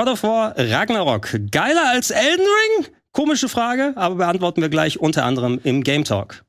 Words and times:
God 0.00 0.08
of 0.08 0.22
War 0.22 0.54
Ragnarok. 0.56 1.28
Geiler 1.50 1.90
als 1.90 2.10
Elden 2.10 2.46
Ring? 2.46 2.86
Komische 3.12 3.50
Frage, 3.50 3.92
aber 3.96 4.14
beantworten 4.14 4.62
wir 4.62 4.70
gleich 4.70 4.98
unter 4.98 5.26
anderem 5.26 5.60
im 5.62 5.82
Game 5.82 6.04
Talk. 6.04 6.42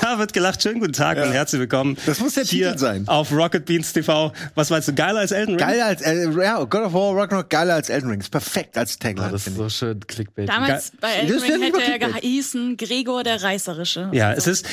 Da 0.00 0.18
wird 0.18 0.32
gelacht. 0.32 0.62
Schönen 0.62 0.80
guten 0.80 0.92
Tag 0.92 1.16
Ja. 1.16 1.24
und 1.24 1.32
herzlich 1.32 1.60
willkommen. 1.60 1.96
Das 2.06 2.20
muss 2.20 2.34
der 2.34 2.44
hier 2.44 2.68
Titel 2.68 2.78
sein. 2.78 3.06
Auf 3.08 3.32
Rocket 3.32 3.64
Beans 3.64 3.92
TV. 3.92 4.32
Was 4.54 4.70
meinst 4.70 4.88
du? 4.88 4.94
Geiler 4.94 5.20
als 5.20 5.32
Elden 5.32 5.56
Ring? 5.56 5.58
Geiler 5.58 5.86
als 5.86 6.02
äh, 6.02 6.28
ja, 6.30 6.62
God 6.64 6.82
of 6.82 6.92
War 6.92 7.16
Ragnarok 7.16 7.48
geiler 7.50 7.74
als 7.74 7.88
Elden 7.88 8.10
Ring. 8.10 8.20
Ist 8.20 8.30
perfekt 8.30 8.76
als 8.76 8.98
Tagline. 8.98 9.28
Ah, 9.28 9.30
das 9.30 9.46
ist 9.46 9.56
so 9.56 9.66
ich. 9.66 9.72
schön 9.74 10.00
Clickbait. 10.06 10.48
Damals 10.48 10.92
bei 11.00 11.08
Das 11.08 11.16
Elden 11.22 11.36
ist 11.36 11.46
ja 11.48 11.54
Ring 11.54 11.62
hätte 11.62 11.82
er 11.82 11.98
geheißen 11.98 12.76
Gregor 12.76 13.22
der 13.24 13.42
Reißerische. 13.42 14.08
Ja, 14.12 14.32
es 14.32 14.46
ist, 14.46 14.66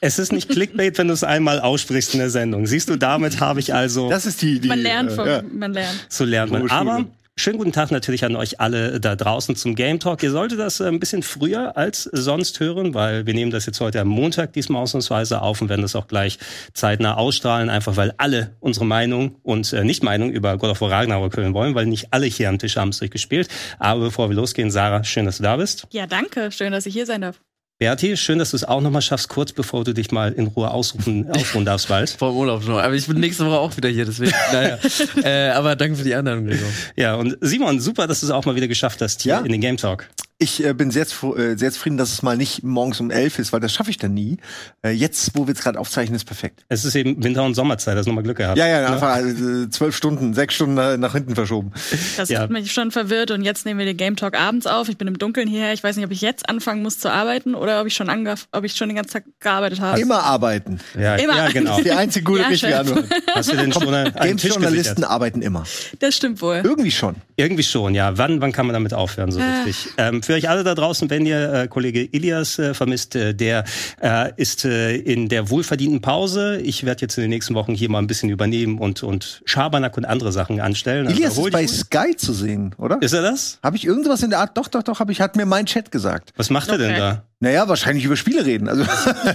es 0.00 0.18
ist 0.18 0.32
nicht 0.32 0.48
Clickbait, 0.48 0.98
wenn 0.98 1.08
du 1.08 1.14
es 1.14 1.24
einmal 1.24 1.60
aussprichst 1.60 2.14
in 2.14 2.20
der 2.20 2.30
Sendung. 2.30 2.66
Siehst 2.66 2.88
du, 2.88 2.96
damit 2.96 3.40
habe 3.40 3.60
ich 3.60 3.74
also 3.74 4.10
Das 4.10 4.26
ist 4.26 4.42
die, 4.42 4.60
die 4.60 4.68
Man 4.68 4.80
lernt 4.80 5.12
äh, 5.12 5.14
von, 5.14 5.26
ja. 5.28 5.42
man 5.42 5.72
lernt. 5.72 6.06
so 6.08 6.24
lernt 6.24 6.52
man. 6.52 6.70
Aber 6.70 7.06
schönen 7.40 7.56
guten 7.56 7.72
Tag 7.72 7.90
natürlich 7.90 8.24
an 8.24 8.36
euch 8.36 8.60
alle 8.60 9.00
da 9.00 9.16
draußen 9.16 9.56
zum 9.56 9.74
Game 9.74 9.98
Talk. 9.98 10.22
Ihr 10.22 10.30
solltet 10.30 10.58
das 10.58 10.80
äh, 10.80 10.84
ein 10.84 11.00
bisschen 11.00 11.22
früher 11.22 11.76
als 11.76 12.04
sonst 12.04 12.60
hören, 12.60 12.92
weil 12.92 13.24
wir 13.24 13.32
nehmen 13.32 13.50
das 13.50 13.64
jetzt 13.64 13.80
heute 13.80 14.00
am 14.00 14.08
Montag 14.08 14.52
diesmal 14.52 14.82
ausnahmsweise 14.82 15.40
auf 15.40 15.62
und 15.62 15.70
werden 15.70 15.80
das 15.80 15.96
auch 15.96 16.06
gleich 16.06 16.38
zeitnah 16.74 17.16
ausstrahlen, 17.16 17.70
einfach 17.70 17.96
weil 17.96 18.12
alle 18.18 18.56
unsere 18.60 18.84
Meinung 18.84 19.36
und 19.42 19.72
äh, 19.72 19.84
Nicht-Meinung 19.84 20.30
über 20.30 20.58
God 20.58 20.70
of 20.70 20.80
War 20.82 20.90
Ragnarok 20.90 21.36
hören 21.36 21.54
wollen, 21.54 21.74
weil 21.74 21.86
nicht 21.86 22.12
alle 22.12 22.26
hier 22.26 22.50
am 22.50 22.58
Tisch 22.58 22.76
haben 22.76 22.90
es 22.90 22.98
durchgespielt. 22.98 23.48
Aber 23.78 24.00
bevor 24.00 24.28
wir 24.28 24.36
losgehen, 24.36 24.70
Sarah, 24.70 25.02
schön, 25.02 25.24
dass 25.24 25.38
du 25.38 25.42
da 25.42 25.56
bist. 25.56 25.86
Ja, 25.92 26.06
danke. 26.06 26.52
Schön, 26.52 26.72
dass 26.72 26.84
ich 26.84 26.92
hier 26.92 27.06
sein 27.06 27.22
darf. 27.22 27.40
Berti, 27.80 28.14
schön, 28.18 28.38
dass 28.38 28.50
du 28.50 28.56
es 28.56 28.64
auch 28.64 28.82
nochmal 28.82 29.00
schaffst, 29.00 29.30
kurz 29.30 29.52
bevor 29.54 29.84
du 29.84 29.94
dich 29.94 30.12
mal 30.12 30.32
in 30.34 30.48
Ruhe 30.48 30.70
ausrufen, 30.70 31.30
ausruhen 31.34 31.64
darfst 31.64 31.88
bald. 31.88 32.10
Vor 32.10 32.30
dem 32.32 32.36
Urlaub 32.36 32.66
noch. 32.66 32.78
Aber 32.78 32.92
ich 32.92 33.06
bin 33.06 33.18
nächste 33.18 33.46
Woche 33.46 33.58
auch 33.58 33.74
wieder 33.74 33.88
hier, 33.88 34.04
deswegen. 34.04 34.32
naja. 34.52 34.78
äh, 35.24 35.48
aber 35.52 35.76
danke 35.76 35.96
für 35.96 36.04
die 36.04 36.14
Einladung. 36.14 36.50
Ja, 36.94 37.14
und 37.14 37.38
Simon, 37.40 37.80
super, 37.80 38.06
dass 38.06 38.20
du 38.20 38.26
es 38.26 38.32
auch 38.32 38.44
mal 38.44 38.54
wieder 38.54 38.68
geschafft 38.68 39.00
hast 39.00 39.22
hier 39.22 39.32
Ja. 39.36 39.40
in 39.40 39.50
den 39.50 39.62
Game 39.62 39.78
Talk. 39.78 40.06
Ich 40.42 40.64
äh, 40.64 40.72
bin 40.72 40.90
sehr, 40.90 41.02
äh, 41.04 41.56
sehr 41.58 41.70
zufrieden, 41.70 41.98
dass 41.98 42.12
es 42.14 42.22
mal 42.22 42.34
nicht 42.34 42.62
morgens 42.64 42.98
um 42.98 43.10
elf 43.10 43.38
ist, 43.38 43.52
weil 43.52 43.60
das 43.60 43.74
schaffe 43.74 43.90
ich 43.90 43.98
dann 43.98 44.14
nie. 44.14 44.38
Äh, 44.82 44.92
jetzt, 44.92 45.32
wo 45.34 45.46
wir 45.46 45.52
es 45.52 45.60
gerade 45.60 45.78
aufzeichnen, 45.78 46.16
ist 46.16 46.24
perfekt. 46.24 46.64
Es 46.70 46.86
ist 46.86 46.94
eben 46.94 47.22
Winter- 47.22 47.44
und 47.44 47.52
Sommerzeit, 47.54 47.94
hast 47.98 48.06
du 48.06 48.10
nochmal 48.10 48.24
Glück 48.24 48.38
gehabt. 48.38 48.56
Ja, 48.56 48.66
ja, 48.66 48.86
einfach 48.90 49.18
äh, 49.18 49.68
zwölf 49.68 49.94
Stunden, 49.94 50.32
sechs 50.32 50.54
Stunden 50.54 50.76
nach, 50.76 50.96
nach 50.96 51.12
hinten 51.12 51.34
verschoben. 51.34 51.72
Das 52.16 52.30
Ja. 52.30 52.40
hat 52.40 52.50
mich 52.50 52.72
schon 52.72 52.90
verwirrt 52.90 53.30
und 53.32 53.42
jetzt 53.42 53.66
nehmen 53.66 53.78
wir 53.80 53.84
den 53.84 53.98
Game 53.98 54.16
Talk 54.16 54.34
abends 54.34 54.66
auf. 54.66 54.88
Ich 54.88 54.96
bin 54.96 55.08
im 55.08 55.18
Dunkeln 55.18 55.46
hierher. 55.46 55.74
Ich 55.74 55.84
weiß 55.84 55.96
nicht, 55.96 56.06
ob 56.06 56.10
ich 56.10 56.22
jetzt 56.22 56.48
anfangen 56.48 56.82
muss 56.82 56.98
zu 56.98 57.12
arbeiten 57.12 57.54
oder 57.54 57.78
ob 57.82 57.86
ich 57.86 57.94
schon 57.94 58.08
ob 58.52 58.64
ich 58.64 58.72
schon 58.74 58.88
den 58.88 58.96
ganzen 58.96 59.12
Tag 59.12 59.24
gearbeitet 59.40 59.80
habe. 59.80 60.00
Immer 60.00 60.22
arbeiten. 60.22 60.80
Ja, 60.98 61.16
Immer. 61.16 61.36
ja 61.36 61.48
genau. 61.50 61.70
Das 61.72 61.78
ist 61.80 61.84
die 61.84 61.90
einzige 61.92 62.24
gute 62.24 62.40
Ja, 62.42 62.48
richtige. 62.48 62.78
Antwort. 62.78 63.04
Hast 63.34 63.52
du 63.52 63.56
denn 63.56 63.72
schon 63.74 63.88
eine, 63.92 64.18
einen 64.18 64.38
Tisch 64.38 64.52
Games-Journalisten 64.54 65.04
arbeiten 65.04 65.42
immer. 65.42 65.64
Das 65.98 66.16
stimmt 66.16 66.40
wohl. 66.40 66.62
Irgendwie 66.64 66.90
schon. 66.90 67.16
Irgendwie 67.36 67.62
schon, 67.62 67.94
ja. 67.94 68.16
Wann, 68.16 68.40
wann 68.40 68.52
kann 68.52 68.64
man 68.66 68.72
damit 68.72 68.94
aufhören, 68.94 69.30
so 69.32 69.38
Ah. 69.40 69.62
richtig? 69.64 69.92
Ähm, 69.98 70.22
für 70.30 70.36
euch 70.36 70.48
alle 70.48 70.62
da 70.62 70.76
draußen, 70.76 71.10
wenn 71.10 71.26
ihr 71.26 71.52
äh, 71.52 71.66
Kollege 71.68 72.04
Ilias 72.04 72.56
äh, 72.60 72.72
vermisst, 72.72 73.16
äh, 73.16 73.34
der 73.34 73.64
äh, 74.00 74.30
ist 74.36 74.64
äh, 74.64 74.94
in 74.94 75.28
der 75.28 75.50
wohlverdienten 75.50 76.00
Pause. 76.00 76.60
Ich 76.60 76.84
werde 76.84 77.00
jetzt 77.02 77.18
in 77.18 77.22
den 77.22 77.30
nächsten 77.30 77.54
Wochen 77.54 77.74
hier 77.74 77.90
mal 77.90 77.98
ein 77.98 78.06
bisschen 78.06 78.30
übernehmen 78.30 78.78
und, 78.78 79.02
und 79.02 79.42
Schabernack 79.44 79.96
und 79.96 80.04
andere 80.04 80.30
Sachen 80.30 80.60
anstellen. 80.60 81.08
Also 81.08 81.16
Ilias 81.18 81.36
ist 81.36 81.50
bei 81.50 81.62
gut. 81.64 81.70
Sky 81.74 82.16
zu 82.16 82.32
sehen, 82.32 82.76
oder? 82.78 83.02
Ist 83.02 83.12
er 83.12 83.22
das? 83.22 83.58
Habe 83.60 83.76
ich 83.76 83.84
irgendwas 83.84 84.22
in 84.22 84.30
der 84.30 84.38
Art? 84.38 84.56
Doch, 84.56 84.68
doch, 84.68 84.84
doch, 84.84 85.00
habe 85.00 85.10
ich, 85.10 85.20
hat 85.20 85.34
mir 85.34 85.46
mein 85.46 85.66
Chat 85.66 85.90
gesagt. 85.90 86.32
Was 86.36 86.48
macht 86.48 86.68
er 86.68 86.78
denn 86.78 86.90
Okay. 86.90 86.98
da? 87.00 87.24
Naja, 87.40 87.68
wahrscheinlich 87.68 88.04
über 88.04 88.14
Spiele 88.16 88.44
reden. 88.46 88.68
Also, 88.68 88.84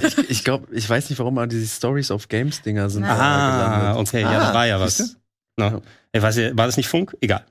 Ich, 0.07 0.29
ich 0.29 0.43
glaube, 0.45 0.67
ich 0.71 0.89
weiß 0.89 1.09
nicht, 1.09 1.19
warum, 1.19 1.37
aber 1.37 1.47
diese 1.47 1.67
Stories 1.67 2.09
of 2.09 2.29
Games 2.29 2.61
Dinger 2.61 2.89
sind. 2.89 3.03
Ah, 3.03 3.97
okay, 3.97 4.21
ja, 4.21 4.31
da 4.31 4.49
Ah, 4.51 4.53
war 4.53 4.65
ja 4.67 4.79
was. 4.79 5.17
No. 5.57 5.81
Ich 6.13 6.21
weiß, 6.21 6.37
ja, 6.37 6.57
war 6.57 6.67
das 6.67 6.77
nicht 6.77 6.87
Funk? 6.87 7.17
Egal. 7.19 7.43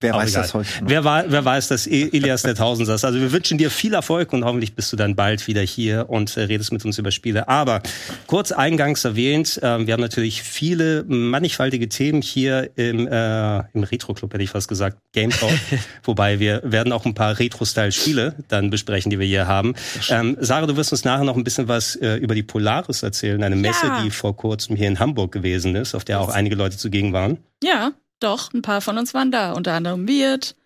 Wer 0.00 0.14
Auch 0.14 0.18
weiß 0.20 0.30
egal. 0.30 0.42
das 0.42 0.54
heute 0.54 0.68
noch? 0.82 0.90
Wer, 0.90 1.04
war, 1.04 1.24
wer 1.28 1.44
weiß, 1.44 1.68
dass 1.68 1.86
Ilias 1.86 2.42
der 2.42 2.54
Tausender 2.54 2.94
ist. 2.94 3.04
Also 3.04 3.20
wir 3.20 3.32
wünschen 3.32 3.58
dir 3.58 3.70
viel 3.70 3.94
Erfolg 3.94 4.32
und 4.32 4.44
hoffentlich 4.44 4.74
bist 4.74 4.92
du 4.92 4.96
dann 4.96 5.14
bald 5.16 5.46
wieder 5.46 5.60
hier 5.62 6.08
und 6.08 6.36
äh, 6.36 6.42
redest 6.42 6.72
mit 6.72 6.84
uns 6.84 6.98
über 6.98 7.10
Spiele. 7.10 7.48
Aber 7.48 7.82
kurz 8.26 8.52
eingangs 8.52 9.04
erwähnt, 9.04 9.60
ähm, 9.62 9.86
wir 9.86 9.94
haben 9.94 10.00
natürlich 10.00 10.42
viele 10.42 11.04
mannigfaltige 11.06 11.88
Themen 11.88 12.22
hier 12.22 12.70
im, 12.76 13.06
äh, 13.06 13.58
im 13.72 13.82
Retro-Club, 13.84 14.32
hätte 14.32 14.42
ich 14.44 14.50
fast 14.50 14.68
gesagt, 14.68 14.98
Game 15.12 15.30
Talk. 15.30 15.50
Wobei 16.04 16.38
wir 16.40 16.62
werden 16.64 16.92
auch 16.92 17.04
ein 17.04 17.14
paar 17.14 17.38
Retro-Style-Spiele 17.38 18.36
dann 18.48 18.70
besprechen, 18.70 19.10
die 19.10 19.18
wir 19.18 19.26
hier 19.26 19.46
haben. 19.46 19.74
Ähm, 20.08 20.36
Sarah, 20.40 20.66
du 20.66 20.76
wirst 20.76 20.92
uns 20.92 21.04
nachher 21.04 21.24
noch 21.24 21.36
ein 21.36 21.44
bisschen 21.44 21.68
was 21.68 21.96
äh, 21.96 22.16
über 22.16 22.34
die 22.34 22.42
Polaris 22.42 23.02
erzählen, 23.02 23.42
eine 23.42 23.56
Messe, 23.56 23.86
Ja. 23.86 24.02
die 24.02 24.10
vor 24.10 24.36
kurzem 24.36 24.76
hier 24.76 24.88
in 24.88 24.98
Hamburg 24.98 25.32
gewesen 25.32 25.74
ist, 25.76 25.94
auf 25.94 26.04
der 26.04 26.20
auch 26.20 26.28
einige 26.28 26.54
Leute 26.54 26.76
zugegen 26.76 27.12
waren. 27.12 27.38
Ja, 27.62 27.92
doch. 28.20 28.52
Ein 28.52 28.62
paar 28.62 28.80
von 28.80 28.98
uns 28.98 29.14
waren 29.14 29.30
da. 29.30 29.52
Unter 29.52 29.72
anderem 29.72 30.06
Wirt 30.06 30.56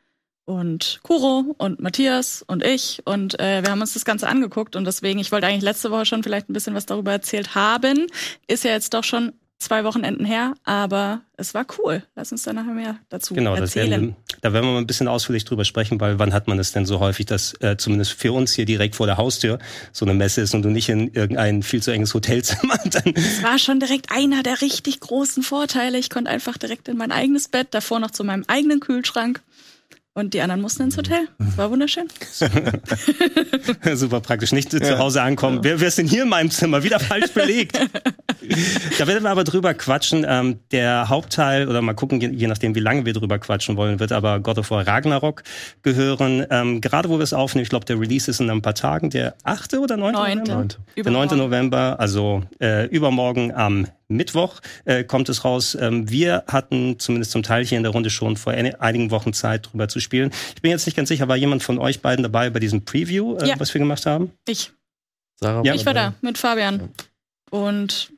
und 0.44 1.00
Kuro 1.02 1.54
und 1.58 1.80
Matthias 1.80 2.44
und 2.46 2.64
ich. 2.64 3.02
Und 3.04 3.38
äh, 3.40 3.62
wir 3.62 3.70
haben 3.70 3.80
uns 3.80 3.94
das 3.94 4.04
Ganze 4.04 4.28
angeguckt. 4.28 4.76
Und 4.76 4.84
deswegen, 4.84 5.18
ich 5.18 5.32
wollte 5.32 5.46
eigentlich 5.46 5.62
letzte 5.62 5.90
Woche 5.90 6.06
schon 6.06 6.22
vielleicht 6.22 6.48
ein 6.48 6.52
bisschen 6.52 6.74
was 6.74 6.86
darüber 6.86 7.12
erzählt 7.12 7.54
haben. 7.54 8.06
Ist 8.46 8.64
ja 8.64 8.72
jetzt 8.72 8.94
doch 8.94 9.04
schon 9.04 9.32
zwei 9.64 9.84
Wochenenden 9.84 10.24
her, 10.24 10.54
aber 10.64 11.20
es 11.36 11.52
war 11.54 11.66
cool. 11.78 12.02
Lass 12.14 12.30
uns 12.32 12.42
da 12.44 12.52
nachher 12.52 12.74
mehr 12.74 12.96
dazu 13.08 13.34
Genau, 13.34 13.52
das 13.56 13.74
erzählen. 13.74 13.90
werden, 13.90 14.08
wir- 14.08 14.14
da 14.40 14.52
werden 14.52 14.66
wir 14.66 14.72
mal 14.72 14.78
ein 14.78 14.86
bisschen 14.86 15.08
ausführlich 15.08 15.44
drüber 15.44 15.64
sprechen, 15.64 15.98
weil 16.00 16.18
wann 16.18 16.32
hat 16.32 16.46
man 16.48 16.58
es 16.58 16.72
denn 16.72 16.86
so 16.86 17.00
häufig, 17.00 17.26
dass 17.26 17.54
äh, 17.60 17.76
zumindest 17.76 18.12
für 18.12 18.32
uns 18.32 18.52
hier 18.52 18.64
direkt 18.66 18.94
vor 18.94 19.06
der 19.06 19.16
Haustür 19.16 19.58
so 19.92 20.04
eine 20.04 20.14
Messe 20.14 20.40
ist 20.42 20.54
und 20.54 20.62
du 20.62 20.68
nicht 20.68 20.88
in 20.88 21.12
irgendein 21.12 21.62
viel 21.62 21.82
zu 21.82 21.90
enges 21.90 22.14
Hotelzimmer 22.14 22.76
dann. 22.84 23.14
Es 23.16 23.42
war 23.42 23.58
schon 23.58 23.80
direkt 23.80 24.12
einer 24.12 24.42
der 24.42 24.60
richtig 24.60 25.00
großen 25.00 25.42
Vorteile. 25.42 25.98
Ich 25.98 26.10
konnte 26.10 26.30
einfach 26.30 26.56
direkt 26.58 26.88
in 26.88 26.96
mein 26.96 27.10
eigenes 27.12 27.48
Bett, 27.48 27.68
davor 27.72 27.98
noch 28.00 28.10
zu 28.12 28.22
meinem 28.24 28.44
eigenen 28.46 28.80
Kühlschrank. 28.80 29.40
Und 30.16 30.32
die 30.32 30.40
anderen 30.40 30.60
mussten 30.60 30.84
ins 30.84 30.96
Hotel. 30.96 31.26
Das 31.38 31.58
war 31.58 31.70
wunderschön. 31.72 32.06
Super 33.94 34.20
praktisch. 34.20 34.52
Nicht 34.52 34.70
zu 34.70 34.98
Hause 34.98 35.20
ankommen. 35.22 35.58
Wer, 35.62 35.80
wer 35.80 35.88
ist 35.88 35.98
denn 35.98 36.06
hier 36.06 36.22
in 36.22 36.28
meinem 36.28 36.52
Zimmer? 36.52 36.84
Wieder 36.84 37.00
falsch 37.00 37.32
belegt. 37.32 37.76
da 38.98 39.08
werden 39.08 39.24
wir 39.24 39.30
aber 39.30 39.42
drüber 39.42 39.74
quatschen. 39.74 40.24
Ähm, 40.28 40.60
der 40.70 41.08
Hauptteil, 41.08 41.66
oder 41.68 41.82
mal 41.82 41.94
gucken, 41.94 42.20
je, 42.20 42.28
je 42.28 42.46
nachdem, 42.46 42.76
wie 42.76 42.80
lange 42.80 43.04
wir 43.04 43.12
drüber 43.12 43.40
quatschen 43.40 43.76
wollen, 43.76 43.98
wird 43.98 44.12
aber 44.12 44.38
God 44.38 44.58
of 44.58 44.70
War 44.70 44.86
Ragnarok 44.86 45.42
gehören. 45.82 46.46
Ähm, 46.48 46.80
gerade 46.80 47.08
wo 47.08 47.18
wir 47.18 47.24
es 47.24 47.32
aufnehmen, 47.32 47.64
ich 47.64 47.70
glaube, 47.70 47.84
der 47.86 47.98
Release 47.98 48.30
ist 48.30 48.40
in 48.40 48.48
ein 48.50 48.62
paar 48.62 48.76
Tagen, 48.76 49.10
der 49.10 49.34
8. 49.42 49.74
oder 49.74 49.96
9. 49.96 50.12
Neunte. 50.12 50.52
November? 50.52 50.54
Der 50.54 50.64
9. 50.64 50.78
Übermorgen. 50.94 51.38
November, 51.38 51.96
also 51.98 52.42
äh, 52.60 52.86
übermorgen 52.86 53.52
am 53.52 53.88
Mittwoch 54.08 54.60
äh, 54.84 55.04
kommt 55.04 55.28
es 55.28 55.44
raus. 55.44 55.76
Ähm, 55.80 56.10
wir 56.10 56.44
hatten 56.46 56.98
zumindest 56.98 57.30
zum 57.32 57.42
Teil 57.42 57.64
hier 57.64 57.78
in 57.78 57.84
der 57.84 57.92
Runde 57.92 58.10
schon 58.10 58.36
vor 58.36 58.52
ein- 58.52 58.74
einigen 58.80 59.10
Wochen 59.10 59.32
Zeit, 59.32 59.70
drüber 59.72 59.88
zu 59.88 60.00
spielen. 60.00 60.30
Ich 60.54 60.62
bin 60.62 60.70
jetzt 60.70 60.86
nicht 60.86 60.96
ganz 60.96 61.08
sicher, 61.08 61.28
war 61.28 61.36
jemand 61.36 61.62
von 61.62 61.78
euch 61.78 62.00
beiden 62.00 62.22
dabei 62.22 62.50
bei 62.50 62.60
diesem 62.60 62.84
Preview, 62.84 63.36
äh, 63.38 63.48
Ja. 63.48 63.54
was 63.60 63.72
wir 63.74 63.78
gemacht 63.78 64.06
haben? 64.06 64.32
Ich. 64.46 64.72
Sarah 65.40 65.62
Ja. 65.64 65.74
Ich 65.74 65.84
war 65.86 65.94
da 65.94 66.14
mit 66.20 66.38
Fabian. 66.38 66.90
Und 67.50 68.10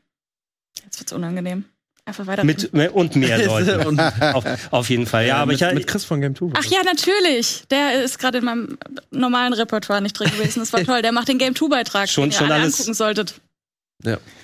jetzt 0.84 1.00
wird's 1.00 1.12
unangenehm. 1.12 1.64
Einfach 2.04 2.26
weiter. 2.28 2.44
Mit 2.44 2.72
und 2.72 3.16
mehr 3.16 3.38
Leute. 3.46 3.86
Und, 3.88 3.98
auf, 3.98 4.44
auf 4.70 4.90
jeden 4.90 5.06
Fall. 5.06 5.26
Ja, 5.26 5.38
aber 5.38 5.52
mit, 5.52 5.60
ich, 5.60 5.72
mit 5.74 5.86
Chris 5.88 6.04
von 6.04 6.20
Game 6.20 6.36
2. 6.36 6.50
Ach 6.54 6.64
ja, 6.66 6.82
natürlich. 6.84 7.64
Der 7.70 8.04
ist 8.04 8.18
gerade 8.20 8.38
in 8.38 8.44
meinem 8.44 8.78
normalen 9.10 9.52
Repertoire 9.52 10.00
nicht 10.00 10.12
drin 10.12 10.30
gewesen. 10.30 10.60
Das 10.60 10.72
war 10.72 10.80
toll. 10.84 11.02
Der 11.02 11.10
macht 11.10 11.26
den 11.28 11.38
Game 11.38 11.56
2 11.56 11.66
Beitrag, 11.68 12.08
Schon- 12.08 12.24
den 12.24 12.30
ihr 12.30 12.38
schon 12.38 12.52
alle 12.52 12.62
alles- 12.62 12.74
angucken 12.78 12.94
solltet. 12.94 13.40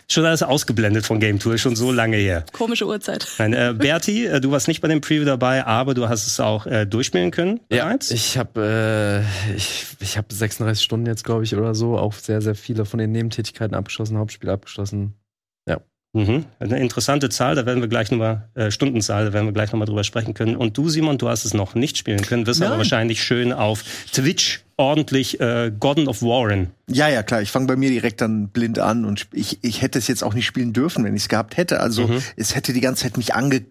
Schon 0.09 0.25
alles 0.25 0.43
ausgeblendet 0.43 1.07
von 1.07 1.21
Game 1.21 1.39
Tour, 1.39 1.59
schon 1.59 1.77
so 1.77 1.93
lange 1.93 2.17
her. 2.17 2.45
Komische 2.53 2.87
Uhrzeit. 2.87 3.29
Nein, 3.39 3.53
äh, 3.53 3.75
Berti, 3.77 4.27
äh, 4.27 4.41
du 4.41 4.51
warst 4.51 4.69
nicht 4.69 4.81
bei 4.81 4.89
dem 4.89 5.01
Preview 5.01 5.25
dabei, 5.25 5.65
aber 5.67 5.95
du 5.95 6.09
hast 6.09 6.27
es 6.27 6.41
auch 6.41 6.67
äh, 6.67 6.87
durchspielen 6.87 7.31
können 7.31 7.61
Ja, 7.71 7.85
bereits. 7.85 8.11
ich 8.11 8.39
habe 8.39 9.25
äh, 9.51 9.55
ich, 9.57 9.87
ich 10.01 10.19
hab 10.19 10.33
36 10.33 10.83
Stunden 10.83 11.07
jetzt, 11.07 11.25
glaube 11.25 11.45
ich, 11.45 11.55
oder 11.55 11.75
so. 11.75 11.99
Auch 11.99 12.15
sehr, 12.15 12.41
sehr 12.41 12.55
viele 12.55 12.85
von 12.85 12.99
den 12.99 13.13
Nebentätigkeiten 13.13 13.75
abgeschlossen, 13.75 14.19
Hauptspiel 14.19 14.51
abgeschlossen. 14.51 15.15
Mhm. 16.15 16.45
Eine 16.59 16.79
interessante 16.79 17.31
Zahl, 17.31 17.55
da 17.55 17.65
werden 17.65 17.81
wir 17.81 17.89
gleich 17.89 18.11
nochmal, 18.11 18.49
äh, 18.55 18.71
Stundenzahl, 18.71 19.25
da 19.25 19.33
werden 19.33 19.47
wir 19.47 19.53
gleich 19.53 19.73
nochmal 19.73 19.87
drüber 19.87 20.05
sprechen 20.05 20.35
können. 20.35 20.57
Und 20.57 20.77
du, 20.77 20.91
Simon, 20.91 21.17
du 21.17 21.29
hast 21.29 21.47
es 21.47 21.55
noch 21.55 21.75
nicht 21.75 21.97
spielen 21.97 22.21
können, 22.21 22.47
wirst 22.47 22.61
aber 22.61 22.71
Nein. 22.71 22.79
wahrscheinlich 22.79 23.23
schön 23.23 23.53
auf 23.53 23.83
Twitch 24.13 24.61
ordentlich 24.83 25.41
äh, 25.41 25.73
Godden 25.79 26.09
of 26.09 26.23
Warren. 26.23 26.71
Ja, 26.89 27.09
ja, 27.09 27.23
klar. 27.23 27.43
Ich 27.43 27.51
fange 27.51 27.67
bei 27.67 27.77
mir 27.77 27.91
direkt 27.91 28.21
dann 28.21 28.49
blind 28.49 28.79
an 28.79 29.05
und 29.05 29.27
ich, 29.33 29.59
ich 29.63 29.81
hätte 29.83 29.99
es 29.99 30.09
jetzt 30.09 30.23
auch 30.23 30.35
nicht 30.35 30.47
spielen 30.47 30.73
dürfen, 30.73 31.05
wenn 31.05 31.15
ich 31.17 31.23
es 31.23 31.29
gehabt 31.29 31.57
hätte. 31.57 31.81
Also 31.81 32.07
Mhm. 32.09 32.23
es 32.37 32.55
hätte 32.55 32.73
die 32.73 32.81
ganze 32.81 33.05
Zeit 33.05 33.17
mich 33.17 33.35
ange 33.35 33.63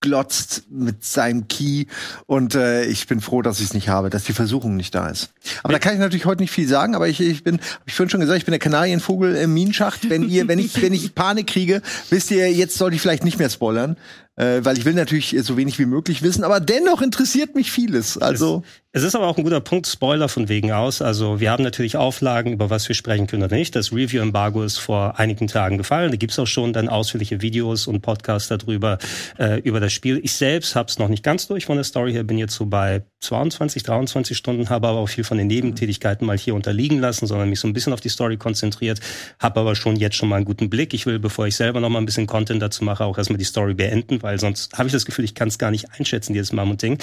glotzt 0.00 0.62
mit 0.70 1.04
seinem 1.04 1.48
Key 1.48 1.86
und 2.26 2.54
äh, 2.54 2.84
ich 2.84 3.08
bin 3.08 3.20
froh, 3.20 3.42
dass 3.42 3.58
ich 3.58 3.64
es 3.64 3.74
nicht 3.74 3.88
habe, 3.88 4.10
dass 4.10 4.22
die 4.22 4.32
Versuchung 4.32 4.76
nicht 4.76 4.94
da 4.94 5.08
ist. 5.08 5.30
Aber 5.64 5.72
da 5.72 5.80
kann 5.80 5.92
ich 5.94 5.98
natürlich 5.98 6.24
heute 6.24 6.40
nicht 6.40 6.52
viel 6.52 6.68
sagen, 6.68 6.94
aber 6.94 7.08
ich, 7.08 7.20
ich 7.20 7.42
bin, 7.42 7.56
hab 7.58 7.82
ich 7.84 7.94
vorhin 7.94 8.08
schon 8.10 8.20
gesagt, 8.20 8.38
ich 8.38 8.44
bin 8.44 8.52
der 8.52 8.60
Kanarienvogel 8.60 9.34
im 9.34 9.52
Minenschacht. 9.54 10.08
Wenn 10.08 10.22
ihr, 10.28 10.46
wenn 10.46 10.60
ich, 10.60 10.80
wenn 10.80 10.92
ich 10.92 11.14
Panik 11.16 11.48
kriege, 11.48 11.82
wisst 12.10 12.30
ihr, 12.30 12.48
jetzt 12.52 12.78
sollte 12.78 12.94
ich 12.94 13.02
vielleicht 13.02 13.24
nicht 13.24 13.40
mehr 13.40 13.50
spoilern, 13.50 13.96
äh, 14.36 14.60
weil 14.62 14.78
ich 14.78 14.84
will 14.84 14.94
natürlich 14.94 15.34
so 15.42 15.56
wenig 15.56 15.80
wie 15.80 15.86
möglich 15.86 16.22
wissen, 16.22 16.44
aber 16.44 16.60
dennoch 16.60 17.02
interessiert 17.02 17.56
mich 17.56 17.72
vieles. 17.72 18.18
Also 18.18 18.62
Es 18.98 19.04
ist 19.04 19.14
aber 19.14 19.28
auch 19.28 19.38
ein 19.38 19.44
guter 19.44 19.60
Punkt, 19.60 19.86
Spoiler 19.86 20.28
von 20.28 20.48
wegen 20.48 20.72
aus. 20.72 21.02
Also 21.02 21.38
wir 21.38 21.52
haben 21.52 21.62
natürlich 21.62 21.96
Auflagen, 21.96 22.52
über 22.52 22.68
was 22.68 22.88
wir 22.88 22.96
sprechen 22.96 23.28
können 23.28 23.44
oder 23.44 23.54
nicht. 23.54 23.76
Das 23.76 23.92
Review-Embargo 23.92 24.64
ist 24.64 24.78
vor 24.78 25.20
einigen 25.20 25.46
Tagen 25.46 25.78
gefallen. 25.78 26.10
Da 26.10 26.16
gibt's 26.16 26.36
auch 26.40 26.48
schon 26.48 26.72
dann 26.72 26.88
ausführliche 26.88 27.40
Videos 27.40 27.86
und 27.86 28.00
Podcasts 28.00 28.48
darüber, 28.48 28.98
äh, 29.38 29.60
über 29.60 29.78
das 29.78 29.92
Spiel. 29.92 30.18
Ich 30.24 30.32
selbst 30.32 30.74
habe 30.74 30.88
es 30.88 30.98
noch 30.98 31.06
nicht 31.06 31.22
ganz 31.22 31.46
durch 31.46 31.66
von 31.66 31.76
der 31.76 31.84
Story 31.84 32.12
her, 32.12 32.24
bin 32.24 32.38
jetzt 32.38 32.56
so 32.56 32.66
bei 32.66 33.04
22, 33.20 33.84
23 33.84 34.36
Stunden, 34.36 34.68
habe 34.68 34.88
aber 34.88 34.98
auch 34.98 35.08
viel 35.08 35.22
von 35.22 35.38
den 35.38 35.46
Nebentätigkeiten 35.46 36.26
mal 36.26 36.36
hier 36.36 36.56
unterliegen 36.56 36.98
lassen, 36.98 37.28
sondern 37.28 37.48
mich 37.50 37.60
so 37.60 37.68
ein 37.68 37.74
bisschen 37.74 37.92
auf 37.92 38.00
die 38.00 38.08
Story 38.08 38.36
konzentriert, 38.36 38.98
habe 39.38 39.60
aber 39.60 39.76
schon 39.76 39.94
jetzt 39.94 40.16
schon 40.16 40.28
mal 40.28 40.36
einen 40.36 40.44
guten 40.44 40.70
Blick. 40.70 40.92
Ich 40.92 41.06
will, 41.06 41.20
bevor 41.20 41.46
ich 41.46 41.54
selber 41.54 41.78
noch 41.78 41.88
mal 41.88 42.00
ein 42.00 42.06
bisschen 42.06 42.26
Content 42.26 42.60
dazu 42.60 42.82
mache, 42.82 43.04
auch 43.04 43.16
erstmal 43.16 43.38
die 43.38 43.44
Story 43.44 43.74
beenden, 43.74 44.24
weil 44.24 44.40
sonst 44.40 44.76
habe 44.76 44.88
ich 44.88 44.92
das 44.92 45.04
Gefühl, 45.04 45.24
ich 45.24 45.36
kann 45.36 45.46
es 45.46 45.58
gar 45.58 45.70
nicht 45.70 45.86
einschätzen, 45.96 46.32
dieses 46.32 46.52
Mammut-Ding. 46.52 46.98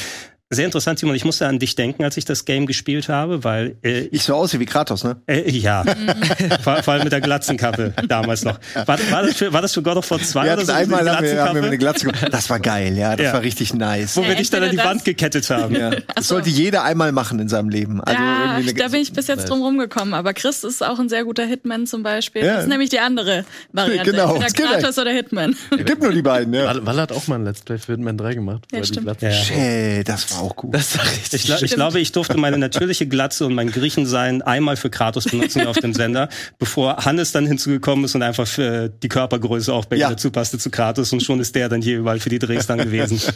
Sehr 0.51 0.65
interessant, 0.65 0.99
Simon. 0.99 1.15
Ich 1.15 1.25
musste 1.25 1.47
an 1.47 1.57
dich 1.57 1.73
denken, 1.75 2.03
als 2.03 2.17
ich 2.17 2.25
das 2.25 2.45
Game 2.45 2.67
gespielt 2.67 3.09
habe, 3.09 3.43
weil 3.43 3.77
äh, 3.83 4.01
ich 4.11 4.21
so 4.21 4.35
aussehe 4.35 4.59
wie 4.59 4.67
Kratos, 4.67 5.03
ne? 5.03 5.17
äh, 5.25 5.49
ja, 5.49 5.83
vor, 6.61 6.83
vor 6.83 6.93
allem 6.93 7.03
mit 7.03 7.11
der 7.13 7.21
Glatzenkappe 7.21 7.93
damals 8.07 8.43
noch. 8.45 8.59
War, 8.85 8.99
war, 9.09 9.23
das, 9.23 9.37
für, 9.37 9.51
war 9.53 9.63
das 9.63 9.73
für 9.73 9.81
God 9.81 9.97
of 9.97 10.11
War 10.11 10.19
2 10.21 10.43
Wir 10.45 10.53
oder 10.53 10.65
so? 10.65 10.71
einmal 10.71 11.09
haben 11.09 11.25
wir, 11.25 11.43
haben 11.43 11.55
wir 11.55 11.63
eine 11.63 11.77
Glatzenkappe? 11.79 12.29
Das 12.29 12.47
war 12.51 12.59
geil, 12.59 12.95
ja, 12.95 13.15
das 13.15 13.25
Ja. 13.25 13.33
war 13.33 13.41
richtig 13.41 13.73
nice. 13.73 14.15
Wo 14.17 14.23
wir 14.23 14.35
dich 14.35 14.51
dann 14.51 14.61
an 14.61 14.69
die 14.69 14.77
Wand 14.77 15.03
gekettet 15.03 15.49
haben. 15.49 15.73
Ja. 15.75 15.89
Das 16.13 16.27
sollte 16.27 16.51
jeder 16.51 16.83
einmal 16.83 17.11
machen 17.11 17.39
in 17.39 17.49
seinem 17.49 17.69
Leben. 17.69 17.99
Also 18.01 18.21
ja, 18.21 18.61
da 18.77 18.87
bin 18.89 19.01
ich 19.01 19.13
bis 19.13 19.25
jetzt 19.25 19.49
drum 19.49 19.63
rumgekommen. 19.63 20.13
Aber 20.13 20.33
Chris 20.35 20.63
ist 20.63 20.83
auch 20.85 20.99
ein 20.99 21.09
sehr 21.09 21.23
guter 21.23 21.45
Hitman 21.45 21.87
zum 21.87 22.03
Beispiel. 22.03 22.45
Ja. 22.45 22.53
Das 22.53 22.63
ist 22.65 22.69
nämlich 22.69 22.91
die 22.91 22.99
andere 22.99 23.45
Variante. 23.71 24.11
Genau, 24.15 24.35
Entweder 24.35 24.77
Kratos 24.79 24.99
oder 24.99 25.09
Hitman. 25.11 25.55
gibt 25.71 26.03
nur 26.03 26.11
die 26.13 26.21
beiden, 26.21 26.53
ja. 26.53 26.65
Wall, 26.65 26.85
Wall 26.85 27.01
hat 27.01 27.11
auch 27.11 27.27
mal 27.27 27.35
ein 27.39 27.45
Let's 27.45 27.61
Play 27.61 27.79
für 27.79 27.93
Hitman 27.93 28.15
3 28.17 28.35
gemacht. 28.35 28.63
Ja, 28.71 28.83
stimmt. 28.83 29.09
Hey, 29.21 30.03
das 30.03 30.31
war 30.31 30.34
auch 30.39 30.55
gut. 30.55 30.73
Das 30.73 30.97
war 30.97 31.05
richtig 31.05 31.49
Ich, 31.49 31.61
ich 31.63 31.71
glaube, 31.73 31.99
ich 31.99 32.11
durfte 32.11 32.37
meine 32.37 32.57
natürliche 32.57 33.07
Glatze 33.07 33.45
und 33.45 33.53
mein 33.55 33.71
Griechensein 33.71 34.41
einmal 34.41 34.75
für 34.77 34.89
Kratos 34.89 35.25
benutzen 35.25 35.65
auf 35.67 35.77
dem 35.77 35.93
Sender, 35.93 36.29
bevor 36.59 37.05
Hannes 37.05 37.31
dann 37.31 37.45
hinzugekommen 37.47 38.05
ist 38.05 38.15
und 38.15 38.21
einfach 38.23 38.47
für 38.47 38.89
die 38.89 39.07
Körpergröße 39.09 39.73
auch 39.73 39.85
bei 39.85 39.95
Ja. 39.97 40.07
ihm 40.07 40.11
dazu 40.11 40.31
passte 40.31 40.57
zu 40.57 40.69
Kratos 40.69 41.11
und 41.13 41.21
schon 41.23 41.39
ist 41.39 41.55
der 41.55 41.69
dann 41.69 41.81
hier 41.81 41.97
überall 41.99 42.19
für 42.19 42.29
die 42.29 42.39
Drehs 42.39 42.67
dann 42.67 42.77
gewesen. 42.79 43.19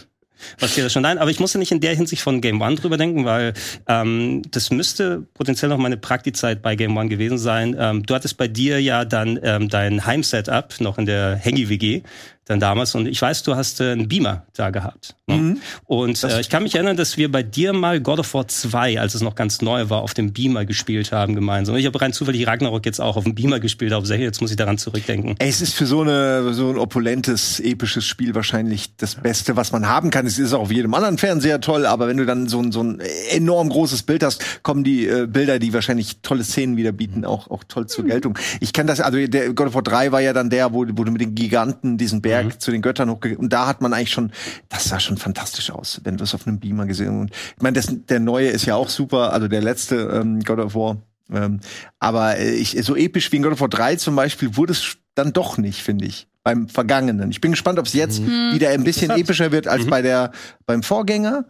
Was 0.59 0.73
hier 0.73 0.85
das 0.85 0.93
schon 0.93 1.01
nein, 1.01 1.17
aber 1.17 1.29
ich 1.31 1.41
musste 1.41 1.59
nicht 1.59 1.73
in 1.73 1.81
der 1.81 1.93
Hinsicht 1.93 2.21
von 2.21 2.39
Game 2.39 2.61
One 2.61 2.75
drüber 2.75 2.95
denken, 2.95 3.25
weil 3.25 3.53
ähm, 3.89 4.41
das 4.51 4.71
müsste 4.71 5.27
potenziell 5.33 5.67
noch 5.67 5.77
meine 5.77 5.97
Praktizeit 5.97 6.61
bei 6.61 6.77
Game 6.77 6.95
One 6.95 7.09
gewesen 7.09 7.37
sein. 7.37 7.75
Ähm, 7.77 8.03
du 8.05 8.15
hattest 8.15 8.37
bei 8.37 8.47
dir 8.47 8.81
ja 8.81 9.03
dann 9.03 9.37
ähm, 9.43 9.67
dein 9.67 10.05
Heimsetup 10.05 10.79
noch 10.79 10.97
in 10.97 11.05
der 11.05 11.35
Hengi-WG 11.35 12.03
dann 12.49 12.59
damals 12.59 12.95
und 12.95 13.07
ich 13.07 13.21
weiß, 13.21 13.43
du 13.43 13.55
hast 13.55 13.79
äh, 13.79 13.91
einen 13.91 14.07
Beamer 14.07 14.43
da 14.55 14.71
gehabt. 14.71 15.15
Ne? 15.27 15.57
Und 15.85 16.23
äh, 16.23 16.41
ich 16.41 16.49
kann 16.49 16.63
mich 16.63 16.73
erinnern, 16.73 16.97
dass 16.97 17.15
wir 17.15 17.31
bei 17.31 17.43
dir 17.43 17.73
mal 17.73 18.01
God 18.01 18.17
of 18.17 18.33
War 18.33 18.47
2, 18.47 18.99
als 18.99 19.13
es 19.13 19.21
noch 19.21 19.35
ganz 19.35 19.61
neu 19.61 19.91
war, 19.91 20.01
auf 20.01 20.15
dem 20.15 20.33
Beamer 20.33 20.65
gespielt 20.65 21.11
haben 21.11 21.35
gemeinsam. 21.35 21.75
Ich 21.75 21.85
habe 21.85 22.01
rein 22.01 22.11
zufällig 22.11 22.47
Ragnarok 22.47 22.87
jetzt 22.87 22.99
auch 22.99 23.17
auf 23.17 23.23
dem 23.23 23.35
Beamer 23.35 23.59
gespielt, 23.59 23.93
hauptsächlich. 23.93 24.25
Jetzt 24.25 24.41
muss 24.41 24.49
ich 24.49 24.57
daran 24.57 24.79
zurückdenken. 24.79 25.35
Es 25.37 25.61
ist 25.61 25.75
für 25.75 25.85
so, 25.85 26.01
eine, 26.01 26.51
so 26.55 26.71
ein 26.71 26.79
opulentes, 26.79 27.59
episches 27.59 28.05
Spiel 28.05 28.33
wahrscheinlich 28.33 28.95
das 28.97 29.13
Beste, 29.13 29.55
was 29.55 29.71
man 29.71 29.87
haben 29.87 30.09
kann. 30.09 30.25
Es 30.25 30.39
ist 30.39 30.51
auch 30.53 30.61
auf 30.61 30.71
jedem 30.71 30.95
anderen 30.95 31.19
Fernseher 31.19 31.61
toll, 31.61 31.85
aber 31.85 32.07
wenn 32.07 32.17
du 32.17 32.25
dann 32.25 32.47
so 32.47 32.59
ein, 32.59 32.71
so 32.71 32.81
ein 32.81 32.99
enorm 33.29 33.69
großes 33.69 34.03
Bild 34.03 34.23
hast, 34.23 34.63
kommen 34.63 34.83
die 34.83 35.05
äh, 35.05 35.27
Bilder, 35.27 35.59
die 35.59 35.71
wahrscheinlich 35.71 36.21
tolle 36.23 36.43
Szenen 36.43 36.77
wieder 36.77 36.93
bieten, 36.93 37.25
auch, 37.25 37.51
auch 37.51 37.63
toll 37.67 37.85
zur 37.85 38.05
Geltung. 38.05 38.39
Ich 38.59 38.73
kann 38.73 38.87
das, 38.87 39.01
also 39.01 39.23
der 39.27 39.53
God 39.53 39.67
of 39.67 39.75
War 39.75 39.83
3 39.83 40.11
war 40.11 40.21
ja 40.21 40.33
dann 40.33 40.49
der, 40.49 40.73
wo, 40.73 40.79
wo 40.79 41.03
du 41.03 41.11
mit 41.11 41.21
den 41.21 41.35
Giganten 41.35 41.99
diesen 41.99 42.23
Berg 42.23 42.38
zu 42.59 42.71
den 42.71 42.81
Göttern 42.81 43.09
hochge... 43.09 43.37
Und 43.37 43.51
da 43.53 43.67
hat 43.67 43.81
man 43.81 43.93
eigentlich 43.93 44.11
schon, 44.11 44.31
das 44.69 44.85
sah 44.85 44.99
schon 44.99 45.17
fantastisch 45.17 45.71
aus, 45.71 46.01
wenn 46.03 46.17
du 46.17 46.23
es 46.23 46.33
auf 46.33 46.47
einem 46.47 46.59
Beamer 46.59 46.85
gesehen. 46.85 47.19
Und 47.21 47.31
ich 47.31 47.61
meine, 47.61 47.73
das- 47.75 47.87
der 48.07 48.19
neue 48.19 48.49
ist 48.49 48.65
ja 48.65 48.75
auch 48.75 48.89
super, 48.89 49.33
also 49.33 49.47
der 49.47 49.61
letzte 49.61 49.95
ähm, 49.95 50.39
God 50.41 50.59
of 50.59 50.75
War. 50.75 50.97
Ähm, 51.31 51.59
aber 51.99 52.39
ich, 52.39 52.77
so 52.83 52.95
episch 52.95 53.31
wie 53.31 53.37
in 53.37 53.43
God 53.43 53.53
of 53.53 53.61
War 53.61 53.69
3 53.69 53.97
zum 53.97 54.15
Beispiel 54.15 54.55
wurde 54.57 54.73
es 54.73 54.97
dann 55.15 55.33
doch 55.33 55.57
nicht, 55.57 55.81
finde 55.83 56.05
ich. 56.05 56.27
Beim 56.43 56.69
Vergangenen. 56.69 57.29
Ich 57.31 57.41
bin 57.41 57.51
gespannt, 57.51 57.77
ob 57.79 57.85
es 57.85 57.93
jetzt 57.93 58.25
wieder 58.25 58.69
ein 58.69 58.83
bisschen 58.83 59.11
epischer 59.17 59.51
wird 59.51 59.67
als 59.67 59.85
bei 59.85 60.01
der, 60.01 60.31
beim 60.65 60.81
Vorgänger. 60.83 61.45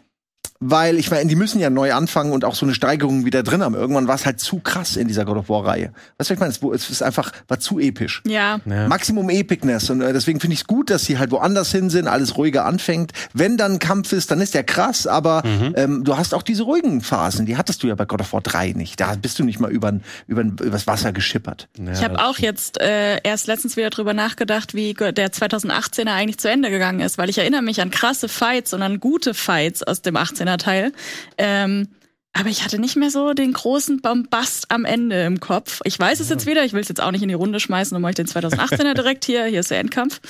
Weil, 0.60 0.98
ich 0.98 1.10
meine, 1.12 1.30
die 1.30 1.36
müssen 1.36 1.60
ja 1.60 1.70
neu 1.70 1.94
anfangen 1.94 2.32
und 2.32 2.46
auch 2.46 2.56
so 2.56 2.66
eine 2.66 2.74
Steigerung 2.74 3.26
wieder 3.26 3.44
drin 3.44 3.64
haben. 3.64 3.76
Irgendwann 3.76 4.08
war 4.08 4.16
es 4.16 4.26
halt 4.26 4.40
zu 4.40 4.60
krass 4.60 4.96
in 4.96 5.08
dieser 5.08 5.26
God 5.26 5.38
of 5.38 5.50
War-Reihe. 5.50 5.92
Weißt 6.18 6.30
du, 6.30 6.40
was 6.40 6.56
ich 6.56 6.62
meine? 6.62 6.76
Es, 6.76 6.90
ist 6.90 7.02
einfach, 7.02 7.32
war 7.48 7.60
zu 7.60 7.80
episch. 7.80 8.22
Ja. 8.26 8.60
Ja. 8.66 8.88
Maximum 8.88 9.30
Epicness. 9.30 9.90
Und 9.90 10.02
äh, 10.02 10.14
deswegen 10.14 10.40
finde 10.40 10.54
ich 10.54 10.62
es 10.62 10.68
gut, 10.68 10.90
dass 10.90 11.06
sie 11.06 11.18
halt 11.18 11.32
woanders 11.32 11.72
hin 11.72 11.90
sind, 11.90 12.08
alles 12.08 12.38
ruhiger 12.38 12.66
anfängt. 12.66 13.12
Wenn 13.34 13.58
dann 13.58 13.74
ein 13.74 13.80
Kampf 13.80 14.12
ist, 14.12 14.32
dann 14.32 14.42
ist 14.42 14.54
der 14.54 14.64
krass, 14.64 15.08
aber 15.08 15.44
ähm, 15.46 16.04
du 16.04 16.18
hast 16.18 16.34
auch 16.34 16.44
diese 16.44 16.64
ruhigen 16.64 17.02
Phasen, 17.02 17.46
die 17.46 17.58
hattest 17.58 17.84
du 17.84 17.88
ja 17.88 17.96
bei 17.96 18.06
God 18.06 18.22
of 18.22 18.34
War 18.34 18.42
3 18.42 18.74
nicht. 18.74 19.00
Da 19.00 19.16
bist 19.16 19.40
du 19.40 19.44
nicht 19.44 19.60
mal 19.60 19.72
über 19.72 19.94
übers 20.28 20.88
Wasser 20.88 21.12
geschippert. 21.12 21.68
Ja, 21.78 21.92
Ich 21.92 22.04
habe 22.04 22.24
auch 22.24 22.38
jetzt 22.38 22.80
äh, 22.80 23.20
erst 23.24 23.48
letztens 23.48 23.78
wieder 23.78 23.90
drüber 23.90 24.14
nachgedacht, 24.14 24.74
wie 24.74 24.94
der 24.94 25.32
2018er 25.32 26.14
eigentlich 26.14 26.38
zu 26.38 26.50
Ende 26.50 26.70
gegangen 26.70 27.00
ist, 27.00 27.18
weil 27.18 27.30
ich 27.30 27.38
erinnere 27.38 27.62
mich 27.62 27.82
an 27.82 27.90
krasse 27.90 28.28
Fights 28.28 28.74
und 28.74 28.82
an 28.82 29.00
gute 29.00 29.34
Fights 29.34 29.84
aus 29.84 30.02
dem 30.02 30.16
18er 30.40 30.58
Teil. 30.58 30.92
Ähm, 31.38 31.90
aber 32.34 32.50
ich 32.50 32.64
hatte 32.64 32.80
nicht 32.80 32.96
mehr 32.96 33.10
so 33.10 33.34
den 33.34 33.54
großen 33.54 34.02
Bombast 34.02 34.70
am 34.72 34.86
Ende 34.86 35.24
im 35.24 35.40
Kopf. 35.40 35.82
Ich 35.84 36.00
weiß 36.00 36.20
es 36.20 36.30
jetzt 36.30 36.46
wieder, 36.46 36.64
ich 36.64 36.74
will 36.74 36.82
es 36.82 36.88
jetzt 36.88 37.02
auch 37.02 37.12
nicht 37.12 37.24
in 37.24 37.28
die 37.30 37.34
Runde 37.36 37.60
schmeißen 37.60 37.96
und 37.96 38.02
mache 38.02 38.12
ich 38.12 38.16
den 38.18 38.28
2018er 38.28 38.94
direkt 38.94 39.26
hier. 39.26 39.46
Hier 39.46 39.62
ist 39.62 39.72
der 39.72 39.80
Endkampf. 39.80 40.22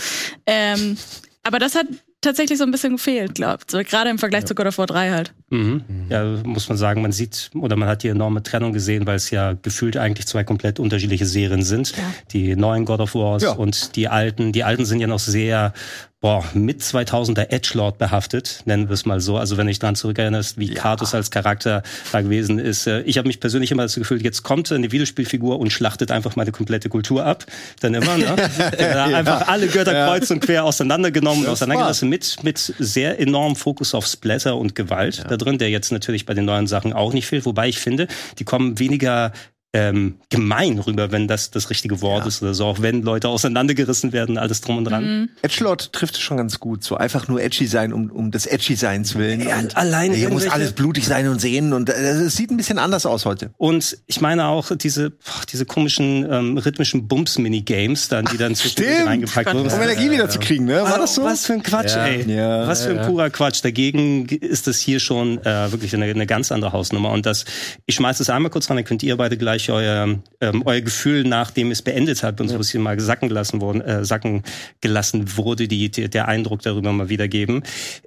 Ähm, 0.45 0.97
aber 1.43 1.59
das 1.59 1.75
hat 1.75 1.87
tatsächlich 2.21 2.57
so 2.57 2.65
ein 2.65 2.71
bisschen 2.71 2.93
gefehlt, 2.97 3.35
glaubt. 3.35 3.71
So, 3.71 3.79
gerade 3.79 4.09
im 4.09 4.17
Vergleich 4.17 4.45
zu 4.45 4.53
God 4.55 4.67
of 4.67 4.77
War 4.77 4.87
3 4.87 5.11
halt. 5.11 5.33
Mhm. 5.49 5.83
Ja, 6.09 6.23
muss 6.43 6.67
man 6.67 6.77
sagen, 6.77 7.01
man 7.01 7.11
sieht 7.11 7.49
oder 7.55 7.75
man 7.75 7.87
hat 7.87 8.03
die 8.03 8.09
enorme 8.09 8.43
Trennung 8.43 8.73
gesehen, 8.73 9.05
weil 9.07 9.15
es 9.15 9.29
ja 9.29 9.53
gefühlt 9.53 9.95
eigentlich 9.97 10.27
zwei 10.27 10.43
komplett 10.43 10.79
unterschiedliche 10.79 11.25
Serien 11.25 11.63
sind. 11.63 11.91
Ja. 11.95 12.03
Die 12.31 12.55
neuen 12.55 12.85
God 12.85 12.99
of 13.01 13.15
Wars 13.15 13.43
Ja. 13.43 13.51
und 13.51 13.95
die 13.95 14.07
alten. 14.09 14.51
Die 14.51 14.63
alten 14.63 14.85
sind 14.85 14.99
ja 14.99 15.07
noch 15.07 15.19
sehr 15.19 15.73
boah, 16.21 16.43
mit 16.53 16.81
2000er 16.81 17.49
Edgelord 17.49 17.97
behaftet, 17.97 18.61
nennen 18.65 18.89
wir 18.89 18.93
es 18.93 19.05
mal 19.05 19.21
so. 19.21 19.37
Also 19.37 19.57
wenn 19.57 19.69
ich 19.69 19.79
dran 19.79 19.95
zurückerinnere, 19.95 20.43
wie 20.57 20.73
Kratos 20.73 21.15
als 21.15 21.31
Charakter 21.31 21.81
da 22.11 22.21
gewesen 22.21 22.59
ist. 22.59 22.87
Äh, 22.87 23.01
Ich 23.01 23.17
habe 23.17 23.27
mich 23.27 23.39
persönlich 23.39 23.71
immer 23.71 23.83
dazu 23.83 24.01
gefühlt, 24.01 24.21
jetzt 24.21 24.43
kommt 24.43 24.71
eine 24.71 24.91
Videospielfigur 24.91 25.59
und 25.59 25.71
schlachtet 25.71 26.11
einfach 26.11 26.35
meine 26.35 26.51
komplette 26.51 26.89
Kultur 26.89 27.25
ab. 27.25 27.45
Dann 27.79 27.93
immer, 27.93 28.17
ne? 28.17 28.35
Äh, 28.77 28.93
Einfach 28.93 29.47
alle 29.47 29.67
Götter 29.67 29.93
kreuz 30.07 30.29
und 30.31 30.41
quer 30.41 30.63
auseinandergenommen 30.65 31.45
und 31.45 31.49
auseinandergelassen 31.49 32.09
mit, 32.09 32.43
mit 32.43 32.57
sehr 32.57 33.19
enormem 33.19 33.55
Fokus 33.55 33.93
auf 33.93 34.05
Splatter 34.05 34.57
und 34.57 34.75
Gewalt 34.75 35.23
da 35.29 35.37
drin, 35.37 35.57
der 35.57 35.69
jetzt 35.69 35.91
natürlich 35.91 36.25
bei 36.25 36.33
den 36.33 36.45
neuen 36.45 36.67
Sachen 36.67 36.93
auch 36.93 37.13
nicht 37.13 37.27
fehlt. 37.27 37.45
Wobei 37.45 37.69
ich 37.69 37.79
finde, 37.79 38.07
die 38.37 38.43
kommen 38.43 38.79
weniger 38.79 39.31
ähm, 39.71 40.15
gemein 40.29 40.79
rüber, 40.79 41.11
wenn 41.11 41.27
das 41.27 41.51
das 41.51 41.69
richtige 41.69 42.01
Wort 42.01 42.25
ist 42.25 42.41
oder 42.41 42.55
so, 42.55 42.65
auch 42.65 42.81
wenn 42.81 43.03
Leute 43.03 43.29
auseinandergerissen 43.29 44.13
werden, 44.13 44.39
alles 44.39 44.61
drum 44.61 44.77
und 44.77 44.85
dran. 44.85 45.29
Edgelord 45.43 45.93
trifft 45.93 46.15
es 46.15 46.21
schon 46.21 46.37
ganz 46.37 46.59
gut. 46.59 46.83
So 46.83 46.97
einfach 46.97 47.27
nur 47.27 47.39
edgy 47.39 47.67
sein, 47.67 47.93
um, 47.93 48.09
um 48.09 48.31
des 48.31 48.47
edgy 48.47 48.75
Seins 48.75 49.15
willen. 49.15 49.41
Ja, 49.47 49.59
und 49.59 49.77
allein 49.77 50.11
hier 50.11 50.29
muss 50.29 50.47
alles 50.47 50.71
blutig 50.71 51.05
sein 51.05 51.27
und 51.27 51.39
sehen. 51.39 51.73
Und 51.73 51.89
äh, 51.89 51.93
es 51.93 52.35
sieht 52.35 52.49
ein 52.49 52.57
bisschen 52.57 52.79
anders 52.79 53.05
aus 53.05 53.25
heute. 53.25 53.51
Und 53.57 53.97
ich 54.07 54.21
meine 54.21 54.47
auch 54.47 54.75
diese, 54.75 55.11
boah, 55.11 55.41
diese 55.51 55.65
komischen 55.65 56.27
ähm, 56.31 56.57
rhythmischen 56.57 57.07
Bums-Minigames, 57.07 58.07
dann, 58.07 58.25
die 58.25 58.37
dann 58.37 58.55
zwischendurch 58.55 59.05
reingepackt 59.05 59.53
wurden. 59.53 59.71
Um 59.71 59.81
Energie 59.81 60.09
wieder 60.09 60.29
zu 60.29 60.39
kriegen, 60.39 60.65
ne? 60.65 60.81
War 60.81 60.97
das 60.97 61.13
so? 61.13 61.23
Was 61.23 61.45
für 61.45 61.53
ein 61.53 61.61
Quatsch, 61.61 61.95
Ja. 61.95 62.05
ey. 62.07 62.25
Ja. 62.27 62.67
Was 62.67 62.85
für 62.85 62.99
ein 62.99 63.05
purer 63.05 63.29
Quatsch. 63.29 63.63
Dagegen 63.63 64.25
ist 64.27 64.67
es 64.67 64.79
hier 64.79 64.99
schon 64.99 65.37
äh, 65.45 65.71
wirklich 65.71 65.93
eine, 65.93 66.05
eine 66.05 66.25
ganz 66.25 66.51
andere 66.51 66.71
Hausnummer. 66.73 67.11
Und 67.11 67.27
das, 67.27 67.45
ich 67.85 67.93
schmeiß 67.93 68.19
es 68.19 68.31
einmal 68.31 68.49
kurz 68.49 68.67
ran, 68.69 68.77
dann 68.77 68.85
könnt 68.85 69.03
ihr 69.03 69.15
beide 69.15 69.37
gleich 69.37 69.58
euer, 69.69 70.19
ähm, 70.41 70.63
euer 70.65 70.81
Gefühl, 70.81 71.23
nachdem 71.23 71.71
es 71.71 71.81
beendet 71.81 72.23
hat, 72.23 72.39
und 72.39 72.47
so 72.47 72.57
was 72.57 72.69
hier 72.69 72.79
mal 72.79 72.99
sacken 72.99 73.29
gelassen 73.29 73.61
worden, 73.61 73.81
äh, 73.81 74.05
sacken 74.05 74.43
gelassen 74.81 75.37
wurde, 75.37 75.67
die, 75.67 75.89
die, 75.91 76.09
der 76.09 76.27
Eindruck 76.27 76.61
darüber 76.61 76.93
mal 76.93 77.09
wiedergeben. 77.09 77.63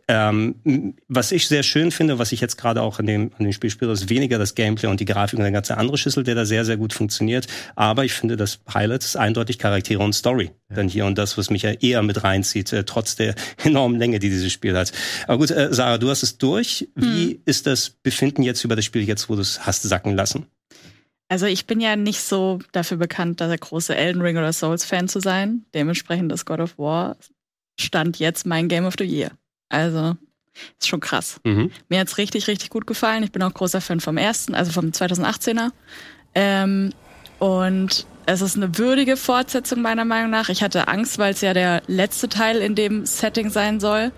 Ähm, 0.08 0.94
was 1.08 1.32
ich 1.32 1.48
sehr 1.48 1.62
schön 1.62 1.90
finde, 1.90 2.18
was 2.18 2.32
ich 2.32 2.40
jetzt 2.40 2.56
gerade 2.56 2.82
auch 2.82 2.98
an 2.98 3.06
dem, 3.06 3.30
an 3.38 3.44
dem 3.44 3.52
Spiel 3.52 3.70
spiele, 3.70 3.92
ist 3.92 4.08
weniger 4.08 4.38
das 4.38 4.54
Gameplay 4.54 4.88
und 4.88 5.00
die 5.00 5.04
Grafik 5.04 5.38
und 5.38 5.42
der 5.42 5.52
ganze 5.52 5.76
andere 5.76 5.98
Schüssel, 5.98 6.24
der 6.24 6.34
da 6.34 6.44
sehr, 6.44 6.64
sehr 6.64 6.76
gut 6.76 6.92
funktioniert. 6.92 7.46
Aber 7.76 8.04
ich 8.04 8.12
finde, 8.12 8.36
das 8.36 8.60
Highlight 8.72 9.02
ist 9.02 9.16
eindeutig 9.16 9.58
Charaktere 9.58 10.02
und 10.02 10.14
Story. 10.14 10.50
Dann 10.68 10.88
hier 10.88 11.06
und 11.06 11.18
das, 11.18 11.36
was 11.36 11.50
mich 11.50 11.62
ja 11.62 11.72
eher 11.72 12.02
mit 12.02 12.24
reinzieht, 12.24 12.72
äh, 12.72 12.84
trotz 12.84 13.16
der 13.16 13.34
enormen 13.64 13.98
Länge, 13.98 14.18
die 14.18 14.30
dieses 14.30 14.52
Spiel 14.52 14.76
hat. 14.76 14.92
Aber 15.26 15.38
gut, 15.38 15.50
äh, 15.50 15.68
Sarah, 15.72 15.98
du 15.98 16.08
hast 16.08 16.22
es 16.22 16.38
durch. 16.38 16.88
Wie 16.94 17.40
ist 17.44 17.66
das 17.66 17.90
Befinden 17.90 18.42
jetzt 18.42 18.64
über 18.64 18.76
das 18.76 18.84
Spiel 18.84 19.02
jetzt, 19.02 19.28
wo 19.28 19.34
du 19.34 19.40
es 19.40 19.66
hast 19.66 19.82
sacken 19.82 20.16
lassen? 20.16 20.46
Also 21.32 21.46
ich 21.46 21.64
bin 21.64 21.80
ja 21.80 21.96
nicht 21.96 22.20
so 22.20 22.58
dafür 22.72 22.98
bekannt, 22.98 23.40
der 23.40 23.56
große 23.56 23.96
Elden 23.96 24.20
Ring 24.20 24.36
oder 24.36 24.52
Souls 24.52 24.84
Fan 24.84 25.08
zu 25.08 25.18
sein. 25.18 25.64
Dementsprechend 25.72 26.30
ist 26.30 26.44
God 26.44 26.60
of 26.60 26.76
War 26.76 27.16
stand 27.80 28.18
jetzt 28.18 28.44
mein 28.44 28.68
Game 28.68 28.84
of 28.84 28.96
the 28.98 29.04
Year. 29.06 29.30
Also, 29.70 30.14
ist 30.78 30.88
schon 30.88 31.00
krass. 31.00 31.40
Mhm. 31.44 31.70
Mir 31.88 32.00
hat's 32.00 32.18
richtig, 32.18 32.48
richtig 32.48 32.68
gut 32.68 32.86
gefallen. 32.86 33.22
Ich 33.22 33.32
bin 33.32 33.42
auch 33.42 33.54
großer 33.54 33.80
Fan 33.80 34.00
vom 34.00 34.18
ersten, 34.18 34.54
also 34.54 34.72
vom 34.72 34.90
2018er. 34.90 35.70
Ähm, 36.34 36.92
und 37.38 38.06
es 38.26 38.42
ist 38.42 38.58
eine 38.58 38.76
würdige 38.76 39.16
Fortsetzung 39.16 39.80
meiner 39.80 40.04
Meinung 40.04 40.30
nach. 40.30 40.50
Ich 40.50 40.62
hatte 40.62 40.86
Angst, 40.86 41.18
weil 41.18 41.32
es 41.32 41.40
ja 41.40 41.54
der 41.54 41.82
letzte 41.86 42.28
Teil 42.28 42.58
in 42.58 42.74
dem 42.74 43.06
Setting 43.06 43.48
sein 43.48 43.80
soll. 43.80 44.12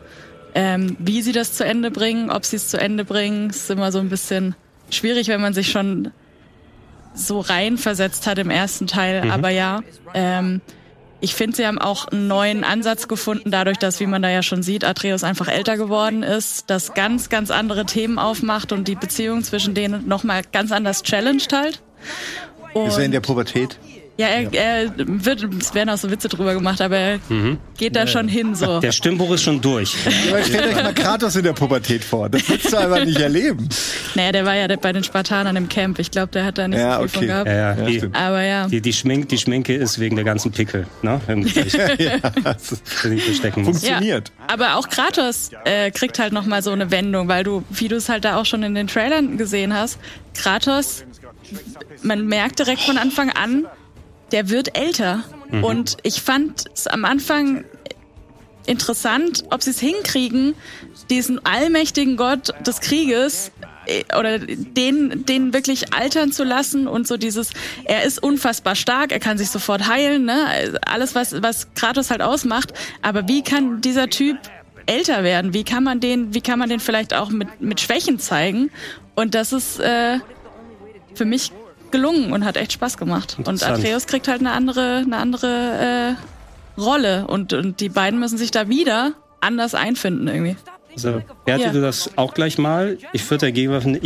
Ähm, 0.57 0.97
wie 0.99 1.23
sie 1.23 1.31
das 1.31 1.53
zu 1.53 1.65
Ende 1.65 1.93
bringen, 1.93 2.33
ob 2.33 2.45
sie 2.45 2.57
es 2.57 2.67
zu 2.67 2.77
Ende 2.77 3.05
bringen, 3.05 3.51
ist 3.51 3.71
immer 3.71 3.93
so 3.93 4.01
ein 4.01 4.09
bisschen 4.09 4.57
schwierig, 4.91 5.29
wenn 5.29 5.41
man 5.41 5.55
sich 5.55 5.71
schon 5.71 6.11
so 7.15 7.41
reinversetzt 7.41 8.27
hat 8.27 8.39
im 8.39 8.51
ersten 8.51 8.87
Teil. 8.87 9.31
Aber 9.31 9.49
ja, 9.51 9.81
ähm, 10.15 10.61
ich 11.21 11.35
finde, 11.35 11.57
sie 11.57 11.67
haben 11.67 11.79
auch 11.79 12.09
einen 12.09 12.27
neuen 12.27 12.65
Ansatz 12.65 13.09
gefunden, 13.09 13.51
dadurch, 13.51 13.79
dass, 13.79 13.99
wie 14.01 14.07
man 14.07 14.21
da 14.21 14.29
ja 14.29 14.43
schon 14.43 14.63
sieht, 14.63 14.85
Atreus 14.85 15.25
einfach 15.25 15.49
älter 15.49 15.77
geworden 15.77 16.23
ist, 16.23 16.69
das 16.69 16.93
ganz, 16.93 17.29
ganz 17.31 17.51
andere 17.51 17.87
Themen 17.87 18.19
aufmacht 18.19 18.73
und 18.73 18.89
die 18.89 18.95
Beziehung 18.95 19.43
zwischen 19.43 19.75
denen 19.75 20.07
nochmal 20.07 20.43
ganz 20.53 20.71
anders 20.73 21.03
challenged 21.03 21.53
halt. 21.53 21.81
Ist 22.75 22.99
er 22.99 23.05
in 23.05 23.11
der 23.13 23.21
Und- 23.21 23.27
Pubertät? 23.27 23.79
Ja, 24.17 24.29
er, 24.29 24.55
er 24.55 24.93
wird, 24.97 25.43
es 25.61 25.75
werden 25.75 25.91
auch 25.91 25.97
so 25.97 26.09
Witze 26.09 26.29
drüber 26.29 26.55
gemacht, 26.55 26.81
aber 26.81 26.97
er 26.97 27.19
geht 27.77 27.97
da 27.97 28.07
schon 28.07 28.29
hin 28.29 28.55
so. 28.55 28.79
Der 28.79 28.93
Stimmbruch 28.93 29.33
ist 29.33 29.43
schon 29.43 29.61
durch. 29.61 29.97
Aber 30.29 30.43
stellt 30.45 30.67
euch 30.67 30.83
mal 30.83 30.95
Kratos 30.95 31.35
in 31.35 31.43
der 31.43 31.53
Pubertät 31.53 32.05
vor. 32.05 32.29
Das 32.29 32.49
willst 32.49 32.73
du 32.73 32.77
einfach 32.77 33.05
nicht 33.05 33.19
erleben. 33.19 33.69
Naja, 34.15 34.31
der 34.31 34.47
war 34.47 34.55
ja 34.55 34.69
bei 34.77 34.93
den 34.93 35.03
Spartanern 35.03 35.57
im 35.57 35.69
Camp. 35.69 35.99
Ich 35.99 36.13
glaube, 36.13 36.29
der 36.29 36.45
hat 36.45 36.59
da 36.59 36.69
nicht 36.69 36.79
Ja, 36.79 36.97
so 36.97 37.01
viel 37.03 37.09
von 37.09 37.19
okay. 37.19 37.27
gehabt. 37.27 37.49
Ja, 37.49 37.55
ja, 37.55 37.77
Ja, 37.77 37.87
die. 37.87 38.09
Aber 38.13 38.43
ja. 38.43 38.69
die, 38.69 38.81
die, 38.81 38.93
Schmink, 38.93 39.29
die 39.31 39.39
Schminke 39.39 39.75
ist 39.75 39.99
wegen 39.99 40.15
der 40.15 40.25
ganzen 40.25 40.53
Pickel, 40.53 40.87
ne? 41.03 41.21
Verstecken 42.59 43.63
muss. 43.63 43.81
Funktioniert. 43.81 44.31
Aber 44.47 44.77
auch 44.77 44.89
Kratos 44.89 45.51
äh, 45.65 45.91
kriegt 45.91 46.21
halt 46.21 46.33
noch 46.33 46.47
mal 46.47 46.63
so 46.63 46.71
eine 46.71 46.93
Wendung, 46.93 47.27
weil 47.27 47.43
du, 47.43 47.65
wie 47.71 47.89
du 47.89 47.97
es 47.97 48.09
halt 48.09 48.25
da 48.25 48.37
auch 48.37 48.47
schon 48.47 48.63
in 48.63 48.77
den 48.77 48.87
Trailern 48.87 49.39
gesehen 49.39 49.75
hast, 49.75 49.99
Kratos, 50.35 51.03
man 52.03 52.27
merkt 52.27 52.61
direkt 52.61 52.83
von 52.83 52.99
Anfang 52.99 53.31
an, 53.31 53.67
der 54.33 54.49
wird 54.49 54.77
älter. 54.77 55.25
Und 55.63 55.99
ich 56.03 56.21
fand 56.21 56.65
es 56.75 56.87
am 56.87 57.05
Anfang 57.05 57.65
interessant, 58.67 59.45
ob 59.51 59.63
sie 59.63 59.71
es 59.71 59.79
hinkriegen, 59.79 60.55
diesen 61.11 61.45
allmächtigen 61.45 62.17
Gott 62.17 62.53
des 62.67 62.81
Krieges 62.81 63.53
äh, 63.87 64.05
oder 64.19 64.39
den, 64.39 65.25
den 65.27 65.53
wirklich 65.53 65.93
altern 65.93 66.33
zu 66.33 66.45
lassen 66.45 66.89
und 66.89 67.07
so 67.07 67.17
dieses, 67.17 67.51
er 67.85 68.05
ist 68.05 68.23
unfassbar 68.23 68.75
stark, 68.75 69.13
er 69.13 69.21
kann 69.21 69.39
sich 69.39 69.51
sofort 69.51 69.87
heilen, 69.87 70.25
ne? 70.25 70.79
Alles, 70.87 71.15
was, 71.15 71.43
was 71.43 71.75
Kratos 71.75 72.11
halt 72.11 72.23
ausmacht. 72.23 72.73
Aber 73.03 73.29
wie 73.29 73.43
kann 73.43 73.81
dieser 73.81 74.09
Typ 74.09 74.39
älter 74.87 75.23
werden? 75.25 75.53
Wie 75.53 75.65
kann 75.65 75.85
man 75.85 76.01
den, 76.01 76.35
wie 76.35 76.41
kann 76.41 76.59
man 76.59 76.69
den 76.69 76.81
vielleicht 76.81 77.15
auch 77.15 77.31
mit, 77.31 77.61
mit 77.61 77.81
Schwächen 77.81 78.19
zeigen? 78.19 78.71
Und 79.15 79.35
das 79.35 79.53
ist 79.53 79.79
äh, 79.79 80.19
für 81.15 81.25
mich 81.25 81.53
gelungen 81.95 82.33
und 82.33 82.45
hat 82.45 82.57
echt 82.57 82.73
Spaß 82.73 82.97
gemacht. 82.99 83.37
Und. 83.45 83.63
Atreus 83.63 84.07
kriegt 84.07 84.27
halt 84.27 84.41
eine 84.41 84.51
andere, 84.51 85.03
eine 85.07 85.17
andere 85.17 86.17
äh, 86.77 86.81
Rolle 86.81 87.27
und, 87.29 87.53
und 87.53 87.79
die 87.79 87.89
beiden 87.89 88.19
müssen 88.19 88.37
sich 88.37 88.51
da 88.51 88.69
wieder 88.69 89.13
anders 89.41 89.77
einfinden 89.77 90.27
irgendwie. 90.27 90.57
Also, 90.93 91.23
Berti, 91.45 91.65
Ja. 91.65 91.71
du 91.73 91.81
das 91.81 92.11
auch 92.17 92.35
gleich 92.35 92.59
mal. 92.59 92.99
Ich 93.13 93.29
würde 93.31 93.47
dagegen 93.47 93.71
werfen, 93.71 93.99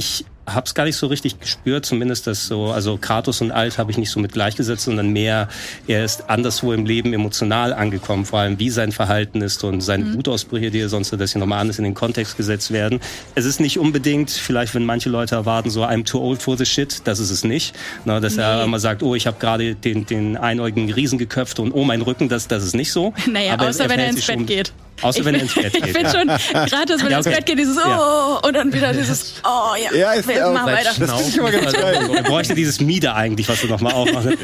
ich 0.49 0.55
hab's 0.55 0.75
gar 0.75 0.85
nicht 0.85 0.97
so 0.97 1.07
richtig 1.07 1.39
gespürt, 1.41 1.85
zumindest 1.87 2.27
das 2.27 2.47
so, 2.47 2.67
also 2.71 2.97
Kratos 2.97 3.41
und 3.41 3.51
Alt 3.51 3.79
habe 3.79 3.91
ich 3.91 3.99
nicht 3.99 4.11
so 4.11 4.21
mit 4.21 4.33
gleichgesetzt, 4.33 4.85
sondern 4.85 5.09
mehr, 5.11 5.49
er 5.87 6.05
ist 6.05 6.29
anderswo 6.31 6.73
im 6.73 6.87
Leben 6.87 7.13
emotional 7.13 7.73
angekommen, 7.73 8.25
vor 8.25 8.41
allem 8.41 8.59
wie 8.59 8.71
sein 8.71 8.93
Verhalten 8.93 9.41
ist 9.43 9.63
und 9.65 9.81
seine 9.81 10.15
Wutausbrüche, 10.15 10.71
die 10.71 10.81
er 10.81 10.89
sonst 10.89 11.13
hat, 11.13 11.21
dass 11.21 11.33
sie 11.33 11.39
nochmal 11.39 11.61
anders 11.61 11.79
in 11.79 11.85
den 11.85 11.95
Kontext 11.95 12.37
gesetzt 12.37 12.71
werden. 12.73 13.01
Es 13.35 13.45
ist 13.45 13.61
nicht 13.61 13.79
unbedingt, 13.79 14.31
vielleicht 14.31 14.75
wenn 14.75 14.85
manche 14.85 15.09
Leute 15.11 15.35
erwarten, 15.35 15.71
so 15.71 15.85
I'm 15.85 16.05
too 16.05 16.21
old 16.21 16.43
for 16.43 16.57
the 16.57 16.67
shit, 16.67 17.03
das 17.05 17.19
ist 17.21 17.31
es 17.31 17.45
nicht. 17.45 17.75
Na, 18.05 18.21
dass 18.21 18.37
er 18.37 18.59
Nee. 18.59 18.65
immer 18.65 18.79
sagt, 18.81 19.03
oh, 19.03 19.15
ich 19.15 19.27
habe 19.27 19.37
gerade 19.39 19.75
den, 19.75 20.07
den 20.07 20.37
einäugigen 20.37 20.93
Riesen 20.93 21.19
geköpft 21.19 21.59
und 21.61 21.73
oh, 21.73 21.85
mein 21.85 22.03
Rücken, 22.03 22.29
das, 22.29 22.49
das 22.49 22.65
ist 22.65 22.75
nicht 22.75 22.93
so. 22.93 23.13
Naja, 23.31 23.53
Aber 23.55 23.69
außer 23.69 23.85
wenn 23.85 23.91
er 23.91 23.97
verhält 23.97 24.17
ins 24.17 24.27
sich 24.27 24.37
Bett 24.37 24.47
geht. 24.47 24.73
Außer 25.01 25.21
Ich 25.21 25.25
wenn 25.27 25.35
er 25.37 25.43
ins 25.43 25.55
Bett 25.55 25.75
Ich 25.77 25.83
geht. 25.85 25.97
finde 25.97 26.11
schon, 26.11 26.27
gerade 26.27 26.95
wenn 26.99 27.07
er 27.07 27.11
Ja, 27.11 27.19
ins 27.19 27.27
okay. 27.27 27.37
Bett 27.37 27.47
geht, 27.47 27.59
dieses 27.59 27.77
Oh 27.77 27.89
Ja. 27.89 28.41
und 28.45 28.55
dann 28.55 28.73
wieder 28.73 28.93
dieses 28.93 29.35
Oh 29.45 29.75
ja, 29.77 29.97
Ja, 29.97 30.13
ist 30.15 30.27
wir 30.39 30.49
auch- 30.49 30.53
machen 30.55 30.73
weiter. 30.73 30.91
Das 30.99 31.11
finde 31.13 31.23
ich 31.29 31.37
immer 31.37 31.51
ganz 31.51 31.73
geil. 31.73 32.11
Er 32.17 32.23
bräuchte 32.23 32.55
dieses 32.55 32.81
Mieder 32.81 33.15
eigentlich, 33.15 33.49
was 33.49 33.61
du 33.61 33.67
nochmal 33.67 33.93
aufmachst. 33.93 34.29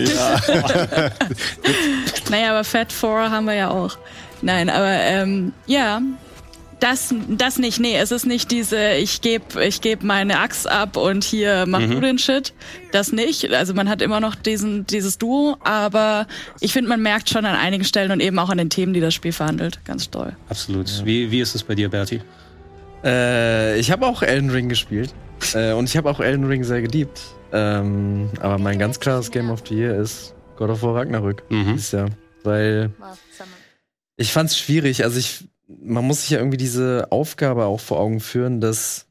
Naja, 2.31 2.51
aber 2.51 2.65
Fat 2.65 2.93
Four 2.93 3.31
haben 3.31 3.47
wir 3.47 3.55
ja 3.55 3.71
auch. 3.71 3.97
Nein, 4.43 4.69
aber 4.71 4.91
ähm, 4.91 5.53
ja, 5.67 6.01
das, 6.81 7.15
das 7.29 7.59
nicht. 7.59 7.81
Nee, 7.81 7.97
es 7.97 8.11
ist 8.11 8.27
nicht 8.27 8.51
diese, 8.51 8.93
ich 8.95 9.21
gebe 9.21 9.65
ich 9.65 9.81
geb 9.81 10.03
meine 10.03 10.39
Axt 10.41 10.69
ab 10.69 10.97
und 10.97 11.25
hier 11.25 11.65
mach 11.67 11.81
du 11.81 12.01
den 12.01 12.19
Shit. 12.19 12.53
Das 12.93 13.13
nicht. 13.13 13.51
Also 13.53 13.73
man 13.75 13.89
hat 13.89 14.03
immer 14.03 14.21
noch 14.21 14.35
diesen, 14.35 14.87
dieses 14.87 15.17
Duo, 15.19 15.57
aber 15.65 16.27
ich 16.61 16.73
finde, 16.73 16.91
man 16.91 17.01
merkt 17.01 17.31
schon 17.31 17.45
an 17.47 17.57
einigen 17.57 17.85
Stellen 17.85 18.11
und 18.11 18.21
eben 18.21 18.39
auch 18.39 18.51
an 18.51 18.59
den 18.59 18.71
Themen, 18.71 18.93
die 18.93 19.01
das 19.01 19.15
Spiel 19.15 19.33
verhandelt. 19.33 19.85
Ganz 19.85 20.11
toll. 20.11 20.35
Absolut. 20.49 21.05
Wie, 21.07 21.31
wie 21.31 21.41
ist 21.41 21.55
es 21.55 21.63
bei 21.63 21.75
dir, 21.75 21.89
Berti? 21.89 22.21
Äh, 23.05 23.79
ich 23.79 23.91
habe 23.91 24.07
auch 24.07 24.23
Elden 24.23 24.51
Ring 24.51 24.69
gespielt. 24.69 25.15
Äh, 25.55 25.73
und 25.73 25.89
ich 25.89 25.97
habe 25.97 26.11
auch 26.11 26.21
Elden 26.21 26.47
Ring 26.47 26.65
sehr 26.65 26.83
geliebt. 26.83 27.21
Ähm, 27.53 28.31
aber 28.41 28.59
mein 28.59 28.79
ganz 28.79 28.99
klares 28.99 29.31
Game 29.31 29.51
of 29.51 29.63
the 29.69 29.75
Year 29.75 29.97
ist 29.97 30.35
God 30.57 30.71
of 30.71 30.83
War 30.83 30.97
Ragnarök. 30.97 31.45
Mhm. 31.51 31.73
Dieses 31.73 31.93
Jahr. 31.93 32.11
Weil 32.43 32.91
ich 34.17 34.33
fand 34.33 34.51
es 34.51 34.59
schwierig. 34.59 35.05
Also 35.05 35.19
ich, 35.19 35.49
man 35.67 36.05
muss 36.05 36.23
sich 36.23 36.31
ja 36.31 36.39
irgendwie 36.39 36.57
diese 36.57 37.09
Aufgabe 37.11 37.67
auch 37.67 37.81
vor 37.81 38.01
Augen 38.01 38.21
führen, 38.21 38.61
dass 38.61 39.07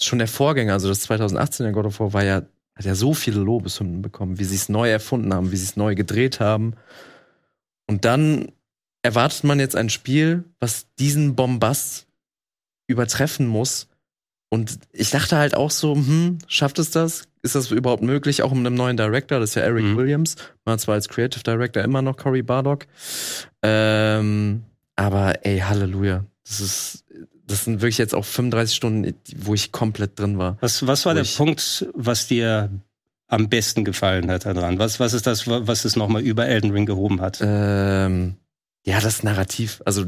schon 0.00 0.18
der 0.18 0.28
Vorgänger, 0.28 0.74
also 0.74 0.88
das 0.88 1.08
2018er 1.08 1.72
God 1.72 1.86
of 1.86 2.00
War, 2.00 2.12
war 2.12 2.24
ja, 2.24 2.42
hat 2.74 2.84
ja 2.84 2.94
so 2.94 3.14
viele 3.14 3.40
Lobeshymnen 3.40 4.02
bekommen, 4.02 4.38
wie 4.38 4.44
sie 4.44 4.56
es 4.56 4.68
neu 4.68 4.90
erfunden 4.90 5.32
haben, 5.32 5.52
wie 5.52 5.56
sie 5.56 5.64
es 5.64 5.76
neu 5.76 5.94
gedreht 5.94 6.40
haben. 6.40 6.74
Und 7.86 8.04
dann 8.04 8.52
erwartet 9.02 9.44
man 9.44 9.60
jetzt 9.60 9.76
ein 9.76 9.88
Spiel, 9.88 10.44
was 10.58 10.86
diesen 10.98 11.36
Bombast 11.36 12.06
übertreffen 12.88 13.46
muss. 13.46 13.88
Und 14.56 14.78
ich 14.92 15.10
dachte 15.10 15.36
halt 15.36 15.54
auch 15.54 15.70
so, 15.70 15.94
hm, 15.94 16.38
schafft 16.48 16.78
es 16.78 16.90
das? 16.90 17.24
Ist 17.42 17.54
das 17.54 17.70
überhaupt 17.70 18.02
möglich? 18.02 18.42
Auch 18.42 18.52
mit 18.52 18.66
einem 18.66 18.74
neuen 18.74 18.96
Director, 18.96 19.38
das 19.38 19.50
ist 19.50 19.54
ja 19.56 19.62
Eric 19.62 19.84
Mhm. 19.84 19.96
Williams. 19.96 20.36
Man 20.64 20.78
zwar 20.78 20.94
als 20.94 21.08
Creative 21.08 21.42
Director 21.42 21.82
immer 21.84 22.00
noch 22.02 22.16
Cory 22.16 22.42
Bardock. 22.42 22.86
Ähm, 23.62 24.62
aber 24.96 25.44
ey, 25.44 25.58
Halleluja. 25.60 26.24
Das 26.46 26.60
ist, 26.60 27.04
das 27.46 27.64
sind 27.64 27.80
wirklich 27.82 27.98
jetzt 27.98 28.14
auch 28.14 28.24
35 28.24 28.74
Stunden, 28.74 29.14
wo 29.36 29.54
ich 29.54 29.72
komplett 29.72 30.18
drin 30.18 30.38
war. 30.38 30.56
Was, 30.60 30.86
was 30.86 31.04
war 31.06 31.14
der 31.14 31.22
Ruhig. 31.24 31.36
Punkt, 31.36 31.86
was 31.94 32.26
dir 32.26 32.70
am 33.28 33.48
besten 33.48 33.84
gefallen 33.84 34.30
hat 34.30 34.46
daran? 34.46 34.78
Was, 34.78 35.00
was 35.00 35.12
ist 35.12 35.26
das, 35.26 35.46
was 35.46 35.84
es 35.84 35.96
nochmal 35.96 36.22
über 36.22 36.46
Elden 36.46 36.70
Ring 36.70 36.86
gehoben 36.86 37.20
hat? 37.20 37.38
Ähm, 37.42 38.36
ja, 38.84 39.00
das 39.00 39.22
Narrativ. 39.24 39.82
Also, 39.84 40.04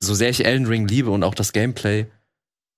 so 0.00 0.14
sehr 0.14 0.30
ich 0.30 0.44
Elden 0.44 0.66
Ring 0.66 0.86
liebe 0.88 1.10
und 1.10 1.22
auch 1.22 1.34
das 1.34 1.52
Gameplay, 1.52 2.06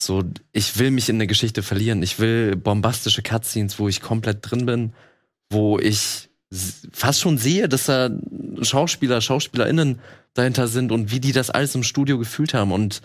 so, 0.01 0.25
ich 0.53 0.79
will 0.79 0.91
mich 0.91 1.09
in 1.09 1.17
eine 1.17 1.27
Geschichte 1.27 1.63
verlieren. 1.63 2.03
Ich 2.03 2.19
will 2.19 2.55
bombastische 2.57 3.23
Cutscenes, 3.23 3.79
wo 3.79 3.89
ich 3.89 4.01
komplett 4.01 4.39
drin 4.43 4.65
bin, 4.65 4.93
wo 5.51 5.79
ich 5.79 6.29
fast 6.93 7.21
schon 7.21 7.37
sehe, 7.37 7.69
dass 7.69 7.87
da 7.87 8.11
Schauspieler, 8.63 9.21
SchauspielerInnen 9.21 9.99
dahinter 10.35 10.69
sind 10.69 10.93
und 10.93 11.11
wie 11.11 11.21
die 11.21 11.33
das 11.33 11.51
alles 11.51 11.75
im 11.75 11.83
Studio 11.83 12.19
gefühlt 12.19 12.55
haben. 12.55 12.73
Und 12.73 13.03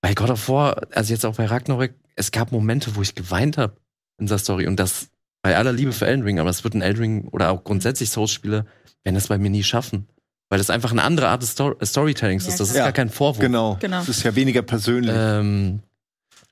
bei 0.00 0.14
God 0.14 0.30
of 0.30 0.48
War, 0.48 0.82
also 0.92 1.12
jetzt 1.12 1.24
auch 1.24 1.36
bei 1.36 1.46
Ragnarök, 1.46 1.94
es 2.16 2.32
gab 2.32 2.52
Momente, 2.52 2.96
wo 2.96 3.02
ich 3.02 3.14
geweint 3.14 3.56
habe 3.56 3.76
in 4.18 4.26
der 4.26 4.38
Story. 4.38 4.66
Und 4.66 4.80
das 4.80 5.08
bei 5.42 5.56
aller 5.56 5.72
Liebe 5.72 5.92
für 5.92 6.06
Elden 6.06 6.24
Ring, 6.24 6.40
aber 6.40 6.50
es 6.50 6.64
wird 6.64 6.74
ein 6.74 6.82
Elden 6.82 7.00
Ring 7.00 7.28
oder 7.28 7.50
auch 7.50 7.62
grundsätzlich 7.62 8.10
Souls-Spiele, 8.10 8.66
werden 9.04 9.14
das 9.14 9.28
bei 9.28 9.38
mir 9.38 9.50
nie 9.50 9.62
schaffen. 9.62 10.08
Weil 10.48 10.58
das 10.58 10.70
einfach 10.70 10.92
eine 10.92 11.02
andere 11.02 11.28
Art 11.28 11.42
des 11.42 11.52
Stor 11.52 11.76
Storytellings 11.84 12.44
Ja, 12.44 12.50
ist. 12.50 12.60
Das 12.60 12.68
ist 12.68 12.74
klar. 12.74 12.86
gar 12.86 12.92
kein 12.92 13.10
Vorwurf. 13.10 13.38
Genau. 13.40 13.76
Genau. 13.80 13.98
Das 13.98 14.08
ist 14.08 14.22
ja 14.22 14.34
weniger 14.34 14.62
persönlich. 14.62 15.14
Ähm, 15.14 15.80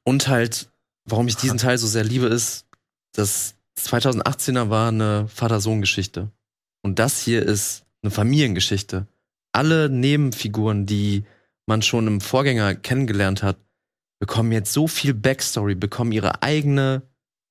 und 0.05 0.29
halt, 0.29 0.71
warum 1.05 1.29
ich 1.29 1.37
diesen 1.37 1.59
Teil 1.59 1.79
so 1.79 1.87
sehr 1.87 2.05
liebe, 2.05 2.27
ist, 2.27 2.67
das 3.13 3.55
2018er 3.79 4.71
war 4.71 4.89
eine 4.89 5.29
Vater-Sohn-Geschichte. 5.29 6.31
Und 6.83 6.99
das 6.99 7.21
hier 7.21 7.43
ist 7.43 7.85
eine 8.03 8.11
Familiengeschichte. 8.11 9.07
Alle 9.53 9.89
Nebenfiguren, 9.89 10.87
die 10.87 11.25
man 11.67 11.83
schon 11.83 12.07
im 12.07 12.21
Vorgänger 12.21 12.75
kennengelernt 12.75 13.43
hat, 13.43 13.57
bekommen 14.21 14.53
jetzt 14.53 14.73
so 14.73 14.87
viel 14.87 15.15
Backstory, 15.15 15.75
bekommen 15.75 16.13
ihre 16.13 16.43
eigene, 16.43 17.03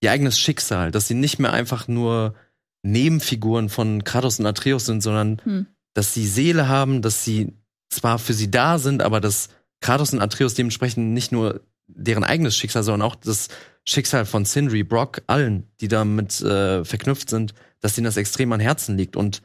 ihr 0.01 0.11
eigenes 0.11 0.39
Schicksal, 0.39 0.91
dass 0.91 1.07
sie 1.07 1.15
nicht 1.15 1.39
mehr 1.39 1.53
einfach 1.53 1.87
nur 1.87 2.35
Nebenfiguren 2.83 3.69
von 3.69 4.03
Kratos 4.03 4.39
und 4.39 4.45
Atreus 4.45 4.85
sind, 4.85 5.01
sondern 5.01 5.41
Hm. 5.43 5.65
dass 5.93 6.13
sie 6.13 6.27
Seele 6.27 6.67
haben, 6.67 7.01
dass 7.01 7.23
sie 7.23 7.53
zwar 7.89 8.19
für 8.19 8.33
sie 8.33 8.51
da 8.51 8.77
sind, 8.77 9.01
aber 9.01 9.21
dass 9.21 9.49
Kratos 9.81 10.13
und 10.13 10.21
Atreus 10.21 10.53
dementsprechend 10.53 11.13
nicht 11.13 11.31
nur 11.31 11.61
deren 11.87 12.23
eigenes 12.23 12.55
Schicksal, 12.55 12.83
sondern 12.83 13.07
auch 13.07 13.15
das 13.15 13.49
Schicksal 13.85 14.25
von 14.25 14.45
Sindri, 14.45 14.83
Brock, 14.83 15.21
allen, 15.27 15.67
die 15.81 15.87
damit 15.87 16.41
äh, 16.41 16.85
verknüpft 16.85 17.29
sind, 17.29 17.53
dass 17.81 17.97
ihnen 17.97 18.05
das 18.05 18.17
extrem 18.17 18.51
an 18.53 18.59
Herzen 18.59 18.97
liegt. 18.97 19.15
Und 19.15 19.41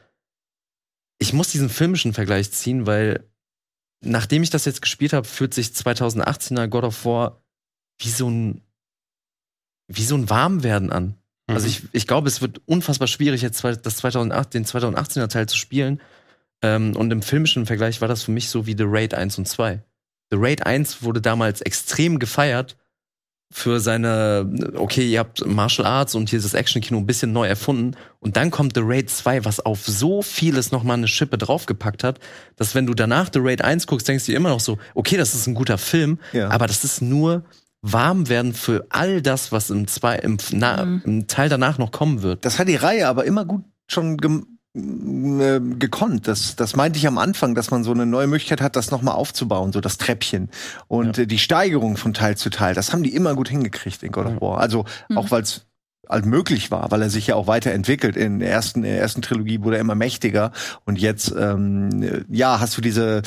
ich 1.19 1.33
muss 1.33 1.51
diesen 1.51 1.69
filmischen 1.69 2.13
Vergleich 2.13 2.53
ziehen, 2.53 2.87
weil 2.87 3.25
nachdem 4.01 4.43
ich 4.43 4.51
das 4.51 4.65
jetzt 4.65 4.83
gespielt 4.83 5.13
habe, 5.13 5.27
fühlt 5.27 5.55
sich 5.55 5.69
2018er 5.69 6.69
God 6.69 6.85
of 6.85 7.05
War 7.05 7.43
wie 8.01 8.11
so 8.11 8.31
ein 8.31 8.63
wie 9.89 10.05
so 10.05 10.15
ein 10.15 10.31
Warmwerden 10.31 10.93
an. 10.93 11.15
Mhm. 11.49 11.55
Also 11.55 11.67
ich, 11.67 11.83
ich 11.93 12.07
glaube, 12.07 12.29
es 12.29 12.41
wird 12.41 12.61
unfassbar 12.67 13.09
schwierig, 13.09 13.43
jetzt 13.43 13.65
das 13.65 13.97
2008, 13.97 14.55
den 14.55 14.65
2018er 14.67 15.29
Teil 15.29 15.49
zu 15.49 15.57
spielen. 15.57 16.01
Ähm, 16.63 16.95
und 16.95 17.11
im 17.11 17.23
filmischen 17.23 17.67
Vergleich 17.67 18.01
war 18.01 18.09
das 18.09 18.23
für 18.23 18.31
mich 18.31 18.51
so 18.51 18.67
wie 18.67 18.77
The 18.77 18.85
Raid 18.87 19.15
1 19.15 19.39
und 19.39 19.49
2. 19.49 19.83
The 20.31 20.37
Raid 20.39 20.67
1 20.67 21.03
wurde 21.03 21.21
damals 21.21 21.61
extrem 21.61 22.19
gefeiert 22.19 22.77
für 23.51 23.81
seine, 23.81 24.51
okay, 24.77 25.11
ihr 25.11 25.21
habt 25.21 25.47
Martial 25.47 25.87
Arts 25.87 26.15
und 26.15 26.29
hier 26.29 26.37
ist 26.39 26.45
das 26.45 26.53
Action-Kino 26.53 26.99
ein 27.01 27.07
bisschen 27.07 27.33
neu 27.33 27.47
erfunden. 27.47 27.97
Und 28.21 28.37
dann 28.37 28.51
kommt 28.51 28.75
The 28.75 28.83
Raid 28.85 29.09
2, 29.09 29.47
was 29.47 29.61
auf 29.61 29.87
so 29.87 30.21
vieles 30.21 30.71
nochmal 30.71 30.99
eine 30.99 31.09
Schippe 31.09 31.39
draufgepackt 31.39 32.05
hat, 32.05 32.19
dass 32.57 32.75
wenn 32.75 32.85
du 32.85 32.93
danach 32.93 33.31
The 33.33 33.39
Raid 33.43 33.63
1 33.63 33.87
guckst, 33.87 34.07
denkst 34.07 34.27
du 34.27 34.33
dir 34.33 34.37
immer 34.37 34.51
noch 34.51 34.61
so, 34.61 34.77
okay, 34.95 35.17
das 35.17 35.35
ist 35.35 35.47
ein 35.47 35.55
guter 35.55 35.79
Film, 35.79 36.19
Ja. 36.35 36.51
aber 36.51 36.67
das 36.67 36.85
ist 36.85 37.01
nur 37.01 37.43
warm 37.81 38.29
werden 38.29 38.53
für 38.53 38.85
all 38.91 39.23
das, 39.23 39.51
was 39.51 39.71
im, 39.71 39.87
zwei, 39.87 40.17
im, 40.17 40.37
na, 40.51 40.85
Mhm. 40.85 41.03
im 41.07 41.27
Teil 41.27 41.49
danach 41.49 41.79
noch 41.79 41.91
kommen 41.91 42.21
wird. 42.21 42.45
Das 42.45 42.59
hat 42.59 42.69
die 42.69 42.77
Reihe 42.77 43.09
aber 43.09 43.25
immer 43.25 43.47
gut 43.47 43.65
schon 43.91 44.19
gem 44.19 44.43
äh, 44.43 44.58
gekonnt. 44.75 46.29
Das, 46.29 46.55
das 46.57 46.77
meinte 46.77 46.99
ich 46.99 47.07
am 47.07 47.19
Anfang, 47.19 47.55
dass 47.55 47.71
man 47.71 47.85
so 47.85 47.91
eine 47.91 48.07
neue 48.07 48.27
Möglichkeit 48.27 48.61
hat, 48.61 48.77
das 48.77 48.91
nochmal 48.91 49.15
aufzubauen, 49.15 49.73
so 49.73 49.81
das 49.81 49.99
Treppchen. 49.99 50.51
Und 50.87 51.19
äh, 51.19 51.27
die 51.27 51.39
Steigerung 51.39 51.97
von 51.97 52.15
Teil 52.15 52.37
zu 52.37 52.51
Teil, 52.51 52.75
das 52.75 52.93
haben 52.93 53.03
die 53.03 53.15
immer 53.15 53.35
gut 53.35 53.49
hingekriegt 53.49 54.03
in 54.03 54.13
God 54.13 54.27
of 54.27 54.41
War. 54.41 54.59
Also 54.61 54.85
auch 55.15 55.31
weil 55.31 55.43
es 55.43 55.67
halt 56.09 56.27
möglich 56.27 56.71
war, 56.71 56.91
weil 56.91 57.03
er 57.03 57.11
sich 57.11 57.27
ja 57.27 57.35
auch 57.35 57.47
weiterentwickelt. 57.47 58.17
In 58.17 58.39
der 58.39 58.51
ersten, 58.51 58.81
in 58.85 58.91
der 58.91 59.01
ersten 59.01 59.21
Trilogie 59.23 59.63
wurde 59.63 59.77
er 59.77 59.81
immer 59.81 59.95
mächtiger 59.95 60.53
und 60.85 60.99
jetzt 60.99 61.35
ähm, 61.37 62.25
ja 62.29 62.61
hast 62.61 62.77
du 62.77 62.81
diese 62.81 63.23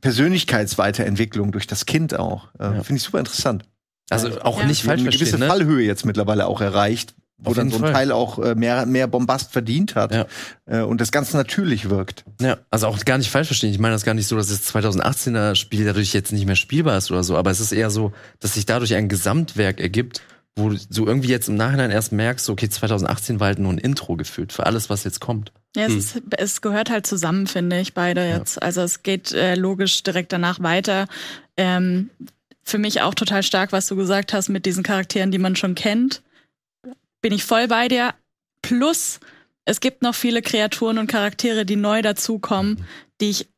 Persönlichkeitsweiterentwicklung 0.00 1.50
durch 1.52 1.66
das 1.66 1.86
Kind 1.86 2.16
auch. 2.18 2.48
Äh, 2.58 2.64
Ja. 2.64 2.82
Finde 2.82 2.96
ich 2.96 3.02
super 3.02 3.18
interessant. 3.20 3.64
Also 4.10 4.40
auch 4.42 4.60
Ja. 4.60 4.66
nicht 4.66 4.82
falsch 4.84 5.00
eine 5.00 5.10
gewisse 5.10 5.38
verstehen, 5.38 5.40
ne? 5.40 5.46
Fallhöhe 5.46 5.84
jetzt 5.86 6.04
mittlerweile 6.04 6.46
auch 6.46 6.60
erreicht, 6.60 7.14
wo 7.38 7.52
dann 7.52 7.70
so 7.70 7.76
ein 7.76 7.82
Fall. 7.82 7.92
Teil 7.92 8.12
auch 8.12 8.38
äh, 8.38 8.54
mehr, 8.54 8.86
mehr 8.86 9.06
Bombast 9.06 9.52
verdient 9.52 9.94
hat 9.96 10.14
Ja. 10.14 10.26
äh, 10.66 10.80
und 10.82 11.00
das 11.00 11.10
ganz 11.12 11.32
natürlich 11.34 11.90
wirkt. 11.90 12.24
Ja, 12.40 12.58
also 12.70 12.86
auch 12.86 12.98
gar 13.04 13.18
nicht 13.18 13.30
falsch 13.30 13.48
verstehen. 13.48 13.70
Ich 13.70 13.78
meine 13.78 13.94
das 13.94 14.04
gar 14.04 14.14
nicht 14.14 14.28
so, 14.28 14.36
dass 14.36 14.48
das 14.48 14.62
2018er 14.74 15.54
Spiel 15.54 15.84
dadurch 15.84 16.12
jetzt 16.14 16.32
nicht 16.32 16.46
mehr 16.46 16.56
spielbar 16.56 16.96
ist 16.98 17.10
oder 17.10 17.22
so, 17.24 17.36
aber 17.36 17.50
es 17.50 17.60
ist 17.60 17.72
eher 17.72 17.90
so, 17.90 18.12
dass 18.40 18.54
sich 18.54 18.66
dadurch 18.66 18.94
ein 18.94 19.08
Gesamtwerk 19.08 19.80
ergibt, 19.80 20.22
wo 20.56 20.68
du 20.70 21.06
irgendwie 21.06 21.28
jetzt 21.30 21.48
im 21.48 21.56
Nachhinein 21.56 21.90
erst 21.90 22.12
merkst, 22.12 22.48
okay, 22.48 22.68
2018 22.68 23.40
war 23.40 23.48
halt 23.48 23.58
nur 23.58 23.72
ein 23.72 23.78
Intro 23.78 24.14
gefühlt 24.16 24.52
für 24.52 24.64
alles, 24.66 24.88
was 24.88 25.02
jetzt 25.02 25.20
kommt. 25.20 25.52
Ja, 25.74 25.86
es, 25.86 25.90
Hm. 25.92 25.98
ist, 25.98 26.22
es 26.38 26.60
gehört 26.62 26.88
halt 26.90 27.04
zusammen, 27.08 27.48
finde 27.48 27.80
ich, 27.80 27.94
beide 27.94 28.24
jetzt. 28.28 28.62
Also 28.62 28.82
es 28.82 29.02
geht 29.02 29.32
äh, 29.32 29.56
logisch 29.56 30.04
direkt 30.04 30.32
danach 30.32 30.62
weiter. 30.62 31.08
Ähm, 31.56 32.10
für 32.62 32.78
mich 32.78 33.02
auch 33.02 33.14
total 33.14 33.42
stark, 33.42 33.72
was 33.72 33.88
du 33.88 33.96
gesagt 33.96 34.32
hast 34.32 34.48
mit 34.48 34.64
diesen 34.64 34.84
Charakteren, 34.84 35.32
die 35.32 35.38
man 35.38 35.56
schon 35.56 35.74
kennt. 35.74 36.22
Bin 37.24 37.32
ich 37.32 37.44
voll 37.44 37.68
bei 37.68 37.88
dir. 37.88 38.12
Plus, 38.60 39.18
es 39.64 39.80
gibt 39.80 40.02
noch 40.02 40.14
viele 40.14 40.42
Kreaturen 40.42 40.98
und 40.98 41.06
Charaktere, 41.06 41.64
die 41.64 41.74
neu 41.74 42.02
dazukommen, 42.02 42.84
die 43.18 43.30
ich 43.30 43.48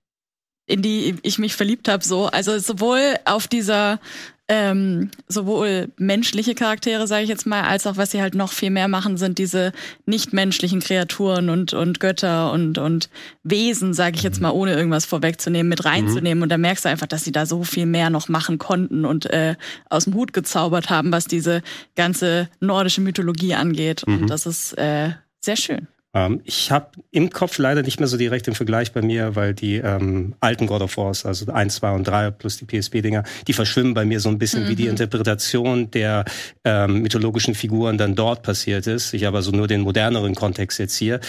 in 0.66 0.82
die 0.82 1.16
ich 1.22 1.40
mich 1.40 1.56
verliebt 1.56 1.88
habe. 1.88 2.04
So, 2.04 2.26
also 2.26 2.56
sowohl 2.60 3.16
auf 3.24 3.48
dieser 3.48 3.98
ähm, 4.48 5.10
sowohl 5.26 5.88
menschliche 5.96 6.54
Charaktere, 6.54 7.06
sage 7.06 7.24
ich 7.24 7.28
jetzt 7.28 7.46
mal, 7.46 7.62
als 7.62 7.86
auch 7.86 7.96
was 7.96 8.12
sie 8.12 8.22
halt 8.22 8.36
noch 8.36 8.52
viel 8.52 8.70
mehr 8.70 8.86
machen, 8.86 9.16
sind 9.16 9.38
diese 9.38 9.72
nichtmenschlichen 10.06 10.80
Kreaturen 10.80 11.50
und 11.50 11.74
und 11.74 11.98
Götter 11.98 12.52
und 12.52 12.78
und 12.78 13.10
Wesen, 13.42 13.92
sage 13.92 14.16
ich 14.16 14.22
jetzt 14.22 14.40
mal, 14.40 14.50
ohne 14.50 14.74
irgendwas 14.74 15.04
vorwegzunehmen, 15.04 15.68
mit 15.68 15.84
reinzunehmen. 15.84 16.42
Und 16.42 16.50
da 16.50 16.58
merkst 16.58 16.84
du 16.84 16.88
einfach, 16.88 17.08
dass 17.08 17.24
sie 17.24 17.32
da 17.32 17.44
so 17.44 17.64
viel 17.64 17.86
mehr 17.86 18.10
noch 18.10 18.28
machen 18.28 18.58
konnten 18.58 19.04
und 19.04 19.26
äh, 19.26 19.56
aus 19.90 20.04
dem 20.04 20.14
Hut 20.14 20.32
gezaubert 20.32 20.90
haben, 20.90 21.10
was 21.10 21.26
diese 21.26 21.62
ganze 21.96 22.48
nordische 22.60 23.00
Mythologie 23.00 23.54
angeht. 23.54 24.04
Und 24.04 24.28
das 24.28 24.46
ist 24.46 24.74
äh, 24.78 25.10
sehr 25.40 25.56
schön. 25.56 25.88
Ähm, 26.16 26.40
ich 26.44 26.70
habe 26.70 26.86
im 27.10 27.28
Kopf 27.28 27.58
leider 27.58 27.82
nicht 27.82 28.00
mehr 28.00 28.06
so 28.06 28.16
direkt 28.16 28.46
den 28.46 28.54
Vergleich 28.54 28.92
bei 28.92 29.02
mir, 29.02 29.36
weil 29.36 29.52
die 29.52 29.76
ähm, 29.76 30.34
alten 30.40 30.66
God 30.66 30.80
of 30.80 30.96
Wars, 30.96 31.26
also 31.26 31.52
1, 31.52 31.74
2 31.74 31.90
und 31.90 32.08
3 32.08 32.30
plus 32.30 32.56
die 32.56 32.64
PSP-Dinger, 32.64 33.22
die 33.46 33.52
verschwimmen 33.52 33.92
bei 33.92 34.06
mir 34.06 34.18
so 34.20 34.30
ein 34.30 34.38
bisschen, 34.38 34.66
wie 34.66 34.74
die 34.74 34.86
Interpretation 34.86 35.90
der 35.90 36.24
ähm, 36.64 37.02
mythologischen 37.02 37.54
Figuren 37.54 37.98
dann 37.98 38.14
dort 38.14 38.42
passiert 38.42 38.86
ist. 38.86 39.12
Ich 39.12 39.24
habe 39.24 39.36
also 39.36 39.50
nur 39.50 39.66
den 39.66 39.82
moderneren 39.82 40.34
Kontext 40.34 40.78
jetzt 40.78 40.96
hier. 40.96 41.20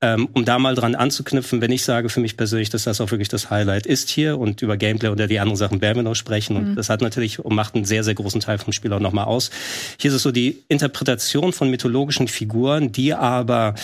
Ähm, 0.00 0.28
um 0.32 0.44
da 0.44 0.60
mal 0.60 0.76
dran 0.76 0.94
anzuknüpfen, 0.94 1.60
wenn 1.60 1.72
ich 1.72 1.82
sage 1.82 2.08
für 2.08 2.20
mich 2.20 2.36
persönlich, 2.36 2.70
dass 2.70 2.84
das 2.84 3.00
auch 3.00 3.10
wirklich 3.10 3.28
das 3.28 3.50
Highlight 3.50 3.86
ist 3.86 4.08
hier 4.10 4.38
und 4.38 4.62
über 4.62 4.76
Gameplay 4.76 5.08
oder 5.08 5.26
die 5.26 5.40
anderen 5.40 5.56
Sachen 5.56 5.80
werden 5.80 5.96
wir 5.96 6.02
noch 6.04 6.14
sprechen. 6.14 6.56
Und 6.56 6.76
das 6.76 6.88
hat 6.88 7.02
natürlich 7.02 7.40
und 7.40 7.54
macht 7.54 7.74
einen 7.74 7.84
sehr, 7.84 8.04
sehr 8.04 8.14
großen 8.14 8.40
Teil 8.40 8.58
vom 8.58 8.72
Spiel 8.72 8.92
auch 8.92 9.00
nochmal 9.00 9.24
aus. 9.24 9.50
Hier 9.98 10.10
ist 10.10 10.14
es 10.14 10.22
so 10.22 10.30
die 10.30 10.62
Interpretation 10.68 11.52
von 11.52 11.68
mythologischen 11.68 12.28
Figuren, 12.28 12.92
die 12.92 13.12
aber 13.12 13.74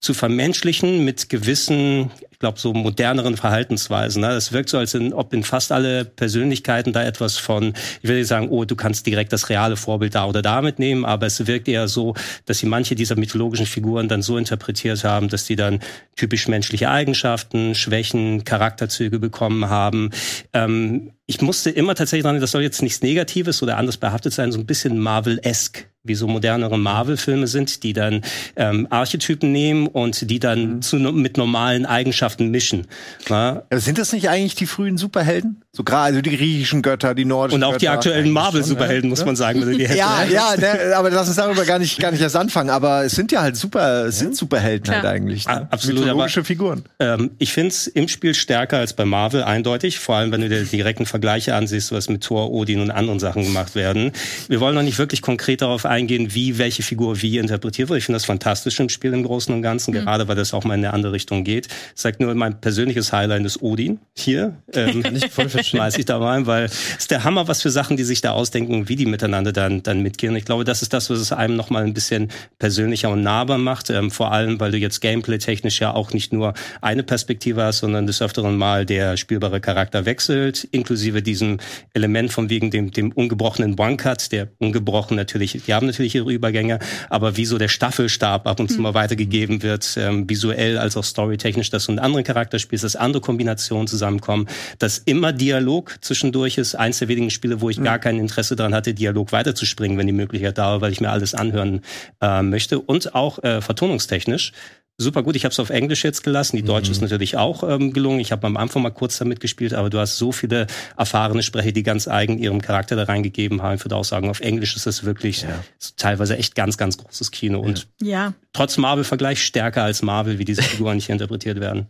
zu 0.00 0.14
vermenschlichen 0.14 1.04
mit 1.04 1.28
gewissen, 1.28 2.10
ich 2.38 2.40
glaube, 2.40 2.60
so 2.60 2.72
moderneren 2.72 3.36
Verhaltensweisen. 3.36 4.20
Ne? 4.20 4.30
Es 4.30 4.52
wirkt 4.52 4.68
so, 4.68 4.78
als 4.78 4.94
in, 4.94 5.12
ob 5.12 5.34
in 5.34 5.42
fast 5.42 5.72
alle 5.72 6.04
Persönlichkeiten 6.04 6.92
da 6.92 7.02
etwas 7.02 7.36
von, 7.36 7.74
ich 8.00 8.08
will 8.08 8.18
nicht 8.18 8.28
sagen, 8.28 8.48
oh, 8.50 8.64
du 8.64 8.76
kannst 8.76 9.06
direkt 9.06 9.32
das 9.32 9.48
reale 9.48 9.76
Vorbild 9.76 10.14
da 10.14 10.24
oder 10.24 10.40
da 10.40 10.62
mitnehmen, 10.62 11.04
aber 11.04 11.26
es 11.26 11.48
wirkt 11.48 11.66
eher 11.66 11.88
so, 11.88 12.14
dass 12.46 12.58
sie 12.58 12.66
manche 12.66 12.94
dieser 12.94 13.16
mythologischen 13.16 13.66
Figuren 13.66 14.06
dann 14.06 14.22
so 14.22 14.38
interpretiert 14.38 15.02
haben, 15.02 15.26
dass 15.26 15.46
die 15.46 15.56
dann 15.56 15.80
typisch 16.14 16.46
menschliche 16.46 16.88
Eigenschaften, 16.88 17.74
Schwächen, 17.74 18.44
Charakterzüge 18.44 19.18
bekommen 19.18 19.68
haben. 19.68 20.10
Ähm, 20.52 21.10
ich 21.30 21.42
musste 21.42 21.68
immer 21.68 21.94
tatsächlich 21.94 22.24
dran, 22.24 22.40
das 22.40 22.52
soll 22.52 22.62
jetzt 22.62 22.80
nichts 22.82 23.02
Negatives 23.02 23.62
oder 23.62 23.76
anders 23.76 23.98
behaftet 23.98 24.32
sein, 24.32 24.50
so 24.50 24.58
ein 24.58 24.64
bisschen 24.64 24.98
Marvel-esque, 24.98 25.84
wie 26.02 26.14
so 26.14 26.26
modernere 26.26 26.78
Marvel-Filme 26.78 27.46
sind, 27.46 27.82
die 27.82 27.92
dann 27.92 28.22
ähm, 28.56 28.86
Archetypen 28.88 29.52
nehmen 29.52 29.88
und 29.88 30.30
die 30.30 30.38
dann 30.38 30.80
zu, 30.80 30.96
mit 30.96 31.36
normalen 31.36 31.84
Eigenschaften 31.84 32.27
mischen. 32.38 32.86
Na? 33.28 33.62
Ja, 33.72 33.78
sind 33.78 33.98
das 33.98 34.12
nicht 34.12 34.28
eigentlich 34.28 34.54
die 34.54 34.66
frühen 34.66 34.98
Superhelden? 34.98 35.62
So 35.72 35.84
gerade 35.84 36.04
also 36.04 36.20
die 36.20 36.36
griechischen 36.36 36.82
Götter, 36.82 37.14
die 37.14 37.24
nordischen 37.24 37.62
Und 37.62 37.68
auch 37.68 37.76
die 37.76 37.88
aktuellen 37.88 38.30
Marvel-Superhelden, 38.30 39.08
muss 39.08 39.24
man 39.24 39.36
sagen. 39.36 39.60
die 39.60 39.84
Ja, 39.94 40.24
ja, 40.24 40.56
ne, 40.56 40.96
aber 40.96 41.10
lass 41.10 41.28
uns 41.28 41.36
darüber 41.36 41.64
gar 41.64 41.78
nicht, 41.78 42.00
gar 42.00 42.10
nicht 42.10 42.20
erst 42.20 42.36
anfangen. 42.36 42.70
Aber 42.70 43.04
es 43.04 43.12
sind 43.12 43.30
ja 43.32 43.42
halt 43.42 43.56
super, 43.56 44.06
es 44.06 44.18
sind 44.18 44.36
Superhelden 44.36 44.84
Klar. 44.84 45.02
halt 45.02 45.06
eigentlich. 45.06 45.46
Ne? 45.46 45.68
Absolut, 45.70 46.00
Mythologische 46.00 46.42
Figuren. 46.44 46.84
Ähm, 46.98 47.30
ich 47.38 47.52
finde 47.52 47.68
es 47.68 47.86
im 47.86 48.08
Spiel 48.08 48.34
stärker 48.34 48.78
als 48.78 48.92
bei 48.92 49.04
Marvel, 49.04 49.42
eindeutig. 49.44 49.98
Vor 49.98 50.16
allem, 50.16 50.32
wenn 50.32 50.40
du 50.40 50.48
dir 50.48 50.64
direkten 50.64 51.06
Vergleiche 51.06 51.54
ansiehst, 51.54 51.92
was 51.92 52.08
mit 52.08 52.24
Thor, 52.24 52.50
Odin 52.50 52.80
und 52.80 52.90
anderen 52.90 53.20
Sachen 53.20 53.44
gemacht 53.44 53.74
werden. 53.74 54.12
Wir 54.48 54.60
wollen 54.60 54.74
noch 54.74 54.82
nicht 54.82 54.98
wirklich 54.98 55.22
konkret 55.22 55.62
darauf 55.62 55.86
eingehen, 55.86 56.34
wie 56.34 56.58
welche 56.58 56.82
Figur 56.82 57.22
wie 57.22 57.38
interpretiert 57.38 57.88
wird. 57.88 57.98
Ich 57.98 58.06
finde 58.06 58.16
das 58.16 58.24
fantastisch 58.24 58.80
im 58.80 58.88
Spiel 58.88 59.12
im 59.12 59.22
Großen 59.22 59.54
und 59.54 59.62
Ganzen, 59.62 59.92
gerade 59.92 60.28
weil 60.28 60.36
das 60.36 60.54
auch 60.54 60.64
mal 60.64 60.74
in 60.74 60.84
eine 60.84 60.92
andere 60.92 61.12
Richtung 61.12 61.44
geht. 61.44 61.68
Ich 61.94 62.00
sag 62.18 62.26
nur, 62.26 62.34
mein 62.34 62.60
persönliches 62.60 63.12
Highlight 63.12 63.44
ist 63.44 63.62
Odin 63.62 64.00
hier. 64.16 64.56
Ähm, 64.74 65.00
Nicht 65.00 65.32
voll 65.32 65.48
schmeiß 65.48 65.96
ich 65.98 66.04
da 66.04 66.18
rein, 66.18 66.46
weil 66.46 66.66
es 66.66 66.98
ist 66.98 67.10
der 67.10 67.24
Hammer, 67.24 67.48
was 67.48 67.62
für 67.62 67.70
Sachen, 67.70 67.96
die 67.96 68.04
sich 68.04 68.20
da 68.20 68.32
ausdenken, 68.32 68.88
wie 68.88 68.96
die 68.96 69.06
miteinander 69.06 69.50
dann, 69.50 69.82
dann 69.82 70.02
mitgehen. 70.02 70.32
Und 70.32 70.36
ich 70.36 70.44
glaube, 70.44 70.64
das 70.64 70.82
ist 70.82 70.92
das, 70.92 71.08
was 71.10 71.18
es 71.18 71.32
einem 71.32 71.56
noch 71.56 71.70
mal 71.70 71.84
ein 71.84 71.94
bisschen 71.94 72.28
persönlicher 72.58 73.08
und 73.08 73.22
nahbar 73.22 73.58
macht. 73.58 73.90
Ähm, 73.90 74.10
vor 74.10 74.30
allem, 74.30 74.60
weil 74.60 74.70
du 74.70 74.78
jetzt 74.78 75.00
gameplay-technisch 75.00 75.80
ja 75.80 75.94
auch 75.94 76.12
nicht 76.12 76.32
nur 76.32 76.54
eine 76.80 77.02
Perspektive 77.02 77.62
hast, 77.62 77.78
sondern 77.78 78.06
des 78.06 78.20
Öfteren 78.20 78.56
mal 78.56 78.84
der 78.84 79.16
spielbare 79.16 79.60
Charakter 79.60 80.04
wechselt, 80.04 80.64
inklusive 80.70 81.22
diesem 81.22 81.58
Element 81.94 82.30
von 82.30 82.50
wegen 82.50 82.70
dem, 82.70 82.92
dem 82.92 83.10
ungebrochenen 83.10 83.80
One-Cut, 83.80 84.30
der 84.32 84.48
ungebrochen 84.58 85.16
natürlich, 85.16 85.60
die 85.66 85.74
haben 85.74 85.86
natürlich 85.86 86.14
ihre 86.14 86.30
Übergänge, 86.30 86.78
aber 87.08 87.36
wie 87.36 87.46
so 87.46 87.58
der 87.58 87.68
Staffelstab 87.68 88.46
ab 88.46 88.60
und 88.60 88.70
zu 88.70 88.80
mal 88.80 88.94
weitergegeben 88.94 89.62
wird, 89.62 89.96
ähm, 89.96 90.28
visuell 90.28 90.78
als 90.78 90.96
auch 90.96 91.04
storytechnisch, 91.04 91.70
du 91.86 91.92
einen 91.92 91.98
anderen 92.08 92.24
Charakter 92.24 92.58
spielst, 92.58 92.84
dass 92.84 92.96
andere 92.96 93.20
Kombinationen 93.20 93.86
zusammenkommen, 93.86 94.48
dass 94.78 94.98
immer 94.98 95.32
Dialog 95.32 95.96
zwischendurch 96.00 96.58
ist. 96.58 96.74
Eins 96.74 96.98
der 96.98 97.08
wenigen 97.08 97.30
Spiele, 97.30 97.60
wo 97.60 97.70
ich 97.70 97.82
gar 97.82 97.98
kein 97.98 98.18
Interesse 98.18 98.56
daran 98.56 98.74
hatte, 98.74 98.94
Dialog 98.94 99.32
weiterzuspringen, 99.32 99.96
wenn 99.98 100.06
die 100.06 100.12
Möglichkeit 100.12 100.58
da 100.58 100.72
war, 100.72 100.80
weil 100.80 100.92
ich 100.92 101.00
mir 101.00 101.10
alles 101.10 101.34
anhören 101.34 101.82
äh, 102.20 102.42
möchte. 102.42 102.80
Und 102.80 103.14
auch 103.14 103.42
äh, 103.42 103.60
vertonungstechnisch. 103.60 104.52
Super 105.00 105.22
gut, 105.22 105.36
ich 105.36 105.44
habe 105.44 105.52
es 105.52 105.60
auf 105.60 105.70
Englisch 105.70 106.02
jetzt 106.02 106.24
gelassen. 106.24 106.56
Die 106.56 106.64
Deutsche 106.64 106.90
ist 106.90 107.00
natürlich 107.00 107.36
auch 107.36 107.62
ähm, 107.62 107.92
gelungen. 107.92 108.18
Ich 108.18 108.32
habe 108.32 108.44
am 108.48 108.56
Anfang 108.56 108.82
mal 108.82 108.90
kurz 108.90 109.16
damit 109.16 109.38
gespielt, 109.38 109.72
aber 109.72 109.90
du 109.90 109.98
hast 110.00 110.18
so 110.18 110.32
viele 110.32 110.66
erfahrene 110.96 111.44
Sprecher, 111.44 111.70
die 111.70 111.84
ganz 111.84 112.08
eigen 112.08 112.36
ihrem 112.36 112.60
Charakter 112.60 112.96
da 112.96 113.04
reingegeben 113.04 113.62
haben. 113.62 113.76
Ich 113.76 113.84
würde 113.84 113.94
auch 113.94 114.04
sagen, 114.04 114.28
auf 114.28 114.40
Englisch 114.40 114.74
ist 114.74 114.86
das 114.88 115.04
wirklich 115.04 115.46
so 115.78 115.92
teilweise 115.96 116.36
echt 116.36 116.56
ganz, 116.56 116.76
ganz 116.78 116.98
großes 116.98 117.30
Kino. 117.30 117.60
Und 117.60 117.86
Ja, 118.02 118.34
trotz 118.52 118.76
Marvel-Vergleich 118.76 119.40
stärker 119.40 119.84
als 119.84 120.02
Marvel, 120.02 120.40
wie 120.40 120.44
diese 120.44 120.62
Figuren 120.64 120.98
hier 120.98 121.12
interpretiert 121.12 121.60
werden. 121.60 121.86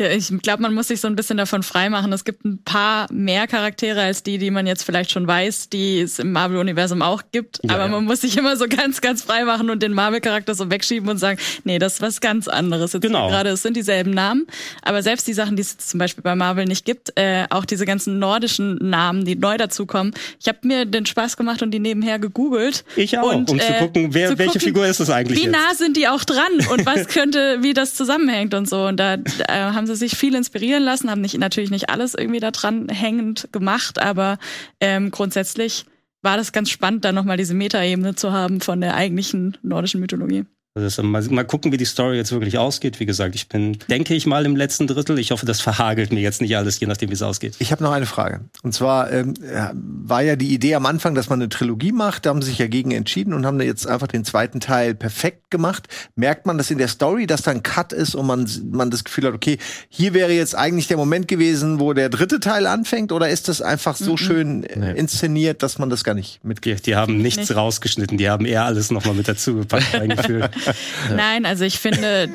Ich 0.00 0.32
glaube, 0.42 0.62
man 0.62 0.74
muss 0.74 0.88
sich 0.88 1.00
so 1.00 1.08
ein 1.08 1.16
bisschen 1.16 1.36
davon 1.36 1.62
freimachen. 1.62 2.12
Es 2.12 2.24
gibt 2.24 2.44
ein 2.44 2.58
paar 2.64 3.06
mehr 3.12 3.46
Charaktere 3.46 4.02
als 4.02 4.22
die, 4.22 4.38
die 4.38 4.50
man 4.50 4.66
jetzt 4.66 4.82
vielleicht 4.84 5.10
schon 5.10 5.26
weiß, 5.26 5.68
die 5.70 6.00
es 6.00 6.18
im 6.18 6.32
Marvel-Universum 6.32 7.02
auch 7.02 7.22
gibt. 7.32 7.60
Ja, 7.62 7.74
Aber 7.74 7.84
ja. 7.84 7.88
man 7.88 8.04
muss 8.04 8.20
sich 8.20 8.36
immer 8.36 8.56
so 8.56 8.66
ganz, 8.68 9.00
ganz 9.00 9.22
frei 9.22 9.44
machen 9.44 9.70
und 9.70 9.82
den 9.82 9.92
Marvel-Charakter 9.92 10.54
so 10.54 10.70
wegschieben 10.70 11.08
und 11.08 11.18
sagen, 11.18 11.38
nee, 11.64 11.78
das 11.78 11.94
ist 11.94 12.02
was 12.02 12.20
ganz 12.20 12.48
anderes. 12.48 12.92
Jetzt 12.92 13.02
Genau. 13.02 13.28
gerade, 13.28 13.50
es 13.50 13.62
sind 13.62 13.76
dieselben 13.76 14.10
Namen. 14.10 14.46
Aber 14.82 15.02
selbst 15.02 15.26
die 15.26 15.32
Sachen, 15.32 15.56
die 15.56 15.62
es 15.62 15.78
zum 15.78 15.98
Beispiel 15.98 16.22
bei 16.22 16.34
Marvel 16.34 16.64
nicht 16.64 16.84
gibt, 16.84 17.12
äh, 17.16 17.44
auch 17.50 17.64
diese 17.64 17.86
ganzen 17.86 18.18
nordischen 18.18 18.76
Namen, 18.80 19.24
die 19.24 19.36
neu 19.36 19.56
dazukommen. 19.56 20.12
Ich 20.40 20.48
habe 20.48 20.58
mir 20.62 20.84
den 20.84 21.06
Spaß 21.06 21.36
gemacht 21.36 21.62
und 21.62 21.70
die 21.70 21.78
nebenher 21.78 22.18
gegoogelt. 22.18 22.84
Ich 22.96 23.18
auch, 23.18 23.32
Und, 23.34 23.50
um 23.50 23.58
zu 23.60 23.66
äh, 23.66 23.78
gucken, 23.78 24.08
wer, 24.12 24.30
zu 24.30 24.38
welche 24.38 24.52
gucken, 24.54 24.60
Figur 24.68 24.86
ist 24.86 25.00
das 25.00 25.10
eigentlich 25.10 25.38
Wie 25.38 25.44
jetzt? 25.44 25.52
nah 25.52 25.74
sind 25.74 25.96
die 25.96 26.08
auch 26.08 26.24
dran 26.24 26.52
und 26.70 26.84
was 26.86 27.06
könnte, 27.08 27.58
wie 27.62 27.72
das 27.74 27.94
zusammenhängt 27.94 28.54
und 28.54 28.68
so. 28.68 28.86
Und 28.86 28.96
da, 28.98 29.16
da 29.16 29.72
haben 29.74 29.85
sie 29.86 29.96
sich 29.96 30.16
viel 30.16 30.34
inspirieren 30.34 30.82
lassen, 30.82 31.10
haben 31.10 31.20
nicht, 31.20 31.38
natürlich 31.38 31.70
nicht 31.70 31.90
alles 31.90 32.14
irgendwie 32.14 32.40
da 32.40 32.50
dran 32.50 32.88
hängend 32.88 33.48
gemacht, 33.52 33.98
aber 33.98 34.38
ähm, 34.80 35.10
grundsätzlich 35.10 35.84
war 36.22 36.36
das 36.36 36.52
ganz 36.52 36.70
spannend, 36.70 37.04
da 37.04 37.12
nochmal 37.12 37.36
diese 37.36 37.54
Metaebene 37.54 38.14
zu 38.14 38.32
haben 38.32 38.60
von 38.60 38.80
der 38.80 38.94
eigentlichen 38.94 39.56
nordischen 39.62 40.00
Mythologie. 40.00 40.44
Also 40.76 41.02
mal, 41.02 41.22
mal 41.22 41.44
gucken, 41.44 41.72
wie 41.72 41.78
die 41.78 41.86
Story 41.86 42.16
jetzt 42.16 42.32
wirklich 42.32 42.58
ausgeht. 42.58 43.00
Wie 43.00 43.06
gesagt, 43.06 43.34
ich 43.34 43.48
bin, 43.48 43.78
denke 43.88 44.14
ich 44.14 44.26
mal, 44.26 44.44
im 44.44 44.56
letzten 44.56 44.86
Drittel. 44.86 45.18
Ich 45.18 45.30
hoffe, 45.30 45.46
das 45.46 45.62
verhagelt 45.62 46.12
mir 46.12 46.20
jetzt 46.20 46.42
nicht 46.42 46.54
alles, 46.54 46.78
je 46.78 46.86
nachdem, 46.86 47.08
wie 47.08 47.14
es 47.14 47.22
ausgeht. 47.22 47.54
Ich 47.60 47.72
habe 47.72 47.82
noch 47.82 47.92
eine 47.92 48.04
Frage. 48.04 48.40
Und 48.62 48.74
zwar 48.74 49.10
ähm, 49.10 49.32
war 49.72 50.22
ja 50.22 50.36
die 50.36 50.52
Idee 50.52 50.74
am 50.74 50.84
Anfang, 50.84 51.14
dass 51.14 51.30
man 51.30 51.40
eine 51.40 51.48
Trilogie 51.48 51.92
macht. 51.92 52.26
Da 52.26 52.30
haben 52.30 52.42
sie 52.42 52.50
sich 52.50 52.58
ja 52.58 52.66
gegen 52.66 52.90
entschieden 52.90 53.32
und 53.32 53.46
haben 53.46 53.58
da 53.58 53.64
jetzt 53.64 53.86
einfach 53.86 54.06
den 54.06 54.24
zweiten 54.24 54.60
Teil 54.60 54.94
perfekt 54.94 55.50
gemacht. 55.50 55.88
Merkt 56.14 56.44
man 56.44 56.58
das 56.58 56.70
in 56.70 56.76
der 56.76 56.88
Story, 56.88 57.26
dass 57.26 57.40
da 57.40 57.52
ein 57.52 57.62
Cut 57.62 57.94
ist 57.94 58.14
und 58.14 58.26
man, 58.26 58.46
man 58.70 58.90
das 58.90 59.04
Gefühl 59.04 59.28
hat, 59.28 59.34
okay, 59.34 59.56
hier 59.88 60.12
wäre 60.12 60.32
jetzt 60.32 60.54
eigentlich 60.54 60.88
der 60.88 60.98
Moment 60.98 61.26
gewesen, 61.26 61.80
wo 61.80 61.94
der 61.94 62.10
dritte 62.10 62.38
Teil 62.38 62.66
anfängt? 62.66 63.12
Oder 63.12 63.30
ist 63.30 63.48
das 63.48 63.62
einfach 63.62 63.96
so 63.96 64.18
schön 64.18 64.64
äh, 64.64 64.92
inszeniert, 64.92 65.62
dass 65.62 65.78
man 65.78 65.88
das 65.88 66.04
gar 66.04 66.14
nicht 66.14 66.44
mitkriegt? 66.44 66.86
Die, 66.86 66.90
die 66.90 66.96
haben 66.96 67.16
nichts 67.16 67.48
Nicht. 67.48 67.56
rausgeschnitten, 67.56 68.18
die 68.18 68.28
haben 68.28 68.44
eher 68.44 68.64
alles 68.64 68.90
nochmal 68.90 69.14
mit 69.14 69.28
dazugepackt, 69.28 69.94
eingefügt. 70.00 70.50
Nein, 71.14 71.46
also 71.46 71.64
ich 71.64 71.78
finde, 71.78 72.30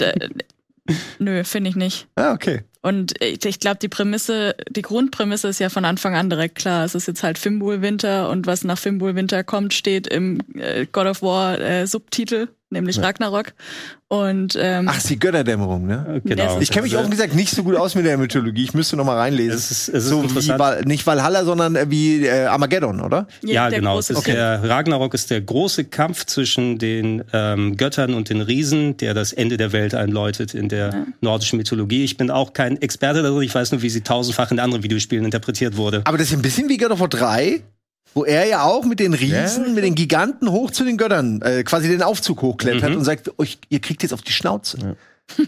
nö, 1.19 1.43
finde 1.43 1.69
ich 1.69 1.75
nicht. 1.75 2.07
Ah, 2.15 2.33
okay. 2.33 2.63
Und 2.81 3.13
ich, 3.21 3.45
ich 3.45 3.59
glaube, 3.59 3.77
die 3.79 3.89
Prämisse, 3.89 4.55
die 4.69 4.81
Grundprämisse 4.81 5.47
ist 5.47 5.59
ja 5.59 5.69
von 5.69 5.85
Anfang 5.85 6.15
an 6.15 6.29
direkt 6.29 6.55
klar. 6.55 6.83
Es 6.83 6.95
ist 6.95 7.07
jetzt 7.07 7.21
halt 7.21 7.37
Fimbul 7.37 7.81
Winter 7.81 8.29
und 8.29 8.47
was 8.47 8.63
nach 8.63 8.77
Fimbul 8.77 9.15
Winter 9.15 9.43
kommt, 9.43 9.73
steht 9.73 10.07
im 10.07 10.39
äh, 10.55 10.87
God 10.91 11.05
of 11.05 11.21
War 11.21 11.59
äh, 11.59 11.85
Subtitel, 11.85 12.47
nämlich 12.71 12.99
Ragnarok. 13.01 13.53
Und 14.07 14.57
ähm, 14.59 14.87
Ach, 14.89 14.97
ist 14.97 15.09
die 15.09 15.17
Götterdämmerung, 15.19 15.85
ne? 15.87 16.21
genau. 16.25 16.59
Ich 16.59 16.69
kenne 16.69 16.83
mich 16.83 16.97
offen 16.97 17.11
gesagt 17.11 17.33
nicht 17.33 17.55
so 17.55 17.63
gut 17.63 17.77
aus 17.77 17.95
mit 17.95 18.05
der 18.05 18.17
Mythologie. 18.17 18.63
Ich 18.65 18.73
müsste 18.73 18.97
noch 18.97 19.05
mal 19.05 19.17
reinlesen. 19.17 19.53
Es 19.57 19.71
ist- 19.71 19.87
es 19.87 20.03
ist 20.03 20.09
so 20.09 20.23
wie. 20.23 20.49
Val 20.59 20.81
nicht 20.83 21.07
Valhalla, 21.07 21.45
sondern 21.45 21.77
äh, 21.77 21.85
wie 21.89 22.25
äh, 22.25 22.45
Armageddon, 22.45 22.99
oder? 22.99 23.27
Ja, 23.41 23.69
der 23.69 23.79
genau. 23.79 23.93
große 23.93 24.11
Es 24.13 24.19
ist 24.19 24.25
Film. 24.25 24.35
der 24.35 24.67
Ragnarok 24.69 25.13
ist 25.13 25.29
der 25.31 25.39
große 25.39 25.85
Kampf 25.85 26.25
zwischen 26.25 26.77
den 26.77 27.23
ähm, 27.31 27.77
Göttern 27.77 28.13
und 28.13 28.29
den 28.29 28.41
Riesen, 28.41 28.97
der 28.97 29.13
das 29.13 29.31
Ende 29.31 29.55
der 29.55 29.71
Welt 29.71 29.95
einläutet 29.95 30.53
in 30.53 30.67
der 30.67 31.05
nordischen 31.21 31.57
Mythologie. 31.57 32.03
Ich 32.03 32.17
bin 32.17 32.31
auch 32.31 32.51
kein 32.51 32.81
Experte 32.81 33.21
darin. 33.23 33.41
Ich 33.43 33.55
weiß 33.55 33.71
nur, 33.71 33.81
wie 33.81 33.89
sie 33.89 34.01
tausendfach 34.01 34.51
in 34.51 34.59
anderen 34.59 34.83
Videospielen 34.83 35.23
interpretiert 35.23 35.77
wurde. 35.77 36.01
Aber 36.03 36.17
das 36.17 36.27
ist 36.27 36.33
ein 36.33 36.41
bisschen 36.41 36.67
wie 36.67 36.75
God 36.77 36.91
of 36.91 36.99
War 36.99 37.07
3, 37.07 37.61
wo 38.13 38.25
er 38.25 38.45
ja 38.45 38.63
auch 38.63 38.85
mit 38.85 38.99
den 38.99 39.13
Riesen, 39.13 39.73
mit 39.73 39.83
den 39.83 39.95
Giganten 39.95 40.51
hoch 40.51 40.71
zu 40.71 40.83
den 40.83 40.97
Göttern 40.97 41.41
äh, 41.41 41.63
quasi 41.63 41.87
den 41.87 42.03
Aufzug 42.03 42.41
hochklettert 42.41 42.91
und 42.95 43.03
sagt, 43.05 43.39
euch, 43.39 43.59
ihr 43.69 43.79
kriegt 43.79 44.03
jetzt 44.03 44.13
auf 44.13 44.21
die 44.21 44.33
Schnauze. 44.33 44.95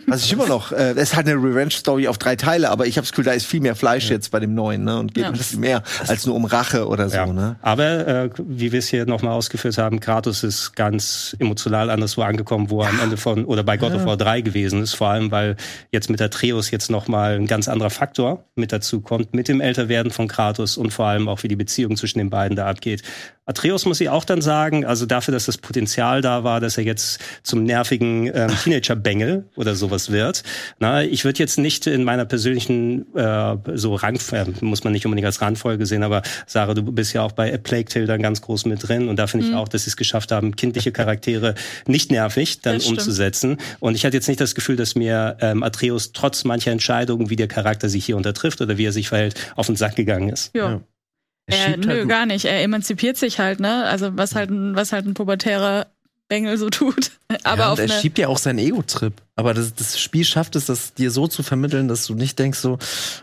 Was 0.08 0.24
ich 0.26 0.34
immer 0.34 0.48
noch, 0.48 0.72
äh, 0.72 0.92
es 0.92 1.10
ist 1.12 1.16
halt 1.16 1.28
eine 1.28 1.36
Revenge-Story 1.36 2.08
auf 2.08 2.18
drei 2.18 2.36
Teile, 2.36 2.70
aber 2.70 2.86
ich 2.88 2.98
habe 2.98 3.04
das 3.06 3.12
Gefühl, 3.12 3.26
da 3.26 3.32
ist 3.32 3.46
viel 3.46 3.60
mehr 3.62 3.76
Fleisch 3.76 4.10
jetzt 4.10 4.32
bei 4.32 4.40
dem 4.40 4.54
neuen, 4.54 4.84
ne? 4.84 4.98
Und 5.00 5.14
geht 5.14 5.24
Ja. 5.24 5.30
ein 5.30 5.38
bisschen 5.38 5.60
mehr 5.60 5.84
als 6.08 6.26
nur 6.26 6.36
um 6.36 6.46
Rache 6.46 6.88
oder 6.88 7.10
so, 7.10 7.16
Ja. 7.16 7.26
ne? 7.26 7.56
Aber 7.62 8.08
äh, 8.08 8.30
wie 8.48 8.72
wir 8.72 8.80
es 8.80 8.88
hier 8.88 9.06
nochmal 9.06 9.34
ausgeführt 9.34 9.78
haben, 9.78 10.00
Kratos 10.00 10.44
ist 10.44 10.76
ganz 10.76 11.36
emotional 11.40 11.90
anderswo 11.90 12.22
angekommen, 12.24 12.70
wo 12.70 12.82
er 12.82 12.90
am 12.90 13.00
Ende 13.00 13.18
von 13.18 13.46
oder 13.46 13.64
bei 13.64 13.78
God 13.78 13.94
of 13.94 14.06
War 14.06 14.18
3 14.18 14.42
gewesen 14.42 14.82
ist. 14.82 14.94
Vor 14.94 15.08
allem, 15.10 15.32
weil 15.32 15.56
jetzt 15.92 16.10
mit 16.10 16.22
Atreus 16.22 16.72
jetzt 16.72 16.90
nochmal 16.90 17.36
ein 17.36 17.48
ganz 17.48 17.68
anderer 17.68 17.90
Faktor 17.90 18.46
mit 18.56 18.72
dazu 18.72 19.02
kommt, 19.02 19.34
mit 19.34 19.48
dem 19.48 19.62
Älterwerden 19.62 20.12
von 20.12 20.28
Kratos 20.28 20.78
und 20.78 20.92
vor 20.92 21.06
allem 21.08 21.28
auch 21.28 21.44
wie 21.44 21.48
die 21.48 21.56
Beziehung 21.56 21.96
zwischen 21.98 22.20
den 22.20 22.30
beiden 22.30 22.56
da 22.56 22.68
abgeht. 22.68 23.02
Atreus 23.46 23.86
muss 23.86 24.00
ich 24.00 24.10
auch 24.10 24.24
dann 24.24 24.42
sagen, 24.42 24.86
also 24.86 25.06
dafür, 25.06 25.34
dass 25.34 25.46
das 25.46 25.58
Potenzial 25.58 26.22
da 26.22 26.44
war, 26.44 26.62
dass 26.62 26.78
er 26.78 26.86
jetzt 26.86 27.20
zum 27.44 27.64
nervigen 27.64 28.32
ähm, 28.34 28.50
Teenager-Bengel 28.64 29.46
oder 29.56 29.76
sowas 29.76 30.12
wird. 30.12 30.44
Na, 30.80 31.04
ich 31.04 31.26
würde 31.26 31.40
jetzt 31.40 31.58
nicht 31.58 31.86
in 31.88 32.04
meiner 32.06 32.26
persönlichen 32.26 33.14
äh, 33.16 33.58
so 33.74 33.96
Rang, 33.96 34.18
äh, 34.32 34.46
muss 34.62 34.84
man 34.84 34.94
nicht 34.94 35.06
unbedingt 35.06 35.26
als 35.26 35.42
Randfolge 35.42 35.86
sehen, 35.86 36.04
aber 36.04 36.22
Sarah, 36.46 36.74
du 36.74 36.84
bist 36.84 37.14
ja 37.14 37.22
auch 37.22 37.34
bei 37.34 37.54
A 37.54 37.58
Plague 37.58 37.86
Tale 37.86 38.06
dann 38.06 38.22
ganz 38.22 38.42
groß 38.42 38.66
mit 38.66 38.88
drin 38.88 39.10
und 39.10 39.18
da 39.18 39.28
finde 39.28 39.48
ich 39.48 39.54
auch, 39.56 39.68
dass 39.68 39.84
sie 39.84 39.90
es 39.90 39.98
geschafft 39.98 40.32
haben, 40.32 40.56
kindliche 40.56 40.92
Charaktere 40.92 41.56
nicht 41.86 42.12
nervig 42.12 42.62
dann 42.62 42.76
Das 42.76 42.84
stimmt. 42.84 43.00
umzusetzen. 43.00 43.58
Und 43.80 43.96
ich 43.96 44.06
hatte 44.06 44.16
jetzt 44.16 44.28
nicht 44.30 44.40
das 44.40 44.56
Gefühl, 44.56 44.78
dass 44.78 44.96
mir 44.96 45.38
ähm, 45.42 45.64
Atreus 45.64 46.14
trotz 46.14 46.46
mancher 46.46 46.72
Entscheidungen, 46.72 47.30
wie 47.30 47.36
der 47.36 47.48
Charakter 47.48 47.90
sich 47.90 48.06
hier 48.06 48.16
untertrifft 48.16 48.62
oder 48.62 48.78
wie 48.78 48.86
er 48.86 48.94
sich 48.94 49.10
verhält, 49.10 49.36
auf 49.56 49.66
den 49.66 49.76
Sack 49.76 49.96
gegangen 49.96 50.30
ist. 50.30 50.52
ja. 50.56 50.82
Er 51.48 51.78
nö, 51.78 51.88
halt- 51.88 52.10
gar 52.10 52.26
nicht. 52.26 52.46
Er 52.46 52.62
emanzipiert 52.64 53.18
sich 53.18 53.40
halt, 53.40 53.60
ne? 53.60 53.86
Also 53.86 54.16
was 54.18 54.36
halt 54.36 54.50
ein, 54.50 54.76
was 54.76 54.92
halt 54.94 55.06
ein 55.06 55.14
pubertärer 55.14 55.88
Bengel 56.30 56.58
so 56.58 56.70
tut. 56.70 57.12
Aber 57.44 57.62
ja, 57.64 57.72
auf 57.74 57.80
und 57.80 57.86
er 57.90 57.92
eine, 57.92 58.02
schiebt 58.02 58.18
ja 58.18 58.28
auch 58.30 58.38
seinen 58.38 58.60
Ego-Trip. 58.60 59.14
Aber 59.36 59.54
das, 59.54 59.74
das 59.76 60.00
Spiel 60.00 60.24
schafft 60.24 60.56
es, 60.56 60.66
das 60.68 60.94
dir 60.94 61.12
so 61.12 61.28
zu 61.28 61.44
vermitteln, 61.44 61.88
dass 61.88 62.06
du 62.08 62.16
nicht 62.16 62.40
denkst 62.40 62.60
so, 62.60 62.78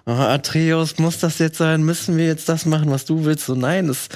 oh, 0.07 0.11
Atreus, 0.11 0.99
muss 0.99 1.19
das 1.19 1.39
jetzt 1.39 1.57
sein? 1.59 1.83
Müssen 1.83 2.17
wir 2.19 2.27
jetzt 2.27 2.49
das 2.49 2.67
machen, 2.67 2.91
was 2.91 3.05
du 3.07 3.25
willst? 3.25 3.47
So, 3.47 3.55
nein, 3.55 3.89
es 3.89 4.09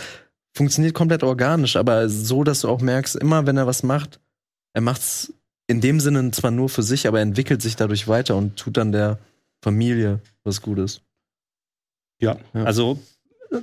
funktioniert 0.56 0.94
komplett 0.94 1.22
organisch, 1.22 1.76
aber 1.76 2.08
so, 2.08 2.44
dass 2.44 2.60
du 2.60 2.68
auch 2.68 2.80
merkst, 2.80 3.16
immer 3.16 3.46
wenn 3.46 3.56
er 3.56 3.66
was 3.66 3.82
macht, 3.82 4.20
er 4.74 4.82
macht's 4.82 5.32
in 5.66 5.80
dem 5.80 5.98
Sinne 5.98 6.30
zwar 6.32 6.50
nur 6.50 6.68
für 6.68 6.82
sich, 6.82 7.08
aber 7.08 7.18
er 7.18 7.22
entwickelt 7.22 7.62
sich 7.62 7.74
dadurch 7.76 8.06
weiter 8.06 8.36
und 8.36 8.56
tut 8.56 8.76
dann 8.76 8.92
der 8.92 9.18
Familie 9.62 10.20
was 10.44 10.60
Gutes. 10.60 11.00
Ja, 12.20 12.36
Ja. 12.52 12.64
also 12.64 12.98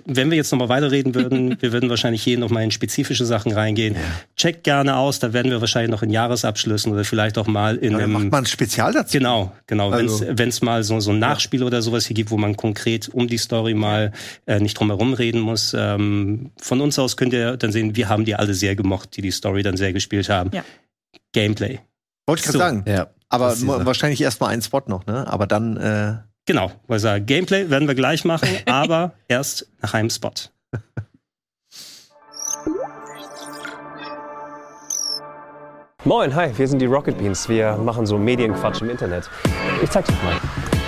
wenn 0.05 0.29
wir 0.29 0.37
jetzt 0.37 0.51
nochmal 0.51 0.69
weiterreden 0.69 1.15
würden, 1.15 1.57
wir 1.61 1.71
würden 1.71 1.89
wahrscheinlich 1.89 2.23
hier 2.23 2.37
nochmal 2.37 2.63
in 2.63 2.71
spezifische 2.71 3.25
Sachen 3.25 3.51
reingehen. 3.51 3.95
Checkt 4.35 4.63
gerne 4.63 4.95
aus, 4.95 5.19
da 5.19 5.33
werden 5.33 5.51
wir 5.51 5.61
wahrscheinlich 5.61 5.91
noch 5.91 6.03
in 6.03 6.09
Jahresabschlüssen 6.09 6.91
oder 6.91 7.03
vielleicht 7.03 7.37
auch 7.37 7.47
mal 7.47 7.77
in 7.77 7.93
macht 7.93 8.01
einem 8.03 8.29
man 8.29 8.43
ein 8.43 8.45
Spezial 8.45 8.93
dazu. 8.93 9.17
Genau, 9.17 9.51
genau. 9.67 9.91
Also- 9.91 10.25
Wenn 10.29 10.49
es 10.49 10.61
mal 10.61 10.83
so, 10.83 10.99
so 10.99 11.11
ein 11.11 11.19
Nachspiel 11.19 11.63
oder 11.63 11.81
sowas 11.81 12.05
hier 12.05 12.15
gibt, 12.15 12.31
wo 12.31 12.37
man 12.37 12.55
konkret 12.57 13.09
um 13.09 13.27
die 13.27 13.37
Story 13.37 13.73
mal 13.73 14.11
äh, 14.45 14.59
nicht 14.59 14.75
drum 14.79 14.89
herum 14.89 15.13
reden 15.13 15.41
muss. 15.41 15.75
Ähm, 15.77 16.51
von 16.61 16.81
uns 16.81 16.97
aus 16.99 17.17
könnt 17.17 17.33
ihr 17.33 17.57
dann 17.57 17.71
sehen, 17.71 17.95
wir 17.95 18.09
haben 18.09 18.25
die 18.25 18.35
alle 18.35 18.53
sehr 18.53 18.75
gemocht, 18.75 19.15
die 19.17 19.21
die 19.21 19.31
Story 19.31 19.63
dann 19.63 19.77
sehr 19.77 19.93
gespielt 19.93 20.29
haben. 20.29 20.51
Ja. 20.53 20.63
Gameplay. 21.33 21.79
Wollte 22.27 22.39
ich 22.41 22.45
gerade 22.45 22.53
So. 22.53 22.59
sagen. 22.59 22.85
Ja. 22.87 23.07
Aber 23.29 23.55
wahrscheinlich 23.85 24.21
erst 24.21 24.41
mal 24.41 24.47
ein 24.47 24.61
Spot 24.61 24.81
noch, 24.87 25.05
ne? 25.05 25.25
Aber 25.27 25.47
dann, 25.47 25.77
äh, 25.77 26.15
Genau, 26.45 26.71
weil 26.87 26.99
sage, 26.99 27.23
Gameplay 27.23 27.69
werden 27.69 27.87
wir 27.87 27.95
gleich 27.95 28.25
machen, 28.25 28.49
aber 28.65 29.13
erst 29.27 29.67
nach 29.81 29.93
einem 29.93 30.09
Spot. 30.09 30.31
Moin, 36.03 36.33
hi, 36.33 36.49
wir 36.57 36.67
sind 36.67 36.79
die 36.79 36.87
Rocket 36.87 37.17
Beans. 37.19 37.47
Wir 37.47 37.77
machen 37.77 38.07
so 38.07 38.17
Medienquatsch 38.17 38.81
im 38.81 38.89
Internet. 38.89 39.29
Ich 39.83 39.89
zeig's 39.91 40.09
euch 40.09 40.23
mal. 40.23 40.80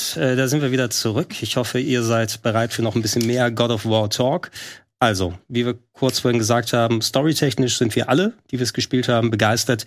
Und 0.00 0.16
äh, 0.16 0.36
da 0.36 0.48
sind 0.48 0.62
wir 0.62 0.72
wieder 0.72 0.90
zurück. 0.90 1.42
Ich 1.42 1.56
hoffe, 1.56 1.78
ihr 1.78 2.02
seid 2.02 2.42
bereit 2.42 2.72
für 2.72 2.82
noch 2.82 2.94
ein 2.94 3.02
bisschen 3.02 3.26
mehr 3.26 3.50
God 3.50 3.70
of 3.70 3.84
War 3.84 4.08
Talk. 4.10 4.50
Also, 4.98 5.34
wie 5.48 5.64
wir 5.64 5.78
kurz 5.92 6.20
vorhin 6.20 6.38
gesagt 6.38 6.72
haben, 6.72 7.00
storytechnisch 7.00 7.78
sind 7.78 7.96
wir 7.96 8.08
alle, 8.08 8.34
die 8.50 8.58
wir 8.58 8.64
es 8.64 8.72
gespielt 8.72 9.08
haben, 9.08 9.30
begeistert. 9.30 9.86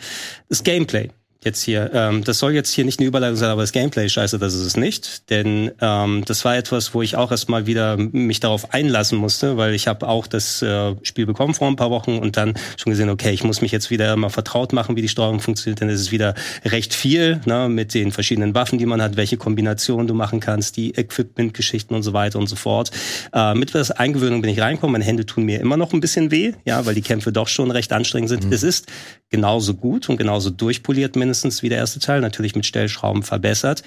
Das 0.49 0.63
Gameplay. 0.63 1.11
Jetzt 1.45 1.61
hier. 1.61 1.91
Ähm, 1.93 2.23
das 2.23 2.39
soll 2.39 2.53
jetzt 2.53 2.71
hier 2.73 2.85
nicht 2.85 2.99
eine 2.99 3.07
Überleitung 3.07 3.35
sein, 3.35 3.49
aber 3.49 3.61
das 3.61 3.71
Gameplay 3.71 4.07
scheiße, 4.07 4.39
das 4.39 4.53
ist 4.53 4.61
es 4.61 4.77
nicht. 4.77 5.29
Denn 5.29 5.71
ähm, 5.81 6.23
das 6.25 6.45
war 6.45 6.57
etwas, 6.57 6.93
wo 6.93 7.01
ich 7.01 7.15
auch 7.15 7.31
erstmal 7.31 7.65
wieder 7.65 7.97
mich 7.97 8.39
darauf 8.39 8.73
einlassen 8.73 9.17
musste, 9.17 9.57
weil 9.57 9.73
ich 9.73 9.87
habe 9.87 10.07
auch 10.07 10.27
das 10.27 10.61
äh, 10.61 10.95
Spiel 11.03 11.25
bekommen 11.25 11.53
vor 11.53 11.67
ein 11.67 11.75
paar 11.75 11.91
Wochen 11.91 12.17
und 12.17 12.37
dann 12.37 12.53
schon 12.77 12.91
gesehen, 12.91 13.09
okay, 13.09 13.31
ich 13.31 13.43
muss 13.43 13.61
mich 13.61 13.71
jetzt 13.71 13.91
wieder 13.91 14.15
mal 14.15 14.29
vertraut 14.29 14.73
machen, 14.73 14.95
wie 14.95 15.01
die 15.01 15.09
Steuerung 15.09 15.39
funktioniert, 15.39 15.81
denn 15.81 15.89
es 15.89 15.99
ist 15.99 16.11
wieder 16.11 16.33
recht 16.65 16.93
viel 16.93 17.41
ne, 17.45 17.67
mit 17.69 17.93
den 17.93 18.11
verschiedenen 18.11 18.55
Waffen, 18.55 18.79
die 18.79 18.85
man 18.85 19.01
hat, 19.01 19.17
welche 19.17 19.37
Kombinationen 19.37 20.07
du 20.07 20.13
machen 20.13 20.39
kannst, 20.39 20.77
die 20.77 20.95
Equipment-Geschichten 20.95 21.93
und 21.93 22.03
so 22.03 22.13
weiter 22.13 22.39
und 22.39 22.47
so 22.47 22.55
fort. 22.55 22.91
Äh, 23.33 23.53
mit 23.55 23.69
etwas 23.69 23.91
Eingewöhnung 23.91 24.41
bin 24.41 24.49
ich 24.49 24.59
reingekommen. 24.59 24.93
Meine 24.93 25.05
Hände 25.05 25.25
tun 25.25 25.43
mir 25.43 25.59
immer 25.59 25.77
noch 25.77 25.93
ein 25.93 25.99
bisschen 25.99 26.31
weh, 26.31 26.53
ja, 26.65 26.85
weil 26.85 26.95
die 26.95 27.01
Kämpfe 27.01 27.31
doch 27.31 27.47
schon 27.47 27.71
recht 27.71 27.91
anstrengend 27.91 28.29
sind. 28.29 28.45
Mhm. 28.45 28.53
Es 28.53 28.63
ist 28.63 28.87
genauso 29.29 29.73
gut 29.73 30.09
und 30.09 30.17
genauso 30.17 30.49
durchpoliert 30.51 31.15
mindestens 31.15 31.32
wie 31.43 31.69
der 31.69 31.79
erste 31.79 31.99
Teil, 31.99 32.21
natürlich 32.21 32.55
mit 32.55 32.65
Stellschrauben 32.65 33.23
verbessert. 33.23 33.83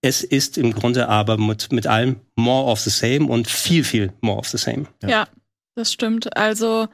Es 0.00 0.22
ist 0.22 0.58
im 0.58 0.72
Grunde 0.72 1.08
aber 1.08 1.38
mit, 1.38 1.72
mit 1.72 1.86
allem 1.86 2.16
more 2.36 2.70
of 2.70 2.80
the 2.80 2.90
same 2.90 3.26
und 3.26 3.48
viel, 3.48 3.82
viel 3.82 4.12
more 4.20 4.38
of 4.38 4.48
the 4.48 4.58
same. 4.58 4.86
Ja, 5.02 5.08
ja 5.08 5.28
das 5.74 5.92
stimmt. 5.92 6.36
Also 6.36 6.88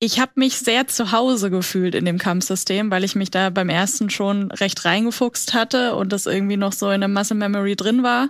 ich 0.00 0.20
habe 0.20 0.32
mich 0.34 0.58
sehr 0.58 0.86
zu 0.86 1.12
Hause 1.12 1.50
gefühlt 1.50 1.94
in 1.94 2.04
dem 2.04 2.18
Kampfsystem, 2.18 2.90
weil 2.90 3.04
ich 3.04 3.14
mich 3.14 3.30
da 3.30 3.50
beim 3.50 3.68
ersten 3.68 4.10
schon 4.10 4.50
recht 4.50 4.84
reingefuchst 4.84 5.54
hatte 5.54 5.94
und 5.94 6.12
das 6.12 6.26
irgendwie 6.26 6.56
noch 6.56 6.72
so 6.72 6.90
in 6.90 7.00
der 7.00 7.08
Muscle 7.08 7.36
Memory 7.36 7.76
drin 7.76 8.02
war. 8.02 8.28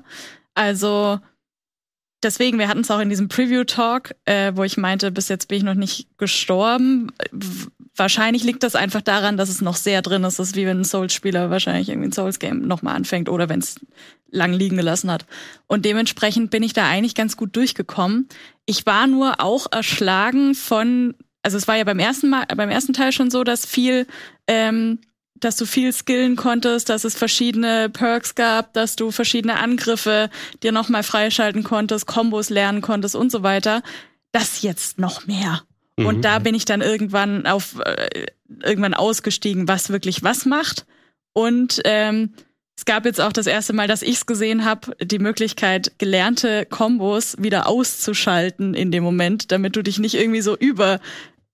Also 0.55 1.19
deswegen, 2.23 2.59
wir 2.59 2.69
hatten 2.69 2.81
es 2.81 2.91
auch 2.91 3.01
in 3.01 3.09
diesem 3.09 3.29
Preview-Talk, 3.29 4.15
äh, 4.25 4.53
wo 4.55 4.65
ich 4.65 4.77
meinte, 4.77 5.11
bis 5.11 5.29
jetzt 5.29 5.49
bin 5.49 5.59
ich 5.59 5.65
noch 5.65 5.75
nicht 5.75 6.09
gestorben. 6.19 7.13
Wahrscheinlich 7.97 8.43
liegt 8.43 8.63
das 8.63 8.75
einfach 8.75 9.03
daran, 9.03 9.37
dass 9.37 9.49
es 9.49 9.61
noch 9.61 9.77
sehr 9.77 10.03
drin 10.03 10.25
ist. 10.25 10.39
Das 10.39 10.49
ist 10.49 10.57
wie 10.57 10.67
wenn 10.67 10.81
ein 10.81 10.85
Souls-Spieler 10.85 11.51
wahrscheinlich 11.51 11.89
irgendwie 11.89 12.09
ein 12.09 12.13
Souls-Game 12.13 12.67
nochmal 12.67 12.97
anfängt 12.97 13.29
oder 13.29 13.49
wenn 13.49 13.61
es 13.61 13.77
lang 14.31 14.53
liegen 14.53 14.77
gelassen 14.77 15.11
hat. 15.11 15.27
Und 15.67 15.85
dementsprechend 15.85 16.51
bin 16.51 16.63
ich 16.63 16.73
da 16.73 16.89
eigentlich 16.89 17.15
ganz 17.15 17.37
gut 17.37 17.55
durchgekommen. 17.55 18.29
Ich 18.67 18.85
war 18.85 19.07
nur 19.07 19.41
auch 19.41 19.71
erschlagen 19.71 20.55
von, 20.55 21.15
also 21.43 21.57
es 21.57 21.69
war 21.69 21.77
ja 21.77 21.85
beim 21.85 22.01
ersten 22.01 22.31
Mal, 22.31 22.47
beim 22.57 22.71
ersten 22.71 22.95
Teil 22.95 23.13
schon 23.13 23.31
so, 23.31 23.45
dass 23.45 23.65
viel 23.65 24.07
ähm, 24.49 24.99
dass 25.45 25.57
du 25.57 25.67
viel 25.67 25.93
skillen 25.93 26.37
konntest, 26.37 26.89
dass 26.89 27.05
es 27.05 27.15
verschiedene 27.15 27.91
Perks 27.91 28.35
gab, 28.35 28.73
dass 28.73 28.97
du 28.97 29.11
verschiedene 29.11 29.59
Angriffe 29.59 30.31
dir 30.63 30.73
nochmal 30.73 31.03
freischalten 31.03 31.65
konntest, 31.65 32.07
Kombos 32.07 32.51
lernen 32.51 32.81
konntest 32.81 33.15
und 33.15 33.31
so 33.31 33.43
weiter. 33.43 33.83
Das 34.33 34.63
jetzt 34.63 34.99
noch 34.99 35.27
mehr. 35.27 35.63
Mhm. 35.97 36.07
Und 36.07 36.25
da 36.25 36.39
bin 36.39 36.55
ich 36.55 36.65
dann 36.65 36.81
irgendwann 36.81 37.47
auf 37.47 37.79
äh, 37.85 38.27
irgendwann 38.63 38.95
ausgestiegen, 38.95 39.69
was 39.69 39.91
wirklich 39.91 40.23
was 40.23 40.47
macht. 40.47 40.87
Und 41.33 41.81
ähm, 41.85 42.35
es 42.77 42.85
gab 42.85 43.05
jetzt 43.05 43.21
auch 43.21 43.33
das 43.33 43.47
erste 43.47 43.73
Mal, 43.73 43.87
dass 43.87 44.03
ich 44.03 44.17
es 44.17 44.27
gesehen 44.27 44.65
habe, 44.65 44.97
die 45.01 45.21
Möglichkeit, 45.21 45.93
gelernte 45.99 46.67
Kombos 46.67 47.37
wieder 47.39 47.69
auszuschalten 47.69 48.75
in 48.75 48.91
dem 48.91 49.05
Moment, 49.05 49.53
damit 49.53 49.77
du 49.77 49.83
dich 49.83 49.99
nicht 49.99 50.15
irgendwie 50.15 50.41
so 50.41 50.57
über 50.57 51.01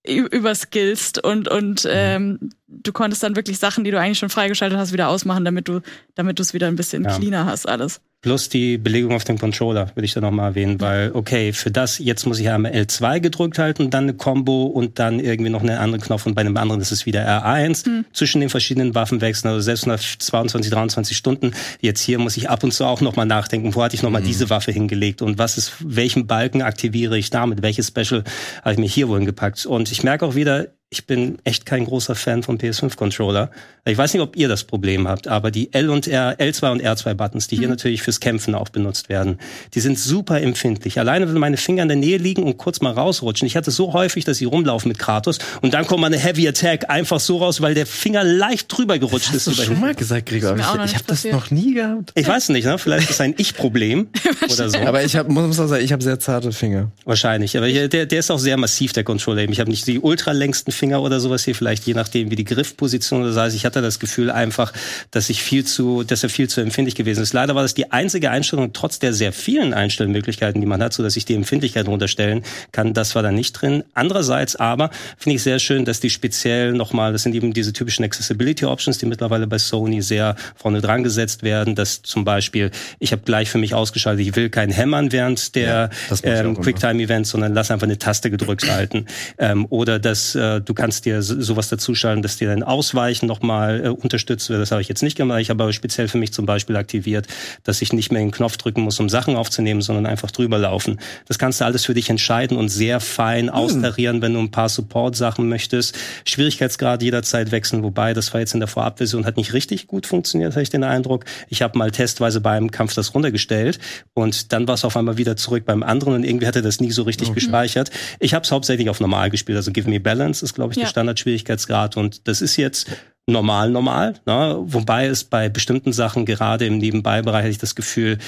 überskillst 0.03 1.23
und 1.23 1.47
und 1.47 1.85
mhm. 1.85 1.91
ähm, 1.93 2.49
du 2.71 2.91
konntest 2.91 3.23
dann 3.23 3.35
wirklich 3.35 3.59
Sachen, 3.59 3.83
die 3.83 3.91
du 3.91 3.99
eigentlich 3.99 4.19
schon 4.19 4.29
freigeschaltet 4.29 4.77
hast, 4.77 4.93
wieder 4.93 5.09
ausmachen, 5.09 5.45
damit 5.45 5.67
du 5.67 5.81
damit 6.15 6.39
du 6.39 6.43
es 6.43 6.53
wieder 6.53 6.67
ein 6.67 6.75
bisschen 6.75 7.03
ja. 7.03 7.17
cleaner 7.17 7.45
hast 7.45 7.67
alles. 7.67 8.01
Plus 8.21 8.49
die 8.49 8.77
Belegung 8.77 9.15
auf 9.15 9.23
dem 9.23 9.39
Controller, 9.39 9.89
würde 9.95 10.05
ich 10.05 10.13
da 10.13 10.21
nochmal 10.21 10.49
erwähnen, 10.49 10.79
weil, 10.79 11.09
okay, 11.15 11.53
für 11.53 11.71
das, 11.71 11.97
jetzt 11.97 12.27
muss 12.27 12.37
ich 12.37 12.49
einmal 12.51 12.71
L2 12.71 13.19
gedrückt 13.19 13.57
halten, 13.57 13.89
dann 13.89 14.03
eine 14.03 14.13
Combo 14.13 14.65
und 14.65 14.99
dann 14.99 15.19
irgendwie 15.19 15.49
noch 15.49 15.61
einen 15.61 15.79
anderen 15.79 16.03
Knopf 16.03 16.27
und 16.27 16.35
bei 16.35 16.41
einem 16.41 16.55
anderen 16.55 16.81
ist 16.81 16.91
es 16.91 17.07
wieder 17.07 17.27
R1 17.27 17.85
hm. 17.85 18.05
zwischen 18.13 18.39
den 18.39 18.49
verschiedenen 18.51 18.93
Waffen 18.93 19.21
wechseln. 19.21 19.47
Also 19.49 19.61
selbst 19.61 19.87
nach 19.87 19.99
22, 19.99 20.71
23 20.71 21.17
Stunden, 21.17 21.53
jetzt 21.79 22.01
hier 22.01 22.19
muss 22.19 22.37
ich 22.37 22.47
ab 22.47 22.63
und 22.63 22.71
zu 22.71 22.85
auch 22.85 23.01
nochmal 23.01 23.25
nachdenken, 23.25 23.73
wo 23.73 23.81
hatte 23.81 23.95
ich 23.95 24.03
nochmal 24.03 24.21
hm. 24.21 24.27
diese 24.27 24.51
Waffe 24.51 24.71
hingelegt 24.71 25.23
und 25.23 25.39
was 25.39 25.57
ist, 25.57 25.73
welchen 25.79 26.27
Balken 26.27 26.61
aktiviere 26.61 27.17
ich 27.17 27.31
damit, 27.31 27.63
welches 27.63 27.87
Special 27.87 28.23
habe 28.61 28.73
ich 28.73 28.77
mir 28.77 28.87
hier 28.87 29.09
wohin 29.09 29.25
gepackt. 29.25 29.65
Und 29.65 29.91
ich 29.91 30.03
merke 30.03 30.27
auch 30.27 30.35
wieder, 30.35 30.67
ich 30.93 31.07
bin 31.07 31.37
echt 31.45 31.65
kein 31.65 31.85
großer 31.85 32.15
Fan 32.15 32.43
vom 32.43 32.57
PS5-Controller. 32.57 33.49
Ich 33.85 33.97
weiß 33.97 34.13
nicht, 34.13 34.21
ob 34.21 34.35
ihr 34.35 34.49
das 34.49 34.65
Problem 34.65 35.07
habt, 35.07 35.25
aber 35.25 35.49
die 35.49 35.71
L 35.73 35.89
und 35.89 36.05
R, 36.05 36.37
L2 36.37 36.69
und 36.69 36.83
R2-Buttons, 36.83 37.47
die 37.47 37.55
hier 37.55 37.67
mhm. 37.67 37.75
natürlich 37.75 38.01
fürs 38.03 38.19
Kämpfen 38.19 38.55
auch 38.55 38.67
benutzt 38.67 39.07
werden, 39.07 39.39
die 39.73 39.79
sind 39.79 39.97
super 39.97 40.41
empfindlich. 40.41 40.99
Alleine, 40.99 41.29
wenn 41.29 41.39
meine 41.39 41.55
Finger 41.55 41.83
in 41.83 41.87
der 41.87 41.95
Nähe 41.95 42.17
liegen 42.17 42.43
und 42.43 42.57
kurz 42.57 42.81
mal 42.81 42.91
rausrutschen. 42.91 43.45
Ich 43.47 43.55
hatte 43.55 43.71
so 43.71 43.93
häufig, 43.93 44.25
dass 44.25 44.37
sie 44.37 44.43
rumlaufen 44.43 44.89
mit 44.89 44.99
Kratos 44.99 45.39
und 45.61 45.73
dann 45.73 45.87
kommt 45.87 46.01
mal 46.01 46.07
eine 46.07 46.19
Heavy 46.19 46.45
Attack 46.45 46.89
einfach 46.89 47.21
so 47.21 47.37
raus, 47.37 47.61
weil 47.61 47.73
der 47.73 47.85
Finger 47.85 48.25
leicht 48.25 48.67
drüber 48.67 48.99
gerutscht 48.99 49.29
das 49.29 49.47
ist. 49.47 49.47
Hast 49.47 49.59
du 49.59 49.63
schon 49.63 49.79
mal 49.79 49.95
gesagt, 49.95 50.25
Gregor. 50.25 50.57
Ich, 50.57 50.61
ich 50.61 50.95
habe 50.95 51.05
das 51.07 51.23
noch 51.23 51.51
nie 51.51 51.73
gehabt. 51.73 52.11
Ich 52.15 52.27
weiß 52.27 52.49
nicht, 52.49 52.65
ne? 52.65 52.77
Vielleicht 52.77 53.09
ist 53.09 53.15
es 53.15 53.21
ein 53.21 53.33
Ich-Problem 53.37 54.09
oder 54.43 54.69
so. 54.69 54.77
Aber 54.79 55.05
ich 55.05 55.15
hab, 55.15 55.29
muss 55.29 55.57
auch 55.57 55.67
sagen, 55.67 55.85
ich 55.85 55.93
habe 55.93 56.03
sehr 56.03 56.19
zarte 56.19 56.51
Finger. 56.51 56.91
Wahrscheinlich. 57.05 57.57
Aber 57.57 57.69
der, 57.69 58.05
der 58.05 58.19
ist 58.19 58.29
auch 58.29 58.39
sehr 58.39 58.57
massiv, 58.57 58.91
der 58.91 59.05
Controller. 59.05 59.49
Ich 59.49 59.61
habe 59.61 59.69
nicht 59.69 59.87
die 59.87 59.97
ultralängsten 59.97 60.73
Finger 60.81 61.03
oder 61.03 61.19
sowas 61.19 61.45
hier 61.45 61.53
vielleicht 61.53 61.85
je 61.85 61.93
nachdem, 61.93 62.31
wie 62.31 62.35
die 62.35 62.43
Griffposition 62.43 63.21
oder 63.21 63.33
so 63.33 63.39
heißt. 63.39 63.55
Ich 63.55 63.65
hatte 63.65 63.83
das 63.83 63.99
Gefühl 63.99 64.31
einfach, 64.31 64.73
dass 65.11 65.29
ich 65.29 65.43
viel 65.43 65.63
zu, 65.63 66.03
dass 66.03 66.23
er 66.23 66.29
viel 66.29 66.49
zu 66.49 66.59
empfindlich 66.59 66.95
gewesen 66.95 67.21
ist. 67.21 67.33
Leider 67.33 67.53
war 67.53 67.61
das 67.61 67.75
die 67.75 67.91
einzige 67.91 68.31
Einstellung, 68.31 68.73
trotz 68.73 68.97
der 68.97 69.13
sehr 69.13 69.31
vielen 69.31 69.75
Einstellmöglichkeiten, 69.75 70.59
die 70.59 70.65
man 70.65 70.81
hat, 70.81 70.93
so 70.93 71.03
dass 71.03 71.15
ich 71.17 71.25
die 71.25 71.35
Empfindlichkeit 71.35 71.87
runterstellen 71.87 72.41
kann. 72.71 72.95
Das 72.95 73.13
war 73.13 73.21
da 73.21 73.31
nicht 73.31 73.53
drin. 73.53 73.83
Andererseits 73.93 74.55
aber 74.55 74.89
finde 75.17 75.35
ich 75.35 75.43
sehr 75.43 75.59
schön, 75.59 75.85
dass 75.85 75.99
die 75.99 76.09
speziell 76.09 76.73
nochmal, 76.73 77.11
das 77.11 77.21
sind 77.21 77.35
eben 77.35 77.53
diese 77.53 77.73
typischen 77.73 78.03
Accessibility 78.03 78.65
Options, 78.65 78.97
die 78.97 79.05
mittlerweile 79.05 79.45
bei 79.45 79.59
Sony 79.59 80.01
sehr 80.01 80.35
vorne 80.55 80.81
dran 80.81 81.03
gesetzt 81.03 81.43
werden, 81.43 81.75
dass 81.75 82.01
zum 82.01 82.25
Beispiel, 82.25 82.71
ich 82.97 83.11
habe 83.11 83.21
gleich 83.21 83.51
für 83.51 83.59
mich 83.59 83.75
ausgeschaltet, 83.75 84.25
ich 84.25 84.35
will 84.35 84.49
kein 84.49 84.71
Hämmern 84.71 85.11
während 85.11 85.53
der 85.53 85.91
ja, 86.09 86.17
ähm, 86.23 86.59
Quicktime-Events, 86.59 87.29
sondern 87.29 87.53
lass 87.53 87.69
einfach 87.69 87.85
eine 87.85 87.99
Taste 87.99 88.31
gedrückt 88.31 88.67
halten. 88.67 89.05
Ähm, 89.37 89.67
oder 89.69 89.99
dass 89.99 90.33
äh, 90.33 90.59
du 90.71 90.75
kannst 90.75 91.03
dir 91.03 91.21
so 91.21 91.41
sowas 91.41 91.67
dazuschalten, 91.67 92.21
dass 92.21 92.37
dir 92.37 92.47
dein 92.47 92.63
Ausweichen 92.63 93.25
nochmal 93.25 93.85
äh, 93.85 93.89
unterstützt 93.89 94.49
wird. 94.49 94.61
Das 94.61 94.71
habe 94.71 94.81
ich 94.81 94.87
jetzt 94.87 95.03
nicht 95.03 95.17
gemacht. 95.17 95.41
Ich 95.41 95.49
habe 95.49 95.61
aber 95.63 95.73
speziell 95.73 96.07
für 96.07 96.17
mich 96.17 96.31
zum 96.31 96.45
Beispiel 96.45 96.77
aktiviert, 96.77 97.27
dass 97.63 97.81
ich 97.81 97.91
nicht 97.91 98.09
mehr 98.09 98.21
den 98.21 98.31
Knopf 98.31 98.55
drücken 98.55 98.81
muss, 98.81 98.97
um 99.01 99.09
Sachen 99.09 99.35
aufzunehmen, 99.35 99.81
sondern 99.81 100.05
einfach 100.05 100.31
drüber 100.31 100.57
laufen. 100.57 101.01
Das 101.27 101.37
kannst 101.37 101.59
du 101.59 101.65
alles 101.65 101.83
für 101.83 101.93
dich 101.93 102.09
entscheiden 102.09 102.55
und 102.55 102.69
sehr 102.69 103.01
fein 103.01 103.47
hm. 103.47 103.53
austarieren, 103.53 104.21
wenn 104.21 104.33
du 104.33 104.39
ein 104.39 104.51
paar 104.51 104.69
Support-Sachen 104.69 105.49
möchtest. 105.49 105.97
Schwierigkeitsgrad 106.23 107.03
jederzeit 107.03 107.51
wechseln, 107.51 107.83
wobei 107.83 108.13
das 108.13 108.33
war 108.33 108.39
jetzt 108.39 108.53
in 108.53 108.61
der 108.61 108.69
Vorabversion 108.69 109.25
hat 109.25 109.35
nicht 109.35 109.51
richtig 109.51 109.87
gut 109.87 110.07
funktioniert, 110.07 110.53
habe 110.53 110.63
ich 110.63 110.69
den 110.69 110.85
Eindruck. 110.85 111.25
Ich 111.49 111.61
habe 111.61 111.77
mal 111.77 111.91
testweise 111.91 112.39
beim 112.39 112.71
Kampf 112.71 112.93
das 112.93 113.13
runtergestellt 113.13 113.77
und 114.13 114.53
dann 114.53 114.69
war 114.69 114.75
es 114.75 114.85
auf 114.85 114.95
einmal 114.95 115.17
wieder 115.17 115.35
zurück 115.35 115.65
beim 115.65 115.83
anderen 115.83 116.13
und 116.13 116.23
irgendwie 116.23 116.47
hatte 116.47 116.61
das 116.61 116.79
nie 116.79 116.91
so 116.91 117.03
richtig 117.03 117.31
mhm. 117.31 117.33
gespeichert. 117.33 117.91
Ich 118.21 118.33
habe 118.33 118.45
es 118.45 118.51
hauptsächlich 118.51 118.89
auf 118.89 119.01
normal 119.01 119.29
gespielt, 119.29 119.57
also 119.57 119.71
Give 119.71 119.89
Me 119.89 119.99
Balance 119.99 120.45
ist 120.45 120.53
glaube 120.61 120.73
ich 120.73 120.77
ja. 120.77 120.83
der 120.83 120.89
Standardschwierigkeit 120.89 121.59
Schwierigkeitsgrad. 121.59 121.97
Und 121.97 122.27
das 122.27 122.41
ist 122.41 122.55
jetzt 122.55 122.89
normal, 123.27 123.71
normal. 123.71 124.15
Ne? 124.25 124.57
Wobei 124.61 125.07
es 125.07 125.23
bei 125.23 125.49
bestimmten 125.49 125.91
Sachen, 125.91 126.25
gerade 126.25 126.65
im 126.65 126.77
Nebenbei-Bereich, 126.77 127.41
hatte 127.43 127.51
ich 127.51 127.57
das 127.57 127.75
Gefühl, 127.75 128.19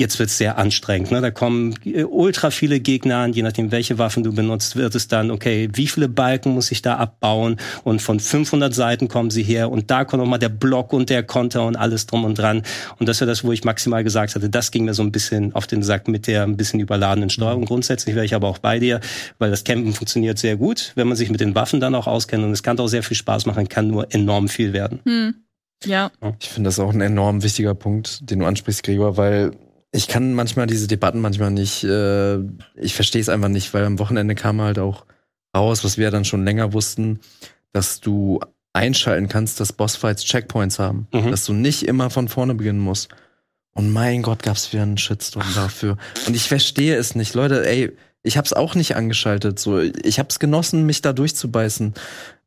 jetzt 0.00 0.18
wird 0.18 0.30
es 0.30 0.38
sehr 0.38 0.58
anstrengend. 0.58 1.12
Ne? 1.12 1.20
Da 1.20 1.30
kommen 1.30 1.76
äh, 1.84 2.02
ultra 2.02 2.50
viele 2.50 2.80
Gegner 2.80 3.18
an, 3.18 3.32
je 3.32 3.42
nachdem, 3.42 3.70
welche 3.70 3.98
Waffen 3.98 4.24
du 4.24 4.32
benutzt, 4.32 4.74
wird 4.74 4.94
es 4.94 5.06
dann, 5.06 5.30
okay, 5.30 5.68
wie 5.74 5.86
viele 5.86 6.08
Balken 6.08 6.54
muss 6.54 6.72
ich 6.72 6.82
da 6.82 6.96
abbauen? 6.96 7.58
Und 7.84 8.02
von 8.02 8.18
500 8.18 8.74
Seiten 8.74 9.06
kommen 9.08 9.30
sie 9.30 9.42
her 9.42 9.70
und 9.70 9.90
da 9.90 10.04
kommt 10.04 10.22
nochmal 10.22 10.38
der 10.38 10.48
Block 10.48 10.92
und 10.92 11.10
der 11.10 11.22
Konter 11.22 11.66
und 11.66 11.76
alles 11.76 12.06
drum 12.06 12.24
und 12.24 12.38
dran. 12.38 12.62
Und 12.98 13.08
das 13.08 13.20
war 13.20 13.28
das, 13.28 13.44
wo 13.44 13.52
ich 13.52 13.62
maximal 13.62 14.02
gesagt 14.02 14.34
hatte, 14.34 14.50
das 14.50 14.70
ging 14.70 14.86
mir 14.86 14.94
so 14.94 15.02
ein 15.02 15.12
bisschen 15.12 15.54
auf 15.54 15.66
den 15.66 15.82
Sack 15.82 16.08
mit 16.08 16.26
der 16.26 16.42
ein 16.42 16.56
bisschen 16.56 16.80
überladenen 16.80 17.30
Steuerung. 17.30 17.62
Mhm. 17.62 17.66
Grundsätzlich 17.66 18.14
wäre 18.14 18.24
ich 18.24 18.34
aber 18.34 18.48
auch 18.48 18.58
bei 18.58 18.78
dir, 18.78 19.00
weil 19.38 19.50
das 19.50 19.64
Campen 19.64 19.92
funktioniert 19.92 20.38
sehr 20.38 20.56
gut, 20.56 20.92
wenn 20.96 21.06
man 21.06 21.16
sich 21.16 21.30
mit 21.30 21.40
den 21.40 21.54
Waffen 21.54 21.78
dann 21.78 21.94
auch 21.94 22.06
auskennt 22.06 22.42
und 22.42 22.52
es 22.52 22.62
kann 22.62 22.78
auch 22.78 22.88
sehr 22.88 23.02
viel 23.02 23.16
Spaß 23.16 23.44
machen, 23.46 23.68
kann 23.68 23.86
nur 23.86 24.12
enorm 24.14 24.48
viel 24.48 24.72
werden. 24.72 25.00
Hm. 25.04 25.34
Ja. 25.84 26.10
Ich 26.40 26.48
finde 26.50 26.68
das 26.68 26.78
auch 26.78 26.92
ein 26.92 27.00
enorm 27.00 27.42
wichtiger 27.42 27.74
Punkt, 27.74 28.30
den 28.30 28.40
du 28.40 28.46
ansprichst, 28.46 28.82
Gregor, 28.82 29.16
weil 29.16 29.52
ich 29.92 30.08
kann 30.08 30.34
manchmal 30.34 30.66
diese 30.66 30.86
Debatten 30.86 31.20
manchmal 31.20 31.50
nicht, 31.50 31.84
äh, 31.84 32.38
ich 32.76 32.94
verstehe 32.94 33.20
es 33.20 33.28
einfach 33.28 33.48
nicht, 33.48 33.74
weil 33.74 33.84
am 33.84 33.98
Wochenende 33.98 34.34
kam 34.34 34.60
halt 34.60 34.78
auch 34.78 35.04
raus, 35.56 35.84
was 35.84 35.98
wir 35.98 36.10
dann 36.10 36.24
schon 36.24 36.44
länger 36.44 36.72
wussten, 36.72 37.20
dass 37.72 38.00
du 38.00 38.40
einschalten 38.72 39.28
kannst, 39.28 39.58
dass 39.58 39.72
Bossfights 39.72 40.24
Checkpoints 40.24 40.78
haben, 40.78 41.08
mhm. 41.12 41.30
dass 41.30 41.44
du 41.44 41.52
nicht 41.52 41.86
immer 41.86 42.10
von 42.10 42.28
vorne 42.28 42.54
beginnen 42.54 42.78
musst. 42.78 43.08
Und 43.72 43.92
mein 43.92 44.22
Gott, 44.22 44.42
gab's 44.42 44.72
wieder 44.72 44.82
einen 44.82 44.98
Shitstorm 44.98 45.46
Ach. 45.48 45.54
dafür. 45.54 45.96
Und 46.26 46.34
ich 46.34 46.48
verstehe 46.48 46.96
es 46.96 47.14
nicht, 47.14 47.34
Leute. 47.34 47.66
Ey, 47.66 47.96
ich 48.22 48.36
hab's 48.36 48.52
auch 48.52 48.74
nicht 48.74 48.96
angeschaltet. 48.96 49.58
So, 49.58 49.80
ich 49.80 50.18
hab's 50.18 50.38
genossen, 50.38 50.86
mich 50.86 51.02
da 51.02 51.12
durchzubeißen. 51.12 51.94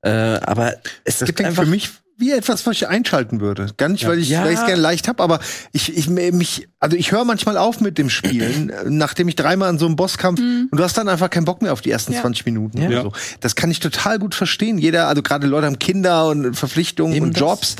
Äh, 0.02 0.10
aber 0.10 0.76
es 1.06 1.20
das 1.20 1.28
gibt 1.28 1.42
einfach 1.42 1.64
für 1.64 1.70
mich 1.70 1.90
wie 2.18 2.32
etwas, 2.32 2.66
was 2.66 2.76
ich 2.76 2.88
einschalten 2.88 3.42
würde. 3.42 3.68
Gar 3.78 3.90
nicht, 3.90 4.08
weil 4.08 4.20
ich 4.20 4.30
Ja. 4.30 4.46
es 4.48 4.66
gerne 4.66 4.82
leicht 4.82 5.08
habe, 5.08 5.22
aber 5.24 5.40
ich, 5.72 5.96
ich 5.98 6.08
mich, 6.10 6.68
also 6.80 6.96
ich 6.96 7.12
höre 7.12 7.26
manchmal 7.26 7.58
auf 7.58 7.82
mit 7.82 7.98
dem 7.98 8.10
Spielen, 8.10 8.70
äh, 8.70 8.84
nachdem 8.88 9.28
ich 9.28 9.36
dreimal 9.36 9.70
an 9.70 9.80
so 9.80 9.86
einem 9.86 9.96
Bosskampf 9.96 10.40
und 10.40 10.70
du 10.72 10.84
hast 10.84 10.98
dann 10.98 11.10
einfach 11.10 11.30
keinen 11.30 11.46
Bock 11.46 11.62
mehr 11.62 11.74
auf 11.74 11.82
die 11.82 11.92
ersten 11.92 12.14
Ja. 12.14 12.22
20 12.22 12.46
Minuten 12.46 12.82
Ja. 12.82 12.88
oder 12.88 13.02
so. 13.04 13.12
Das 13.40 13.56
kann 13.56 13.72
ich 13.72 13.80
total 13.80 14.20
gut 14.20 14.36
verstehen. 14.36 14.78
Jeder, 14.78 15.08
also 15.08 15.22
gerade 15.24 15.48
Leute 15.48 15.66
haben 15.68 15.80
Kinder 15.80 16.28
und 16.28 16.56
Verpflichtungen 16.56 17.14
Eben 17.14 17.26
und 17.28 17.42
das. 17.42 17.76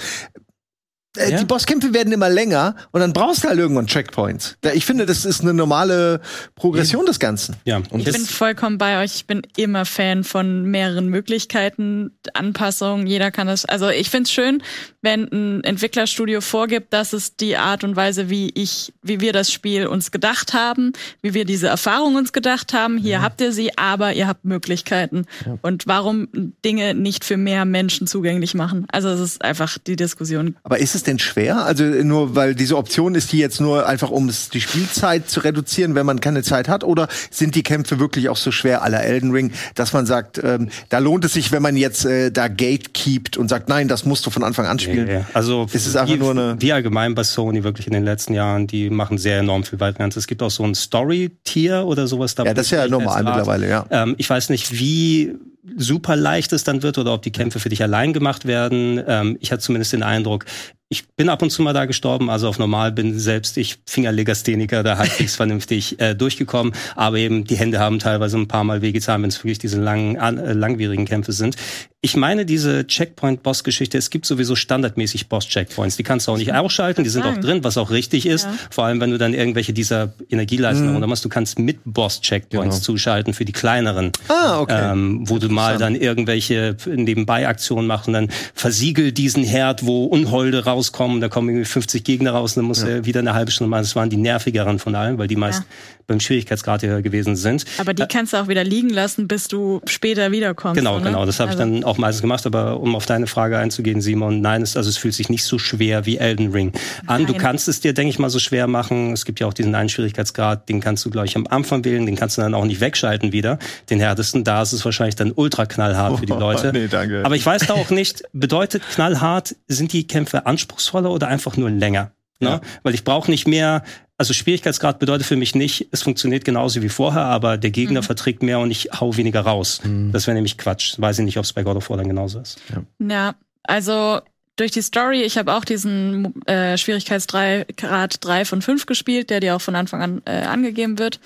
Äh, 1.18 1.32
Ja. 1.32 1.38
Die 1.40 1.46
Bosskämpfe 1.46 1.94
werden 1.94 2.12
immer 2.12 2.30
länger 2.30 2.76
und 2.92 3.00
dann 3.02 3.14
brauchst 3.14 3.44
du 3.44 3.48
halt 3.48 3.60
irgendwann 3.60 3.88
Checkpoints. 3.88 4.58
Ich 4.74 4.86
finde, 4.86 5.06
das 5.06 5.26
ist 5.26 5.42
eine 5.42 5.54
normale 5.54 6.22
Progression 6.56 7.06
des 7.06 7.20
Ganzen. 7.20 7.56
Ja, 7.66 7.82
Und 7.92 8.00
Ich 8.08 8.12
bin 8.12 8.26
vollkommen 8.26 8.78
bei 8.78 9.04
euch. 9.04 9.16
Ich 9.16 9.26
bin 9.28 9.42
immer 9.56 9.86
Fan 9.86 10.24
von 10.24 10.64
mehreren 10.64 11.08
Möglichkeiten, 11.10 12.12
Anpassungen. 12.34 13.06
Jeder 13.08 13.32
kann 13.32 13.48
das. 13.48 13.66
Also 13.66 13.90
ich 13.90 14.10
find's 14.10 14.32
schön, 14.32 14.64
wenn 15.02 15.28
ein 15.32 15.64
Entwicklerstudio 15.64 16.42
vorgibt, 16.42 16.94
das 16.94 17.14
ist 17.14 17.42
die 17.42 17.58
Art 17.58 17.84
und 17.84 17.96
Weise, 17.96 18.30
wie 18.30 18.50
ich, 18.54 18.94
wie 19.02 19.20
wir 19.20 19.34
das 19.34 19.52
Spiel 19.52 19.86
uns 19.88 20.12
gedacht 20.12 20.54
haben, 20.54 20.94
wie 21.22 21.34
wir 21.34 21.46
diese 21.46 21.68
Erfahrung 21.68 22.16
uns 22.16 22.34
gedacht 22.34 22.74
haben. 22.74 22.98
Hier 22.98 23.22
habt 23.22 23.42
ihr 23.42 23.52
sie, 23.52 23.78
aber 23.78 24.14
ihr 24.14 24.28
habt 24.28 24.46
Möglichkeiten. 24.46 25.26
Und 25.62 25.86
warum 25.88 26.28
Dinge 26.66 26.94
nicht 26.96 27.24
für 27.26 27.38
mehr 27.38 27.66
Menschen 27.66 28.08
zugänglich 28.08 28.54
machen? 28.56 28.88
Also 28.92 29.10
es 29.10 29.20
ist 29.20 29.44
einfach 29.44 29.78
die 29.78 29.96
Diskussion. 29.96 30.56
Aber 30.64 30.80
ist 30.80 30.96
es 30.96 31.03
denn 31.04 31.20
schwer? 31.20 31.66
Also 31.66 31.84
nur 31.84 32.36
weil 32.36 32.56
diese 32.56 32.78
Option 32.78 33.16
ist 33.16 33.32
die 33.32 33.38
jetzt 33.38 33.62
nur 33.62 33.88
einfach, 33.88 34.10
um 34.10 34.30
es 34.30 34.50
die 34.50 34.62
Spielzeit 34.62 35.30
zu 35.30 35.42
reduzieren, 35.42 35.96
wenn 35.96 36.06
man 36.06 36.20
keine 36.22 36.44
Zeit 36.44 36.68
hat? 36.68 36.84
Oder 36.84 37.08
sind 37.32 37.56
die 37.56 37.64
Kämpfe 37.64 38.00
wirklich 38.00 38.30
auch 38.30 38.38
so 38.38 38.52
schwer 38.52 38.82
aller 38.84 39.04
Elden 39.04 39.32
Ring, 39.32 39.52
dass 39.76 39.94
man 39.94 40.06
sagt, 40.06 40.40
ähm, 40.44 40.70
da 40.90 41.00
lohnt 41.00 41.26
es 41.26 41.34
sich, 41.34 41.52
wenn 41.52 41.62
man 41.62 41.76
jetzt 41.78 42.06
äh, 42.06 42.32
da 42.32 42.48
gatekeept 42.48 43.38
und 43.38 43.50
sagt, 43.50 43.70
nein, 43.70 43.88
das 43.88 44.06
musst 44.06 44.26
du 44.26 44.30
von 44.30 44.44
Anfang 44.44 44.66
an 44.66 44.80
spielen? 44.80 45.08
Ja, 45.08 45.14
ja. 45.20 45.26
Also 45.34 45.68
Ist 45.72 45.86
es 45.88 45.96
einfach 45.96 46.14
wie, 46.16 46.18
nur 46.20 46.32
eine- 46.32 46.56
wie 46.60 46.74
allgemein 46.74 47.16
bei 47.16 47.24
Sony 47.24 47.64
wirklich 47.64 47.88
in 47.88 47.94
den 47.94 48.04
letzten 48.06 48.34
Jahren, 48.34 48.68
die 48.68 48.90
machen 48.90 49.18
sehr 49.18 49.40
enorm 49.40 49.64
viel 49.64 49.80
Varianz. 49.80 50.16
Es 50.16 50.28
gibt 50.28 50.42
auch 50.42 50.52
so 50.52 50.64
ein 50.64 50.76
Story-Tier 50.76 51.86
oder 51.86 52.08
sowas. 52.08 52.36
Da 52.36 52.44
Ja, 52.46 52.54
das 52.54 52.68
ist 52.68 52.72
ja 52.72 52.88
normal 52.88 53.24
mittlerweile, 53.24 53.70
ja. 53.70 53.86
Ähm, 53.90 54.16
ich 54.18 54.30
weiß 54.30 54.50
nicht, 54.50 54.72
wie 54.80 55.34
super 55.78 56.16
leicht 56.16 56.54
es 56.54 56.64
dann 56.64 56.84
wird 56.84 56.98
oder 56.98 57.14
ob 57.14 57.22
die 57.22 57.32
Kämpfe 57.32 57.60
für 57.60 57.70
dich 57.70 57.82
allein 57.82 58.14
gemacht 58.14 58.46
werden. 58.46 59.02
Ähm, 59.08 59.38
ich 59.40 59.52
hatte 59.52 59.62
zumindest 59.62 59.94
den 59.94 60.04
Eindruck, 60.04 60.46
ich 60.90 61.08
bin 61.16 61.30
ab 61.30 61.42
und 61.42 61.50
zu 61.50 61.64
mal 61.64 61.74
da 61.74 61.86
gestorben, 61.86 62.30
also 62.30 62.48
auf 62.48 62.60
normal 62.60 62.92
bin 62.92 63.18
selbst 63.18 63.58
ich 63.58 63.80
Fingerlegastheniker 63.88 64.84
da 64.84 64.98
halbwegs 64.98 65.36
vernünftig 65.38 66.00
äh, 66.00 66.14
durchgekommen, 66.14 66.74
aber 66.96 67.18
eben 67.18 67.46
die 67.46 67.56
Hände 67.56 67.80
haben 67.80 68.00
teilweise 68.00 68.38
ein 68.38 68.48
paar 68.48 68.64
Mal 68.64 68.82
wehgetan, 68.82 69.24
wenn 69.24 69.30
es 69.30 69.44
wirklich 69.44 69.60
diese 69.60 69.82
langen, 69.82 70.20
an, 70.20 70.38
äh, 70.38 70.54
langwierigen 70.54 71.06
Kämpfe 71.06 71.32
sind. 71.32 71.56
Ich 72.06 72.18
meine 72.18 72.46
diese 72.46 72.86
Checkpoint-Boss-Geschichte, 72.86 73.98
es 73.98 74.10
gibt 74.10 74.26
sowieso 74.26 74.58
standardmäßig 74.58 75.30
Boss-Checkpoints, 75.30 75.96
die 75.96 76.04
kannst 76.04 76.28
du 76.28 76.34
auch 76.34 76.38
nicht 76.38 76.54
ausschalten, 76.54 77.06
die 77.06 77.10
sind 77.10 77.24
auch 77.24 77.38
drin, 77.38 77.64
was 77.64 77.78
auch 77.78 77.92
richtig 77.92 78.26
ist, 78.26 78.44
Ja. 78.44 78.54
vor 78.72 78.84
allem 78.84 79.00
wenn 79.00 79.12
du 79.12 79.18
dann 79.18 79.34
irgendwelche 79.34 79.72
dieser 79.72 80.12
Energieleistungen 80.30 81.00
mhm. 81.00 81.08
machst, 81.08 81.24
du 81.24 81.30
kannst 81.30 81.60
mit 81.60 81.80
Boss-Checkpoints 81.86 82.76
Genau. 82.76 82.84
zuschalten 82.86 83.34
für 83.34 83.46
die 83.46 83.54
kleineren 83.54 84.12
Ah, 84.28 84.60
okay. 84.60 84.92
ähm, 84.92 85.30
wo 85.30 85.40
du 85.40 85.48
mal 85.48 85.78
dann 85.78 85.96
irgendwelche 85.96 86.76
Nebenbei-Aktionen 86.86 87.88
machst 87.88 88.10
und 88.10 88.16
dann 88.16 88.28
versiegel 88.54 89.14
diesen 89.14 89.46
Herd, 89.46 89.86
wo 89.86 90.04
Unholde 90.04 90.66
rauskommen, 90.66 91.22
da 91.22 91.30
kommen 91.30 91.48
irgendwie 91.48 91.66
50 91.66 92.04
Gegner 92.04 92.32
raus 92.32 92.58
und 92.58 92.64
dann 92.64 92.68
musst 92.68 92.84
du 92.84 93.06
wieder 93.06 93.22
eine 93.22 93.34
halbe 93.34 93.52
Stunde 93.52 93.70
machen. 93.70 93.84
Das 93.84 93.96
waren 93.96 94.10
die 94.10 94.18
nervigeren 94.18 94.78
von 94.78 94.94
allen, 94.96 95.18
weil 95.20 95.30
die 95.30 95.38
meist 95.38 95.62
Ja. 95.62 95.66
Beim 96.08 96.20
Schwierigkeitsgrad 96.20 96.84
höher 96.84 97.02
gewesen 97.02 97.36
sind. 97.36 97.66
Aber 97.78 97.94
die 97.94 98.06
kannst 98.08 98.34
du 98.34 98.38
auch 98.38 98.48
wieder 98.48 98.64
liegen 98.64 98.90
lassen, 98.90 99.28
bis 99.28 99.48
du 99.48 99.82
später 99.86 100.32
wiederkommst. 100.32 100.78
Genau, 100.78 101.00
ne? 101.00 101.06
genau. 101.06 101.26
Das 101.26 101.40
habe 101.40 101.52
Also- 101.52 101.64
ich 101.64 101.70
dann 101.72 101.84
auch 101.84 101.98
meistens 101.98 102.22
gemacht. 102.22 102.46
Aber 102.46 102.80
um 102.80 102.96
auf 102.96 103.06
deine 103.06 103.28
Frage 103.28 103.58
einzugehen, 103.58 104.02
Simon, 104.02 104.42
nein, 104.42 104.62
es, 104.62 104.76
also 104.78 104.90
es 104.90 104.98
fühlt 104.98 105.14
sich 105.14 105.30
nicht 105.30 105.44
so 105.44 105.58
schwer 105.60 106.06
wie 106.06 106.18
Elden 106.18 106.52
Ring 106.52 106.72
an. 107.08 107.26
Du 107.26 107.34
Nein. 107.34 107.42
kannst 107.42 107.68
es 107.68 107.80
dir, 107.80 107.94
denke 107.94 108.10
ich 108.10 108.20
mal, 108.20 108.30
so 108.30 108.40
schwer 108.40 108.68
machen. 108.68 109.14
Es 109.14 109.26
gibt 109.26 109.40
ja 109.40 109.48
auch 109.48 109.54
diesen 109.54 109.74
einen 109.76 109.90
Schwierigkeitsgrad, 109.90 110.68
den 110.70 110.80
kannst 110.82 111.06
du 111.06 111.10
gleich 111.10 111.36
am 111.36 111.48
Anfang 111.48 111.84
wählen, 111.86 112.06
den 112.06 112.16
kannst 112.16 112.38
du 112.38 112.42
dann 112.42 112.54
auch 112.54 112.66
nicht 112.66 112.82
wegschalten 112.82 113.32
wieder. 113.32 113.60
Den 113.90 114.00
härtesten, 114.00 114.44
da 114.44 114.62
ist 114.62 114.74
es 114.74 114.84
wahrscheinlich 114.86 115.16
dann 115.16 115.32
ultra 115.34 115.66
knallhart 115.66 116.20
für 116.20 116.26
die 116.26 116.34
Oh, 116.34 116.40
Leute. 116.40 116.72
nee, 116.74 116.88
danke. 116.88 117.24
Aber 117.26 117.36
ich 117.36 117.46
weiß 117.46 117.68
da 117.68 117.74
auch 117.74 117.90
nicht, 117.90 118.24
bedeutet 118.34 118.84
knallhart, 118.94 119.56
sind 119.68 119.94
die 119.94 120.08
Kämpfe 120.08 120.46
anspruchsvoller 120.46 121.12
oder 121.12 121.28
einfach 121.28 121.58
nur 121.58 121.70
länger? 121.70 122.12
Ne? 122.40 122.50
Ja. 122.50 122.62
Weil 122.84 122.94
ich 122.94 123.04
brauche 123.04 123.30
nicht 123.32 123.48
mehr, 123.48 123.84
also 124.18 124.34
Schwierigkeitsgrad 124.34 125.00
bedeutet 125.00 125.26
für 125.28 125.36
mich 125.36 125.56
nicht, 125.56 125.88
es 125.92 126.02
funktioniert 126.04 126.46
genauso 126.46 126.82
wie 126.82 126.90
vorher, 126.90 127.24
aber 127.26 127.58
der 127.58 127.72
Gegner 127.72 128.02
Mhm. 128.02 128.06
verträgt 128.06 128.44
mehr 128.44 128.60
und 128.60 128.72
ich 128.72 128.90
hau 129.00 129.16
weniger 129.18 129.42
raus. 129.42 129.82
Das 130.12 130.28
wäre 130.28 130.36
nämlich 130.36 130.58
Quatsch. 130.58 130.96
Weiß 130.98 131.20
ich 131.20 131.26
nicht, 131.26 131.38
ob 131.38 131.46
es 131.46 131.54
bei 131.54 131.64
God 131.64 131.78
of 131.78 131.90
War 131.90 131.98
dann 131.98 132.08
genauso 132.08 132.40
ist. 132.40 132.60
Ja, 133.00 133.36
also 133.64 134.20
durch 134.56 134.72
die 134.72 134.82
Story, 134.82 135.24
ich 135.24 135.38
habe 135.38 135.54
auch 135.54 135.66
diesen 135.66 136.46
äh, 136.46 136.78
Schwierigkeitsgrad 136.78 138.24
3 138.24 138.46
von 138.46 138.62
5 138.62 138.86
gespielt, 138.86 139.30
der 139.30 139.40
dir 139.40 139.56
auch 139.56 139.62
von 139.62 139.76
Anfang 139.76 140.02
an 140.02 140.22
äh, 140.26 140.42
angegeben 140.44 141.00
wird. 141.00 141.20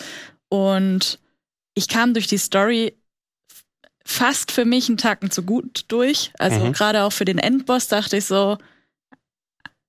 Und 0.49 1.19
ich 1.73 1.87
kam 1.89 2.13
durch 2.13 2.27
die 2.27 2.37
Story 2.37 2.93
fast 4.05 4.51
für 4.51 4.63
mich 4.65 4.87
einen 4.87 4.97
Tacken 4.97 5.31
zu 5.31 5.43
gut 5.43 5.85
durch. 5.89 6.31
Also 6.39 6.59
Mhm. 6.61 6.73
gerade 6.73 7.03
auch 7.03 7.11
für 7.11 7.25
den 7.25 7.37
Endboss 7.39 7.87
dachte 7.87 8.17
ich 8.17 8.25
so, 8.25 8.57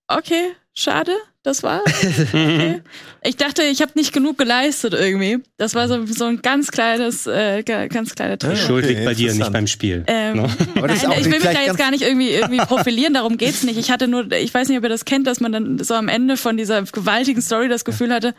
okay, 0.09 0.53
schade, 0.75 1.13
das 1.43 1.63
war. 1.63 1.83
Okay. 2.29 2.83
Ich 3.25 3.37
dachte, 3.37 3.63
ich 3.63 3.83
habe 3.83 3.93
nicht 3.97 4.13
genug 4.13 4.39
geleistet 4.39 4.95
irgendwie. 4.95 5.39
Das 5.57 5.75
war 5.75 5.89
so, 5.89 6.07
so 6.07 6.27
ein 6.27 6.41
ganz 6.41 6.71
kleines, 6.71 7.27
äh, 7.27 7.63
ga- 7.65 7.87
ganz 7.89 8.15
kleiner 8.15 8.39
Trick. 8.39 8.53
Die 8.53 8.57
Schuld 8.61 8.85
Okay, 8.85 8.95
liegt 8.95 9.05
bei 9.07 9.15
dir, 9.15 9.35
nicht 9.35 9.53
beim 9.53 9.67
Spiel. 9.67 10.05
Ähm, 10.07 10.37
Ne? 10.37 10.43
Aber 10.77 10.87
das 10.89 10.99
ist 10.99 11.03
Nein, 11.05 11.13
auch 11.13 11.19
ich 11.21 11.25
will 11.27 11.33
mich 11.41 11.43
da 11.43 11.63
jetzt 11.63 11.79
gar 11.79 11.91
nicht 11.91 12.03
irgendwie, 12.03 12.31
irgendwie 12.31 12.59
profilieren, 12.65 13.15
darum 13.15 13.37
geht's 13.37 13.65
nicht. 13.65 13.77
Ich 13.79 13.91
hatte 13.91 14.07
nur, 14.09 14.31
ich 14.33 14.53
weiß 14.55 14.69
nicht, 14.69 14.79
ob 14.79 14.85
ihr 14.85 14.89
das 14.89 15.05
kennt, 15.05 15.27
dass 15.27 15.41
man 15.41 15.53
dann 15.53 15.79
so 15.83 15.95
am 15.95 16.09
Ende 16.09 16.37
von 16.37 16.57
dieser 16.57 16.83
gewaltigen 16.83 17.43
Story 17.43 17.69
das 17.69 17.85
Gefühl 17.85 18.13
hatte, 18.15 18.35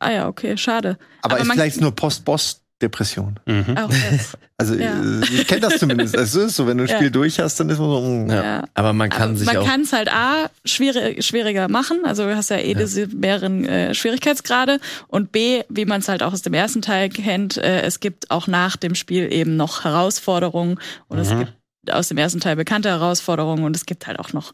ah 0.00 0.10
ja, 0.10 0.28
okay, 0.28 0.56
schade. 0.56 0.98
Aber, 1.22 1.38
ist 1.38 1.46
man- 1.46 1.56
vielleicht 1.56 1.80
nur 1.80 1.92
Post-Boss-Depression. 2.88 3.40
Mhm. 3.46 3.76
Auch 3.76 3.88
das. 3.90 4.36
Also 4.56 4.74
Ja. 4.74 5.00
äh, 5.00 5.24
ich 5.24 5.46
kenne 5.46 5.60
das 5.60 5.78
zumindest. 5.78 6.14
Es 6.14 6.34
ist 6.34 6.56
so, 6.56 6.66
wenn 6.66 6.78
du 6.78 6.84
ein 6.84 6.88
Ja. 6.88 6.96
Spiel 6.96 7.10
durch 7.10 7.38
hast, 7.38 7.60
dann 7.60 7.68
ist 7.70 7.78
man 7.78 7.90
so. 7.90 8.00
mm. 8.00 8.30
Ja. 8.30 8.42
Ja. 8.44 8.64
Aber 8.74 8.92
man 8.92 9.08
kann 9.10 9.30
Aber 9.30 9.36
sich 9.38 9.46
man 9.46 9.56
auch. 9.58 9.66
kann 9.66 9.80
es 9.82 9.92
halt 9.92 10.12
A, 10.12 10.50
schwierig, 10.64 11.24
schwieriger 11.24 11.68
machen. 11.68 11.98
Also 12.04 12.24
du 12.24 12.36
hast 12.36 12.50
ja 12.50 12.58
eh 12.58 12.74
diese 12.74 13.06
mehreren 13.08 13.64
äh, 13.66 13.94
Schwierigkeitsgrade. 13.94 14.80
Und 15.08 15.32
B, 15.32 15.62
wie 15.68 15.84
man 15.84 16.00
es 16.00 16.08
halt 16.08 16.22
auch 16.22 16.32
aus 16.32 16.42
dem 16.42 16.54
ersten 16.54 16.82
Teil 16.82 17.08
kennt, 17.08 17.56
äh, 17.56 17.82
es 17.82 18.00
gibt 18.00 18.30
auch 18.30 18.46
nach 18.46 18.76
dem 18.76 18.94
Spiel 18.94 19.32
eben 19.32 19.56
noch 19.56 19.84
Herausforderungen. 19.84 20.78
Und 21.08 21.18
es 21.18 21.30
gibt 21.30 21.52
aus 21.90 22.08
dem 22.08 22.18
ersten 22.18 22.40
Teil 22.40 22.56
bekannte 22.56 22.88
Herausforderungen. 22.90 23.64
Und 23.64 23.76
es 23.76 23.86
gibt 23.86 24.06
halt 24.06 24.18
auch 24.18 24.32
noch, 24.34 24.52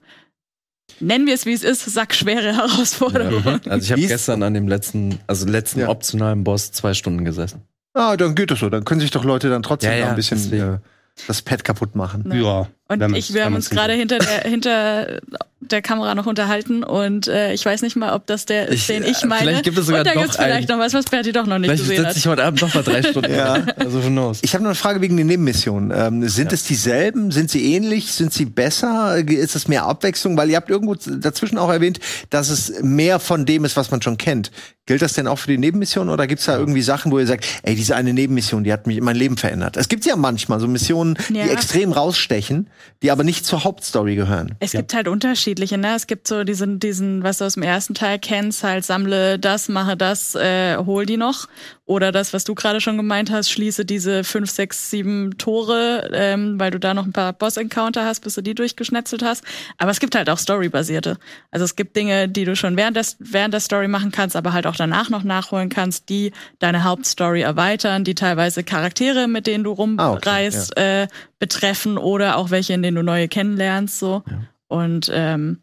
nennen 1.00 1.26
wir 1.26 1.34
es 1.34 1.46
wie 1.46 1.52
es 1.52 1.64
ist, 1.64 1.84
sackschwere 1.84 2.54
Herausforderungen. 2.56 3.60
Also 3.68 3.84
ich 3.84 3.92
habe 3.92 4.02
gestern 4.06 4.42
an 4.44 4.54
dem 4.54 4.68
letzten, 4.68 5.18
also 5.26 5.46
letzten 5.46 5.80
Ja. 5.80 5.88
optionalen 5.88 6.44
Boss 6.44 6.70
zwei 6.72 6.94
Stunden 6.94 7.24
gesessen. 7.24 7.62
Ah, 7.96 8.16
dann 8.16 8.34
geht 8.34 8.50
das 8.50 8.58
so. 8.58 8.68
Dann 8.68 8.84
können 8.84 9.00
sich 9.00 9.10
doch 9.10 9.24
Leute 9.24 9.48
dann 9.48 9.62
trotzdem 9.62 9.90
Ja, 9.90 9.96
da 9.96 10.02
ja, 10.04 10.10
ein 10.10 10.16
bisschen 10.16 10.52
äh, 10.52 10.78
das 11.26 11.40
Pad 11.40 11.64
kaputt 11.64 11.96
machen. 11.96 12.30
Ja. 12.30 12.68
Und 12.88 13.16
ich, 13.16 13.32
wir 13.32 13.46
haben 13.46 13.54
uns 13.54 13.70
gerade 13.70 13.94
hinter 13.94 14.18
der, 14.18 14.40
hinter 14.42 15.20
der 15.60 15.80
Kamera 15.80 16.14
noch 16.14 16.26
unterhalten 16.26 16.84
und 16.84 17.28
äh, 17.28 17.54
ich 17.54 17.64
weiß 17.64 17.80
nicht 17.80 17.96
mal, 17.96 18.12
ob 18.12 18.26
das 18.26 18.44
der 18.44 18.68
ist, 18.68 18.74
Ich- 18.80 18.86
den 18.88 19.02
ich 19.04 19.22
äh, 19.22 19.26
meine. 19.26 19.40
vielleicht 19.40 19.64
gibt 19.64 19.78
es 19.78 19.86
sogar 19.86 20.00
und 20.02 20.06
da 20.06 20.12
doch 20.12 20.20
gibt's 20.20 20.36
vielleicht 20.36 20.70
einen. 20.70 20.78
noch 20.78 20.84
was, 20.84 20.92
was 20.92 21.06
Bertie 21.06 21.32
doch 21.32 21.46
noch 21.46 21.58
nicht 21.58 21.68
Vielleicht 21.70 21.82
gesehen 21.84 21.96
sitze 21.96 22.08
hat. 22.10 22.16
ich 22.18 22.26
heute 22.26 22.44
Abend 22.44 22.60
noch 22.60 22.74
mal 22.74 22.82
drei 22.82 23.02
Stunden. 23.02 23.32
Ja. 23.34 23.54
Also 23.76 24.04
who 24.04 24.08
knows. 24.08 24.40
Ich 24.42 24.52
habe 24.52 24.62
noch 24.64 24.68
eine 24.70 24.74
Frage 24.74 25.00
wegen 25.00 25.16
den 25.16 25.26
Nebenmissionen. 25.28 25.92
Ähm, 25.96 26.28
sind 26.28 26.52
es 26.52 26.64
dieselben? 26.64 27.30
Sind 27.30 27.50
sie 27.50 27.72
ähnlich? 27.74 28.12
Sind 28.12 28.34
sie 28.34 28.44
besser? 28.44 29.16
Ist 29.26 29.56
es 29.56 29.66
mehr 29.66 29.86
Abwechslung? 29.86 30.36
Weil 30.36 30.50
ihr 30.50 30.56
habt 30.56 30.68
irgendwo 30.68 30.94
dazwischen 30.94 31.56
auch 31.56 31.70
erwähnt, 31.70 32.00
dass 32.28 32.50
es 32.50 32.82
mehr 32.82 33.18
von 33.18 33.46
dem 33.46 33.64
ist, 33.64 33.76
was 33.78 33.90
man 33.90 34.02
schon 34.02 34.18
kennt. 34.18 34.50
Gilt 34.84 35.02
das 35.02 35.14
denn 35.14 35.26
auch 35.26 35.38
für 35.40 35.48
die 35.50 35.58
Nebenmissionen 35.58 36.10
oder 36.12 36.26
gibt's 36.28 36.44
da 36.44 36.56
irgendwie 36.56 36.82
Sachen, 36.82 37.10
wo 37.10 37.18
ihr 37.18 37.26
sagt, 37.26 37.44
ey, 37.64 37.74
diese 37.74 37.96
eine 37.96 38.12
Nebenmission, 38.14 38.62
die 38.62 38.72
hat 38.72 38.86
mich 38.86 39.00
mein 39.00 39.16
Leben 39.16 39.36
verändert? 39.36 39.76
Es 39.76 39.88
gibt 39.88 40.04
ja 40.06 40.14
manchmal 40.14 40.60
so 40.60 40.68
Missionen, 40.68 41.18
Ja. 41.32 41.44
die 41.44 41.50
extrem 41.50 41.90
rausstechen, 41.92 42.68
die 43.02 43.10
aber 43.10 43.24
nicht 43.24 43.44
zur 43.44 43.64
Hauptstory 43.64 44.14
gehören. 44.14 44.54
Es 44.60 44.72
gibt 44.72 44.94
halt 44.94 45.08
unterschiedliche, 45.46 45.78
ne? 45.78 45.94
Es 45.94 46.06
gibt 46.06 46.26
so 46.28 46.44
diesen, 46.44 46.80
diesen, 46.80 47.22
was 47.22 47.38
du 47.38 47.44
aus 47.44 47.54
dem 47.54 47.62
ersten 47.62 47.94
Teil 47.94 48.18
kennst, 48.18 48.64
halt 48.64 48.84
sammle 48.84 49.38
das, 49.38 49.68
mache 49.68 49.96
das, 49.96 50.34
äh, 50.34 50.76
hol 50.76 51.06
die 51.06 51.16
noch. 51.16 51.46
Oder 51.84 52.10
das, 52.10 52.32
was 52.32 52.42
du 52.42 52.56
gerade 52.56 52.80
schon 52.80 52.96
gemeint 52.96 53.30
hast, 53.30 53.48
schließe 53.50 53.84
diese 53.84 54.24
fünf, 54.24 54.50
sechs, 54.50 54.90
sieben 54.90 55.38
Tore, 55.38 56.10
ähm, 56.12 56.58
weil 56.58 56.72
du 56.72 56.80
da 56.80 56.94
noch 56.94 57.06
ein 57.06 57.12
paar 57.12 57.32
Boss-Encounter 57.32 58.04
hast, 58.04 58.20
bis 58.20 58.34
du 58.34 58.42
die 58.42 58.56
durchgeschnetzelt 58.56 59.22
hast. 59.22 59.44
Aber 59.78 59.92
es 59.92 60.00
gibt 60.00 60.16
halt 60.16 60.28
auch 60.28 60.38
Storybasierte. 60.38 61.16
Also 61.52 61.64
es 61.64 61.76
gibt 61.76 61.94
Dinge, 61.94 62.28
die 62.28 62.44
du 62.44 62.56
schon 62.56 62.76
während 62.76 62.96
der, 62.96 63.06
während 63.20 63.54
der 63.54 63.60
Story 63.60 63.86
machen 63.86 64.10
kannst, 64.10 64.34
aber 64.34 64.52
halt 64.52 64.66
auch 64.66 64.74
danach 64.74 65.10
noch 65.10 65.22
nachholen 65.22 65.68
kannst, 65.68 66.08
die 66.08 66.32
deine 66.58 66.82
Hauptstory 66.82 67.42
erweitern, 67.42 68.02
die 68.02 68.16
teilweise 68.16 68.64
Charaktere, 68.64 69.28
mit 69.28 69.46
denen 69.46 69.62
du 69.62 69.70
Ah, 69.70 69.74
okay, 69.74 69.80
rumreist, 69.82 70.76
äh, 70.76 71.06
betreffen 71.38 71.98
oder 71.98 72.36
auch 72.36 72.50
welche, 72.50 72.72
in 72.72 72.82
denen 72.82 72.96
du 72.96 73.02
neue 73.04 73.28
kennenlernst, 73.28 74.00
so. 74.00 74.24
Und 74.68 75.10
ähm, 75.12 75.62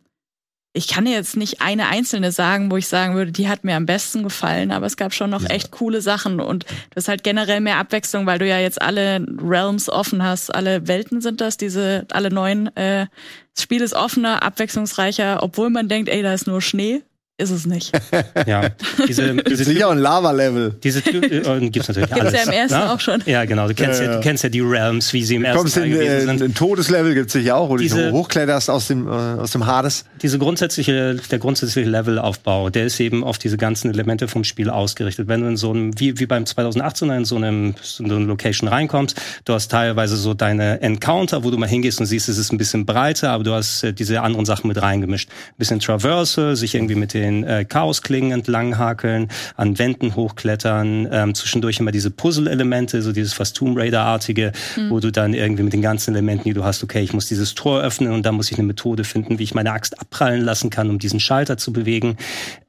ich 0.76 0.88
kann 0.88 1.06
dir 1.06 1.12
jetzt 1.12 1.38
nicht 1.38 1.62
eine 1.62 1.88
einzelne 1.88 2.32
sagen, 2.32 2.72
wo 2.72 2.78
ich 2.78 2.88
sagen 2.88 3.14
würde, 3.14 3.32
die 3.32 3.48
hat 3.48 3.64
mir 3.64 3.76
am 3.76 3.86
besten 3.86 4.24
gefallen, 4.24 4.72
aber 4.72 4.88
es 4.88 4.98
gab 4.98 5.14
schon 5.14 5.30
noch 5.30 5.48
echt 5.48 5.70
coole 5.70 6.02
Sachen 6.02 6.40
und 6.40 6.64
du 6.64 6.96
hast 6.96 7.08
halt 7.08 7.24
generell 7.24 7.62
mehr 7.62 7.78
Abwechslung, 7.78 8.26
weil 8.26 8.40
du 8.40 8.48
ja 8.48 8.58
jetzt 8.58 8.82
alle 8.82 9.24
Realms 9.40 9.88
offen 9.88 10.24
hast, 10.24 10.54
alle 10.54 10.88
Welten 10.88 11.22
sind 11.22 11.42
das, 11.42 11.58
diese 11.58 12.08
alle 12.12 12.32
neuen. 12.32 12.76
Äh, 12.76 13.06
das 13.54 13.64
Spiel 13.64 13.82
ist 13.82 13.94
offener, 13.94 14.42
abwechslungsreicher, 14.42 15.44
obwohl 15.44 15.70
man 15.70 15.90
denkt, 15.90 16.10
ey, 16.10 16.24
da 16.24 16.34
ist 16.34 16.48
nur 16.48 16.62
Schnee 16.62 17.04
ist 17.44 17.52
es 17.52 17.66
nicht. 17.66 17.92
Ja, 18.48 18.70
diese, 19.08 19.36
Das 19.36 19.44
diese 19.46 19.62
ist 19.64 19.68
sicher 19.70 19.88
auch 19.88 19.92
ein 19.92 20.00
Lava-Level. 20.00 20.76
Diese 20.84 21.00
äh, 21.00 21.70
gibt's 21.70 21.88
natürlich 21.88 22.10
Gibt's 22.10 22.20
alles. 22.22 22.34
ja 22.34 22.44
im 22.44 22.52
ersten 22.52 22.78
ne? 22.80 22.92
auch 22.92 23.00
schon. 23.00 23.22
Ja, 23.26 23.46
genau. 23.46 23.68
Du 23.68 23.74
kennst 23.74 24.00
ja, 24.00 24.06
Ja, 24.06 24.12
ja. 24.12 24.18
du 24.18 24.24
kennst 24.24 24.44
ja 24.44 24.50
die 24.50 24.60
Realms, 24.62 25.14
wie 25.14 25.24
sie 25.24 25.36
im 25.36 25.46
ersten 25.46 25.60
Kommst 25.60 25.76
Teil 25.76 25.86
in, 25.86 25.92
gewesen 25.92 26.12
äh, 26.30 26.38
sind. 26.38 26.42
ein 26.42 26.54
Todeslevel 26.56 27.14
gibt's 27.14 27.34
sicher 27.34 27.56
auch, 27.56 27.70
wo 27.70 27.78
du 27.78 27.84
Diese- 27.84 28.06
dich 28.06 28.12
hochkletterst 28.12 28.70
aus 28.70 28.88
dem, 28.88 29.08
äh, 29.08 29.12
aus 29.12 29.52
dem 29.52 29.66
Hades. 29.66 30.06
Diese 30.22 30.40
grundsätzliche, 30.40 31.16
der 31.32 31.40
grundsätzliche 31.40 31.88
Levelaufbau, 31.90 32.70
der 32.70 32.86
ist 32.86 33.00
eben 33.00 33.24
auf 33.24 33.38
diese 33.38 33.58
ganzen 33.58 33.92
Elemente 33.92 34.28
vom 34.28 34.44
Spiel 34.44 34.70
ausgerichtet. 34.70 35.28
Wenn 35.28 35.42
du 35.42 35.48
in 35.48 35.58
so 35.58 35.72
einem, 35.72 35.98
wie, 36.00 36.20
wie 36.20 36.26
beim 36.26 36.44
2018er 36.44 37.16
in 37.18 37.26
so 37.26 37.36
einem, 37.36 37.76
so 37.82 38.04
eine 38.04 38.16
Location 38.20 38.68
reinkommst, 38.68 39.20
du 39.46 39.54
hast 39.54 39.70
teilweise 39.70 40.18
so 40.18 40.34
deine 40.34 40.82
Encounter, 40.82 41.44
wo 41.44 41.52
du 41.52 41.58
mal 41.58 41.70
hingehst 41.70 42.00
und 42.00 42.06
siehst, 42.08 42.30
es 42.30 42.38
ist 42.38 42.52
ein 42.52 42.58
bisschen 42.58 42.86
breiter, 42.86 43.30
aber 43.32 43.44
du 43.44 43.54
hast 43.54 43.84
äh, 43.84 43.94
diese 43.94 44.22
anderen 44.22 44.46
Sachen 44.46 44.68
mit 44.68 44.82
reingemischt. 44.82 45.30
Ein 45.30 45.56
bisschen 45.58 45.80
Traverse, 45.80 46.56
sich 46.56 46.76
irgendwie 46.76 46.96
mit 46.96 47.14
den 47.14 47.33
äh, 47.42 47.66
Chaosklingen 47.66 48.32
entlanghakeln, 48.32 49.30
an 49.56 49.80
Wänden 49.80 50.16
hochklettern, 50.16 51.08
ähm, 51.12 51.34
zwischendurch 51.34 51.80
immer 51.80 51.92
diese 51.92 52.12
Puzzle-Elemente, 52.12 53.02
so 53.02 53.12
dieses 53.12 53.34
fast 53.34 53.58
Tomb 53.58 53.78
Raider-artige, 53.78 54.52
wo 54.90 55.00
du 55.00 55.12
dann 55.12 55.34
irgendwie 55.34 55.64
mit 55.64 55.74
den 55.74 55.82
ganzen 55.82 56.14
Elementen, 56.14 56.44
die 56.44 56.54
du 56.54 56.64
hast, 56.64 56.84
okay, 56.84 57.02
ich 57.02 57.14
muss 57.14 57.28
dieses 57.28 57.56
Tor 57.56 57.82
öffnen 57.82 58.12
und 58.12 58.26
dann 58.26 58.36
muss 58.36 58.52
ich 58.52 58.58
eine 58.58 58.68
Methode 58.68 59.04
finden, 59.04 59.40
wie 59.40 59.44
ich 59.44 59.56
meine 59.56 59.72
Axt 59.72 60.00
abprallen 60.00 60.42
lassen 60.42 60.70
kann, 60.70 60.90
um 60.90 61.00
diesen 61.00 61.20
Schalter 61.20 61.58
zu 61.58 61.72
bewegen. 61.74 62.18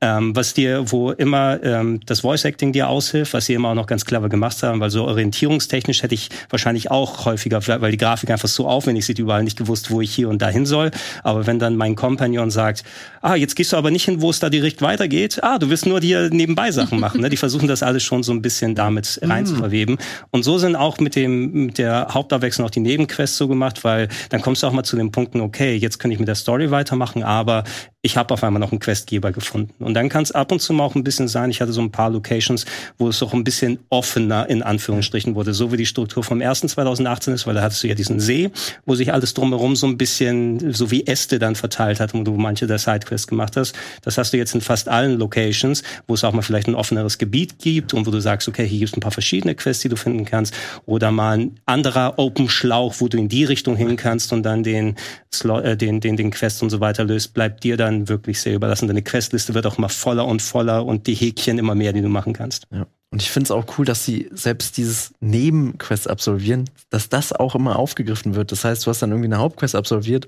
Ähm, 0.00 0.36
was 0.36 0.54
dir, 0.54 0.92
wo 0.92 1.10
immer 1.10 1.62
ähm, 1.62 2.00
das 2.06 2.20
Voice-Acting 2.20 2.72
dir 2.72 2.88
aushilft, 2.88 3.34
was 3.34 3.46
sie 3.46 3.54
immer 3.54 3.70
auch 3.70 3.74
noch 3.74 3.86
ganz 3.86 4.04
clever 4.04 4.28
gemacht 4.28 4.62
haben, 4.62 4.80
weil 4.80 4.90
so 4.90 5.04
orientierungstechnisch 5.04 6.02
hätte 6.02 6.14
ich 6.14 6.28
wahrscheinlich 6.50 6.90
auch 6.90 7.24
häufiger, 7.24 7.60
weil 7.66 7.90
die 7.90 7.96
Grafik 7.96 8.30
einfach 8.30 8.48
so 8.48 8.68
aufwendig 8.68 9.06
sieht, 9.06 9.18
überall 9.18 9.42
nicht 9.42 9.58
gewusst, 9.58 9.90
wo 9.90 10.00
ich 10.00 10.14
hier 10.14 10.28
und 10.28 10.40
da 10.42 10.48
hin 10.48 10.66
soll. 10.66 10.90
Aber 11.22 11.46
wenn 11.46 11.58
dann 11.58 11.76
mein 11.76 11.94
Kompagnon 11.94 12.50
sagt, 12.50 12.84
ah, 13.22 13.34
jetzt 13.34 13.56
gehst 13.56 13.72
du 13.72 13.76
aber 13.76 13.90
nicht 13.90 14.04
hin, 14.04 14.20
wo 14.20 14.30
es 14.30 14.38
da 14.44 14.50
direkt 14.50 14.82
weitergeht, 14.82 15.40
ah, 15.42 15.58
du 15.58 15.70
willst 15.70 15.86
nur 15.86 16.00
dir 16.00 16.28
nebenbei 16.30 16.70
Sachen 16.70 17.00
machen. 17.00 17.20
Ne? 17.20 17.30
Die 17.30 17.36
versuchen 17.36 17.66
das 17.66 17.82
alles 17.82 18.02
schon 18.02 18.22
so 18.22 18.32
ein 18.32 18.42
bisschen 18.42 18.74
damit 18.74 19.18
rein 19.22 19.46
zu 19.46 19.56
verweben. 19.56 19.98
Und 20.30 20.42
so 20.44 20.58
sind 20.58 20.76
auch 20.76 20.98
mit 20.98 21.16
dem 21.16 21.66
mit 21.66 21.78
der 21.78 22.08
Hauptabwechslung 22.10 22.66
auch 22.66 22.70
die 22.70 22.80
Nebenquests 22.80 23.36
so 23.36 23.48
gemacht, 23.48 23.84
weil 23.84 24.08
dann 24.28 24.42
kommst 24.42 24.62
du 24.62 24.66
auch 24.66 24.72
mal 24.72 24.84
zu 24.84 24.96
den 24.96 25.10
Punkten, 25.10 25.40
okay, 25.40 25.74
jetzt 25.76 25.98
könnte 25.98 26.12
ich 26.12 26.18
mit 26.20 26.28
der 26.28 26.34
Story 26.34 26.70
weitermachen, 26.70 27.22
aber 27.22 27.64
ich 28.04 28.18
habe 28.18 28.34
auf 28.34 28.44
einmal 28.44 28.60
noch 28.60 28.70
einen 28.70 28.80
Questgeber 28.80 29.32
gefunden. 29.32 29.82
Und 29.82 29.94
dann 29.94 30.10
kann 30.10 30.22
es 30.22 30.30
ab 30.30 30.52
und 30.52 30.60
zu 30.60 30.74
mal 30.74 30.84
auch 30.84 30.94
ein 30.94 31.04
bisschen 31.04 31.26
sein, 31.26 31.48
ich 31.48 31.62
hatte 31.62 31.72
so 31.72 31.80
ein 31.80 31.90
paar 31.90 32.10
Locations, 32.10 32.66
wo 32.98 33.08
es 33.08 33.22
auch 33.22 33.32
ein 33.32 33.44
bisschen 33.44 33.78
offener 33.88 34.46
in 34.50 34.62
Anführungsstrichen 34.62 35.34
wurde, 35.34 35.54
so 35.54 35.72
wie 35.72 35.78
die 35.78 35.86
Struktur 35.86 36.22
vom 36.22 36.42
ersten 36.42 36.68
2018 36.68 37.32
ist, 37.32 37.46
weil 37.46 37.54
da 37.54 37.62
hattest 37.62 37.82
du 37.82 37.88
ja 37.88 37.94
diesen 37.94 38.20
See, 38.20 38.50
wo 38.84 38.94
sich 38.94 39.10
alles 39.10 39.32
drumherum 39.32 39.74
so 39.74 39.86
ein 39.86 39.96
bisschen 39.96 40.74
so 40.74 40.90
wie 40.90 41.06
Äste 41.06 41.38
dann 41.38 41.54
verteilt 41.54 41.98
hat, 41.98 42.12
wo 42.12 42.22
du 42.22 42.32
manche 42.32 42.66
der 42.66 42.78
Sidequests 42.78 43.26
gemacht 43.26 43.56
hast. 43.56 43.74
Das 44.02 44.18
hast 44.18 44.33
du 44.34 44.38
jetzt 44.38 44.54
in 44.54 44.60
fast 44.60 44.88
allen 44.88 45.18
Locations, 45.18 45.82
wo 46.06 46.14
es 46.14 46.24
auch 46.24 46.32
mal 46.32 46.42
vielleicht 46.42 46.68
ein 46.68 46.74
offeneres 46.74 47.18
Gebiet 47.18 47.58
gibt 47.58 47.94
und 47.94 48.06
wo 48.06 48.10
du 48.10 48.20
sagst, 48.20 48.48
okay, 48.48 48.66
hier 48.66 48.80
gibt 48.80 48.90
es 48.90 48.96
ein 48.96 49.00
paar 49.00 49.12
verschiedene 49.12 49.54
Quests, 49.54 49.82
die 49.82 49.88
du 49.88 49.96
finden 49.96 50.24
kannst. 50.24 50.54
Oder 50.84 51.10
mal 51.10 51.38
ein 51.38 51.60
anderer 51.64 52.18
Open-Schlauch, 52.18 52.96
wo 52.98 53.08
du 53.08 53.16
in 53.16 53.28
die 53.28 53.44
Richtung 53.44 53.76
hin 53.76 53.96
kannst 53.96 54.32
und 54.32 54.42
dann 54.42 54.62
den, 54.62 54.96
äh, 55.44 55.76
den, 55.76 56.00
den, 56.00 56.16
den 56.16 56.30
Quest 56.30 56.62
und 56.62 56.70
so 56.70 56.80
weiter 56.80 57.04
löst, 57.04 57.34
bleibt 57.34 57.64
dir 57.64 57.76
dann 57.76 58.08
wirklich 58.08 58.40
sehr 58.40 58.54
überlassen. 58.54 58.88
Deine 58.88 59.02
Questliste 59.02 59.54
wird 59.54 59.66
auch 59.66 59.78
immer 59.78 59.88
voller 59.88 60.26
und 60.26 60.42
voller 60.42 60.84
und 60.84 61.06
die 61.06 61.14
Häkchen 61.14 61.58
immer 61.58 61.74
mehr, 61.74 61.92
die 61.92 62.02
du 62.02 62.08
machen 62.08 62.32
kannst. 62.32 62.66
Ja. 62.70 62.86
Und 63.14 63.22
ich 63.22 63.30
finde 63.30 63.44
es 63.44 63.50
auch 63.52 63.78
cool, 63.78 63.84
dass 63.84 64.04
sie 64.04 64.28
selbst 64.32 64.76
dieses 64.76 65.14
Nebenquest 65.20 66.10
absolvieren, 66.10 66.68
dass 66.90 67.08
das 67.08 67.32
auch 67.32 67.54
immer 67.54 67.78
aufgegriffen 67.78 68.34
wird. 68.34 68.50
Das 68.50 68.64
heißt, 68.64 68.84
du 68.84 68.90
hast 68.90 69.02
dann 69.02 69.10
irgendwie 69.10 69.28
eine 69.28 69.38
Hauptquest 69.38 69.76
absolviert 69.76 70.26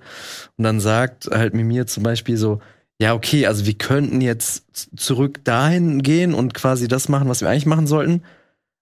und 0.57 0.62
dann 0.62 0.78
sagt 0.78 1.26
halt 1.28 1.52
Mimir 1.52 1.88
zum 1.88 2.04
Beispiel 2.04 2.36
so, 2.36 2.61
ja, 3.01 3.14
okay, 3.14 3.47
also 3.47 3.66
wir 3.66 3.74
könnten 3.74 4.20
jetzt 4.20 4.64
zurück 4.97 5.44
dahin 5.44 6.03
gehen 6.03 6.34
und 6.34 6.55
quasi 6.55 6.88
das 6.88 7.09
machen, 7.09 7.28
was 7.28 7.42
wir 7.42 7.49
eigentlich 7.49 7.66
machen 7.66 7.86
sollten. 7.86 8.22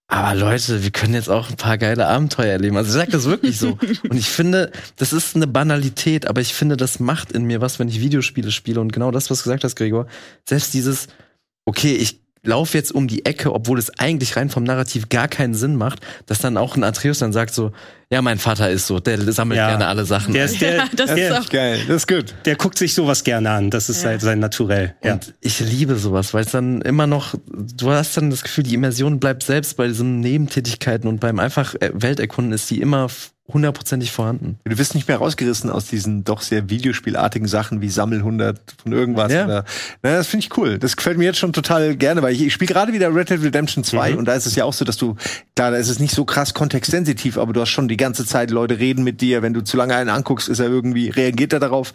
Aber 0.07 0.35
Leute, 0.35 0.83
wir 0.83 0.91
können 0.91 1.15
jetzt 1.15 1.29
auch 1.29 1.49
ein 1.49 1.55
paar 1.55 1.77
geile 1.77 2.07
Abenteuer 2.07 2.51
erleben. 2.51 2.77
Also 2.77 2.89
ich 2.89 2.95
sag 2.95 3.09
das 3.09 3.25
wirklich 3.25 3.57
so. 3.57 3.77
Und 4.03 4.15
ich 4.15 4.29
finde, 4.29 4.71
das 4.97 5.13
ist 5.13 5.35
eine 5.35 5.47
Banalität, 5.47 6.27
aber 6.27 6.41
ich 6.41 6.53
finde, 6.53 6.77
das 6.77 6.99
macht 6.99 7.31
in 7.31 7.45
mir 7.45 7.59
was, 7.59 7.79
wenn 7.79 7.87
ich 7.87 8.01
Videospiele 8.01 8.51
spiele. 8.51 8.81
Und 8.81 8.93
genau 8.93 9.09
das, 9.09 9.31
was 9.31 9.39
du 9.39 9.45
gesagt 9.45 9.63
hast, 9.63 9.75
Gregor, 9.75 10.05
selbst 10.47 10.75
dieses, 10.75 11.07
okay, 11.65 11.95
ich 11.95 12.19
laufe 12.45 12.77
jetzt 12.77 12.93
um 12.93 13.07
die 13.07 13.25
Ecke, 13.25 13.53
obwohl 13.53 13.77
es 13.79 13.89
eigentlich 13.99 14.35
rein 14.37 14.49
vom 14.49 14.63
Narrativ 14.63 15.09
gar 15.09 15.27
keinen 15.27 15.53
Sinn 15.53 15.75
macht, 15.75 15.99
dass 16.25 16.39
dann 16.39 16.57
auch 16.57 16.75
ein 16.75 16.83
Atreus 16.83 17.19
dann 17.19 17.33
sagt 17.33 17.53
so, 17.53 17.71
ja, 18.11 18.21
mein 18.21 18.37
Vater 18.37 18.69
ist 18.69 18.85
so, 18.87 18.99
der 18.99 19.19
sammelt 19.33 19.57
Ja. 19.57 19.69
gerne 19.69 19.87
alle 19.87 20.05
Sachen. 20.05 20.33
Der, 20.33 20.45
ist, 20.45 20.61
der, 20.61 20.75
Ja, 20.75 20.85
das 20.95 21.13
der, 21.15 21.29
ist 21.39 21.45
auch 21.45 21.49
Geil, 21.49 21.79
das 21.87 21.95
ist 22.03 22.07
gut. 22.07 22.35
der 22.45 22.55
guckt 22.55 22.77
sich 22.77 22.93
sowas 22.93 23.23
gerne 23.23 23.49
an. 23.49 23.71
Das 23.71 23.89
ist 23.89 23.97
Ja. 24.03 24.09
sein, 24.11 24.19
sein 24.19 24.39
Naturell. 24.39 24.95
Ja. 25.03 25.13
Und 25.13 25.33
ich 25.41 25.59
liebe 25.59 25.95
sowas, 25.95 26.33
weil 26.33 26.43
es 26.45 26.51
dann 26.51 26.81
immer 26.81 27.07
noch, 27.07 27.33
du 27.51 27.89
hast 27.91 28.15
dann 28.15 28.29
das 28.29 28.43
Gefühl, 28.43 28.63
die 28.63 28.75
Immersion 28.75 29.19
bleibt 29.19 29.43
selbst 29.43 29.75
bei 29.77 29.87
diesen 29.87 30.19
Nebentätigkeiten 30.19 31.07
und 31.09 31.19
beim 31.19 31.39
einfach 31.39 31.73
äh, 31.75 31.91
Welterkunden 31.93 32.53
ist 32.53 32.69
die 32.69 32.79
immer 32.79 33.07
hundertprozentig 33.47 34.11
vorhanden. 34.11 34.57
Du 34.65 34.77
wirst 34.77 34.95
nicht 34.95 35.07
mehr 35.07 35.17
rausgerissen 35.17 35.69
aus 35.69 35.85
diesen 35.85 36.23
doch 36.23 36.41
sehr 36.41 36.69
Videospielartigen 36.69 37.47
Sachen 37.47 37.79
wie 37.79 37.89
Sammel 37.89 38.19
100 38.19 38.59
von 38.81 38.91
irgendwas. 38.91 39.31
Ja. 39.31 39.45
Oder, 39.45 39.65
na, 40.01 40.15
das 40.15 40.27
finde 40.27 40.45
ich 40.47 40.57
cool. 40.57 40.79
Das 40.79 40.97
gefällt 40.97 41.19
mir 41.19 41.25
jetzt 41.25 41.37
schon 41.37 41.53
total 41.53 41.95
gerne, 41.95 42.23
weil 42.23 42.33
ich, 42.33 42.41
ich 42.41 42.53
spiele 42.53 42.73
gerade 42.73 42.91
wieder 42.91 43.13
Red 43.13 43.29
Dead 43.29 43.41
Redemption 43.43 43.83
2 43.83 44.13
Mhm. 44.13 44.17
und 44.17 44.25
da 44.25 44.33
ist 44.33 44.47
es 44.47 44.55
ja 44.55 44.65
auch 44.65 44.73
so, 44.73 44.83
dass 44.83 44.97
du, 44.97 45.15
klar, 45.55 45.69
da 45.71 45.77
ist 45.77 45.89
es 45.89 45.99
nicht 45.99 46.15
so 46.15 46.25
krass 46.25 46.55
kontextsensitiv, 46.55 47.37
aber 47.37 47.53
du 47.53 47.61
hast 47.61 47.69
schon 47.69 47.87
die 47.87 47.97
ganze 47.97 48.25
Zeit 48.25 48.49
Leute 48.49 48.79
reden 48.79 49.03
mit 49.03 49.21
dir. 49.21 49.43
Wenn 49.43 49.53
du 49.53 49.61
zu 49.63 49.77
lange 49.77 49.95
einen 49.95 50.09
anguckst, 50.09 50.49
ist 50.49 50.59
er 50.59 50.67
irgendwie, 50.67 51.09
reagiert 51.09 51.53
er 51.53 51.59
darauf. 51.59 51.93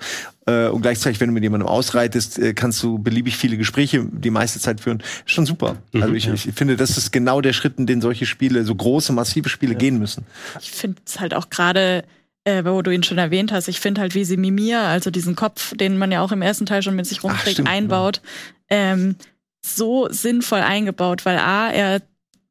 Äh, 0.51 0.69
und 0.69 0.83
gleichzeitig, 0.83 1.21
wenn 1.21 1.29
du 1.29 1.35
mit 1.35 1.43
jemandem 1.43 1.69
ausreitest, 1.69 2.39
äh, 2.39 2.55
kannst 2.55 2.83
du 2.83 2.99
beliebig 2.99 3.37
viele 3.37 3.57
Gespräche 3.57 4.05
die 4.11 4.31
meiste 4.31 4.59
Zeit 4.61 4.81
führen. 4.81 4.99
Ist 5.01 5.33
schon 5.33 5.47
super. 5.47 5.77
Mhm, 5.93 6.03
also 6.03 6.15
ich, 6.15 6.29
ich 6.29 6.55
finde, 6.55 6.77
das 6.77 6.97
ist 6.97 7.13
genau 7.13 7.41
der 7.41 7.53
Schritt, 7.53 7.79
in 7.79 7.87
den 7.87 8.01
solche 8.01 8.27
Spiele, 8.27 8.65
so 8.65 8.75
große, 8.75 9.13
massive 9.13 9.49
Spiele 9.49 9.75
gehen 9.75 9.99
müssen. 9.99 10.25
Ich 10.61 10.71
finde 10.71 11.01
es 11.07 11.21
halt 11.21 11.35
auch 11.35 11.51
gerade, 11.51 12.05
äh, 12.45 12.65
wo 12.65 12.83
du 12.83 12.91
ihn 12.91 13.03
schon 13.03 13.19
erwähnt 13.19 13.53
hast, 13.53 13.69
ich 13.69 13.81
finde 13.81 14.01
halt, 14.01 14.15
wie 14.15 14.25
sie 14.25 14.37
Mimir, 14.37 14.81
also 14.81 15.11
diesen 15.11 15.37
Kopf, 15.37 15.77
den 15.77 15.99
man 15.99 16.11
ja 16.11 16.23
auch 16.23 16.33
im 16.33 16.43
ersten 16.43 16.67
Teil 16.67 16.83
schon 16.83 16.97
mit 16.97 17.07
sich 17.07 17.23
rumträgt, 17.23 17.55
stimmt, 17.55 17.69
einbaut, 17.69 18.21
ähm, 18.69 19.17
so 19.65 20.09
sinnvoll 20.11 20.61
eingebaut, 20.61 21.27
weil 21.27 21.39
A, 21.39 21.71
er 21.71 22.03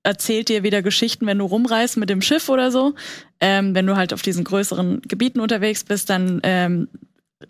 erzählt 0.03 0.49
dir 0.49 0.63
wieder 0.63 0.81
Geschichten, 0.81 1.25
wenn 1.25 1.39
du 1.39 1.45
rumreist 1.45 1.97
mit 1.97 2.09
dem 2.09 2.21
Schiff 2.21 2.49
oder 2.49 2.71
so. 2.71 2.95
Ähm, 3.41 3.75
wenn 3.75 3.85
du 3.85 3.95
halt 3.95 4.13
auf 4.13 4.21
diesen 4.21 4.43
größeren 4.43 5.01
Gebieten 5.01 5.39
unterwegs 5.39 5.83
bist, 5.83 6.09
dann 6.09 6.39
ähm, 6.43 6.87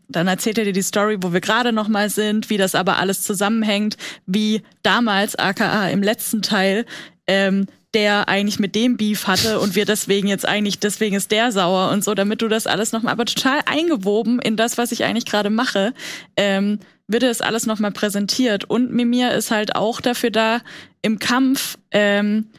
dann 0.07 0.27
erzählt 0.27 0.57
er 0.57 0.65
dir 0.65 0.73
die 0.73 0.81
Story, 0.81 1.17
wo 1.21 1.33
wir 1.33 1.41
gerade 1.41 1.71
noch 1.71 1.87
mal 1.87 2.09
sind, 2.09 2.49
wie 2.49 2.57
das 2.57 2.75
aber 2.75 2.97
alles 2.97 3.23
zusammenhängt, 3.23 3.97
wie 4.25 4.61
damals, 4.83 5.35
aka 5.35 5.89
im 5.89 6.03
letzten 6.03 6.41
Teil, 6.41 6.85
ähm, 7.27 7.65
der 7.95 8.29
eigentlich 8.29 8.59
mit 8.59 8.75
dem 8.75 8.97
Beef 8.97 9.25
hatte 9.25 9.59
und 9.59 9.75
wir 9.75 9.85
deswegen 9.85 10.27
jetzt 10.27 10.47
eigentlich, 10.47 10.79
deswegen 10.79 11.15
ist 11.15 11.31
der 11.31 11.51
sauer 11.51 11.89
und 11.91 12.03
so, 12.03 12.13
damit 12.13 12.41
du 12.41 12.47
das 12.47 12.67
alles 12.67 12.91
nochmal, 12.91 13.13
aber 13.13 13.25
total 13.25 13.61
eingewoben 13.65 14.39
in 14.39 14.55
das, 14.55 14.77
was 14.77 14.91
ich 14.91 15.03
eigentlich 15.03 15.25
gerade 15.25 15.49
mache, 15.49 15.93
ähm, 16.37 16.79
wird 17.07 17.23
das 17.23 17.41
alles 17.41 17.65
nochmal 17.65 17.91
präsentiert. 17.91 18.65
Und 18.65 18.93
Mimir 18.93 19.33
ist 19.33 19.49
halt 19.49 19.75
auch 19.75 20.01
dafür 20.01 20.29
da, 20.29 20.61
im 21.01 21.17
Kampf, 21.17 21.77
ähm, 21.91 22.49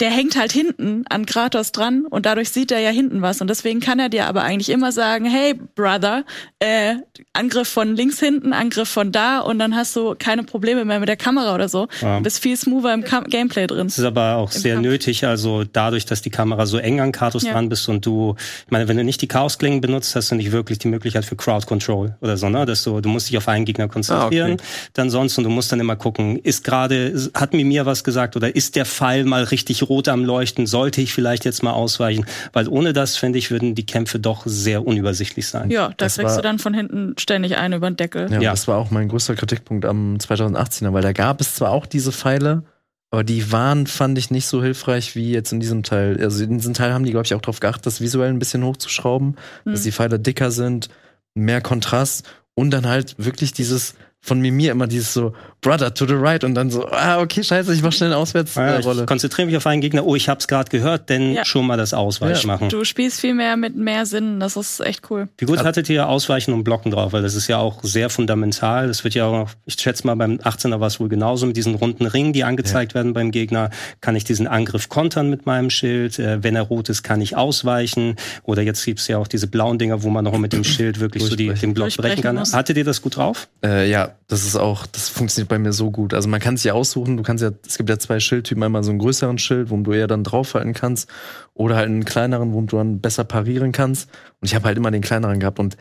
der 0.00 0.10
hängt 0.10 0.36
halt 0.38 0.52
hinten 0.52 1.04
an 1.08 1.24
Kratos 1.26 1.72
dran 1.72 2.04
und 2.08 2.26
dadurch 2.26 2.50
sieht 2.50 2.70
er 2.70 2.80
ja 2.80 2.90
hinten 2.90 3.22
was 3.22 3.40
und 3.40 3.48
deswegen 3.48 3.80
kann 3.80 3.98
er 3.98 4.08
dir 4.08 4.26
aber 4.26 4.42
eigentlich 4.42 4.68
immer 4.70 4.92
sagen, 4.92 5.24
hey 5.24 5.54
Brother, 5.74 6.24
äh, 6.58 6.96
Angriff 7.32 7.68
von 7.68 7.96
links 7.96 8.20
hinten, 8.20 8.52
Angriff 8.52 8.88
von 8.88 9.10
da 9.12 9.38
und 9.40 9.58
dann 9.58 9.74
hast 9.74 9.96
du 9.96 10.14
keine 10.18 10.42
Probleme 10.42 10.84
mehr 10.84 11.00
mit 11.00 11.08
der 11.08 11.16
Kamera 11.16 11.54
oder 11.54 11.68
so. 11.68 11.88
Ja. 12.00 12.18
Du 12.18 12.22
bist 12.24 12.40
viel 12.40 12.56
smoother 12.56 12.92
im 12.92 13.04
Kam 13.04 13.24
Gameplay 13.24 13.66
drin. 13.66 13.86
Das 13.86 13.98
ist 13.98 14.04
aber 14.04 14.36
auch 14.36 14.52
Im 14.54 14.60
sehr 14.60 14.74
Kampf. 14.74 14.86
nötig, 14.86 15.24
also 15.26 15.64
dadurch, 15.64 16.04
dass 16.04 16.20
die 16.22 16.30
Kamera 16.30 16.66
so 16.66 16.78
eng 16.78 17.00
an 17.00 17.12
Kratos 17.12 17.42
Ja. 17.44 17.52
dran 17.52 17.68
bist 17.68 17.88
und 17.88 18.04
du, 18.04 18.34
ich 18.66 18.70
meine, 18.70 18.86
wenn 18.88 18.96
du 18.96 19.04
nicht 19.04 19.22
die 19.22 19.28
Chaosklingen 19.28 19.80
benutzt, 19.80 20.14
hast 20.14 20.30
du 20.30 20.34
nicht 20.34 20.52
wirklich 20.52 20.78
die 20.78 20.88
Möglichkeit 20.88 21.24
für 21.24 21.36
Crowd 21.36 21.66
Control 21.66 22.16
oder 22.20 22.36
so, 22.36 22.48
ne? 22.48 22.66
Dass 22.66 22.82
du, 22.84 23.00
du 23.00 23.08
musst 23.08 23.28
dich 23.30 23.38
auf 23.38 23.48
einen 23.48 23.64
Gegner 23.64 23.88
konzentrieren, 23.88 24.50
Ah, 24.52 24.54
okay. 24.54 24.64
dann 24.92 25.10
sonst 25.10 25.38
und 25.38 25.44
du 25.44 25.50
musst 25.50 25.72
dann 25.72 25.80
immer 25.80 25.96
gucken, 25.96 26.38
ist 26.38 26.64
gerade, 26.64 27.14
hat 27.34 27.54
Mimir 27.54 27.86
was 27.86 28.04
gesagt 28.04 28.36
oder 28.36 28.54
ist 28.54 28.76
der 28.76 28.84
Pfeil 28.84 29.24
mal 29.24 29.44
richtig 29.54 29.82
rot 29.88 30.08
am 30.08 30.24
Leuchten, 30.24 30.66
sollte 30.66 31.00
ich 31.00 31.12
vielleicht 31.14 31.44
jetzt 31.44 31.62
mal 31.62 31.72
ausweichen? 31.72 32.26
Weil 32.52 32.68
ohne 32.68 32.92
das, 32.92 33.16
finde 33.16 33.38
ich, 33.38 33.50
würden 33.50 33.74
die 33.74 33.86
Kämpfe 33.86 34.18
doch 34.18 34.42
sehr 34.44 34.86
unübersichtlich 34.86 35.46
sein. 35.46 35.70
Ja, 35.70 35.88
da 35.88 35.94
Das 35.96 36.16
kriegst 36.16 36.30
war- 36.30 36.36
du 36.36 36.42
dann 36.42 36.58
von 36.58 36.74
hinten 36.74 37.14
ständig 37.18 37.56
einen 37.56 37.74
über 37.74 37.90
den 37.90 37.96
Deckel. 37.96 38.30
Ja, 38.30 38.40
Ja. 38.40 38.50
das 38.50 38.68
war 38.68 38.76
auch 38.78 38.90
mein 38.90 39.08
größter 39.08 39.34
Kritikpunkt 39.36 39.84
am 39.86 40.18
2018er, 40.18 40.92
weil 40.92 41.02
da 41.02 41.12
gab 41.12 41.40
es 41.40 41.54
zwar 41.54 41.70
auch 41.70 41.86
diese 41.86 42.12
Pfeile, 42.12 42.64
aber 43.10 43.22
die 43.24 43.52
waren, 43.52 43.86
fand 43.86 44.18
ich, 44.18 44.30
nicht 44.30 44.46
so 44.46 44.62
hilfreich 44.62 45.14
wie 45.14 45.30
jetzt 45.32 45.52
in 45.52 45.60
diesem 45.60 45.82
Teil. 45.84 46.18
Also 46.20 46.42
in 46.42 46.58
diesem 46.58 46.74
Teil 46.74 46.92
haben 46.92 47.04
die, 47.04 47.12
glaube 47.12 47.26
ich, 47.26 47.34
auch 47.34 47.40
darauf 47.40 47.60
geachtet, 47.60 47.86
das 47.86 48.00
visuell 48.00 48.28
ein 48.30 48.40
bisschen 48.40 48.64
hochzuschrauben, 48.64 49.36
dass 49.64 49.82
die 49.82 49.92
Pfeile 49.92 50.18
dicker 50.18 50.50
sind, 50.50 50.88
mehr 51.34 51.60
Kontrast 51.60 52.24
Und 52.56 52.70
dann 52.70 52.86
halt 52.86 53.16
wirklich 53.18 53.52
dieses 53.52 53.94
von 54.20 54.40
Mimir 54.40 54.70
immer 54.72 54.86
dieses 54.86 55.12
so 55.12 55.32
Brother 55.64 55.92
to 55.94 56.06
the 56.06 56.14
right 56.14 56.44
und 56.44 56.54
dann 56.54 56.70
so 56.70 56.86
ah 56.88 57.20
okay 57.20 57.42
scheiße 57.42 57.72
ich 57.74 57.82
mach 57.82 57.92
schnell 57.92 58.10
eine 58.10 58.18
Auswärtsrolle. 58.18 58.80
Ja, 58.80 59.00
ich 59.00 59.06
konzentriere 59.06 59.46
mich 59.46 59.56
auf 59.56 59.66
einen 59.66 59.80
Gegner. 59.80 60.04
Oh, 60.06 60.14
ich 60.14 60.28
hab's 60.28 60.46
gerade 60.46 60.70
gehört, 60.70 61.08
denn 61.08 61.32
Ja. 61.32 61.44
schon 61.44 61.66
mal 61.66 61.76
das 61.76 61.94
Ausweichen 61.94 62.46
machen. 62.46 62.68
Du 62.68 62.84
spielst 62.84 63.20
viel 63.20 63.34
mehr 63.34 63.56
mit 63.56 63.74
mehr 63.74 64.06
Sinn. 64.06 64.38
Das 64.40 64.56
ist 64.56 64.80
echt 64.80 65.10
cool. 65.10 65.28
Wie 65.38 65.46
gut 65.46 65.64
hattet 65.64 65.88
ihr 65.88 66.06
Ausweichen 66.08 66.52
und 66.52 66.62
Blocken 66.64 66.90
drauf? 66.92 67.12
Weil 67.14 67.22
das 67.22 67.34
ist 67.34 67.48
ja 67.48 67.58
auch 67.58 67.82
sehr 67.82 68.10
fundamental. 68.10 68.86
Das 68.88 69.04
wird 69.04 69.14
ja 69.14 69.24
auch, 69.26 69.48
ich 69.64 69.74
schätze 69.80 70.06
mal, 70.06 70.14
beim 70.14 70.36
18er 70.36 70.80
war 70.80 70.86
es 70.88 71.00
wohl 71.00 71.08
genauso 71.08 71.46
mit 71.46 71.56
diesen 71.56 71.74
runden 71.74 72.06
Ringen, 72.06 72.32
die 72.34 72.44
angezeigt 72.44 72.94
werden 72.94 73.14
beim 73.14 73.30
Gegner. 73.30 73.70
Kann 74.02 74.16
ich 74.16 74.24
diesen 74.24 74.46
Angriff 74.46 74.88
kontern 74.90 75.30
mit 75.30 75.46
meinem 75.46 75.70
Schild? 75.70 76.18
Äh, 76.18 76.42
wenn 76.42 76.56
er 76.56 76.62
rot 76.62 76.90
ist, 76.90 77.02
kann 77.02 77.20
ich 77.22 77.36
ausweichen? 77.36 78.16
Oder 78.42 78.62
jetzt 78.62 78.84
gibt's 78.84 79.08
ja 79.08 79.16
auch 79.18 79.28
diese 79.28 79.46
blauen 79.46 79.78
Dinger, 79.78 80.02
wo 80.02 80.10
man 80.10 80.24
noch 80.24 80.36
mit 80.36 80.52
dem 80.52 80.64
Schild 80.64 81.00
wirklich 81.00 81.24
so 81.24 81.36
die, 81.36 81.48
den 81.54 81.72
Block 81.74 81.96
brechen 81.96 82.22
kann. 82.22 82.36
muss. 82.36 82.52
Hattet 82.52 82.76
ihr 82.76 82.84
das 82.84 83.00
gut 83.00 83.16
drauf? 83.16 83.48
Äh, 83.64 83.88
ja, 83.90 84.12
das 84.28 84.44
ist 84.44 84.56
auch, 84.56 84.86
das 84.86 85.08
funktioniert 85.08 85.48
bei 85.48 85.53
mir 85.58 85.72
so 85.72 85.90
gut. 85.90 86.14
Also 86.14 86.28
man 86.28 86.40
kann 86.40 86.56
sich 86.56 86.64
ja 86.64 86.72
aussuchen, 86.74 87.16
du 87.16 87.22
kannst 87.22 87.42
ja, 87.42 87.50
es 87.66 87.76
gibt 87.76 87.90
ja 87.90 87.98
zwei 87.98 88.20
Schildtypen, 88.20 88.62
einmal 88.62 88.84
so 88.84 88.90
einen 88.90 88.98
größeren 88.98 89.38
Schild, 89.38 89.70
wo 89.70 89.76
du 89.78 89.92
eher 89.92 90.06
dann 90.06 90.24
draufhalten 90.24 90.72
kannst, 90.74 91.08
oder 91.54 91.76
halt 91.76 91.88
einen 91.88 92.04
kleineren, 92.04 92.52
wo 92.52 92.60
du 92.62 92.76
dann 92.76 93.00
besser 93.00 93.24
parieren 93.24 93.72
kannst. 93.72 94.10
Und 94.40 94.46
ich 94.46 94.54
habe 94.54 94.66
halt 94.66 94.76
immer 94.76 94.90
den 94.90 95.02
kleineren 95.02 95.40
gehabt 95.40 95.58
und 95.58 95.76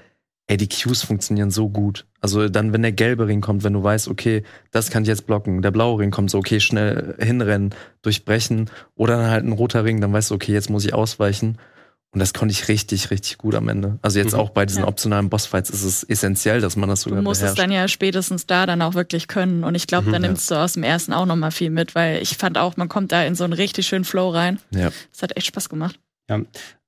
ey, 0.48 0.58
die 0.58 0.68
Cues 0.68 1.04
funktionieren 1.04 1.52
so 1.52 1.70
gut. 1.70 2.06
Also 2.20 2.50
dann, 2.50 2.74
wenn 2.74 2.82
der 2.82 2.92
gelbe 2.92 3.28
Ring 3.28 3.42
kommt, 3.42 3.64
wenn 3.64 3.74
du 3.74 3.84
weißt, 3.84 4.08
okay, 4.10 4.44
das 4.72 4.90
kann 4.90 5.04
ich 5.04 5.10
jetzt 5.10 5.26
blocken, 5.26 5.62
der 5.62 5.72
blaue 5.72 6.00
Ring 6.00 6.12
kommt 6.12 6.30
so, 6.30 6.38
okay, 6.38 6.60
schnell 6.60 7.16
hinrennen, 7.20 7.74
durchbrechen, 8.02 8.70
oder 8.96 9.18
dann 9.18 9.30
halt 9.30 9.46
ein 9.46 9.54
roter 9.54 9.86
Ring, 9.86 10.02
dann 10.02 10.12
weißt 10.12 10.32
du, 10.32 10.36
okay, 10.36 10.52
jetzt 10.54 10.70
muss 10.70 10.86
ich 10.86 10.94
ausweichen. 10.94 11.58
Und 12.14 12.20
das 12.20 12.34
konnte 12.34 12.52
ich 12.52 12.68
richtig, 12.68 13.10
richtig 13.10 13.40
gut 13.40 13.56
am 13.56 13.68
Ende. 13.70 13.98
Also 14.04 14.20
jetzt 14.20 14.34
Mhm. 14.34 14.40
auch 14.40 14.52
bei 14.52 14.66
diesen 14.68 14.84
Ja. 14.84 14.88
optionalen 14.88 15.30
Bossfights 15.30 15.72
ist 15.72 15.84
es 15.84 16.04
essentiell, 16.04 16.62
dass 16.62 16.76
man 16.76 16.88
das 16.88 17.02
Du 17.04 17.10
sogar 17.10 17.24
musst 17.24 17.42
es 17.42 17.54
beherrscht. 17.56 17.60
dann 17.60 17.72
ja 17.72 17.88
spätestens 17.88 18.46
da 18.46 18.66
dann 18.68 18.82
auch 18.84 18.94
wirklich 18.94 19.28
können. 19.28 19.64
Und 19.64 19.74
ich 19.74 19.88
glaube, 19.88 20.12
da 20.12 20.20
Mhm, 20.20 20.24
ja. 20.24 20.30
nimmst 20.30 20.52
du 20.52 20.56
aus 20.56 20.74
dem 20.74 20.84
ersten 20.84 21.12
auch 21.12 21.26
noch 21.26 21.36
mal 21.36 21.50
viel 21.52 21.72
mit, 21.72 21.96
weil 21.96 22.22
ich 22.22 22.38
fand 22.38 22.58
auch, 22.60 22.78
man 22.78 22.88
kommt 22.88 23.12
da 23.12 23.24
in 23.24 23.34
so 23.34 23.44
einen 23.44 23.54
richtig 23.54 23.88
schönen 23.88 24.06
Flow 24.06 24.30
rein. 24.30 24.60
Ja. 24.70 24.92
Das 25.12 25.24
hat 25.24 25.36
echt 25.36 25.48
Spaß 25.48 25.70
gemacht. 25.70 26.00
Ja. 26.30 26.40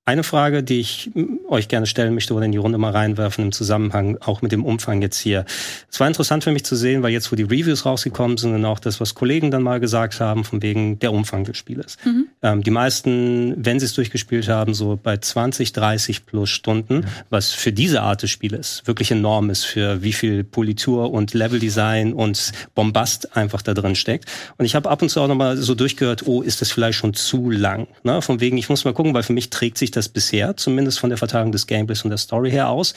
Eine 0.07 0.21
Frage, 0.21 0.61
die 0.61 0.81
ich 0.81 1.09
euch 1.49 1.67
gerne 1.67 1.87
stellen 1.87 2.13
möchte 2.13 2.35
oder 2.35 2.45
in 2.45 2.51
die 2.51 2.59
Runde 2.59 2.77
mal 2.77 2.91
reinwerfen 2.91 3.45
im 3.45 3.51
Zusammenhang 3.51 4.19
auch 4.21 4.43
mit 4.43 4.51
dem 4.51 4.63
Umfang 4.63 5.01
jetzt 5.01 5.17
hier. 5.17 5.45
Es 5.91 5.99
war 5.99 6.07
interessant 6.07 6.43
für 6.43 6.51
mich 6.51 6.63
zu 6.63 6.75
sehen, 6.75 7.01
weil 7.01 7.11
jetzt, 7.11 7.31
wo 7.31 7.35
die 7.35 7.41
Reviews 7.41 7.87
rausgekommen 7.87 8.37
sind 8.37 8.53
und 8.53 8.65
auch 8.65 8.77
das, 8.77 9.01
was 9.01 9.15
Kollegen 9.15 9.49
dann 9.49 9.63
mal 9.63 9.79
gesagt 9.79 10.19
haben, 10.19 10.43
von 10.43 10.61
wegen 10.61 10.99
der 10.99 11.11
Umfang 11.11 11.43
des 11.43 11.57
Spieles. 11.57 11.97
Ähm, 12.43 12.61
die 12.61 12.69
meisten, 12.69 13.55
wenn 13.57 13.79
sie 13.79 13.87
es 13.87 13.95
durchgespielt 13.95 14.47
haben, 14.47 14.75
so 14.75 14.99
bei 15.01 15.17
20, 15.17 15.73
30 15.73 16.27
plus 16.27 16.51
Stunden, 16.51 17.07
was 17.31 17.51
für 17.51 17.73
diese 17.73 18.03
Art 18.03 18.21
des 18.21 18.29
Spieles 18.29 18.83
wirklich 18.85 19.09
enorm 19.09 19.49
ist, 19.49 19.63
für 19.63 20.03
wie 20.03 20.13
viel 20.13 20.43
Politur 20.43 21.11
und 21.11 21.33
Leveldesign 21.33 22.13
und 22.13 22.51
Bombast 22.75 23.35
einfach 23.35 23.63
da 23.63 23.73
drin 23.73 23.95
steckt. 23.95 24.25
Und 24.59 24.65
ich 24.65 24.75
habe 24.75 24.87
ab 24.87 25.01
und 25.01 25.09
zu 25.09 25.19
auch 25.19 25.27
nochmal 25.27 25.57
so 25.57 25.73
durchgehört, 25.73 26.27
oh, 26.27 26.43
ist 26.43 26.61
das 26.61 26.71
vielleicht 26.71 26.99
schon 26.99 27.15
zu 27.15 27.49
lang? 27.49 27.87
Ne? 28.03 28.21
Von 28.21 28.39
wegen, 28.39 28.57
ich 28.57 28.69
muss 28.69 28.85
mal 28.85 28.93
gucken, 28.93 29.15
weil 29.15 29.23
für 29.23 29.33
mich 29.33 29.49
trägt 29.49 29.79
sich 29.79 29.94
das 29.95 30.09
bisher, 30.09 30.57
zumindest 30.57 30.99
von 30.99 31.09
der 31.09 31.17
Verteilung 31.17 31.51
des 31.51 31.67
Gameplays 31.67 32.03
und 32.03 32.09
der 32.09 32.17
Story 32.17 32.51
her 32.51 32.69
aus. 32.69 32.93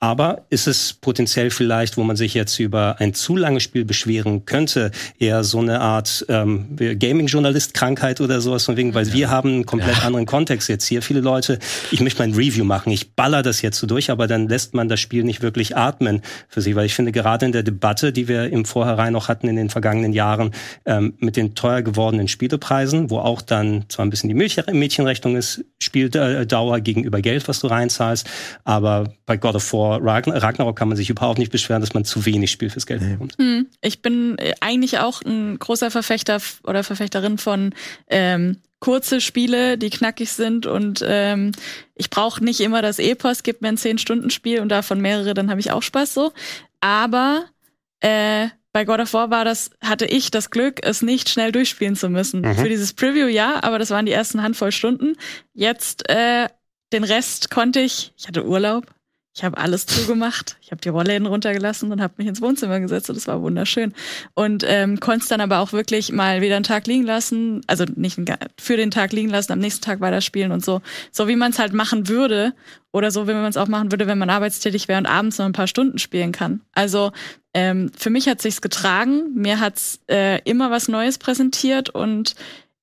Aber 0.00 0.46
ist 0.50 0.66
es 0.66 0.92
potenziell 0.94 1.50
vielleicht, 1.50 1.96
wo 1.96 2.02
man 2.02 2.16
sich 2.16 2.34
jetzt 2.34 2.58
über 2.58 2.96
ein 2.98 3.14
zu 3.14 3.36
langes 3.36 3.62
Spiel 3.62 3.84
beschweren 3.84 4.44
könnte, 4.44 4.90
eher 5.18 5.44
so 5.44 5.58
eine 5.58 5.80
Art 5.80 6.24
ähm, 6.28 6.76
Gaming-Journalist-Krankheit 6.76 8.20
oder 8.20 8.40
sowas 8.40 8.64
von 8.64 8.76
wegen, 8.76 8.94
weil 8.94 9.12
wir 9.12 9.30
haben 9.30 9.50
einen 9.50 9.66
komplett 9.66 10.04
anderen 10.04 10.26
Kontext 10.26 10.68
jetzt 10.68 10.86
hier. 10.86 11.02
Viele 11.02 11.20
Leute, 11.20 11.58
ich 11.90 12.00
möchte 12.00 12.22
mein 12.22 12.34
Review 12.34 12.64
machen, 12.64 12.92
ich 12.92 13.14
baller 13.14 13.42
das 13.42 13.62
jetzt 13.62 13.78
so 13.78 13.86
durch, 13.86 14.10
aber 14.10 14.26
dann 14.26 14.48
lässt 14.48 14.74
man 14.74 14.88
das 14.88 15.00
Spiel 15.00 15.24
nicht 15.24 15.42
wirklich 15.42 15.76
atmen 15.76 16.22
für 16.48 16.60
sich, 16.60 16.74
weil 16.74 16.86
ich 16.86 16.94
finde, 16.94 17.12
gerade 17.12 17.46
in 17.46 17.52
der 17.52 17.62
Debatte, 17.62 18.12
die 18.12 18.28
wir 18.28 18.50
im 18.50 18.64
Vorhinein 18.64 19.12
noch 19.12 19.28
hatten 19.28 19.48
in 19.48 19.56
den 19.56 19.70
vergangenen 19.70 20.12
Jahren, 20.12 20.52
ähm, 20.84 21.14
mit 21.18 21.36
den 21.36 21.54
teuer 21.54 21.82
gewordenen 21.82 22.28
Spielepreisen, 22.28 23.10
wo 23.10 23.18
auch 23.18 23.42
dann 23.42 23.84
zwar 23.88 24.06
ein 24.06 24.10
bisschen 24.10 24.28
die 24.28 24.34
Mädchenrechnung 24.34 25.36
ist, 25.36 25.64
Spieldauer 25.82 26.80
gegenüber 26.80 27.20
Geld, 27.20 27.48
was 27.48 27.60
du 27.60 27.66
reinzahlst, 27.66 28.28
aber 28.64 29.12
bei 29.26 29.36
God 29.36 29.56
of 29.56 29.72
War 29.72 30.00
Ragn- 30.00 30.32
Ragnarok 30.32 30.76
kann 30.76 30.88
man 30.88 30.96
sich 30.96 31.10
überhaupt 31.10 31.38
nicht 31.38 31.52
beschweren, 31.52 31.80
dass 31.82 31.92
man 31.92 32.04
zu 32.04 32.24
wenig 32.24 32.50
Spiel 32.50 32.70
fürs 32.70 32.86
Geld 32.86 33.00
bekommt. 33.00 33.36
Hm. 33.38 33.66
Ich 33.82 34.00
bin 34.00 34.38
äh, 34.38 34.54
eigentlich 34.60 34.98
auch 34.98 35.22
ein 35.22 35.58
großer 35.58 35.90
Verfechter 35.90 36.40
oder 36.64 36.82
Verfechterin 36.82 37.36
von 37.36 37.74
ähm, 38.08 38.56
kurze 38.80 39.20
Spiele, 39.20 39.78
die 39.78 39.90
knackig 39.90 40.30
sind 40.32 40.66
und 40.66 41.04
ähm, 41.06 41.52
ich 41.94 42.10
brauche 42.10 42.42
nicht 42.42 42.60
immer 42.60 42.82
das 42.82 42.98
Epos, 42.98 43.42
gib 43.42 43.62
mir 43.62 43.68
ein 43.68 43.78
10-Stunden-Spiel 43.78 44.60
und 44.60 44.68
davon 44.70 45.00
mehrere, 45.00 45.34
dann 45.34 45.50
habe 45.50 45.60
ich 45.60 45.72
auch 45.72 45.82
Spaß 45.82 46.14
so. 46.14 46.32
Aber 46.80 47.44
äh, 48.00 48.48
bei 48.76 48.84
God 48.84 49.00
of 49.00 49.14
War 49.14 49.30
war 49.30 49.46
das, 49.46 49.70
hatte 49.80 50.04
ich 50.04 50.30
das 50.30 50.50
Glück, 50.50 50.80
es 50.82 51.00
nicht 51.00 51.30
schnell 51.30 51.50
durchspielen 51.50 51.96
zu 51.96 52.10
müssen. 52.10 52.42
Mhm. 52.42 52.56
Für 52.56 52.68
dieses 52.68 52.92
Preview 52.92 53.26
ja, 53.26 53.62
aber 53.62 53.78
das 53.78 53.88
waren 53.88 54.04
die 54.04 54.12
ersten 54.12 54.42
Handvoll 54.42 54.70
Stunden. 54.70 55.16
Jetzt 55.54 56.06
äh, 56.10 56.48
den 56.92 57.02
Rest 57.02 57.50
konnte 57.50 57.80
ich, 57.80 58.12
ich 58.18 58.28
hatte 58.28 58.44
Urlaub, 58.44 58.84
ich 59.36 59.44
habe 59.44 59.58
alles 59.58 59.84
zugemacht, 59.84 60.56
ich 60.62 60.70
habe 60.70 60.80
die 60.80 60.88
Rollläden 60.88 61.26
runtergelassen 61.26 61.92
und 61.92 62.00
habe 62.00 62.14
mich 62.16 62.26
ins 62.26 62.40
Wohnzimmer 62.40 62.80
gesetzt 62.80 63.10
und 63.10 63.16
das 63.16 63.26
war 63.26 63.42
wunderschön. 63.42 63.92
Und 64.32 64.64
ähm, 64.66 64.98
konnte 64.98 65.24
es 65.24 65.28
dann 65.28 65.42
aber 65.42 65.58
auch 65.58 65.74
wirklich 65.74 66.10
mal 66.10 66.40
wieder 66.40 66.56
einen 66.56 66.64
Tag 66.64 66.86
liegen 66.86 67.04
lassen, 67.04 67.60
also 67.66 67.84
nicht 67.96 68.18
für 68.58 68.78
den 68.78 68.90
Tag 68.90 69.12
liegen 69.12 69.28
lassen, 69.28 69.52
am 69.52 69.58
nächsten 69.58 69.84
Tag 69.84 70.00
weiterspielen 70.00 70.52
und 70.52 70.64
so. 70.64 70.80
So 71.12 71.28
wie 71.28 71.36
man 71.36 71.50
es 71.50 71.58
halt 71.58 71.74
machen 71.74 72.08
würde 72.08 72.54
oder 72.92 73.10
so, 73.10 73.28
wie 73.28 73.34
man 73.34 73.44
es 73.44 73.58
auch 73.58 73.68
machen 73.68 73.92
würde, 73.92 74.06
wenn 74.06 74.16
man 74.16 74.30
arbeitstätig 74.30 74.88
wäre 74.88 75.00
und 75.00 75.06
abends 75.06 75.36
noch 75.36 75.44
ein 75.44 75.52
paar 75.52 75.66
Stunden 75.66 75.98
spielen 75.98 76.32
kann. 76.32 76.62
Also 76.72 77.12
ähm, 77.52 77.90
für 77.94 78.08
mich 78.08 78.28
hat 78.28 78.40
sich's 78.40 78.62
getragen, 78.62 79.34
mir 79.34 79.60
hat's 79.60 80.00
äh, 80.10 80.40
immer 80.44 80.70
was 80.70 80.88
Neues 80.88 81.18
präsentiert 81.18 81.90
und 81.90 82.36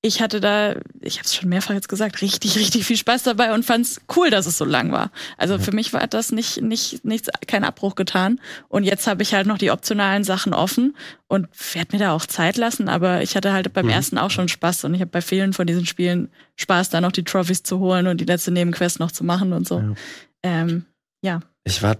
ich 0.04 0.20
hatte 0.20 0.38
da, 0.38 0.74
ich 1.00 1.16
habe 1.16 1.24
es 1.24 1.34
schon 1.34 1.48
mehrfach 1.48 1.72
jetzt 1.72 1.88
gesagt, 1.88 2.20
richtig, 2.20 2.58
richtig 2.58 2.84
viel 2.84 2.98
Spaß 2.98 3.22
dabei 3.22 3.54
und 3.54 3.64
fand's 3.64 4.02
cool, 4.14 4.28
dass 4.28 4.44
es 4.44 4.58
so 4.58 4.66
lang 4.66 4.92
war. 4.92 5.10
Also 5.38 5.58
für 5.58 5.72
mich 5.72 5.94
war 5.94 6.06
das 6.06 6.30
nicht, 6.30 6.60
nicht, 6.60 7.06
nichts, 7.06 7.30
kein 7.46 7.64
Abbruch 7.64 7.94
getan. 7.94 8.38
Und 8.68 8.84
jetzt 8.84 9.06
habe 9.06 9.22
ich 9.22 9.32
halt 9.32 9.46
noch 9.46 9.56
die 9.56 9.70
optionalen 9.70 10.22
Sachen 10.22 10.52
offen 10.52 10.94
und 11.26 11.48
werde 11.72 11.96
mir 11.96 12.00
da 12.00 12.12
auch 12.12 12.26
Zeit 12.26 12.58
lassen. 12.58 12.90
Aber 12.90 13.22
ich 13.22 13.34
hatte 13.34 13.54
halt 13.54 13.72
beim 13.72 13.88
ersten 13.88 14.18
auch 14.18 14.28
schon 14.28 14.48
Spaß 14.48 14.84
und 14.84 14.92
ich 14.92 15.00
habe 15.00 15.10
bei 15.10 15.22
vielen 15.22 15.54
von 15.54 15.66
diesen 15.66 15.86
Spielen 15.86 16.28
Spaß, 16.56 16.90
da 16.90 17.00
noch 17.00 17.12
die 17.12 17.24
Trophys 17.24 17.62
zu 17.62 17.78
holen 17.78 18.06
und 18.06 18.20
die 18.20 18.26
letzte 18.26 18.50
Nebenquest 18.50 19.00
noch 19.00 19.10
zu 19.10 19.24
machen 19.24 19.54
und 19.54 19.66
so. 19.66 19.78
Ja. 19.78 19.94
Ähm, 20.42 20.84
ja. 21.22 21.40
Ich 21.64 21.82
war, 21.82 21.96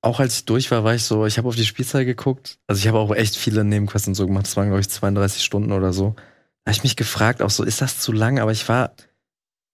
auch 0.00 0.18
als 0.18 0.38
ich 0.38 0.46
durch 0.46 0.68
war, 0.72 0.82
war 0.82 0.96
ich 0.96 1.04
so, 1.04 1.26
ich 1.26 1.38
habe 1.38 1.46
auf 1.46 1.54
die 1.54 1.64
Spielzeit 1.64 2.06
geguckt. 2.06 2.58
Also 2.66 2.80
ich 2.80 2.88
habe 2.88 2.98
auch 2.98 3.14
echt 3.14 3.36
viele 3.36 3.62
Nebenquests 3.62 4.08
und 4.08 4.16
so 4.16 4.26
gemacht. 4.26 4.46
Das 4.46 4.56
waren, 4.56 4.66
glaube 4.66 4.80
ich, 4.80 4.88
32 4.88 5.44
Stunden 5.44 5.70
oder 5.70 5.92
so. 5.92 6.16
Habe 6.66 6.72
ich 6.72 6.82
mich 6.82 6.96
gefragt, 6.96 7.42
auch 7.42 7.50
so, 7.50 7.62
ist 7.62 7.82
das 7.82 7.98
zu 7.98 8.12
lang? 8.12 8.38
Aber 8.38 8.52
ich 8.52 8.68
war, 8.68 8.94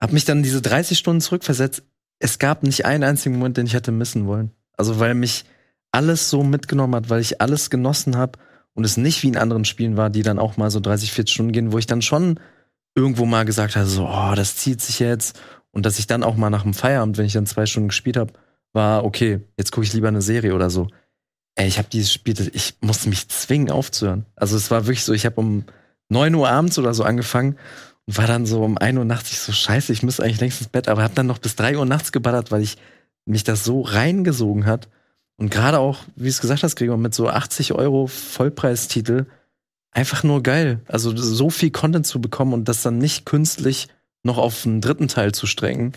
habe 0.00 0.12
mich 0.12 0.24
dann 0.24 0.42
diese 0.42 0.60
30 0.60 0.98
Stunden 0.98 1.20
zurückversetzt. 1.20 1.82
Es 2.18 2.38
gab 2.38 2.62
nicht 2.62 2.84
einen 2.84 3.04
einzigen 3.04 3.36
Moment, 3.36 3.56
den 3.56 3.66
ich 3.66 3.74
hätte 3.74 3.92
missen 3.92 4.26
wollen. 4.26 4.50
Also 4.76 4.98
weil 4.98 5.14
mich 5.14 5.44
alles 5.92 6.30
so 6.30 6.42
mitgenommen 6.42 6.94
hat, 6.94 7.10
weil 7.10 7.20
ich 7.20 7.40
alles 7.40 7.70
genossen 7.70 8.16
habe 8.16 8.38
und 8.74 8.84
es 8.84 8.96
nicht 8.96 9.22
wie 9.22 9.28
in 9.28 9.36
anderen 9.36 9.64
Spielen 9.64 9.96
war, 9.96 10.10
die 10.10 10.22
dann 10.22 10.38
auch 10.38 10.56
mal 10.56 10.70
so 10.70 10.80
30, 10.80 11.12
40 11.12 11.34
Stunden 11.34 11.52
gehen, 11.52 11.72
wo 11.72 11.78
ich 11.78 11.86
dann 11.86 12.02
schon 12.02 12.40
irgendwo 12.94 13.24
mal 13.26 13.44
gesagt 13.44 13.76
habe, 13.76 13.86
so, 13.86 14.06
oh, 14.06 14.32
das 14.34 14.56
zieht 14.56 14.80
sich 14.80 15.00
jetzt. 15.00 15.40
Und 15.70 15.86
dass 15.86 15.98
ich 15.98 16.06
dann 16.06 16.24
auch 16.24 16.36
mal 16.36 16.50
nach 16.50 16.62
dem 16.62 16.74
Feierabend, 16.74 17.18
wenn 17.18 17.26
ich 17.26 17.32
dann 17.32 17.46
zwei 17.46 17.66
Stunden 17.66 17.88
gespielt 17.88 18.16
habe, 18.16 18.32
war, 18.72 19.04
okay, 19.04 19.40
jetzt 19.56 19.72
gucke 19.72 19.86
ich 19.86 19.92
lieber 19.92 20.08
eine 20.08 20.22
Serie 20.22 20.54
oder 20.54 20.70
so. 20.70 20.88
Ey, 21.54 21.66
ich 21.66 21.78
habe 21.78 21.88
dieses 21.90 22.12
Spiel, 22.12 22.34
ich 22.52 22.74
musste 22.80 23.08
mich 23.08 23.28
zwingen 23.28 23.70
aufzuhören. 23.70 24.26
Also 24.36 24.56
es 24.56 24.70
war 24.70 24.86
wirklich 24.86 25.04
so, 25.04 25.12
ich 25.12 25.26
habe 25.26 25.40
um 25.40 25.64
9 26.10 26.34
Uhr 26.34 26.48
abends 26.48 26.78
oder 26.78 26.92
so 26.92 27.02
angefangen 27.04 27.56
und 28.06 28.18
war 28.18 28.26
dann 28.26 28.44
so 28.44 28.62
um 28.62 28.76
1 28.76 28.98
Uhr 28.98 29.04
nachts, 29.04 29.46
so, 29.46 29.52
scheiße, 29.52 29.92
ich 29.92 30.02
müsste 30.02 30.22
eigentlich 30.22 30.40
längst 30.40 30.60
ins 30.60 30.68
Bett, 30.68 30.88
aber 30.88 31.02
hab 31.02 31.14
dann 31.14 31.26
noch 31.26 31.38
bis 31.38 31.56
3 31.56 31.78
Uhr 31.78 31.86
nachts 31.86 32.12
geballert, 32.12 32.50
weil 32.50 32.62
ich 32.62 32.76
mich 33.24 33.44
das 33.44 33.64
so 33.64 33.80
reingesogen 33.80 34.66
hat. 34.66 34.88
Und 35.36 35.50
gerade 35.50 35.78
auch, 35.78 36.00
wie 36.16 36.24
du 36.24 36.28
es 36.28 36.40
gesagt 36.40 36.62
hast, 36.62 36.76
Gregor, 36.76 36.98
mit 36.98 37.14
so 37.14 37.28
80 37.28 37.72
Euro 37.72 38.06
Vollpreistitel, 38.06 39.26
einfach 39.92 40.22
nur 40.22 40.42
geil. 40.42 40.80
Also 40.86 41.16
so 41.16 41.48
viel 41.50 41.70
Content 41.70 42.06
zu 42.06 42.20
bekommen 42.20 42.52
und 42.52 42.68
das 42.68 42.82
dann 42.82 42.98
nicht 42.98 43.24
künstlich 43.24 43.88
noch 44.22 44.38
auf 44.38 44.66
einen 44.66 44.80
dritten 44.80 45.08
Teil 45.08 45.32
zu 45.32 45.46
strecken. 45.46 45.92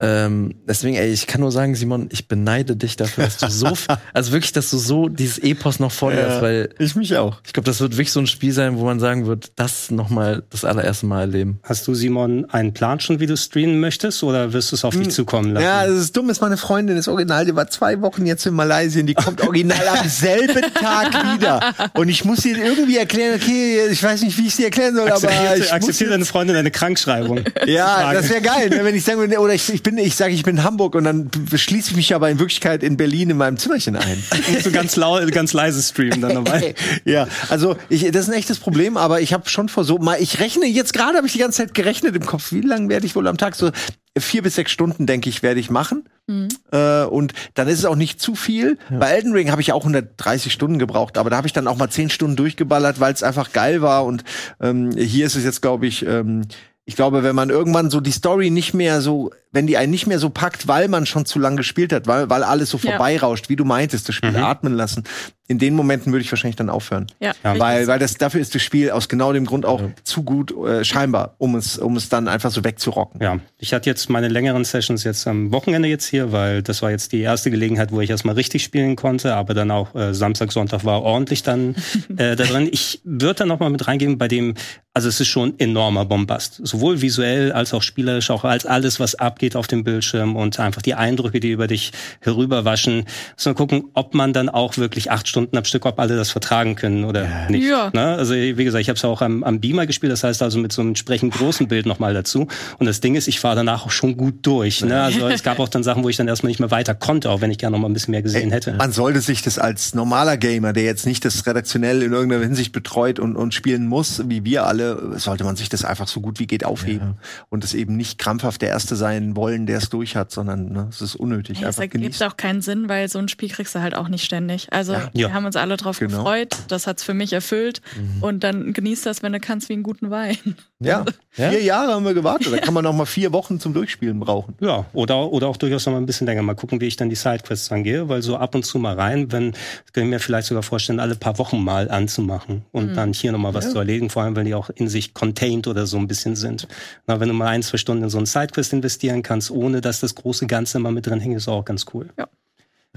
Ähm, 0.00 0.54
deswegen, 0.64 0.94
ey, 0.96 1.08
ich 1.12 1.26
kann 1.26 1.40
nur 1.40 1.50
sagen, 1.50 1.74
Simon, 1.74 2.08
ich 2.12 2.28
beneide 2.28 2.76
dich 2.76 2.94
dafür, 2.96 3.24
dass 3.24 3.38
du 3.38 3.50
so, 3.50 3.72
also 4.12 4.30
wirklich, 4.32 4.52
dass 4.52 4.70
du 4.70 4.78
so 4.78 5.08
dieses 5.08 5.38
Epos 5.38 5.80
noch 5.80 5.90
vor 5.90 6.12
dir 6.12 6.20
Ja. 6.20 6.28
hast, 6.28 6.40
weil 6.42 6.68
Ich 6.78 6.94
mich 6.94 7.16
auch. 7.16 7.38
ich 7.44 7.52
glaube, 7.52 7.66
das 7.66 7.80
wird 7.80 7.94
wirklich 7.94 8.12
so 8.12 8.20
ein 8.20 8.28
Spiel 8.28 8.52
sein, 8.52 8.78
wo 8.78 8.84
man 8.84 9.00
sagen 9.00 9.26
wird, 9.26 9.50
das 9.56 9.90
nochmal 9.90 10.44
das 10.50 10.64
allererste 10.64 11.06
Mal 11.06 11.22
erleben. 11.22 11.58
Hast 11.64 11.86
du, 11.88 11.94
Simon, 11.94 12.48
einen 12.50 12.74
Plan 12.74 13.00
schon, 13.00 13.18
wie 13.18 13.26
du 13.26 13.36
streamen 13.36 13.80
möchtest, 13.80 14.22
oder 14.22 14.52
wirst 14.52 14.70
du 14.70 14.76
es 14.76 14.84
auf 14.84 14.94
dich 14.96 15.10
zukommen 15.10 15.52
lassen? 15.54 15.64
Ja, 15.64 15.84
das 15.84 15.96
ist 15.96 16.16
dumm, 16.16 16.30
ist 16.30 16.40
meine 16.40 16.56
Freundin, 16.56 16.94
das 16.94 17.08
Original, 17.08 17.44
die 17.44 17.56
war 17.56 17.68
zwei 17.68 18.00
Wochen 18.00 18.24
jetzt 18.24 18.46
in 18.46 18.54
Malaysia, 18.54 19.02
die 19.02 19.14
kommt 19.14 19.40
original 19.42 19.88
am 20.00 20.08
selben 20.08 20.62
Tag 20.74 21.12
wieder. 21.34 21.74
Und 21.94 22.08
ich 22.08 22.24
muss 22.24 22.44
ihr 22.44 22.56
irgendwie 22.56 22.98
erklären, 22.98 23.34
okay, 23.42 23.80
ich 23.90 24.00
weiß 24.00 24.22
nicht, 24.22 24.38
wie 24.38 24.46
ich 24.46 24.54
sie 24.54 24.62
erklären 24.64 24.94
soll, 24.94 25.10
aber 25.10 25.28
ich 25.56 25.72
akzeptiert 25.72 26.12
deine 26.12 26.24
Freundin 26.24 26.54
eine 26.54 26.70
Krankschreibung? 26.70 27.40
Ja, 27.66 28.12
das 28.12 28.28
wäre 28.30 28.42
geil, 28.42 28.68
ne, 28.70 28.84
wenn 28.84 28.94
ich 28.94 29.02
sagen 29.04 29.18
würde, 29.18 29.38
oder 29.40 29.54
ich, 29.54 29.68
ich 29.72 29.82
bin, 29.88 29.98
ich 29.98 30.16
sage, 30.16 30.34
ich 30.34 30.42
bin 30.42 30.58
in 30.58 30.64
Hamburg 30.64 30.94
und 30.94 31.04
dann 31.04 31.30
schließe 31.54 31.90
ich 31.90 31.96
mich 31.96 32.14
aber 32.14 32.28
in 32.28 32.38
Wirklichkeit 32.38 32.82
in 32.82 32.96
Berlin 32.98 33.30
in 33.30 33.38
meinem 33.38 33.56
Zimmerchen 33.56 33.96
ein. 33.96 34.22
so 34.62 34.70
ganz, 34.70 34.96
lau 34.96 35.24
ganz 35.30 35.54
leise 35.54 35.82
streamen 35.82 36.20
dann 36.20 36.44
dabei. 36.44 36.74
ja, 37.04 37.26
also 37.48 37.76
ich, 37.88 38.10
das 38.10 38.24
ist 38.24 38.28
ein 38.28 38.38
echtes 38.38 38.58
Problem, 38.58 38.96
aber 38.98 39.20
ich 39.22 39.32
habe 39.32 39.48
schon 39.48 39.68
vor 39.68 39.84
so 39.84 39.98
mal, 39.98 40.20
ich 40.20 40.40
rechne 40.40 40.66
jetzt 40.66 40.92
gerade, 40.92 41.16
habe 41.16 41.26
ich 41.26 41.32
die 41.32 41.38
ganze 41.38 41.58
Zeit 41.58 41.74
gerechnet 41.74 42.14
im 42.16 42.26
Kopf, 42.26 42.52
wie 42.52 42.60
lange 42.60 42.88
werde 42.90 43.06
ich 43.06 43.16
wohl 43.16 43.26
am 43.26 43.38
Tag 43.38 43.54
so 43.54 43.70
vier 44.18 44.42
bis 44.42 44.56
sechs 44.56 44.72
Stunden, 44.72 45.06
denke 45.06 45.30
ich, 45.30 45.42
werde 45.42 45.60
ich 45.60 45.70
machen. 45.70 46.08
Mhm. 46.26 46.48
Äh, 46.72 47.04
und 47.04 47.32
dann 47.54 47.68
ist 47.68 47.78
es 47.78 47.84
auch 47.84 47.96
nicht 47.96 48.20
zu 48.20 48.34
viel. 48.34 48.78
Ja. 48.90 48.98
Bei 48.98 49.10
Elden 49.10 49.32
Ring 49.32 49.50
habe 49.50 49.62
ich 49.62 49.72
auch 49.72 49.80
130 49.80 50.52
Stunden 50.52 50.78
gebraucht, 50.78 51.16
aber 51.16 51.30
da 51.30 51.36
habe 51.36 51.46
ich 51.46 51.52
dann 51.52 51.66
auch 51.66 51.76
mal 51.76 51.88
zehn 51.88 52.10
Stunden 52.10 52.36
durchgeballert, 52.36 53.00
weil 53.00 53.14
es 53.14 53.22
einfach 53.22 53.52
geil 53.52 53.80
war. 53.80 54.04
Und 54.04 54.24
ähm, 54.60 54.90
hier 54.92 55.26
ist 55.26 55.36
es 55.36 55.44
jetzt, 55.44 55.62
glaube 55.62 55.86
ich, 55.86 56.04
ähm, 56.04 56.42
ich 56.88 56.96
glaube, 56.96 57.22
wenn 57.22 57.36
man 57.36 57.50
irgendwann 57.50 57.90
so 57.90 58.00
die 58.00 58.12
Story 58.12 58.48
nicht 58.48 58.72
mehr 58.72 59.02
so, 59.02 59.30
wenn 59.52 59.66
die 59.66 59.76
einen 59.76 59.90
nicht 59.90 60.06
mehr 60.06 60.18
so 60.18 60.30
packt, 60.30 60.68
weil 60.68 60.88
man 60.88 61.06
schon 61.06 61.24
zu 61.24 61.38
lange 61.38 61.56
gespielt 61.56 61.92
hat, 61.92 62.06
weil, 62.06 62.28
weil 62.30 62.42
alles 62.42 62.70
so 62.70 62.78
vorbeirauscht, 62.78 63.48
wie 63.48 63.56
du 63.56 63.64
meintest, 63.64 64.08
das 64.08 64.14
Spiel 64.14 64.32
mhm. 64.32 64.44
atmen 64.44 64.74
lassen, 64.74 65.04
in 65.48 65.58
den 65.58 65.74
Momenten 65.74 66.12
würde 66.12 66.22
ich 66.22 66.30
wahrscheinlich 66.30 66.56
dann 66.56 66.68
aufhören. 66.68 67.06
Ja. 67.20 67.32
ja. 67.42 67.58
Weil, 67.58 67.86
weil 67.86 67.98
das, 67.98 68.14
dafür 68.14 68.40
ist 68.40 68.54
das 68.54 68.62
Spiel 68.62 68.90
aus 68.90 69.08
genau 69.08 69.32
dem 69.32 69.46
Grund 69.46 69.64
auch 69.64 69.80
ja. 69.80 69.88
zu 70.04 70.22
gut, 70.22 70.54
äh, 70.54 70.84
scheinbar, 70.84 71.34
um 71.38 71.56
es, 71.56 71.78
um 71.78 71.96
es 71.96 72.10
dann 72.10 72.28
einfach 72.28 72.50
so 72.50 72.62
wegzurocken. 72.64 73.22
Ja. 73.22 73.38
Ich 73.56 73.72
hatte 73.72 73.88
jetzt 73.88 74.10
meine 74.10 74.28
längeren 74.28 74.64
Sessions 74.64 75.04
jetzt 75.04 75.26
am 75.26 75.50
Wochenende 75.50 75.88
jetzt 75.88 76.06
hier, 76.06 76.32
weil 76.32 76.62
das 76.62 76.82
war 76.82 76.90
jetzt 76.90 77.12
die 77.12 77.20
erste 77.20 77.50
Gelegenheit, 77.50 77.92
wo 77.92 78.00
ich 78.02 78.10
erstmal 78.10 78.34
richtig 78.34 78.62
spielen 78.62 78.94
konnte, 78.94 79.34
aber 79.34 79.54
dann 79.54 79.70
auch 79.70 79.94
äh, 79.94 80.12
Samstag, 80.12 80.52
Sonntag 80.52 80.84
war 80.84 81.02
ordentlich 81.02 81.42
dann 81.42 81.74
äh, 82.18 82.36
da 82.36 82.44
drin. 82.44 82.68
Ich 82.70 83.00
würde 83.04 83.38
da 83.38 83.46
nochmal 83.46 83.70
mit 83.70 83.86
reingehen 83.86 84.18
bei 84.18 84.28
dem, 84.28 84.54
also 84.92 85.08
es 85.08 85.18
ist 85.18 85.28
schon 85.28 85.58
enormer 85.58 86.04
Bombast. 86.04 86.60
Sowohl 86.62 87.00
visuell 87.00 87.52
als 87.52 87.72
auch 87.72 87.82
spielerisch, 87.82 88.30
auch 88.30 88.44
als 88.44 88.66
alles, 88.66 89.00
was 89.00 89.14
abgeht 89.38 89.54
auf 89.54 89.68
dem 89.68 89.84
Bildschirm 89.84 90.34
und 90.34 90.58
einfach 90.58 90.82
die 90.82 90.94
Eindrücke, 90.94 91.38
die 91.38 91.52
über 91.52 91.68
dich 91.68 91.92
herüberwaschen. 92.20 93.04
Sondern 93.36 93.56
gucken, 93.56 93.84
ob 93.94 94.12
man 94.12 94.32
dann 94.32 94.48
auch 94.48 94.78
wirklich 94.78 95.12
acht 95.12 95.28
Stunden 95.28 95.56
am 95.56 95.64
Stück, 95.64 95.86
ob 95.86 96.00
alle 96.00 96.16
das 96.16 96.32
vertragen 96.32 96.74
können 96.74 97.04
oder 97.04 97.22
ja. 97.22 97.48
nicht. 97.48 97.68
Ja. 97.68 97.90
Ne? 97.94 98.16
Also 98.16 98.34
wie 98.34 98.64
gesagt, 98.64 98.82
ich 98.82 98.88
habe 98.88 98.96
es 98.96 99.04
auch 99.04 99.22
am, 99.22 99.44
am 99.44 99.60
Beamer 99.60 99.86
gespielt, 99.86 100.10
das 100.10 100.24
heißt 100.24 100.42
also 100.42 100.58
mit 100.58 100.72
so 100.72 100.80
einem 100.80 100.88
entsprechend 100.90 101.34
großen 101.34 101.68
Bild 101.68 101.86
nochmal 101.86 102.14
dazu. 102.14 102.48
Und 102.80 102.86
das 102.86 102.98
Ding 103.00 103.14
ist, 103.14 103.28
ich 103.28 103.38
fahre 103.38 103.54
danach 103.54 103.86
auch 103.86 103.92
schon 103.92 104.16
gut 104.16 104.38
durch. 104.42 104.82
Ne? 104.82 105.00
Also 105.00 105.28
es 105.28 105.44
gab 105.44 105.60
auch 105.60 105.68
dann 105.68 105.84
Sachen, 105.84 106.02
wo 106.02 106.08
ich 106.08 106.16
dann 106.16 106.26
erstmal 106.26 106.48
nicht 106.48 106.58
mehr 106.58 106.72
weiter 106.72 106.96
konnte, 106.96 107.30
auch 107.30 107.40
wenn 107.40 107.52
ich 107.52 107.58
gerne 107.58 107.76
noch 107.76 107.82
mal 107.82 107.88
ein 107.88 107.92
bisschen 107.92 108.10
mehr 108.10 108.22
gesehen 108.22 108.50
hätte. 108.50 108.72
Man 108.72 108.90
sollte 108.90 109.20
sich 109.20 109.42
das 109.42 109.60
als 109.60 109.94
normaler 109.94 110.36
Gamer, 110.36 110.72
der 110.72 110.82
jetzt 110.82 111.06
nicht 111.06 111.24
das 111.24 111.46
redaktionell 111.46 112.02
in 112.02 112.12
irgendeiner 112.12 112.42
Hinsicht 112.42 112.72
betreut 112.72 113.20
und, 113.20 113.36
und 113.36 113.54
spielen 113.54 113.86
muss, 113.86 114.28
wie 114.28 114.44
wir 114.44 114.66
alle, 114.66 115.16
sollte 115.16 115.44
man 115.44 115.54
sich 115.54 115.68
das 115.68 115.84
einfach 115.84 116.08
so 116.08 116.20
gut 116.20 116.40
wie 116.40 116.48
geht 116.48 116.64
aufheben. 116.64 117.08
Ja. 117.08 117.46
Und 117.50 117.62
es 117.62 117.74
eben 117.74 117.96
nicht 117.96 118.18
krampfhaft 118.18 118.62
der 118.62 118.70
Erste 118.70 118.96
sein 118.96 119.27
wollen, 119.36 119.66
der 119.66 119.78
es 119.78 119.88
durch 119.88 120.16
hat, 120.16 120.30
sondern 120.30 120.72
ne, 120.72 120.86
es 120.90 121.00
ist 121.00 121.14
unnötig. 121.16 121.60
Ja, 121.60 121.68
es 121.68 121.78
ergibt 121.78 122.22
auch 122.22 122.36
keinen 122.36 122.62
Sinn, 122.62 122.88
weil 122.88 123.08
so 123.08 123.18
ein 123.18 123.28
Spiel 123.28 123.48
kriegst 123.48 123.74
du 123.74 123.80
halt 123.80 123.94
auch 123.94 124.08
nicht 124.08 124.24
ständig. 124.24 124.72
Also 124.72 124.92
ja. 124.92 125.10
wir 125.12 125.32
haben 125.32 125.44
uns 125.44 125.56
alle 125.56 125.76
drauf 125.76 125.98
genau. 125.98 126.18
gefreut. 126.18 126.56
Das 126.68 126.86
hat's 126.86 127.02
für 127.02 127.14
mich 127.14 127.32
erfüllt. 127.32 127.80
Mhm. 127.96 128.22
Und 128.22 128.44
dann 128.44 128.72
genießt 128.72 129.06
das, 129.06 129.22
wenn 129.22 129.32
du 129.32 129.40
kannst, 129.40 129.68
wie 129.68 129.74
einen 129.74 129.82
guten 129.82 130.10
Wein. 130.10 130.36
Ja, 130.80 131.04
ja? 131.36 131.50
vier 131.50 131.62
Jahre 131.62 131.94
haben 131.94 132.04
wir 132.04 132.14
gewartet. 132.14 132.52
Da 132.52 132.58
kann 132.58 132.74
man 132.74 132.84
noch 132.84 132.92
mal 132.92 133.06
vier 133.06 133.32
Wochen 133.32 133.58
zum 133.60 133.74
Durchspielen 133.74 134.20
brauchen. 134.20 134.54
Ja, 134.60 134.86
oder, 134.92 135.32
oder 135.32 135.48
auch 135.48 135.56
durchaus 135.56 135.86
noch 135.86 135.92
mal 135.92 135.98
ein 135.98 136.06
bisschen 136.06 136.26
länger. 136.26 136.42
Mal 136.42 136.54
gucken, 136.54 136.80
wie 136.80 136.86
ich 136.86 136.96
dann 136.96 137.08
die 137.08 137.16
Sidequests 137.16 137.70
angehe, 137.72 138.08
weil 138.08 138.22
so 138.22 138.36
ab 138.36 138.54
und 138.54 138.64
zu 138.64 138.78
mal 138.78 138.94
rein, 138.94 139.32
wenn, 139.32 139.52
kann 139.92 140.04
ich 140.04 140.10
mir 140.10 140.20
vielleicht 140.20 140.48
sogar 140.48 140.62
vorstellen, 140.62 141.00
alle 141.00 141.14
paar 141.14 141.38
Wochen 141.38 141.62
mal 141.62 141.90
anzumachen 141.90 142.62
und 142.72 142.90
mhm. 142.90 142.94
dann 142.94 143.12
hier 143.12 143.32
noch 143.32 143.38
mal 143.38 143.54
was 143.54 143.66
ja. 143.66 143.70
zu 143.72 143.78
erledigen, 143.78 144.10
vor 144.10 144.22
allem, 144.22 144.36
weil 144.36 144.44
die 144.44 144.54
auch 144.54 144.70
in 144.70 144.88
sich 144.88 145.14
contained 145.14 145.66
oder 145.66 145.86
so 145.86 145.96
ein 145.96 146.06
bisschen 146.06 146.36
sind. 146.36 146.68
Na, 147.06 147.20
wenn 147.20 147.28
du 147.28 147.34
mal 147.34 147.48
ein, 147.48 147.62
zwei 147.62 147.78
Stunden 147.78 148.04
in 148.04 148.10
so 148.10 148.18
einen 148.18 148.26
Sidequest 148.26 148.72
investieren 148.72 149.17
kannst, 149.22 149.50
ohne 149.50 149.80
dass 149.80 150.00
das 150.00 150.14
große 150.14 150.46
Ganze 150.46 150.78
mal 150.78 150.92
mit 150.92 151.06
drin 151.06 151.20
hängt, 151.20 151.36
ist 151.36 151.48
auch 151.48 151.64
ganz 151.64 151.86
cool. 151.92 152.08
Ja. 152.18 152.28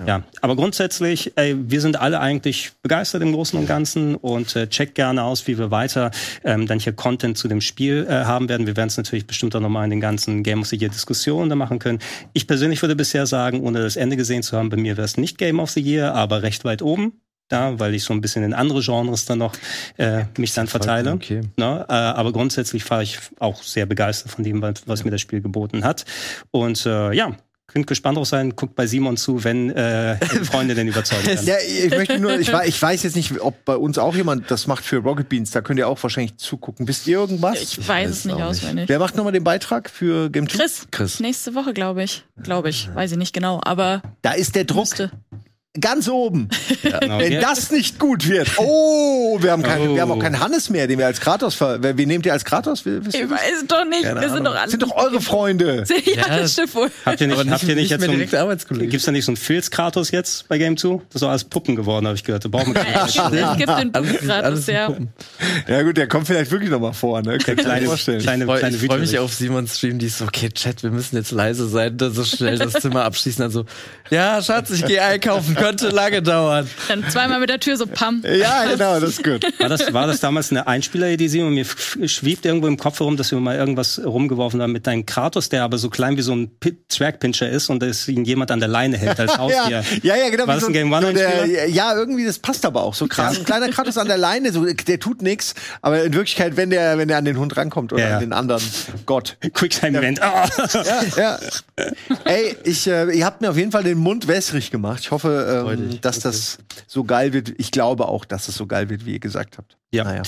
Ja. 0.07 0.23
aber 0.41 0.55
grundsätzlich, 0.55 1.33
ey, 1.35 1.55
wir 1.69 1.81
sind 1.81 1.99
alle 1.99 2.19
eigentlich 2.19 2.71
begeistert 2.81 3.21
im 3.21 3.33
Großen 3.33 3.59
und 3.59 3.67
Ganzen 3.67 4.15
und 4.15 4.55
äh, 4.55 4.67
checkt 4.67 4.95
gerne 4.95 5.23
aus, 5.23 5.45
wie 5.47 5.59
wir 5.59 5.69
weiter 5.69 6.11
ähm, 6.43 6.65
dann 6.65 6.79
hier 6.79 6.93
Content 6.93 7.37
zu 7.37 7.47
dem 7.47 7.61
Spiel 7.61 8.07
äh, 8.09 8.25
haben 8.25 8.49
werden. 8.49 8.65
Wir 8.65 8.77
werden 8.77 8.87
es 8.87 8.97
natürlich 8.97 9.27
bestimmt 9.27 9.55
auch 9.55 9.59
nochmal 9.59 9.83
in 9.83 9.91
den 9.91 10.01
ganzen 10.01 10.43
Game 10.43 10.61
of 10.61 10.67
the 10.67 10.77
Year 10.77 10.89
Diskussionen 10.89 11.49
da 11.49 11.55
machen 11.55 11.77
können. 11.77 11.99
Ich 12.33 12.47
persönlich 12.47 12.81
würde 12.81 12.95
bisher 12.95 13.27
sagen, 13.27 13.61
ohne 13.61 13.81
das 13.81 13.95
Ende 13.95 14.15
gesehen 14.15 14.43
zu 14.43 14.57
haben, 14.57 14.69
bei 14.69 14.77
mir 14.77 14.97
wäre 14.97 15.05
es 15.05 15.17
nicht 15.17 15.37
Game 15.37 15.59
of 15.59 15.69
the 15.69 15.81
Year, 15.81 16.15
aber 16.15 16.41
recht 16.41 16.63
weit 16.63 16.81
oben 16.81 17.13
da, 17.51 17.79
weil 17.79 17.93
ich 17.93 18.03
so 18.03 18.13
ein 18.13 18.21
bisschen 18.21 18.43
in 18.43 18.53
andere 18.53 18.81
Genres 18.81 19.25
dann 19.25 19.39
noch 19.39 19.53
äh, 19.97 20.25
mich 20.37 20.53
dann 20.53 20.67
verteile. 20.67 21.13
Okay. 21.13 21.41
Ne? 21.57 21.85
Äh, 21.87 21.93
aber 21.93 22.31
grundsätzlich 22.31 22.89
war 22.89 23.01
ich 23.01 23.19
auch 23.39 23.63
sehr 23.63 23.85
begeistert 23.85 24.31
von 24.31 24.43
dem, 24.43 24.61
was, 24.61 24.83
was 24.85 24.99
ja. 24.99 25.05
mir 25.05 25.11
das 25.11 25.21
Spiel 25.21 25.41
geboten 25.41 25.83
hat. 25.83 26.05
Und 26.51 26.85
äh, 26.85 27.13
ja, 27.13 27.35
könnt 27.71 27.87
gespannt 27.87 28.17
drauf 28.17 28.27
sein, 28.27 28.55
guckt 28.55 28.75
bei 28.75 28.85
Simon 28.85 29.17
zu, 29.17 29.43
wenn 29.43 29.69
äh, 29.71 30.17
Freunde 30.43 30.75
denn 30.75 30.87
überzeugen 30.87 31.23
kann. 31.35 31.45
Ja, 31.45 31.55
ich 31.59 31.89
möchte 31.91 32.19
nur, 32.19 32.37
ich, 32.37 32.51
ich, 32.65 32.81
weiß 32.81 33.03
jetzt 33.03 33.15
nicht, 33.15 33.39
ob 33.39 33.63
bei 33.65 33.75
uns 33.75 33.97
auch 33.97 34.15
jemand 34.15 34.51
das 34.51 34.67
macht 34.67 34.83
für 34.83 34.97
Rocket 34.97 35.29
Beans, 35.29 35.51
da 35.51 35.61
könnt 35.61 35.79
ihr 35.79 35.87
auch 35.87 36.01
wahrscheinlich 36.03 36.37
zugucken. 36.37 36.87
Wisst 36.87 37.07
ihr 37.07 37.17
irgendwas? 37.17 37.61
Ich 37.61 37.87
weiß 37.87 38.09
es 38.09 38.25
nicht 38.25 38.41
auswendig. 38.41 38.89
Wer 38.89 38.99
macht 38.99 39.15
nochmal 39.15 39.33
den 39.33 39.43
Beitrag 39.43 39.89
für 39.89 40.29
Game 40.29 40.49
2? 40.49 40.57
Chris. 40.57 40.87
Chris. 40.91 41.19
Nächste 41.19 41.55
Woche, 41.55 41.73
glaube 41.73 42.03
ich. 42.03 42.25
Glaube 42.43 42.69
ich. 42.69 42.89
Weiß 42.93 43.11
ich 43.11 43.17
nicht 43.17 43.33
genau, 43.33 43.61
aber. 43.63 44.01
Da 44.21 44.31
ist 44.31 44.55
der 44.55 44.65
Druck. 44.65 44.81
Müsste 44.81 45.11
ganz 45.79 46.07
oben. 46.09 46.49
Ja, 46.83 46.97
genau. 46.97 47.19
Wenn 47.19 47.39
das 47.39 47.69
nicht 47.69 47.99
gut 47.99 48.27
wird. 48.27 48.49
Oh, 48.57 49.37
wir 49.39 49.51
haben, 49.51 49.61
kein, 49.61 49.81
oh. 49.81 49.95
wir 49.95 50.01
haben 50.01 50.11
auch 50.11 50.19
keinen 50.19 50.39
Hannes 50.39 50.71
mehr, 50.71 50.87
den 50.87 50.97
wir 50.97 51.05
als 51.05 51.19
Kratos 51.19 51.53
ver 51.53 51.79
Wie 51.95 52.05
nehmt 52.07 52.25
ihr 52.25 52.33
als 52.33 52.43
Kratos? 52.43 52.85
Wisst 52.85 53.13
ich 53.13 53.29
weiß 53.29 53.65
doch 53.67 53.85
nicht. 53.85 54.01
Keine 54.01 54.19
wir 54.19 54.29
sind 54.31 54.45
doch 54.45 54.55
alle. 54.55 54.71
Sind 54.71 54.81
doch 54.81 54.95
eure 54.95 55.21
Freunde. 55.21 55.83
ja, 56.15 56.37
das 56.37 56.53
stimmt 56.53 56.73
wohl. 56.73 56.91
Habt 57.05 57.21
ihr 57.21 57.27
nicht, 57.27 57.37
habt 57.37 57.63
ihr 57.63 57.75
nicht, 57.75 57.91
jetzt 57.91 58.03
so 58.03 58.11
ein, 58.11 58.89
Gibt's 58.89 59.05
da 59.05 59.11
nicht 59.11 59.25
so 59.25 59.31
einen 59.31 59.37
Filz-Kratos 59.37 60.09
jetzt 60.09 60.47
bei 60.47 60.57
Game 60.57 60.75
2? 60.75 60.89
Das 60.89 61.15
ist 61.15 61.21
doch 61.21 61.29
alles 61.29 61.43
Puppen 61.43 61.75
geworden, 61.75 62.07
habe 62.07 62.15
ich 62.15 62.23
gehört. 62.23 62.45
Da 62.45 62.49
brauchen 62.49 62.73
wir 62.73 62.81
ja, 62.81 63.51
es 63.51 63.57
gibt 63.57 63.69
den 63.69 63.91
Puppen-Kratos, 63.91 64.65
ja. 64.67 64.89
Ja 65.67 65.83
gut, 65.83 65.97
der 65.97 66.07
kommt 66.07 66.25
vielleicht 66.25 66.49
wirklich 66.49 66.71
noch 66.71 66.79
mal 66.79 66.93
vor. 66.93 67.21
Ne? 67.21 67.37
Kann 67.37 67.59
ich 67.59 67.65
mir 67.65 67.81
vorstellen. 67.85 68.21
Kleine, 68.21 68.45
kleine 68.45 68.75
ich 68.75 68.85
freue 68.85 68.99
mich 68.99 69.19
auf 69.19 69.33
Simons 69.33 69.77
Stream, 69.77 69.99
die 69.99 70.07
ist 70.07 70.17
so, 70.17 70.25
okay, 70.25 70.49
Chat, 70.49 70.81
wir 70.81 70.89
müssen 70.89 71.15
jetzt 71.15 71.31
leise 71.31 71.67
sein, 71.67 71.95
so 71.99 72.23
schnell 72.23 72.57
das 72.57 72.73
Zimmer 72.73 73.03
abschließen. 73.03 73.43
Also, 73.43 73.65
ja, 74.09 74.41
Schatz, 74.41 74.71
ich 74.71 74.83
gehe 74.85 75.03
einkaufen, 75.03 75.55
könnte 75.61 75.89
lange 75.89 76.21
dauern. 76.21 76.67
Dann 76.87 77.09
zweimal 77.09 77.39
mit 77.39 77.49
der 77.49 77.59
Tür 77.59 77.77
so 77.77 77.85
pam. 77.85 78.23
Ja, 78.25 78.65
genau, 78.65 78.99
das 78.99 79.11
ist 79.11 79.23
gut. 79.23 79.43
War 79.59 79.69
das, 79.69 79.93
war 79.93 80.07
das 80.07 80.19
damals 80.19 80.51
eine 80.51 80.67
Einspieler-Idee 80.67 81.41
und 81.43 81.53
mir 81.53 81.65
schwebt 81.65 82.45
irgendwo 82.45 82.67
im 82.67 82.77
Kopf 82.77 82.99
herum, 82.99 83.17
dass 83.17 83.31
wir 83.31 83.39
mal 83.39 83.55
irgendwas 83.55 84.01
rumgeworfen 84.03 84.61
haben 84.61 84.71
mit 84.71 84.87
deinem 84.87 85.05
Kratos, 85.05 85.49
der 85.49 85.63
aber 85.63 85.77
so 85.77 85.89
klein 85.89 86.17
wie 86.17 86.21
so 86.21 86.33
ein 86.33 86.51
Track-Pincher 86.89 87.49
ist 87.49 87.69
und 87.69 87.81
dass 87.81 88.07
ihn 88.07 88.25
jemand 88.25 88.51
an 88.51 88.59
der 88.59 88.69
Leine 88.69 88.97
hält 88.97 89.19
als 89.19 89.37
Haustier. 89.37 89.83
ja, 90.03 90.15
ja, 90.15 90.29
genau. 90.29 90.47
War 90.47 90.55
das 90.55 90.65
ein 90.65 90.73
Game 90.73 90.91
One 90.91 91.13
der, 91.13 91.69
Ja, 91.69 91.95
irgendwie, 91.95 92.25
das 92.25 92.39
passt 92.39 92.65
aber 92.65 92.83
auch 92.83 92.93
so 92.93 93.07
krass. 93.07 93.37
Ein 93.37 93.45
kleiner 93.45 93.69
Kratos 93.69 93.97
an 93.97 94.07
der 94.07 94.17
Leine, 94.17 94.51
so, 94.51 94.65
der 94.65 94.99
tut 94.99 95.21
nichts, 95.21 95.53
aber 95.81 96.03
in 96.03 96.13
Wirklichkeit, 96.13 96.57
wenn 96.57 96.69
der, 96.69 96.97
wenn 96.97 97.07
der 97.07 97.17
an 97.17 97.25
den 97.25 97.37
Hund 97.37 97.55
rankommt 97.57 97.93
oder 97.93 98.07
ja. 98.07 98.15
an 98.15 98.21
den 98.21 98.33
anderen 98.33 98.63
Gott. 99.05 99.37
Quicktime-Event. 99.53 100.19
Ja. 100.19 100.45
ja, 100.73 101.01
ja. 101.17 101.39
Ey, 102.25 102.55
ich, 102.63 102.87
äh, 102.87 103.11
ihr 103.11 103.25
habt 103.25 103.41
mir 103.41 103.49
auf 103.49 103.57
jeden 103.57 103.71
Fall 103.71 103.83
den 103.83 103.97
Mund 103.97 104.27
wässrig 104.27 104.71
gemacht. 104.71 105.01
Ich 105.01 105.11
hoffe, 105.11 105.50
ähm, 105.51 106.01
dass 106.01 106.19
das 106.19 106.57
so 106.87 107.03
geil 107.03 107.33
wird. 107.33 107.53
Ich 107.57 107.71
glaube 107.71 108.07
auch, 108.07 108.25
dass 108.25 108.47
es 108.47 108.55
so 108.55 108.67
geil 108.67 108.89
wird, 108.89 109.05
wie 109.05 109.13
ihr 109.13 109.19
gesagt 109.19 109.57
habt. 109.57 109.77
Ja. 109.91 110.03
Naja. 110.03 110.23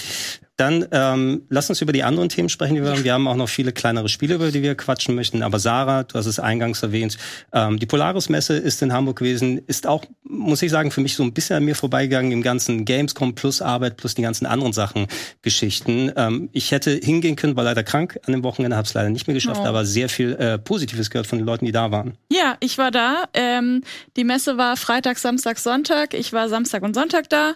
Dann 0.58 0.86
ähm, 0.92 1.44
lass 1.50 1.70
uns 1.70 1.82
über 1.82 1.94
die 1.94 2.04
anderen 2.04 2.30
Themen 2.30 2.48
sprechen, 2.48 2.76
die 2.76 2.84
wir 2.84 2.92
haben. 2.92 3.04
Wir 3.04 3.14
haben 3.14 3.28
auch 3.28 3.36
noch 3.36 3.50
viele 3.50 3.72
kleinere 3.72 4.08
Spiele, 4.08 4.36
über 4.36 4.52
die 4.52 4.62
wir 4.62 4.76
quatschen 4.76 5.16
möchten. 5.16 5.42
Aber 5.42 5.58
Sarah, 5.58 6.04
du 6.04 6.14
hast 6.16 6.28
es 6.28 6.40
eingangs 6.40 6.84
erwähnt, 6.84 7.18
ähm, 7.52 7.80
die 7.80 7.88
Polaris-Messe 7.88 8.58
ist 8.58 8.82
in 8.84 8.94
Hamburg 8.94 9.18
gewesen, 9.18 9.58
ist 9.66 9.88
auch, 9.88 10.06
muss 10.24 10.62
ich 10.62 10.70
sagen, 10.70 10.92
für 10.92 11.02
mich 11.02 11.16
so 11.16 11.24
ein 11.24 11.34
bisschen 11.34 11.56
an 11.56 11.66
mir 11.66 11.76
vorbeigegangen 11.76 12.32
im 12.32 12.44
ganzen 12.44 12.86
Gamescom 12.86 13.34
plus 13.34 13.64
Arbeit 13.64 13.98
plus 13.98 14.14
die 14.14 14.22
ganzen 14.22 14.46
anderen 14.46 14.74
Sachen, 14.74 15.08
Geschichten. 15.42 16.12
Ähm, 16.16 16.50
ich 16.52 16.72
hätte 16.72 16.92
hingehen 16.92 17.36
können, 17.36 17.56
war 17.56 17.64
leider 17.64 17.84
krank 17.84 18.20
an 18.28 18.34
dem 18.34 18.44
Wochenende, 18.44 18.78
habe 18.78 18.86
es 18.86 18.94
leider 18.94 19.10
nicht 19.10 19.26
mehr 19.26 19.34
geschafft, 19.34 19.62
oh. 19.64 19.68
aber 19.68 19.86
sehr 19.86 20.08
viel 20.08 20.34
äh, 20.34 20.60
Positives 20.60 21.10
gehört 21.10 21.26
von 21.26 21.40
den 21.40 21.48
Leuten, 21.48 21.66
die 21.66 21.72
da 21.72 21.90
waren. 21.90 22.16
Ja, 22.32 22.58
ich 22.60 22.78
war 22.78 22.92
da. 22.92 23.24
Ähm, 23.34 23.82
die 24.18 24.24
Messe 24.24 24.58
war 24.58 24.78
Freitag, 24.78 25.18
Samstag, 25.18 25.58
Sonntag. 25.58 26.14
Ich 26.14 26.32
war 26.32 26.48
Samstag 26.48 26.84
und 26.84 26.94
Sonntag 26.94 27.28
da 27.30 27.56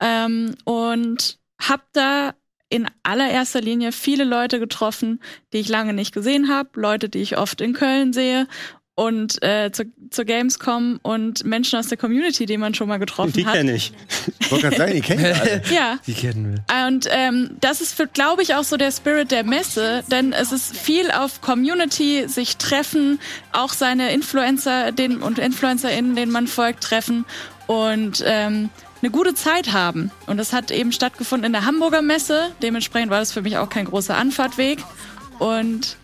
ähm, 0.00 0.54
und 0.64 1.38
hab 1.60 1.82
da 1.92 2.34
in 2.70 2.86
allererster 3.02 3.60
Linie 3.60 3.92
viele 3.92 4.24
Leute 4.24 4.58
getroffen, 4.58 5.20
die 5.52 5.58
ich 5.58 5.68
lange 5.68 5.92
nicht 5.94 6.12
gesehen 6.12 6.48
habe, 6.48 6.68
Leute, 6.74 7.08
die 7.08 7.20
ich 7.20 7.38
oft 7.38 7.60
in 7.60 7.72
Köln 7.72 8.12
sehe 8.12 8.46
und 8.98 9.40
äh, 9.44 9.70
zu, 9.70 9.84
zur 10.10 10.24
Gamescom 10.24 10.98
und 11.02 11.44
Menschen 11.44 11.78
aus 11.78 11.86
der 11.86 11.96
Community, 11.96 12.46
die 12.46 12.58
man 12.58 12.74
schon 12.74 12.88
mal 12.88 12.98
getroffen 12.98 13.32
die 13.32 13.46
hat. 13.46 13.54
Die 13.54 13.58
kenne 13.58 13.76
ich. 13.76 13.92
Ich 14.40 14.48
sagen, 14.48 14.92
die 14.92 15.00
kennen 15.00 15.24
alle. 15.24 15.62
ja. 15.72 16.00
Die 16.04 16.14
kennen 16.14 16.52
wir. 16.52 16.86
Und 16.86 17.06
ähm, 17.08 17.50
das 17.60 17.80
ist, 17.80 17.96
glaube 18.12 18.42
ich, 18.42 18.56
auch 18.56 18.64
so 18.64 18.76
der 18.76 18.90
Spirit 18.90 19.30
der 19.30 19.44
Messe, 19.44 20.02
denn 20.10 20.32
es 20.32 20.50
ist 20.50 20.76
viel 20.76 21.12
auf 21.12 21.40
Community, 21.40 22.24
sich 22.26 22.56
treffen, 22.56 23.20
auch 23.52 23.72
seine 23.72 24.12
Influencer 24.12 24.90
den, 24.90 25.22
und 25.22 25.38
InfluencerInnen, 25.38 26.16
denen 26.16 26.32
man 26.32 26.48
folgt, 26.48 26.82
treffen 26.82 27.24
und 27.68 28.24
ähm, 28.26 28.70
eine 29.02 29.10
gute 29.10 29.34
Zeit 29.34 29.72
haben. 29.72 30.10
Und 30.26 30.36
das 30.38 30.52
hat 30.52 30.70
eben 30.70 30.92
stattgefunden 30.92 31.46
in 31.46 31.52
der 31.52 31.64
Hamburger 31.64 32.02
Messe. 32.02 32.50
Dementsprechend 32.62 33.10
war 33.10 33.20
das 33.20 33.32
für 33.32 33.42
mich 33.42 33.56
auch 33.58 33.68
kein 33.68 33.84
großer 33.86 34.16
Anfahrtweg. 34.16 34.78
Und 35.38 35.96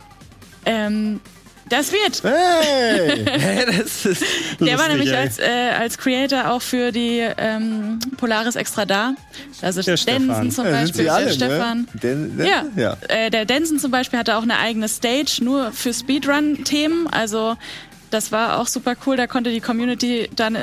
ähm, 0.66 1.20
Das 1.68 1.92
wird. 1.92 2.22
Hey! 2.22 3.24
Hä, 3.38 3.64
das 3.66 4.04
ist. 4.06 4.22
Der 4.60 4.78
war 4.78 4.88
Lustig, 4.88 4.88
nämlich 4.92 5.10
ey. 5.10 5.16
als, 5.16 5.38
äh, 5.38 5.70
als 5.78 5.98
Creator 5.98 6.50
auch 6.50 6.62
für 6.62 6.92
die 6.92 7.26
ähm, 7.38 7.98
Polaris 8.16 8.54
extra 8.54 8.84
da. 8.86 9.14
Also 9.62 9.82
Der 9.82 9.96
Densen 9.96 10.28
Stefan. 10.30 10.50
zum 10.52 10.64
Ja, 10.66 10.70
Beispiel, 10.72 11.02
sie 11.04 11.10
alle, 11.10 11.24
der 11.26 11.32
Stefan. 11.32 11.78
ne? 11.80 11.86
Den, 12.00 12.36
den, 12.38 12.46
Ja, 12.46 12.64
ja. 12.76 12.96
Äh, 13.08 13.30
der 13.30 13.44
Denson 13.46 13.78
zum 13.78 13.90
Beispiel 13.90 14.18
hatte 14.18 14.36
auch 14.36 14.42
eine 14.42 14.58
eigene 14.58 14.88
Stage 14.88 15.38
nur 15.42 15.72
für 15.72 15.92
Speedrun-Themen. 15.92 17.06
Also 17.08 17.56
das 18.10 18.30
war 18.30 18.60
auch 18.60 18.68
super 18.68 18.94
cool. 19.06 19.16
Da 19.16 19.26
konnte 19.26 19.50
die 19.50 19.60
Community 19.60 20.28
dann 20.36 20.56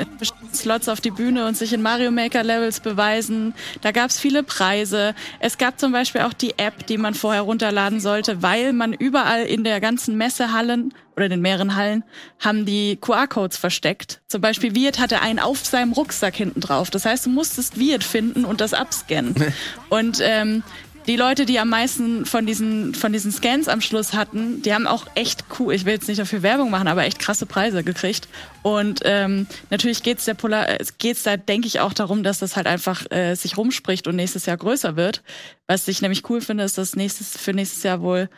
Slots 0.56 0.88
auf 0.88 1.00
die 1.00 1.10
Bühne 1.10 1.46
und 1.46 1.56
sich 1.56 1.72
in 1.72 1.82
Mario 1.82 2.10
Maker 2.10 2.42
Levels 2.42 2.80
beweisen. 2.80 3.54
Da 3.80 3.92
gab 3.92 4.10
es 4.10 4.20
viele 4.20 4.42
Preise. 4.42 5.14
Es 5.40 5.58
gab 5.58 5.78
zum 5.78 5.92
Beispiel 5.92 6.22
auch 6.22 6.32
die 6.32 6.58
App, 6.58 6.86
die 6.86 6.98
man 6.98 7.14
vorher 7.14 7.42
runterladen 7.42 8.00
sollte, 8.00 8.42
weil 8.42 8.72
man 8.72 8.92
überall 8.92 9.44
in 9.44 9.64
der 9.64 9.80
ganzen 9.80 10.16
Messehallen 10.16 10.94
oder 11.16 11.28
den 11.28 11.40
mehreren 11.40 11.76
Hallen 11.76 12.04
haben 12.38 12.64
die 12.64 12.96
QR-Codes 12.96 13.56
versteckt. 13.56 14.22
Zum 14.28 14.40
Beispiel 14.40 14.74
Wirt 14.74 14.98
hatte 14.98 15.20
einen 15.20 15.38
auf 15.38 15.64
seinem 15.64 15.92
Rucksack 15.92 16.34
hinten 16.34 16.60
drauf. 16.60 16.90
Das 16.90 17.04
heißt, 17.04 17.26
du 17.26 17.30
musstest 17.30 17.78
Wirt 17.78 18.04
finden 18.04 18.44
und 18.44 18.60
das 18.60 18.74
abscannen. 18.74 19.34
und 19.90 20.18
ähm, 20.22 20.62
die 21.06 21.16
Leute, 21.16 21.46
die 21.46 21.58
am 21.58 21.68
meisten 21.68 22.26
von 22.26 22.46
diesen, 22.46 22.94
von 22.94 23.12
diesen 23.12 23.32
Scans 23.32 23.68
am 23.68 23.80
Schluss 23.80 24.12
hatten, 24.12 24.62
die 24.62 24.72
haben 24.72 24.86
auch 24.86 25.06
echt 25.14 25.44
cool, 25.58 25.74
ich 25.74 25.84
will 25.84 25.94
jetzt 25.94 26.08
nicht 26.08 26.20
dafür 26.20 26.42
Werbung 26.42 26.70
machen, 26.70 26.88
aber 26.88 27.04
echt 27.04 27.18
krasse 27.18 27.46
Preise 27.46 27.82
gekriegt. 27.82 28.28
Und 28.62 29.00
ähm, 29.04 29.46
natürlich 29.70 30.02
geht's 30.02 30.24
der 30.24 30.34
Polar, 30.34 30.68
äh, 30.68 30.84
geht's 30.98 31.24
da, 31.24 31.36
denke 31.36 31.66
ich, 31.66 31.80
auch 31.80 31.92
darum, 31.92 32.22
dass 32.22 32.38
das 32.38 32.56
halt 32.56 32.66
einfach 32.66 33.10
äh, 33.10 33.34
sich 33.34 33.56
rumspricht 33.56 34.06
und 34.06 34.16
nächstes 34.16 34.46
Jahr 34.46 34.56
größer 34.56 34.96
wird. 34.96 35.22
Was 35.66 35.88
ich 35.88 36.02
nämlich 36.02 36.28
cool 36.30 36.40
finde, 36.40 36.64
ist, 36.64 36.78
dass 36.78 36.96
nächstes, 36.96 37.36
für 37.36 37.52
nächstes 37.52 37.82
Jahr 37.82 38.00
wohl 38.00 38.28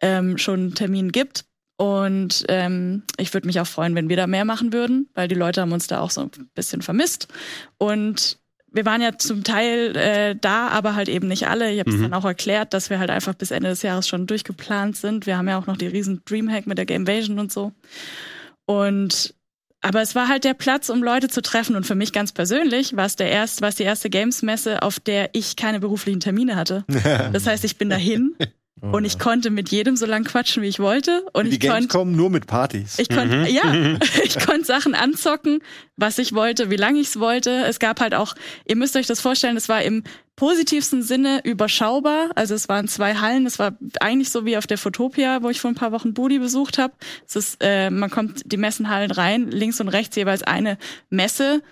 ähm, 0.00 0.38
schon 0.38 0.60
einen 0.60 0.74
Termin 0.74 1.12
gibt. 1.12 1.44
Und 1.76 2.44
ähm, 2.48 3.02
ich 3.16 3.34
würde 3.34 3.46
mich 3.46 3.58
auch 3.58 3.66
freuen, 3.66 3.94
wenn 3.94 4.08
wir 4.08 4.16
da 4.16 4.26
mehr 4.26 4.44
machen 4.44 4.72
würden, 4.72 5.08
weil 5.14 5.26
die 5.26 5.34
Leute 5.34 5.60
haben 5.60 5.72
uns 5.72 5.88
da 5.88 6.00
auch 6.00 6.10
so 6.10 6.22
ein 6.22 6.30
bisschen 6.54 6.82
vermisst. 6.82 7.28
Und 7.78 8.38
wir 8.74 8.84
waren 8.84 9.00
ja 9.00 9.16
zum 9.16 9.44
Teil 9.44 9.96
äh, 9.96 10.36
da, 10.38 10.68
aber 10.68 10.94
halt 10.94 11.08
eben 11.08 11.28
nicht 11.28 11.46
alle. 11.46 11.72
Ich 11.72 11.78
habe 11.78 11.90
es 11.90 12.00
dann 12.00 12.12
auch 12.12 12.24
erklärt, 12.24 12.74
dass 12.74 12.90
wir 12.90 12.98
halt 12.98 13.10
einfach 13.10 13.34
bis 13.34 13.52
Ende 13.52 13.68
des 13.68 13.82
Jahres 13.82 14.08
schon 14.08 14.26
durchgeplant 14.26 14.96
sind. 14.96 15.26
Wir 15.26 15.38
haben 15.38 15.48
ja 15.48 15.58
auch 15.58 15.66
noch 15.66 15.76
die 15.76 15.86
riesen 15.86 16.22
Dreamhack 16.24 16.66
mit 16.66 16.76
der 16.76 16.86
Gamevasion 16.86 17.38
und 17.38 17.52
so. 17.52 17.72
Und 18.66 19.34
aber 19.80 20.00
es 20.00 20.14
war 20.14 20.28
halt 20.28 20.44
der 20.44 20.54
Platz, 20.54 20.88
um 20.88 21.02
Leute 21.02 21.28
zu 21.28 21.42
treffen. 21.42 21.76
Und 21.76 21.86
für 21.86 21.94
mich 21.94 22.12
ganz 22.12 22.32
persönlich 22.32 22.96
war 22.96 23.04
es 23.04 23.16
der 23.16 23.30
erst, 23.30 23.60
war 23.60 23.68
es 23.68 23.74
die 23.74 23.82
erste 23.82 24.08
Games-Messe, 24.08 24.82
auf 24.82 24.98
der 24.98 25.28
ich 25.34 25.56
keine 25.56 25.78
beruflichen 25.78 26.20
Termine 26.20 26.56
hatte. 26.56 26.84
Das 27.32 27.46
heißt, 27.46 27.64
ich 27.64 27.76
bin 27.76 27.90
dahin 27.90 28.34
und 28.80 29.04
ich 29.04 29.18
konnte 29.18 29.50
mit 29.50 29.70
jedem 29.70 29.96
so 29.96 30.04
lang 30.04 30.24
quatschen, 30.24 30.62
wie 30.62 30.66
ich 30.66 30.78
wollte. 30.78 31.24
Und 31.32 31.46
Die 31.46 31.52
ich 31.52 31.60
konnte 31.60 31.74
Games 31.74 31.88
kommen 31.88 32.16
nur 32.16 32.28
mit 32.28 32.46
Partys. 32.46 32.98
ich 32.98 33.08
konnte, 33.08 33.46
ja, 33.48 33.98
ich 34.24 34.38
konnte 34.38 34.64
Sachen 34.64 34.94
anzocken, 34.94 35.60
was 35.96 36.18
ich 36.18 36.34
wollte, 36.34 36.70
wie 36.70 36.76
lange 36.76 37.00
ich 37.00 37.08
es 37.08 37.20
wollte. 37.20 37.64
Es 37.64 37.78
gab 37.78 38.00
halt 38.00 38.14
auch, 38.14 38.34
ihr 38.66 38.76
müsst 38.76 38.96
euch 38.96 39.06
das 39.06 39.20
vorstellen, 39.20 39.56
es 39.56 39.68
war 39.68 39.82
im 39.82 40.02
positivsten 40.36 41.02
Sinne 41.02 41.40
überschaubar. 41.44 42.30
Also 42.34 42.54
es 42.54 42.68
waren 42.68 42.88
zwei 42.88 43.14
Hallen. 43.14 43.46
Es 43.46 43.58
war 43.58 43.78
eigentlich 44.00 44.30
so 44.30 44.44
wie 44.44 44.56
auf 44.56 44.66
der 44.66 44.78
Fotopia, 44.78 45.42
wo 45.42 45.50
ich 45.50 45.60
vor 45.60 45.70
ein 45.70 45.76
paar 45.76 45.92
Wochen 45.92 46.12
Budi 46.12 46.38
besucht 46.38 46.76
habe. 46.76 46.94
Es 47.26 47.36
ist, 47.36 47.56
äh, 47.60 47.90
man 47.90 48.10
kommt 48.10 48.42
die 48.44 48.56
Messenhallen 48.56 49.12
rein, 49.12 49.50
links 49.50 49.80
und 49.80 49.88
rechts 49.88 50.16
jeweils 50.16 50.42
eine 50.42 50.78
Messehalle 51.10 51.62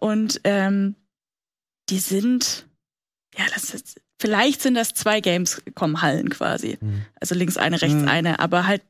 und 0.00 0.40
ähm, 0.44 0.96
die 1.88 1.98
sind, 1.98 2.66
ja, 3.38 3.44
das 3.54 3.72
ist, 3.72 4.00
vielleicht 4.20 4.62
sind 4.62 4.74
das 4.74 4.94
zwei 4.94 5.20
Gamescom-Hallen 5.20 6.30
quasi. 6.30 6.78
Also 7.20 7.34
links 7.34 7.56
eine, 7.56 7.80
rechts 7.82 8.02
Mhm. 8.02 8.08
eine, 8.08 8.38
aber 8.38 8.66
halt 8.66 8.82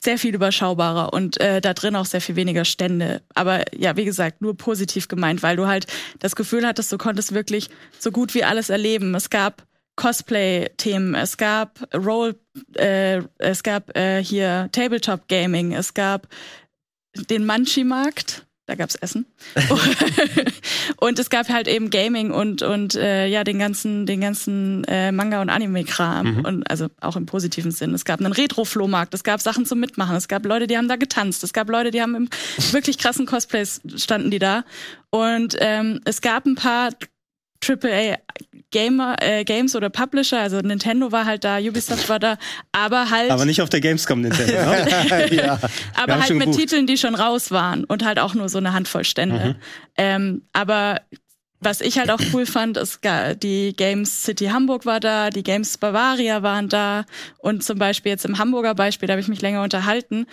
sehr 0.00 0.18
viel 0.18 0.34
überschaubarer 0.34 1.12
und 1.12 1.40
äh, 1.40 1.60
da 1.60 1.74
drin 1.74 1.96
auch 1.96 2.04
sehr 2.06 2.20
viel 2.20 2.36
weniger 2.36 2.64
Stände. 2.64 3.20
Aber 3.34 3.64
ja, 3.76 3.96
wie 3.96 4.04
gesagt, 4.04 4.40
nur 4.40 4.56
positiv 4.56 5.08
gemeint, 5.08 5.42
weil 5.42 5.56
du 5.56 5.66
halt 5.66 5.86
das 6.20 6.36
Gefühl 6.36 6.64
hattest, 6.66 6.92
du 6.92 6.98
konntest 6.98 7.34
wirklich 7.34 7.68
so 7.98 8.12
gut 8.12 8.32
wie 8.34 8.44
alles 8.44 8.70
erleben. 8.70 9.14
Es 9.16 9.28
gab 9.28 9.66
Cosplay-Themen, 9.96 11.16
es 11.16 11.36
gab 11.36 11.80
Roll, 11.92 12.36
äh, 12.74 13.22
es 13.38 13.64
gab 13.64 13.96
äh, 13.96 14.22
hier 14.22 14.68
Tabletop-Gaming, 14.70 15.72
es 15.72 15.94
gab 15.94 16.28
den 17.16 17.44
Manchi-Markt, 17.44 18.46
da 18.68 18.74
gab's 18.74 18.96
Essen. 18.96 19.24
und 20.98 21.18
es 21.18 21.30
gab 21.30 21.48
halt 21.48 21.66
eben 21.68 21.88
Gaming 21.88 22.30
und 22.30 22.60
und 22.60 22.94
äh, 22.94 23.26
ja 23.26 23.42
den 23.42 23.58
ganzen 23.58 24.04
den 24.04 24.20
ganzen 24.20 24.84
äh, 24.84 25.10
Manga 25.10 25.40
und 25.40 25.48
Anime 25.48 25.84
Kram 25.84 26.44
und 26.44 26.70
also 26.70 26.88
auch 27.00 27.16
im 27.16 27.24
positiven 27.24 27.70
Sinn. 27.70 27.94
Es 27.94 28.04
gab 28.04 28.20
einen 28.20 28.32
Retro 28.32 28.66
Flohmarkt, 28.66 29.14
es 29.14 29.24
gab 29.24 29.40
Sachen 29.40 29.64
zum 29.64 29.80
Mitmachen, 29.80 30.16
es 30.16 30.28
gab 30.28 30.44
Leute, 30.44 30.66
die 30.66 30.76
haben 30.76 30.86
da 30.86 30.96
getanzt, 30.96 31.42
es 31.44 31.54
gab 31.54 31.70
Leute, 31.70 31.90
die 31.90 32.02
haben 32.02 32.14
im 32.14 32.28
wirklich 32.72 32.98
krassen 32.98 33.24
Cosplays 33.24 33.80
standen 33.96 34.30
die 34.30 34.38
da 34.38 34.64
und 35.08 35.56
ähm, 35.60 36.00
es 36.04 36.20
gab 36.20 36.44
ein 36.44 36.54
paar 36.54 36.90
AAA 37.66 38.18
Gamer, 38.70 39.16
äh, 39.20 39.44
Games 39.44 39.74
oder 39.74 39.88
Publisher, 39.88 40.40
also 40.40 40.60
Nintendo 40.60 41.10
war 41.10 41.24
halt 41.24 41.44
da, 41.44 41.58
Ubisoft 41.58 42.08
war 42.08 42.18
da, 42.18 42.36
aber 42.72 43.10
halt 43.10 43.30
Aber 43.30 43.44
nicht 43.44 43.62
auf 43.62 43.70
der 43.70 43.80
Gamescom 43.80 44.20
Nintendo. 44.20 44.52
Ne? 44.52 45.28
ja. 45.30 45.58
aber 45.94 46.20
halt 46.20 46.30
mit 46.30 46.40
gebucht. 46.40 46.58
Titeln, 46.58 46.86
die 46.86 46.98
schon 46.98 47.14
raus 47.14 47.50
waren 47.50 47.84
und 47.84 48.04
halt 48.04 48.18
auch 48.18 48.34
nur 48.34 48.48
so 48.48 48.58
eine 48.58 48.72
Handvoll 48.74 49.04
Stände. 49.04 49.56
Ähm, 49.96 50.42
aber 50.52 51.00
was 51.60 51.80
ich 51.80 51.98
halt 51.98 52.10
auch 52.10 52.20
cool 52.32 52.46
fand, 52.46 52.76
ist 52.76 53.00
die 53.42 53.74
Games 53.76 54.22
City 54.22 54.46
Hamburg 54.46 54.86
war 54.86 55.00
da, 55.00 55.30
die 55.30 55.42
Games 55.42 55.76
Bavaria 55.76 56.42
waren 56.42 56.68
da 56.68 57.04
und 57.38 57.64
zum 57.64 57.78
Beispiel 57.78 58.10
jetzt 58.10 58.24
im 58.24 58.38
Hamburger 58.38 58.74
Beispiel, 58.74 59.06
da 59.06 59.14
habe 59.14 59.20
ich 59.20 59.28
mich 59.28 59.40
länger 59.40 59.62
unterhalten, 59.62 60.26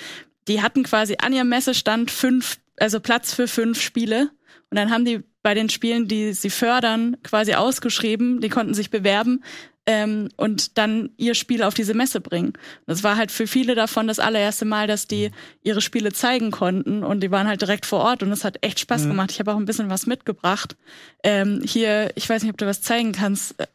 die 0.47 0.61
hatten 0.61 0.83
quasi 0.83 1.17
an 1.19 1.33
ihrem 1.33 1.49
Messestand 1.49 2.11
fünf, 2.11 2.57
also 2.77 2.99
Platz 2.99 3.33
für 3.33 3.47
fünf 3.47 3.81
Spiele 3.81 4.29
und 4.69 4.77
dann 4.77 4.91
haben 4.91 5.05
die 5.05 5.23
bei 5.45 5.53
den 5.53 5.69
Spielen, 5.69 6.07
die 6.07 6.33
sie 6.33 6.49
fördern, 6.49 7.17
quasi 7.21 7.53
ausgeschrieben, 7.53 8.41
die 8.41 8.49
konnten 8.49 8.73
sich 8.73 8.89
bewerben 8.89 9.43
ähm, 9.85 10.29
und 10.37 10.79
dann 10.79 11.11
ihr 11.17 11.35
Spiel 11.35 11.61
auf 11.61 11.75
diese 11.75 11.93
Messe 11.93 12.19
bringen. 12.19 12.53
Das 12.87 13.03
war 13.03 13.15
halt 13.15 13.29
für 13.29 13.45
viele 13.45 13.75
davon 13.75 14.07
das 14.07 14.17
allererste 14.17 14.65
Mal, 14.65 14.87
dass 14.87 15.05
die 15.05 15.29
ihre 15.61 15.81
Spiele 15.81 16.11
zeigen 16.11 16.49
konnten 16.49 17.03
und 17.03 17.19
die 17.21 17.29
waren 17.29 17.47
halt 17.47 17.61
direkt 17.61 17.85
vor 17.85 17.99
Ort 17.99 18.23
und 18.23 18.31
es 18.31 18.43
hat 18.43 18.57
echt 18.61 18.79
Spaß 18.79 19.03
gemacht. 19.03 19.29
Ich 19.29 19.37
habe 19.39 19.53
auch 19.53 19.57
ein 19.57 19.65
bisschen 19.65 19.91
was 19.91 20.07
mitgebracht. 20.07 20.75
Ähm, 21.23 21.61
hier, 21.63 22.11
ich 22.15 22.27
weiß 22.27 22.41
nicht, 22.41 22.51
ob 22.51 22.57
du 22.57 22.65
was 22.65 22.81
zeigen 22.81 23.11
kannst, 23.11 23.59
äh, 23.59 23.67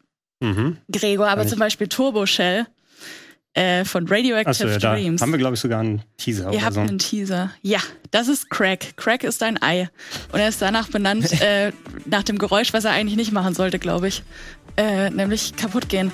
Mhm. 0.43 0.79
Gregor, 0.91 1.29
aber 1.29 1.47
zum 1.47 1.59
Beispiel 1.61 1.87
Turbo 1.87 2.25
Shell 2.27 2.67
äh, 3.55 3.85
von 3.85 4.07
Radioactive 4.07 4.49
Achso, 4.49 4.67
ja, 4.69 4.79
da 4.79 4.95
Dreams. 4.95 5.21
haben 5.21 5.33
wir, 5.33 5.39
glaube 5.39 5.55
ich, 5.55 5.61
sogar 5.61 5.81
einen 5.81 6.03
Teaser 6.17 6.53
Ihr 6.53 6.63
habt 6.63 6.75
so. 6.75 6.81
einen 6.81 6.99
Teaser. 6.99 7.51
Ja, 7.63 7.81
das 8.13 8.29
ist 8.29 8.49
Crack. 8.49 8.97
Crack 8.97 9.25
ist 9.25 9.43
ein 9.43 9.61
Ei. 9.61 9.89
Und 10.33 10.39
er 10.39 10.49
ist 10.49 10.63
danach 10.63 10.89
benannt, 10.89 11.33
äh, 11.43 11.73
nach 12.07 12.23
dem 12.23 12.39
Geräusch, 12.39 12.73
was 12.73 12.85
er 12.85 12.93
eigentlich 12.93 13.17
nicht 13.17 13.33
machen 13.33 13.55
sollte, 13.55 13.79
glaube 13.79 14.09
ich. 14.09 14.23
Äh, 14.77 15.11
nämlich 15.11 15.57
kaputt 15.57 15.89
gehen. 15.89 16.13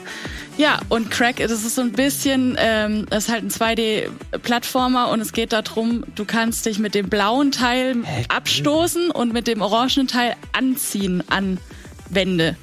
Ja, 0.56 0.80
und 0.88 1.10
Crack, 1.10 1.36
das 1.36 1.52
ist 1.52 1.74
so 1.74 1.82
ein 1.82 1.92
bisschen, 1.92 2.56
ähm, 2.58 3.06
das 3.10 3.24
ist 3.24 3.32
halt 3.32 3.44
ein 3.44 3.50
2D-Plattformer 3.50 5.10
und 5.10 5.20
es 5.20 5.32
geht 5.32 5.52
darum, 5.52 6.04
du 6.14 6.24
kannst 6.24 6.64
dich 6.64 6.78
mit 6.78 6.94
dem 6.94 7.10
blauen 7.10 7.52
Teil 7.52 7.96
abstoßen 8.28 9.10
und 9.10 9.34
mit 9.34 9.46
dem 9.46 9.60
orangenen 9.60 10.08
Teil 10.08 10.36
anziehen 10.52 11.22
an 11.28 11.58
Wände. 12.08 12.56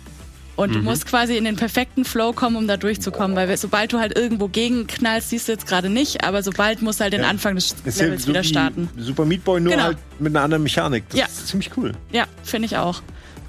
Und 0.55 0.75
du 0.75 0.79
musst 0.79 1.07
quasi 1.07 1.35
in 1.35 1.45
den 1.45 1.55
perfekten 1.55 2.05
Flow 2.05 2.31
kommen, 2.31 2.55
um 2.57 2.67
da 2.67 2.77
durchzukommen, 2.77 3.35
weil 3.35 3.57
sobald 3.57 3.91
du 3.91 3.99
halt 3.99 4.15
irgendwo 4.15 4.47
gegenknallst, 4.47 5.29
siehst 5.31 5.47
du 5.47 5.51
jetzt 5.53 5.65
gerade 5.65 5.89
nicht, 5.89 6.23
aber 6.23 6.43
sobald 6.43 6.83
musst 6.83 6.99
du 6.99 7.03
halt 7.05 7.13
den 7.13 7.23
Anfang 7.23 7.55
des 7.55 7.75
Das 7.83 7.97
ja 7.97 8.05
Levels 8.05 8.23
so 8.23 8.29
wieder 8.29 8.43
wie 8.43 8.47
starten. 8.47 8.89
Super 8.95 9.25
Meat 9.25 9.43
Boy, 9.43 9.59
nur 9.59 9.71
Genau. 9.73 9.83
halt 9.85 9.97
mit 10.19 10.35
einer 10.35 10.43
anderen 10.45 10.61
Mechanik. 10.61 11.05
Das 11.09 11.19
Ja. 11.19 11.25
ist 11.25 11.47
ziemlich 11.47 11.71
cool. 11.75 11.93
Ja, 12.11 12.25
finde 12.43 12.67
ich 12.67 12.77
auch. 12.77 13.01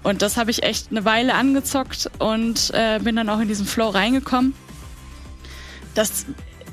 Und 0.02 0.22
das 0.22 0.38
habe 0.38 0.50
ich 0.50 0.62
echt 0.62 0.90
eine 0.92 1.04
Weile 1.04 1.34
angezockt 1.34 2.10
und 2.18 2.70
äh, 2.72 2.98
bin 3.02 3.16
dann 3.16 3.28
auch 3.28 3.40
in 3.40 3.48
diesen 3.48 3.66
Flow 3.66 3.88
reingekommen. 3.90 4.54
Das 5.94 6.24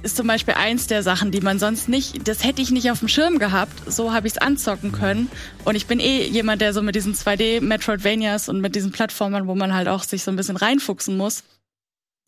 ist 0.03 0.17
zum 0.17 0.27
Beispiel 0.27 0.55
eins 0.55 0.87
der 0.87 1.03
Sachen, 1.03 1.31
die 1.31 1.41
man 1.41 1.59
sonst 1.59 1.87
nicht, 1.87 2.27
das 2.27 2.43
hätte 2.43 2.61
ich 2.61 2.71
nicht 2.71 2.91
auf 2.91 2.99
dem 2.99 3.07
Schirm 3.07 3.39
gehabt. 3.39 3.91
So 3.91 4.13
habe 4.13 4.27
ich 4.27 4.33
es 4.33 4.39
anzocken 4.39 4.91
können. 4.91 5.29
Und 5.63 5.75
ich 5.75 5.87
bin 5.87 5.99
eh 5.99 6.27
jemand, 6.27 6.61
der 6.61 6.73
so 6.73 6.81
mit 6.81 6.95
diesen 6.95 7.13
2D-Metroidvanias 7.13 8.49
und 8.49 8.61
mit 8.61 8.75
diesen 8.75 8.91
Plattformern, 8.91 9.47
wo 9.47 9.55
man 9.55 9.73
halt 9.73 9.87
auch 9.87 10.03
sich 10.03 10.23
so 10.23 10.31
ein 10.31 10.37
bisschen 10.37 10.57
reinfuchsen 10.57 11.17
muss, 11.17 11.43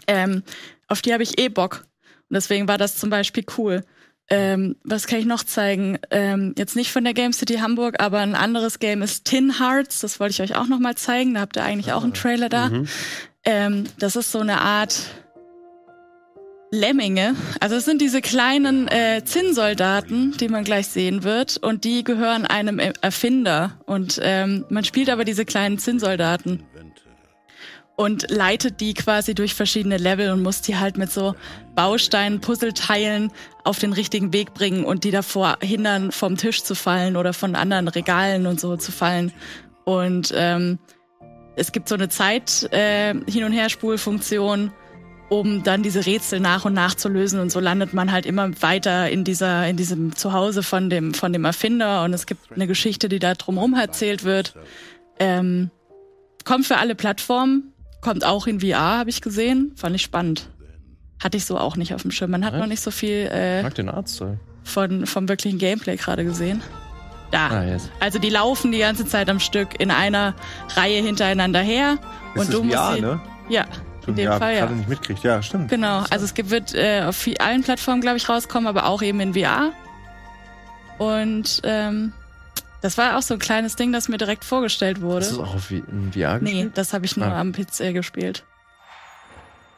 ähm, 0.08 0.44
auf 0.88 1.02
die 1.02 1.14
habe 1.14 1.24
ich 1.24 1.40
eh 1.40 1.50
Bock. 1.50 1.86
Und 2.30 2.36
deswegen 2.36 2.68
war 2.68 2.78
das 2.78 2.98
zum 2.98 3.10
Beispiel 3.10 3.46
cool. 3.58 3.84
Ähm, 4.30 4.78
was 4.84 5.08
kann 5.08 5.20
ich 5.20 5.26
noch 5.26 5.44
zeigen? 5.44 6.00
Ähm, 6.10 6.56
jetzt 6.58 6.76
nicht 6.76 6.92
von 6.92 7.04
der 7.04 7.14
Game 7.14 7.34
City 7.34 7.56
Hamburg, 7.56 8.02
aber 8.02 8.20
ein 8.20 8.36
anderes 8.36 8.80
Game 8.80 9.02
ist 9.02 9.26
Tin 9.26 9.60
Hearts. 9.60 10.00
Das 10.00 10.20
wollte 10.20 10.32
ich 10.32 10.42
euch 10.42 10.58
auch 10.58 10.68
noch 10.68 10.80
mal 10.80 10.96
zeigen. 10.96 11.34
Da 11.34 11.42
habt 11.42 11.58
ihr 11.58 11.64
eigentlich 11.64 11.92
auch 11.92 12.04
einen 12.04 12.14
Trailer 12.14 12.50
da. 12.50 12.70
Ähm, 13.44 13.86
das 14.00 14.16
ist 14.16 14.32
so 14.32 14.40
eine 14.40 14.62
Art 14.62 15.08
Lemminge. 16.74 17.36
Also 17.60 17.76
es 17.76 17.86
sind 17.86 18.02
diese 18.02 18.20
kleinen 18.20 18.88
äh, 18.88 19.22
Zinnsoldaten, 19.24 20.36
die 20.40 20.48
man 20.48 20.64
gleich 20.64 20.88
sehen 20.88 21.24
wird. 21.24 21.58
Und 21.58 21.84
die 21.84 22.04
gehören 22.04 22.48
einem 22.48 22.80
Erfinder. 22.80 23.78
Und 23.86 24.20
ähm, 24.24 24.66
man 24.70 24.84
spielt 24.84 25.12
aber 25.12 25.24
diese 25.24 25.46
kleinen 25.46 25.78
Zinnsoldaten. 25.78 26.64
und 27.96 28.26
leitet 28.32 28.82
die 28.82 28.96
quasi 28.96 29.36
durch 29.36 29.54
verschiedene 29.54 29.98
Level 29.98 30.32
und 30.32 30.42
muss 30.42 30.62
die 30.62 30.78
halt 30.78 30.98
mit 30.98 31.12
so 31.12 31.36
Bausteinen, 31.76 32.42
Puzzleteilen 32.42 33.32
auf 33.64 33.78
den 33.78 33.94
richtigen 33.94 34.34
Weg 34.34 34.56
bringen 34.56 34.84
und 34.84 35.04
die 35.04 35.12
davor 35.12 35.60
hindern, 35.62 36.12
vom 36.12 36.38
Tisch 36.38 36.64
zu 36.64 36.74
fallen 36.74 37.16
oder 37.18 37.34
von 37.34 37.54
anderen 37.54 37.88
Regalen 37.88 38.48
und 38.48 38.60
so 38.60 38.78
zu 38.78 38.92
fallen. 38.92 39.32
Und 39.86 40.34
ähm, 40.36 40.80
es 41.56 41.72
gibt 41.72 41.88
so 41.88 41.94
eine 41.94 42.10
Zeit 42.10 42.64
äh, 42.74 43.14
hin 43.30 43.44
und 43.44 43.52
her 43.52 43.70
Spulfunktion, 43.70 44.72
um 45.40 45.64
dann 45.64 45.84
diese 45.84 46.06
Rätsel 46.06 46.40
nach 46.40 46.66
und 46.66 46.74
nach 46.74 46.96
zu 46.96 47.10
lösen 47.10 47.40
und 47.40 47.52
so 47.52 47.60
landet 47.60 47.94
man 47.94 48.12
halt 48.12 48.26
immer 48.26 48.50
weiter 48.62 49.10
in 49.10 49.24
dieser 49.24 49.68
in 49.68 49.78
diesem 49.78 50.16
Zuhause 50.16 50.64
von 50.64 50.90
dem 50.90 51.14
von 51.14 51.34
dem 51.34 51.46
Erfinder 51.46 52.04
und 52.04 52.14
es 52.14 52.26
gibt 52.26 52.52
eine 52.52 52.68
Geschichte, 52.68 53.10
die 53.10 53.20
da 53.20 53.34
drumherum 53.34 53.74
erzählt 53.74 54.24
wird. 54.24 54.56
Ähm, 55.20 55.70
kommt 56.46 56.66
für 56.66 56.78
alle 56.78 56.96
Plattformen, 56.96 57.74
kommt 58.02 58.26
auch 58.26 58.48
in 58.48 58.60
VR, 58.60 58.98
habe 58.98 59.10
ich 59.10 59.22
gesehen, 59.22 59.74
fand 59.76 59.96
ich 59.96 60.02
spannend. 60.02 60.50
Hatte 61.24 61.38
ich 61.38 61.46
so 61.46 61.58
auch 61.58 61.78
nicht 61.78 61.94
auf 61.94 62.02
dem 62.02 62.12
Schirm. 62.12 62.32
Man 62.32 62.44
hat 62.44 62.54
noch 62.54 62.66
nicht 62.66 62.82
so 62.82 62.92
viel 62.92 63.30
äh, 63.32 63.64
mag 63.64 63.76
den 63.76 63.90
Artstyle. 63.90 64.40
von 64.64 65.06
vom 65.06 65.30
wirklichen 65.30 65.58
Gameplay 65.58 65.96
gerade 65.96 66.26
gesehen. 66.26 66.62
Da. 67.32 67.48
Ah, 67.48 67.64
jetzt. 67.64 67.90
Also 68.00 68.20
die 68.20 68.30
laufen 68.30 68.72
die 68.72 68.80
ganze 68.80 69.08
Zeit 69.08 69.30
am 69.30 69.40
Stück 69.40 69.80
in 69.80 69.90
einer 69.90 70.36
Reihe 70.76 71.02
hintereinander 71.02 71.62
her. 71.62 71.98
Das 72.36 72.46
und 72.46 72.54
du 72.54 72.58
ist 72.60 72.64
musst 72.66 72.78
VR, 72.78 72.96
sie, 72.96 73.02
ne? 73.02 73.22
Ja, 73.50 73.66
in 74.08 74.16
dem 74.16 74.26
ja, 74.26 74.38
Fall 74.40 74.54
ja. 74.54 74.60
gerade 74.62 74.76
nicht 74.76 74.90
mitkriegt. 74.90 75.24
Ja, 75.24 75.42
stimmt. 75.42 75.70
Genau, 75.70 76.04
also 76.10 76.26
es 76.26 76.34
gibt, 76.34 76.50
wird 76.50 76.74
äh, 76.74 77.04
auf 77.06 77.28
allen 77.40 77.64
Plattformen, 77.64 78.02
glaube 78.02 78.18
ich, 78.18 78.28
rauskommen, 78.30 78.68
aber 78.68 78.86
auch 78.86 79.02
eben 79.02 79.20
in 79.20 79.34
VR. 79.34 79.72
Und 80.98 81.62
ähm, 81.64 82.14
das 82.82 82.98
war 82.98 83.18
auch 83.18 83.22
so 83.22 83.34
ein 83.36 83.40
kleines 83.40 83.76
Ding, 83.76 83.92
das 83.92 84.10
mir 84.10 84.18
direkt 84.18 84.44
vorgestellt 84.46 85.02
wurde. 85.02 85.26
Hast 85.26 85.32
du 85.38 85.42
es 85.42 85.48
auch 85.50 85.56
auf 85.56 85.72
in 85.72 86.12
VR 86.14 86.40
nee, 86.40 86.52
gespielt? 86.52 86.78
das 86.78 86.94
habe 86.94 87.06
ich 87.06 87.18
nur 87.18 87.28
Ah. 87.28 87.40
am 87.40 87.52
PC 87.52 87.94
gespielt. 87.94 88.44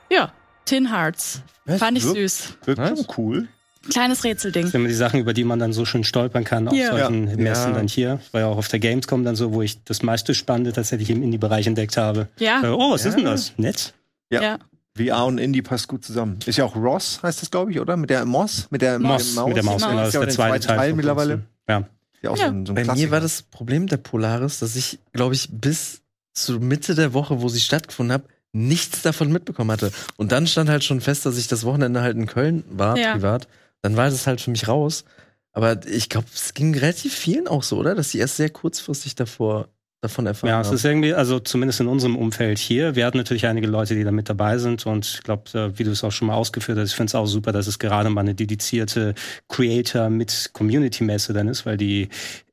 Ja, 0.10 0.32
Tin 0.66 0.92
Hearts. 0.92 1.42
Was? 1.66 1.80
Fand 1.80 1.98
ich 1.98 2.04
Wirkt- 2.04 2.16
süß. 2.18 2.58
Was? 2.66 2.90
schon 3.00 3.08
cool. 3.18 3.48
Kleines 3.90 4.24
Rätselding. 4.24 4.64
Das 4.64 4.72
sind 4.72 4.82
immer 4.82 4.88
die 4.90 4.96
Sachen, 4.96 5.20
über 5.20 5.34
die 5.34 5.44
man 5.44 5.60
dann 5.60 5.72
so 5.72 5.86
schön 5.86 6.04
stolpern 6.04 6.44
kann 6.44 6.68
auf 6.68 6.74
Ja. 6.74 6.90
solchen 6.98 7.28
Ja. 7.30 7.36
Messen 7.38 7.72
Ja. 7.72 7.78
dann 7.78 7.88
hier. 7.88 8.20
Ich 8.26 8.34
war 8.34 8.42
ja 8.42 8.48
auch 8.48 8.58
auf 8.58 8.68
der 8.68 8.80
Gamescom 8.80 9.24
dann 9.24 9.36
so, 9.36 9.54
wo 9.54 9.62
ich 9.62 9.84
das 9.84 10.02
meiste 10.02 10.34
Spannende 10.34 10.74
tatsächlich 10.74 11.12
im 11.12 11.22
Indie-Bereich 11.22 11.68
entdeckt 11.68 11.96
habe. 11.96 12.28
Ja, 12.40 12.62
Äh, 12.64 12.68
Oh, 12.70 12.92
was 12.94 13.06
ist 13.06 13.14
Ja. 13.14 13.18
denn 13.18 13.26
das? 13.26 13.54
Nett. 13.58 13.94
Ja. 14.32 14.42
ja. 14.42 14.60
VR 14.98 15.26
und 15.26 15.38
Indie 15.40 15.62
passt 15.62 15.88
gut 15.90 16.06
zusammen. 16.06 16.40
Ist 16.46 16.58
ja 16.58 16.64
auch 16.66 16.76
Ross, 16.76 17.20
heißt 17.22 17.42
das, 17.42 17.52
glaube 17.52 17.72
ich, 17.72 17.80
oder? 17.82 17.98
Mit 17.98 18.10
der 18.10 18.24
Moss? 18.26 18.68
Mit 18.70 18.82
der 18.82 18.98
Moss, 18.98 19.36
mit 19.36 19.56
der 19.58 19.64
Maus, 19.64 19.82
Maus. 19.82 19.90
genau. 19.90 20.00
Das 20.02 20.08
ist 20.10 20.14
Ja, 20.14 20.20
der 20.22 20.30
zweite 20.30 20.68
Teil. 20.68 20.78
Teil 20.78 20.94
mittlerweile. 20.94 21.42
Ja. 21.68 21.84
Ja, 22.22 22.30
auch 22.32 22.38
Ja. 22.38 22.46
so 22.48 22.52
ein, 22.54 22.66
so 22.66 22.72
ein 22.72 22.76
Bei 22.76 22.84
Klassiker. 22.84 23.06
mir 23.08 23.12
war 23.12 23.20
das 23.20 23.42
Problem 23.42 23.88
der 23.88 23.98
Polaris, 23.98 24.60
dass 24.60 24.76
ich, 24.78 25.00
glaube 25.12 25.36
ich, 25.36 25.50
bis 25.52 26.02
zur 26.34 26.60
Mitte 26.62 26.96
der 26.96 27.14
Woche, 27.14 27.42
wo 27.42 27.50
sie 27.50 27.60
stattgefunden 27.60 28.14
hat, 28.14 28.24
nichts 28.54 29.02
davon 29.02 29.32
mitbekommen 29.34 29.70
hatte. 29.72 29.92
Und 30.16 30.32
dann 30.32 30.48
stand 30.48 30.70
halt 30.70 30.84
schon 30.86 31.02
fest, 31.02 31.26
dass 31.26 31.38
ich 31.38 31.48
das 31.50 31.66
Wochenende 31.66 32.02
halt 32.02 32.16
in 32.16 32.26
Köln 32.26 32.64
war, 32.70 32.98
Ja. 32.98 33.12
privat. 33.14 33.50
Dann 33.82 33.98
war 33.98 34.10
das 34.10 34.26
halt 34.28 34.40
für 34.40 34.50
mich 34.52 34.68
raus. 34.70 35.04
Aber 35.52 35.86
ich 35.88 36.08
glaube, 36.10 36.28
es 36.34 36.54
ging 36.54 36.74
relativ 36.78 37.14
vielen 37.14 37.48
auch 37.50 37.64
so, 37.64 37.78
oder? 37.78 37.96
Dass 37.96 38.12
sie 38.12 38.18
erst 38.20 38.38
sehr 38.38 38.50
kurzfristig 38.50 39.16
davor, 39.16 39.68
davon 40.02 40.26
erfahren 40.28 40.50
Ja, 40.50 40.62
es 40.62 40.68
haben. 40.68 40.76
ist 40.76 40.86
irgendwie, 40.86 41.14
also 41.14 41.40
zumindest 41.40 41.80
in 41.80 41.88
unserem 41.88 42.16
Umfeld 42.16 42.58
hier. 42.60 42.96
Wir 42.96 43.06
hatten 43.06 43.18
natürlich 43.18 43.48
einige 43.48 43.68
Leute, 43.68 43.96
die 43.96 44.04
da 44.04 44.12
mit 44.12 44.30
dabei 44.30 44.58
sind 44.58 44.86
und 44.86 45.06
ich 45.06 45.24
glaube, 45.24 45.74
wie 45.78 45.84
du 45.84 45.92
es 45.92 46.04
auch 46.04 46.12
schon 46.12 46.28
mal 46.28 46.36
ausgeführt 46.36 46.78
hast, 46.78 46.90
ich 46.92 46.96
finde 46.96 47.10
es 47.10 47.16
auch 47.16 47.26
super, 47.26 47.52
dass 47.52 47.68
es 47.68 47.80
gerade 47.80 48.10
mal 48.10 48.22
eine 48.22 48.36
dedizierte 48.36 49.16
Creator 49.50 50.10
mit 50.10 50.52
Community-Messe 50.54 51.34
dann 51.34 51.48
ist, 51.48 51.66
weil 51.66 51.78
die 51.78 52.10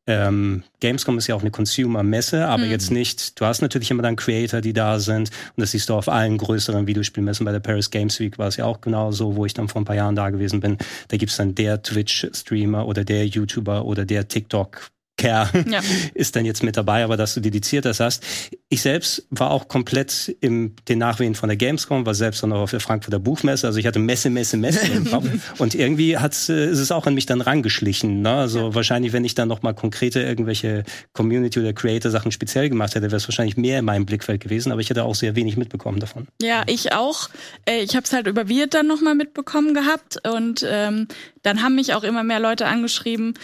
ähm, 0.08 0.64
Gamescom 0.80 1.16
ist 1.18 1.28
ja 1.28 1.36
auch 1.36 1.42
eine 1.42 1.52
Consumer-Messe, 1.52 2.46
aber 2.48 2.64
Mhm. 2.64 2.70
jetzt 2.70 2.90
nicht, 2.90 3.38
du 3.40 3.44
hast 3.44 3.60
natürlich 3.62 3.90
immer 3.92 4.02
dann 4.02 4.16
Creator, 4.16 4.60
die 4.60 4.72
da 4.72 4.98
sind 4.98 5.30
und 5.54 5.60
das 5.60 5.70
siehst 5.70 5.88
du 5.90 5.94
auf 5.94 6.08
allen 6.08 6.38
größeren 6.38 6.88
Videospielmessen. 6.88 7.44
Bei 7.44 7.52
der 7.52 7.60
Paris 7.60 7.90
Games 7.90 8.18
Week 8.18 8.36
war 8.36 8.48
es 8.48 8.56
ja 8.56 8.64
auch 8.64 8.80
genauso, 8.80 9.36
wo 9.36 9.46
ich 9.46 9.54
dann 9.54 9.68
vor 9.68 9.80
ein 9.80 9.84
paar 9.84 9.94
Jahren 9.94 10.16
da 10.16 10.30
gewesen 10.30 10.58
bin. 10.58 10.76
Da 11.08 11.16
gibt's 11.18 11.36
dann 11.36 11.54
der 11.54 11.82
Twitch-Streamer 11.82 12.86
oder 12.86 13.04
der 13.04 13.26
YouTuber 13.26 13.84
oder 13.84 14.04
der 14.04 14.26
TikTok 14.26 14.88
Kerl 15.22 15.64
Ja. 15.66 15.80
ist 16.14 16.36
dann 16.36 16.44
jetzt 16.44 16.62
mit 16.62 16.76
dabei, 16.76 17.04
aber 17.04 17.16
dass 17.16 17.34
du 17.34 17.40
dediziert 17.40 17.84
das 17.84 18.00
hast. 18.00 18.22
Ich 18.68 18.82
selbst 18.82 19.26
war 19.30 19.50
auch 19.50 19.68
komplett 19.68 20.34
im 20.40 20.74
den 20.88 20.98
Nachwehen 20.98 21.34
von 21.34 21.48
der 21.48 21.56
Gamescom, 21.56 22.06
war 22.06 22.14
selbst 22.14 22.42
dann 22.42 22.52
auch 22.52 22.60
auf 22.60 22.70
der 22.70 22.80
Frankfurter 22.80 23.18
Buchmesse. 23.18 23.66
Also 23.66 23.78
ich 23.78 23.86
hatte 23.86 23.98
Messe, 23.98 24.30
Messe, 24.30 24.56
Messe 24.56 24.86
im 24.88 25.04
Kopf. 25.04 25.26
Und 25.58 25.74
irgendwie 25.74 26.18
hat's, 26.18 26.48
äh, 26.48 26.70
ist 26.70 26.78
es 26.78 26.90
auch 26.90 27.06
an 27.06 27.14
mich 27.14 27.26
dann 27.26 27.40
rangeschlichen. 27.40 28.22
Ne? 28.22 28.32
Also 28.32 28.74
wahrscheinlich, 28.74 29.12
wenn 29.12 29.24
ich 29.24 29.34
dann 29.34 29.48
noch 29.48 29.62
mal 29.62 29.72
konkrete 29.74 30.20
irgendwelche 30.20 30.84
Community- 31.12 31.60
oder 31.60 31.72
Creator-Sachen 31.72 32.32
speziell 32.32 32.68
gemacht 32.68 32.94
hätte, 32.94 33.06
wäre 33.06 33.16
es 33.16 33.28
wahrscheinlich 33.28 33.56
mehr 33.56 33.78
in 33.78 33.84
meinem 33.84 34.06
Blickfeld 34.06 34.40
gewesen. 34.42 34.72
Aber 34.72 34.80
ich 34.80 34.90
hätte 34.90 35.04
auch 35.04 35.14
sehr 35.14 35.36
wenig 35.36 35.56
mitbekommen 35.56 36.00
davon. 36.00 36.26
Ja, 36.40 36.62
ich 36.66 36.92
auch. 36.92 37.28
Äh, 37.66 37.82
Ich 37.82 37.94
habe 37.94 38.04
es 38.04 38.12
halt 38.12 38.26
über 38.26 38.48
Wirt 38.48 38.74
dann 38.74 38.86
nochmal 38.86 39.14
mitbekommen 39.14 39.74
gehabt 39.74 40.18
und 40.26 40.66
ähm, 40.68 41.08
dann 41.42 41.62
haben 41.62 41.74
mich 41.74 41.94
auch 41.94 42.04
immer 42.04 42.24
mehr 42.24 42.40
Leute 42.40 42.66
angeschrieben 42.66 43.34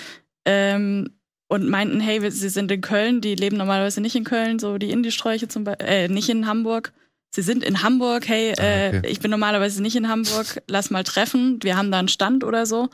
ähm, 0.44 1.10
und 1.48 1.68
meinten, 1.68 2.00
hey, 2.00 2.30
sie 2.30 2.48
sind 2.48 2.70
in 2.70 2.80
Köln, 2.80 3.20
die 3.20 3.34
leben 3.34 3.56
normalerweise 3.56 4.00
nicht 4.00 4.14
in 4.16 4.24
Köln, 4.24 4.58
so 4.58 4.78
die 4.78 4.90
Indie-Sträuche 4.90 5.48
zum 5.48 5.64
Beispiel, 5.64 5.86
äh, 5.86 6.08
nicht 6.08 6.28
in 6.28 6.46
Hamburg. 6.46 6.92
Sie 7.30 7.42
sind 7.42 7.62
in 7.64 7.82
Hamburg, 7.82 8.28
hey, 8.28 8.52
äh, 8.58 8.90
Ah, 8.94 8.98
okay. 8.98 9.08
ich 9.10 9.20
bin 9.20 9.30
normalerweise 9.30 9.82
nicht 9.82 9.96
in 9.96 10.08
Hamburg, 10.08 10.62
lass 10.66 10.90
mal 10.90 11.04
treffen, 11.04 11.58
wir 11.62 11.76
haben 11.76 11.90
da 11.90 11.98
einen 11.98 12.08
Stand 12.08 12.44
oder 12.44 12.64
so. 12.66 12.88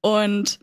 Und 0.00 0.58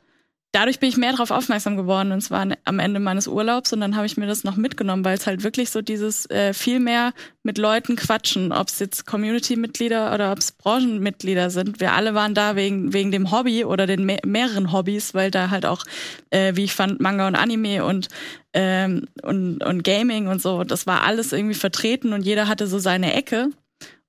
dadurch 0.55 0.79
bin 0.79 0.87
ich 0.87 0.95
mehr 0.95 1.11
darauf 1.11 1.31
aufmerksam 1.31 1.75
geworden 1.75 2.13
und 2.13 2.21
zwar 2.21 2.47
am 2.63 2.79
Ende 2.79 3.01
meines 3.01 3.27
Urlaubs 3.27 3.73
und 3.73 3.81
dann 3.81 3.97
habe 3.97 4.05
ich 4.05 4.15
mir 4.15 4.25
das 4.25 4.45
noch 4.45 4.55
mitgenommen, 4.55 5.03
weil 5.03 5.17
es 5.17 5.27
halt 5.27 5.43
wirklich 5.43 5.69
so 5.69 5.81
dieses 5.81 6.29
äh, 6.29 6.53
viel 6.53 6.79
mehr 6.79 7.11
mit 7.43 7.57
Leuten 7.57 7.97
quatschen, 7.97 8.53
ob 8.53 8.69
es 8.69 8.79
jetzt 8.79 9.05
Community-Mitglieder 9.05 10.13
oder 10.13 10.31
ob 10.31 10.39
es 10.39 10.53
Branchenmitglieder 10.53 11.49
sind. 11.49 11.81
Wir 11.81 11.91
alle 11.91 12.15
waren 12.15 12.33
da 12.33 12.55
wegen, 12.55 12.93
wegen 12.93 13.11
dem 13.11 13.31
Hobby 13.31 13.65
oder 13.65 13.85
den 13.85 14.05
me 14.05 14.17
mehreren 14.25 14.71
Hobbys, 14.71 15.13
weil 15.13 15.29
da 15.29 15.49
halt 15.49 15.65
auch, 15.65 15.83
äh, 16.29 16.55
wie 16.55 16.63
ich 16.63 16.73
fand, 16.73 17.01
Manga 17.01 17.27
und 17.27 17.35
Anime 17.35 17.83
und, 17.83 18.07
ähm, 18.53 19.07
und, 19.23 19.61
und 19.61 19.83
Gaming 19.83 20.27
und 20.27 20.41
so, 20.41 20.63
das 20.63 20.87
war 20.87 21.03
alles 21.03 21.33
irgendwie 21.33 21.55
vertreten 21.55 22.13
und 22.13 22.21
jeder 22.21 22.47
hatte 22.47 22.67
so 22.67 22.79
seine 22.79 23.13
Ecke. 23.13 23.49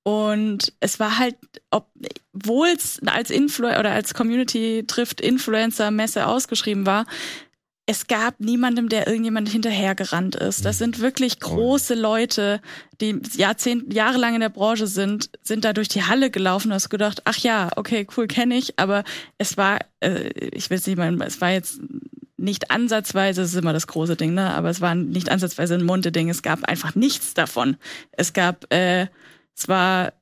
Und 0.07 0.73
es 0.79 1.01
war 1.01 1.19
halt, 1.19 1.35
obwohl 1.73 2.69
es 2.69 3.01
als 3.07 3.29
Influ 3.29 3.67
oder 3.67 3.91
als 3.91 4.15
Community 4.15 4.85
trifft 4.87 5.21
Influencer 5.21 5.91
Messe 5.91 6.29
ausgeschrieben 6.29 6.87
war, 6.87 7.07
es 7.87 8.07
gab 8.07 8.39
niemandem, 8.39 8.89
der 8.89 9.09
irgendjemand 9.09 9.49
hinterhergerannt 9.49 10.37
ist. 10.37 10.65
Das 10.65 10.79
sind 10.79 11.01
wirklich 11.01 11.41
große 11.41 11.97
Leute, 11.97 12.61
die 13.01 13.21
Jahrzehnt, 13.35 13.93
jahrelang 13.93 14.35
in 14.35 14.43
der 14.43 14.49
Branche 14.49 14.87
sind, 14.87 15.29
sind 15.43 15.65
da 15.65 15.73
durch 15.73 15.89
die 15.89 16.05
Halle 16.05 16.31
gelaufen 16.31 16.69
und 16.69 16.75
hast 16.75 16.89
gedacht, 16.89 17.23
ach 17.25 17.39
ja, 17.39 17.71
okay, 17.75 18.07
cool, 18.17 18.29
kenne 18.29 18.57
ich, 18.57 18.79
aber 18.79 19.03
es 19.39 19.57
war, 19.57 19.81
äh, 19.99 20.29
ich 20.53 20.71
will 20.71 20.79
es 20.79 20.87
nicht 20.87 20.99
mal, 20.99 21.21
es 21.23 21.41
war 21.41 21.51
jetzt 21.51 21.81
nicht 22.37 22.71
ansatzweise, 22.71 23.41
das 23.41 23.51
ist 23.51 23.59
immer 23.59 23.73
das 23.73 23.89
große 23.89 24.15
Ding, 24.15 24.35
ne? 24.35 24.55
Aber 24.55 24.71
es 24.71 24.81
war 24.81 24.95
nicht 24.95 25.31
ansatzweise 25.31 25.75
ein 25.75 25.85
Monte-Ding. 25.85 26.29
Es 26.29 26.43
gab 26.43 26.63
einfach 26.63 26.95
nichts 26.95 27.35
davon. 27.35 27.77
Es 28.13 28.35
gab, 28.35 28.73
äh, 28.73 29.09
es 29.57 29.69
war 29.69 30.13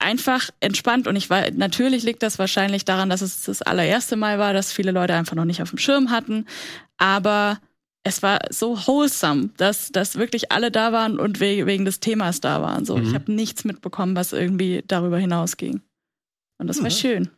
einfach 0.00 0.50
entspannt 0.60 1.08
und 1.08 1.16
ich 1.16 1.28
war, 1.28 1.50
natürlich 1.50 2.04
liegt 2.04 2.22
das 2.22 2.38
wahrscheinlich 2.38 2.84
daran, 2.84 3.10
dass 3.10 3.20
es 3.20 3.42
das 3.44 3.62
allererste 3.62 4.14
Mal 4.16 4.38
war, 4.38 4.52
dass 4.52 4.72
viele 4.72 4.92
Leute 4.92 5.14
einfach 5.14 5.34
noch 5.34 5.44
nicht 5.44 5.60
auf 5.60 5.70
dem 5.70 5.78
Schirm 5.78 6.10
hatten. 6.10 6.46
Aber 6.98 7.58
es 8.04 8.22
war 8.22 8.38
so 8.50 8.76
wholesome, 8.86 9.50
dass, 9.56 9.90
dass 9.90 10.16
wirklich 10.16 10.52
alle 10.52 10.70
da 10.70 10.92
waren 10.92 11.18
und 11.18 11.40
we 11.40 11.66
wegen 11.66 11.84
des 11.84 11.98
Themas 12.00 12.40
da 12.40 12.62
waren. 12.62 12.84
So, 12.84 12.96
ich 12.98 13.08
Mhm. 13.10 13.14
habe 13.14 13.32
nichts 13.32 13.64
mitbekommen, 13.64 14.14
was 14.14 14.32
irgendwie 14.32 14.84
darüber 14.86 15.18
hinausging. 15.18 15.82
Und 16.58 16.66
das 16.68 16.78
war 16.78 16.90
Mhm. 16.90 16.94
schön. 16.94 17.30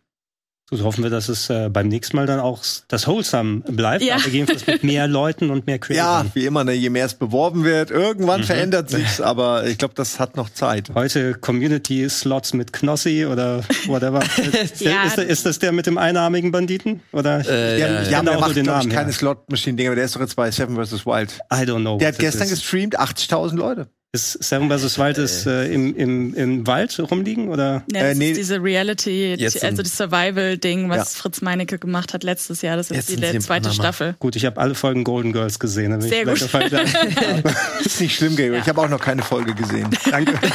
So 0.72 0.84
hoffen 0.84 1.02
wir, 1.02 1.10
dass 1.10 1.28
es 1.28 1.50
äh, 1.50 1.68
beim 1.68 1.88
nächsten 1.88 2.16
Mal 2.16 2.26
dann 2.26 2.38
auch 2.38 2.62
das 2.86 3.08
Wholesome 3.08 3.62
bleibt, 3.66 4.04
Ja. 4.04 4.14
aber 4.16 4.28
jedenfalls 4.28 4.64
mit 4.68 4.84
mehr 4.84 5.08
Leuten 5.08 5.50
und 5.50 5.66
mehr 5.66 5.76
Ja, 5.76 5.78
Creatoren. 5.80 6.30
wie 6.34 6.46
immer, 6.46 6.62
ne, 6.62 6.72
je 6.74 6.90
mehr 6.90 7.06
es 7.06 7.14
beworben 7.14 7.64
wird, 7.64 7.90
irgendwann 7.90 8.42
Mhm. 8.42 8.44
verändert 8.44 8.88
sich's, 8.88 9.20
aber 9.20 9.66
ich 9.66 9.78
glaube, 9.78 9.94
das 9.94 10.20
hat 10.20 10.36
noch 10.36 10.48
Zeit. 10.50 10.90
Heute 10.94 11.34
Community-Slots 11.34 12.54
mit 12.54 12.72
Knossi 12.72 13.26
oder 13.26 13.62
whatever. 13.86 14.20
ist, 14.62 14.80
Ja. 14.80 15.04
ist, 15.04 15.18
ist 15.18 15.46
das 15.46 15.58
der 15.58 15.72
mit 15.72 15.86
dem 15.86 15.98
einarmigen 15.98 16.52
Banditen? 16.52 17.00
Oder? 17.12 17.40
Äh, 17.48 17.80
Ja, 17.80 17.86
ja, 17.88 18.02
ja, 18.02 18.08
ja. 18.10 18.22
der 18.22 18.38
macht, 18.38 18.54
den 18.56 18.62
glaube 18.64 18.78
ich, 18.80 18.86
Namen, 18.86 18.88
keine 18.90 19.10
ja. 19.10 19.16
Slot-Machine-Dinger, 19.16 19.90
aber 19.90 19.96
der 19.96 20.04
ist 20.04 20.14
doch 20.14 20.20
jetzt 20.20 20.36
bei 20.36 20.50
Seven 20.52 20.76
vs. 20.76 21.04
Wild. 21.04 21.40
I 21.52 21.56
don't 21.64 21.80
know. 21.80 21.98
Der 21.98 22.08
hat 22.08 22.18
gestern 22.20 22.44
ist. 22.44 22.50
gestreamt, 22.50 22.98
80.000 22.98 23.56
Leute. 23.56 23.88
Ist 24.12 24.42
Seven 24.42 24.68
vs. 24.68 24.98
Wild 24.98 25.18
ist, 25.18 25.46
äh, 25.46 25.72
im, 25.72 25.94
im, 25.94 26.34
im 26.34 26.66
Wald 26.66 26.98
rumliegen 26.98 27.48
oder? 27.48 27.84
Ja, 27.92 28.00
Äh, 28.00 28.08
das 28.08 28.18
nee. 28.18 28.30
ist 28.32 28.38
diese 28.38 28.60
Reality, 28.60 29.34
Jetzt 29.34 29.62
also 29.62 29.82
das 29.82 29.96
Survival-Ding, 29.96 30.88
was 30.88 31.14
Ja. 31.14 31.20
Fritz 31.22 31.40
Meinecke 31.42 31.78
gemacht 31.78 32.12
hat 32.12 32.24
letztes 32.24 32.60
Jahr. 32.62 32.76
Das 32.76 32.90
ist 32.90 32.96
Jetzt 33.08 33.10
die 33.10 33.38
zweite 33.38 33.68
Panama. 33.68 33.72
Staffel. 33.72 34.16
Gut, 34.18 34.34
ich 34.34 34.44
habe 34.46 34.60
alle 34.60 34.74
Folgen 34.74 35.04
Golden 35.04 35.32
Girls 35.32 35.60
gesehen. 35.60 35.92
da 35.92 35.98
bin 35.98 36.06
ich 36.06 36.12
Sehr 36.12 36.24
gut. 36.24 36.40
Ist 37.84 38.00
nicht 38.00 38.16
schlimm, 38.16 38.34
Gregor. 38.34 38.56
Ja. 38.56 38.62
Ich 38.62 38.68
habe 38.68 38.80
auch 38.80 38.88
noch 38.88 39.00
keine 39.00 39.22
Folge 39.22 39.54
gesehen. 39.54 39.88
Danke. 40.10 40.34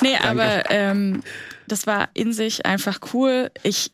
Nee, 0.00 0.16
aber 0.16 0.70
ähm, 0.70 1.22
das 1.66 1.86
war 1.86 2.08
in 2.14 2.32
sich 2.32 2.64
einfach 2.64 3.00
cool. 3.12 3.50
Ich 3.62 3.90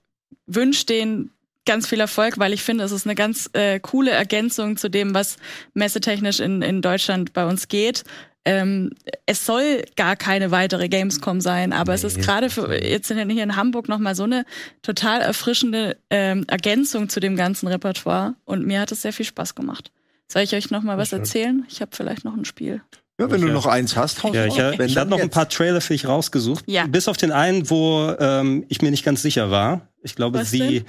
wünsche 0.47 0.87
denen 0.87 1.31
ganz 1.67 1.87
viel 1.89 2.01
Erfolg, 2.01 2.39
weil 2.39 2.53
ich 2.53 2.63
finde, 2.63 2.85
es 2.85 2.93
ist 2.93 3.07
eine 3.07 3.15
ganz 3.15 3.49
äh, 3.53 3.81
coole 3.81 4.11
Ergänzung 4.11 4.77
zu 4.77 4.89
dem, 4.89 5.15
was 5.15 5.37
messetechnisch 5.75 6.41
in, 6.41 6.63
in 6.63 6.83
Deutschland 6.83 7.33
bei 7.33 7.47
uns 7.47 7.69
geht. 7.69 8.05
ähm, 8.47 8.91
es 9.25 9.47
soll 9.47 9.85
gar 9.97 10.17
keine 10.17 10.51
weitere 10.51 10.89
Gamescom 10.91 11.41
sein, 11.41 11.73
aber 11.73 11.95
es 11.95 12.05
ist 12.05 12.21
gerade 12.21 12.51
für 12.51 12.75
jetzt 12.85 13.11
in, 13.11 13.31
hier 13.31 13.43
in 13.43 13.57
Hamburg 13.57 13.89
nochmal 13.89 14.15
so 14.15 14.25
eine 14.25 14.45
total 14.83 15.23
erfrischende 15.23 15.97
ähm, 16.11 16.45
Ergänzung 16.49 17.09
zu 17.09 17.21
dem 17.21 17.37
ganzen 17.37 17.69
Repertoire 17.69 18.35
und 18.45 18.67
mir 18.67 18.81
hat 18.81 18.93
es 18.93 19.01
sehr 19.01 19.15
viel 19.15 19.25
Spaß 19.25 19.55
gemacht. 19.55 19.91
Soll 20.29 20.43
ich 20.43 20.55
euch 20.55 20.71
noch 20.71 20.83
mal 20.83 20.99
was 20.99 21.13
erzählen? 21.13 21.65
Ich 21.71 21.81
habe 21.81 21.93
vielleicht 21.95 22.25
noch 22.25 22.35
ein 22.37 22.45
Spiel. 22.45 22.83
Ja, 23.19 23.31
wenn 23.31 23.41
du 23.41 23.47
Ja. 23.47 23.53
noch 23.55 23.67
eins 23.67 23.97
hast, 23.97 24.23
Ja, 24.25 24.45
ich, 24.47 24.57
Wenn 24.59 24.89
ich 24.89 24.95
dann 24.95 25.03
habe 25.03 25.11
noch 25.11 25.21
ein 25.21 25.31
paar 25.31 25.49
Trailer 25.49 25.81
für 25.81 25.93
dich 25.95 26.07
rausgesucht. 26.09 26.65
Ja. 26.67 26.87
Bis 26.87 27.07
auf 27.09 27.17
den 27.17 27.31
einen, 27.31 27.71
wo 27.71 28.13
ähm, 28.19 28.65
ich 28.69 28.83
mir 28.83 28.91
nicht 28.91 29.05
ganz 29.05 29.23
sicher 29.23 29.51
war. 29.51 29.89
Ich 30.03 30.17
glaube, 30.17 30.41
Was 30.41 30.51
sie. 30.51 30.59
denn? 30.81 30.85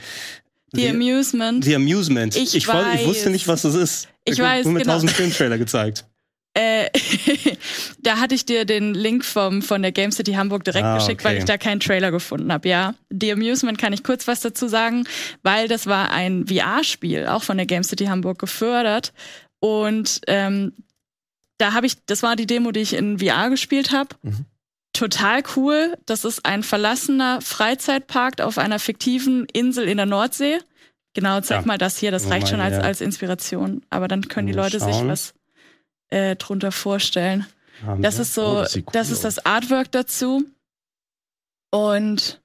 Die 0.75 0.81
The, 0.83 0.89
Amusement. 0.89 1.63
The 1.63 1.75
Amusement. 1.75 2.35
Ich 2.35 2.55
ich, 2.55 2.67
woll- 2.67 2.85
ich 2.95 3.05
wusste 3.05 3.25
weiß. 3.25 3.31
nicht, 3.31 3.47
was 3.47 3.63
das 3.63 3.75
ist. 3.75 4.07
Ich 4.25 4.39
hast 4.39 4.45
weiß, 4.47 4.63
nur 4.65 4.73
mit 4.73 4.83
genau. 4.83 4.93
tausend 4.95 5.11
Filmtrailer 5.11 5.57
gezeigt. 5.57 6.05
Äh, 6.57 6.89
da 8.01 8.19
hatte 8.21 8.33
ich 8.33 8.45
dir 8.45 8.63
den 8.63 8.93
Link 8.93 9.25
vom, 9.25 9.61
von 9.61 9.81
der 9.81 9.91
Game 9.91 10.13
City 10.13 10.35
Hamburg 10.35 10.63
direkt 10.63 10.85
Ah, 10.85 10.95
geschickt, 10.95 11.19
okay. 11.19 11.29
weil 11.33 11.37
ich 11.39 11.43
da 11.43 11.57
keinen 11.57 11.81
Trailer 11.81 12.11
gefunden 12.11 12.49
habe. 12.53 12.69
Ja, 12.69 12.95
The 13.09 13.33
Amusement 13.33 13.77
kann 13.77 13.91
ich 13.91 14.03
kurz 14.05 14.25
was 14.25 14.39
dazu 14.39 14.69
sagen, 14.69 15.03
weil 15.43 15.67
das 15.67 15.85
war 15.85 16.11
ein 16.11 16.45
VR-Spiel, 16.47 17.27
auch 17.27 17.43
von 17.43 17.57
der 17.57 17.65
Game 17.65 17.83
City 17.83 18.05
Hamburg 18.05 18.39
gefördert. 18.39 19.11
Und 19.59 20.21
ähm, 20.27 20.71
da 21.57 21.73
habe 21.73 21.87
ich, 21.87 21.97
das 22.05 22.23
war 22.23 22.37
die 22.37 22.47
Demo, 22.47 22.71
die 22.71 22.79
ich 22.79 22.93
in 22.93 23.19
VR 23.19 23.49
gespielt 23.49 23.91
habe. 23.91 24.15
Mhm. 24.21 24.45
Total 24.95 25.43
cool. 25.55 25.97
Das 26.05 26.23
ist 26.25 26.45
ein 26.45 26.63
verlassener 26.63 27.41
Freizeitpark 27.41 28.41
auf 28.41 28.57
einer 28.57 28.79
fiktiven 28.79 29.45
Insel 29.51 29.87
in 29.87 29.97
der 29.97 30.05
Nordsee. 30.05 30.59
Genau, 31.13 31.39
zeig 31.41 31.61
Ja. 31.61 31.67
mal 31.67 31.77
das 31.77 31.97
hier, 31.97 32.11
das 32.11 32.25
Oh 32.25 32.29
reicht 32.29 32.47
schon 32.49 32.59
als, 32.61 32.75
ja. 32.77 32.81
als 32.81 33.01
Inspiration. 33.01 33.81
Aber 33.89 34.07
dann 34.07 34.27
können 34.27 34.47
die 34.47 34.53
Leute 34.53 34.79
sich 34.79 34.95
schauen. 34.95 35.07
was 35.09 35.33
äh, 36.09 36.35
drunter 36.35 36.71
vorstellen. 36.71 37.45
Haben 37.85 38.01
Das 38.01 38.15
wir. 38.15 38.21
ist 38.23 38.33
so, 38.33 38.45
Oh, 38.45 38.61
das 38.61 38.75
cool 38.77 38.83
das 38.93 39.09
ist 39.11 39.23
das 39.25 39.45
Artwork 39.45 39.91
dazu. 39.91 40.43
Und 41.71 42.41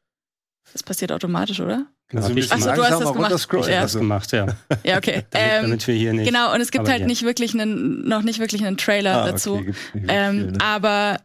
das 0.72 0.82
passiert 0.82 1.12
automatisch, 1.12 1.60
oder? 1.60 1.86
Genau, 2.08 2.22
Also 2.22 2.30
hab 2.30 2.36
ich 2.38 2.50
ein 2.50 2.58
bisschen 2.58 2.70
Ach 2.70 2.76
so, 2.76 2.82
du 2.82 2.88
hast 2.88 3.00
das 3.30 3.48
gemacht. 3.48 3.66
Ich 3.68 3.72
Ja. 3.74 3.80
das 3.82 3.94
gemacht, 3.94 4.32
ja. 4.32 4.46
Ja, 4.84 4.96
okay. 4.98 5.24
Damit, 5.30 5.48
ähm, 5.52 5.62
damit 5.62 5.86
wir 5.86 5.94
hier 5.94 6.12
nicht. 6.12 6.26
genau, 6.26 6.52
und 6.52 6.60
es 6.60 6.70
gibt 6.72 6.82
aber 6.82 6.90
halt 6.92 7.02
ja. 7.02 7.06
nicht 7.06 7.22
wirklich 7.22 7.54
einen, 7.54 8.08
noch 8.08 8.22
nicht 8.22 8.40
wirklich 8.40 8.64
einen 8.64 8.76
Trailer 8.76 9.18
Ah, 9.18 9.22
okay, 9.22 9.30
dazu. 9.32 9.56
wirklich 9.64 9.76
Ähm? 10.08 10.52
Aber 10.60 11.20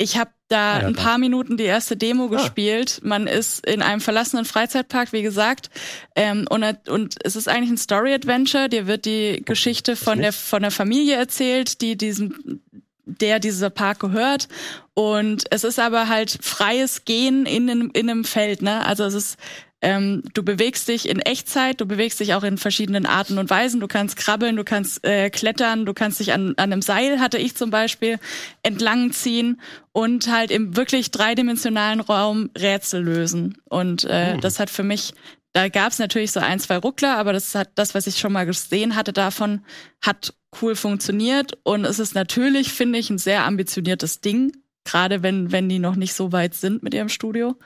ich 0.00 0.16
habe 0.18 0.30
da 0.48 0.74
Ah, 0.78 0.80
ja, 0.80 0.86
ein 0.88 0.94
paar 0.96 1.18
Minuten 1.18 1.56
die 1.56 1.64
erste 1.64 1.96
Demo 1.96 2.24
Ah. 2.24 2.36
gespielt. 2.38 3.00
Man 3.04 3.26
ist 3.26 3.64
in 3.66 3.82
einem 3.82 4.00
verlassenen 4.00 4.44
Freizeitpark, 4.44 5.12
wie 5.12 5.22
gesagt. 5.22 5.70
Ähm, 6.16 6.46
und, 6.50 6.88
und 6.88 7.14
es 7.22 7.36
ist 7.36 7.48
eigentlich 7.48 7.70
ein 7.70 7.76
Story-Adventure. 7.76 8.68
Dir 8.68 8.86
wird 8.86 9.04
die 9.04 9.42
Geschichte 9.44 9.94
von 9.96 10.18
der, 10.18 10.32
von 10.32 10.62
der 10.62 10.70
Familie 10.72 11.16
erzählt, 11.16 11.80
die 11.82 11.96
diesem 11.96 12.60
der 13.04 13.40
dieser 13.40 13.70
Park 13.70 13.98
gehört. 14.00 14.48
Und 14.94 15.44
es 15.50 15.64
ist 15.64 15.78
aber 15.80 16.08
halt 16.08 16.38
freies 16.42 17.04
Gehen 17.04 17.44
in, 17.46 17.68
einem- 17.68 17.90
in 17.92 18.08
einem 18.08 18.24
Feld. 18.24 18.62
Ne? 18.62 18.84
Also 18.86 19.04
es 19.04 19.14
ist 19.14 19.36
ähm, 19.82 20.22
du 20.34 20.42
bewegst 20.42 20.88
dich 20.88 21.08
in 21.08 21.20
Echtzeit, 21.20 21.80
du 21.80 21.86
bewegst 21.86 22.20
dich 22.20 22.34
auch 22.34 22.42
in 22.42 22.58
verschiedenen 22.58 23.06
Arten 23.06 23.38
und 23.38 23.48
Weisen. 23.48 23.80
Du 23.80 23.88
kannst 23.88 24.16
krabbeln, 24.16 24.56
du 24.56 24.64
kannst 24.64 25.04
äh, 25.06 25.30
klettern, 25.30 25.86
du 25.86 25.94
kannst 25.94 26.20
dich 26.20 26.32
an, 26.32 26.50
an 26.56 26.72
einem 26.72 26.82
Seil, 26.82 27.18
hatte 27.18 27.38
ich 27.38 27.56
zum 27.56 27.70
Beispiel, 27.70 28.18
entlang 28.62 29.12
ziehen 29.12 29.60
und 29.92 30.30
halt 30.30 30.50
im 30.50 30.76
wirklich 30.76 31.10
dreidimensionalen 31.10 32.00
Raum 32.00 32.50
Rätsel 32.56 33.02
lösen. 33.02 33.56
Und 33.64 34.04
äh, 34.04 34.36
das 34.38 34.58
hat 34.58 34.68
für 34.68 34.82
mich, 34.82 35.14
da 35.54 35.68
gab 35.68 35.92
es 35.92 35.98
natürlich 35.98 36.32
so 36.32 36.40
ein, 36.40 36.60
zwei 36.60 36.76
Ruckler, 36.76 37.16
aber 37.16 37.32
das 37.32 37.54
hat 37.54 37.70
das, 37.74 37.94
was 37.94 38.06
ich 38.06 38.18
schon 38.18 38.32
mal 38.32 38.44
gesehen 38.44 38.96
hatte 38.96 39.14
davon, 39.14 39.64
hat 40.02 40.34
cool 40.60 40.76
funktioniert. 40.76 41.58
Und 41.62 41.86
es 41.86 41.98
ist 41.98 42.14
natürlich, 42.14 42.72
finde 42.72 42.98
ich, 42.98 43.08
ein 43.08 43.18
sehr 43.18 43.46
ambitioniertes 43.46 44.20
Ding, 44.20 44.52
gerade 44.84 45.22
wenn, 45.22 45.52
wenn 45.52 45.70
die 45.70 45.78
noch 45.78 45.96
nicht 45.96 46.12
so 46.12 46.32
weit 46.32 46.54
sind 46.54 46.82
mit 46.82 46.92
ihrem 46.92 47.08
Studio. 47.08 47.56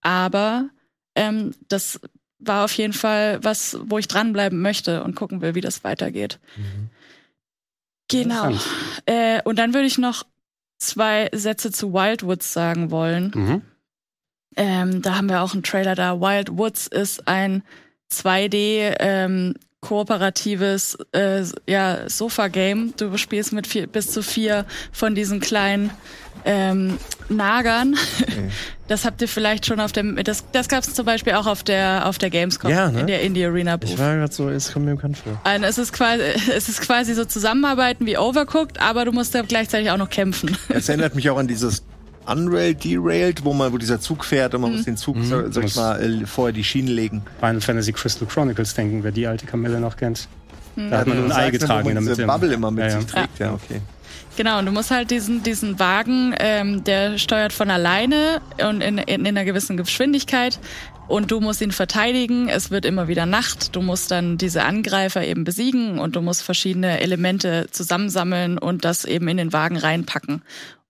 Aber 0.00 0.68
ähm, 1.14 1.54
das 1.68 2.00
war 2.38 2.64
auf 2.64 2.72
jeden 2.72 2.92
Fall 2.92 3.42
was, 3.42 3.78
wo 3.84 3.98
ich 3.98 4.08
dranbleiben 4.08 4.60
möchte 4.60 5.04
und 5.04 5.14
gucken 5.14 5.40
will, 5.40 5.54
wie 5.54 5.60
das 5.60 5.84
weitergeht. 5.84 6.40
Genau. 8.08 8.48
Interessant. 8.48 9.02
Äh, 9.06 9.42
und 9.44 9.58
dann 9.58 9.74
würde 9.74 9.86
ich 9.86 9.98
noch 9.98 10.24
zwei 10.78 11.28
Sätze 11.32 11.70
zu 11.70 11.92
Wildwoods 11.92 12.52
sagen 12.52 12.90
wollen. 12.90 13.32
Mhm. 13.34 13.62
Ähm, 14.56 15.02
da 15.02 15.16
haben 15.16 15.28
wir 15.28 15.42
auch 15.42 15.54
einen 15.54 15.62
Trailer 15.62 15.94
da. 15.94 16.20
Wild 16.20 16.58
Woods 16.58 16.86
ist 16.86 17.26
ein 17.26 17.62
2D 18.10 18.96
ähm, 19.00 19.54
kooperatives 19.82 20.96
äh, 21.12 21.42
ja, 21.66 22.08
Sofa-Game. 22.08 22.94
Du 22.96 23.16
spielst 23.18 23.52
mit 23.52 23.66
vier, 23.66 23.86
bis 23.86 24.10
zu 24.10 24.22
vier 24.22 24.64
von 24.92 25.14
diesen 25.14 25.40
kleinen 25.40 25.90
ähm, 26.44 26.98
Nagern. 27.28 27.96
Das 28.88 29.06
habt 29.06 29.22
ihr 29.22 29.28
vielleicht 29.28 29.64
schon 29.64 29.80
auf 29.80 29.92
dem. 29.92 30.22
Das, 30.22 30.44
das 30.52 30.68
gab 30.68 30.80
es 30.82 30.92
zum 30.92 31.06
Beispiel 31.06 31.32
auch 31.32 31.46
auf 31.46 31.62
der 31.62 32.06
auf 32.06 32.18
der 32.18 32.28
Gamescom 32.28 32.70
Ja, 32.70 32.90
ne? 32.90 33.00
in 33.00 33.06
der 33.06 33.22
Indie 33.22 33.42
Arena 33.46 33.78
Ich 33.82 33.88
Booth. 33.90 33.98
war 33.98 34.16
gerade 34.16 34.30
so, 34.34 34.50
es 34.50 34.70
kommt 34.70 34.84
mir 34.84 34.96
bekannt 34.96 35.16
vor. 35.16 35.40
Also 35.44 35.64
es 35.64 35.78
ist 35.78 35.92
quasi 35.94 36.22
es 36.54 36.68
ist 36.68 36.82
quasi 36.82 37.14
so 37.14 37.24
Zusammenarbeiten 37.24 38.04
wie 38.04 38.18
Overcooked, 38.18 38.78
aber 38.82 39.06
du 39.06 39.12
musst 39.12 39.34
da 39.34 39.40
gleichzeitig 39.40 39.90
auch 39.90 39.96
noch 39.96 40.10
kämpfen. 40.10 40.58
Es 40.68 40.90
erinnert 40.90 41.14
mich 41.14 41.30
auch 41.30 41.38
an 41.38 41.46
dieses 41.48 41.82
Unrail 42.26 42.74
Derailed, 42.74 43.44
wo 43.44 43.52
man, 43.52 43.72
wo 43.72 43.78
dieser 43.78 44.00
Zug 44.00 44.24
fährt 44.24 44.54
und 44.54 44.60
man 44.62 44.72
muss 44.72 44.84
den 44.84 44.96
Zug, 44.96 45.16
soll, 45.22 45.52
soll 45.52 45.64
ich 45.64 45.74
Muss- 45.74 45.76
mal, 45.76 46.02
äh, 46.22 46.26
vorher 46.26 46.52
die 46.52 46.64
Schienen 46.64 46.88
legen. 46.94 47.22
Final 47.40 47.60
Fantasy 47.60 47.92
Crystal 47.92 48.26
Chronicles 48.28 48.74
denken, 48.74 49.02
wer 49.02 49.10
die 49.12 49.26
alte 49.26 49.46
Kamelle 49.46 49.80
noch 49.80 49.96
kennt. 49.96 50.28
Da 50.76 50.98
hat 50.98 51.06
man 51.06 51.16
nur 51.18 51.26
ein 51.26 51.32
Ei 51.32 51.50
getragen 51.50 51.84
wo 51.84 51.88
in 51.90 51.94
man 51.96 52.04
der 52.06 52.14
diese 52.14 52.26
Mitte. 52.26 52.32
Bubble 52.38 52.54
immer 52.54 52.70
mit 52.70 52.84
Ja, 52.84 52.90
ja. 52.90 53.00
sich 53.00 53.10
trägt. 53.10 53.38
Ja, 53.38 53.52
okay. 53.52 53.80
Genau, 54.36 54.58
und 54.58 54.64
du 54.66 54.72
musst 54.72 54.90
halt 54.90 55.10
diesen, 55.10 55.42
diesen 55.42 55.78
Wagen, 55.78 56.34
ähm, 56.38 56.82
der 56.84 57.18
steuert 57.18 57.52
von 57.52 57.68
alleine 57.70 58.40
und 58.66 58.80
in, 58.80 58.96
in, 58.96 59.20
in 59.20 59.26
einer 59.26 59.44
gewissen 59.44 59.76
Geschwindigkeit 59.76 60.58
und 61.08 61.30
du 61.30 61.40
musst 61.40 61.60
ihn 61.60 61.72
verteidigen. 61.72 62.48
Es 62.48 62.70
wird 62.70 62.86
immer 62.86 63.08
wieder 63.08 63.26
Nacht. 63.26 63.76
Du 63.76 63.82
musst 63.82 64.10
dann 64.10 64.38
diese 64.38 64.64
Angreifer 64.64 65.22
eben 65.26 65.44
besiegen 65.44 65.98
und 65.98 66.16
du 66.16 66.22
musst 66.22 66.42
verschiedene 66.42 67.00
Elemente 67.00 67.66
zusammensammeln 67.70 68.56
und 68.56 68.86
das 68.86 69.04
eben 69.04 69.28
in 69.28 69.36
den 69.36 69.52
Wagen 69.52 69.76
reinpacken. 69.76 70.40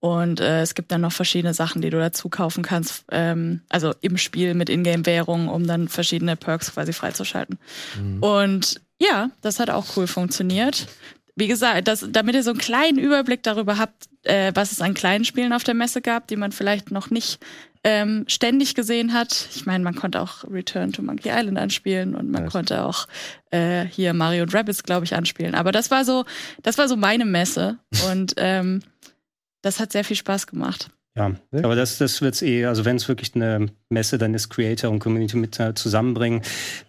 Und 0.02 0.40
äh, 0.40 0.62
es 0.62 0.74
gibt 0.74 0.90
dann 0.90 1.02
noch 1.02 1.12
verschiedene 1.12 1.54
Sachen, 1.54 1.80
die 1.80 1.90
du 1.90 1.96
dazu 1.96 2.28
kaufen 2.28 2.64
kannst, 2.64 3.04
ähm, 3.12 3.60
also 3.68 3.94
im 4.00 4.18
Spiel 4.18 4.52
mit 4.54 4.68
Ingame-Währungen, 4.68 5.48
um 5.48 5.64
dann 5.64 5.86
verschiedene 5.86 6.34
Perks 6.34 6.74
quasi 6.74 6.92
freizuschalten. 6.92 7.60
Und 8.20 8.80
ja, 9.00 9.30
das 9.42 9.60
hat 9.60 9.70
auch 9.70 9.96
cool 9.96 10.08
funktioniert. 10.08 10.88
Wie 11.36 11.46
gesagt, 11.46 11.86
das, 11.86 12.04
damit 12.10 12.34
ihr 12.34 12.42
so 12.42 12.50
einen 12.50 12.58
kleinen 12.58 12.98
Überblick 12.98 13.44
darüber 13.44 13.78
habt, 13.78 14.08
äh, 14.24 14.50
was 14.56 14.72
es 14.72 14.80
an 14.80 14.94
kleinen 14.94 15.24
Spielen 15.24 15.52
auf 15.52 15.62
der 15.62 15.74
Messe 15.74 16.02
gab, 16.02 16.26
die 16.26 16.36
man 16.36 16.50
vielleicht 16.50 16.90
noch 16.90 17.10
nicht 17.10 17.38
ähm, 17.84 18.24
ständig 18.26 18.74
gesehen 18.74 19.12
hat. 19.12 19.48
Ich 19.54 19.66
meine, 19.66 19.84
man 19.84 19.94
konnte 19.94 20.20
auch 20.20 20.42
Return 20.50 20.92
to 20.92 21.02
Monkey 21.02 21.30
Island 21.30 21.58
anspielen 21.58 22.16
und 22.16 22.28
man 22.28 22.48
konnte 22.48 22.84
auch 22.84 23.06
äh, 23.50 23.84
hier 23.84 24.14
Mario 24.14 24.42
und 24.42 24.52
Rabbids, 24.52 24.82
glaube 24.82 25.04
ich, 25.04 25.14
anspielen. 25.14 25.54
Aber 25.54 25.70
das 25.70 25.92
war 25.92 26.04
so, 26.04 26.24
das 26.64 26.76
war 26.76 26.88
so 26.88 26.96
meine 26.96 27.24
Messe 27.24 27.78
und 28.10 28.34
ähm, 28.36 28.82
das 29.62 29.80
hat 29.80 29.92
sehr 29.92 30.04
viel 30.04 30.16
Spaß 30.16 30.46
gemacht. 30.46 30.90
Ja, 31.14 31.32
aber 31.52 31.76
das, 31.76 31.98
das 31.98 32.22
wird's 32.22 32.40
eh, 32.40 32.64
also 32.64 32.86
wenn 32.86 32.96
es 32.96 33.06
wirklich 33.06 33.34
eine 33.34 33.66
Messe 33.90 34.16
dann 34.16 34.32
ist, 34.32 34.48
Creator 34.48 34.90
und 34.90 34.98
Community 34.98 35.36
mit 35.36 35.60
äh, 35.60 35.74
zusammenbringen. 35.74 36.40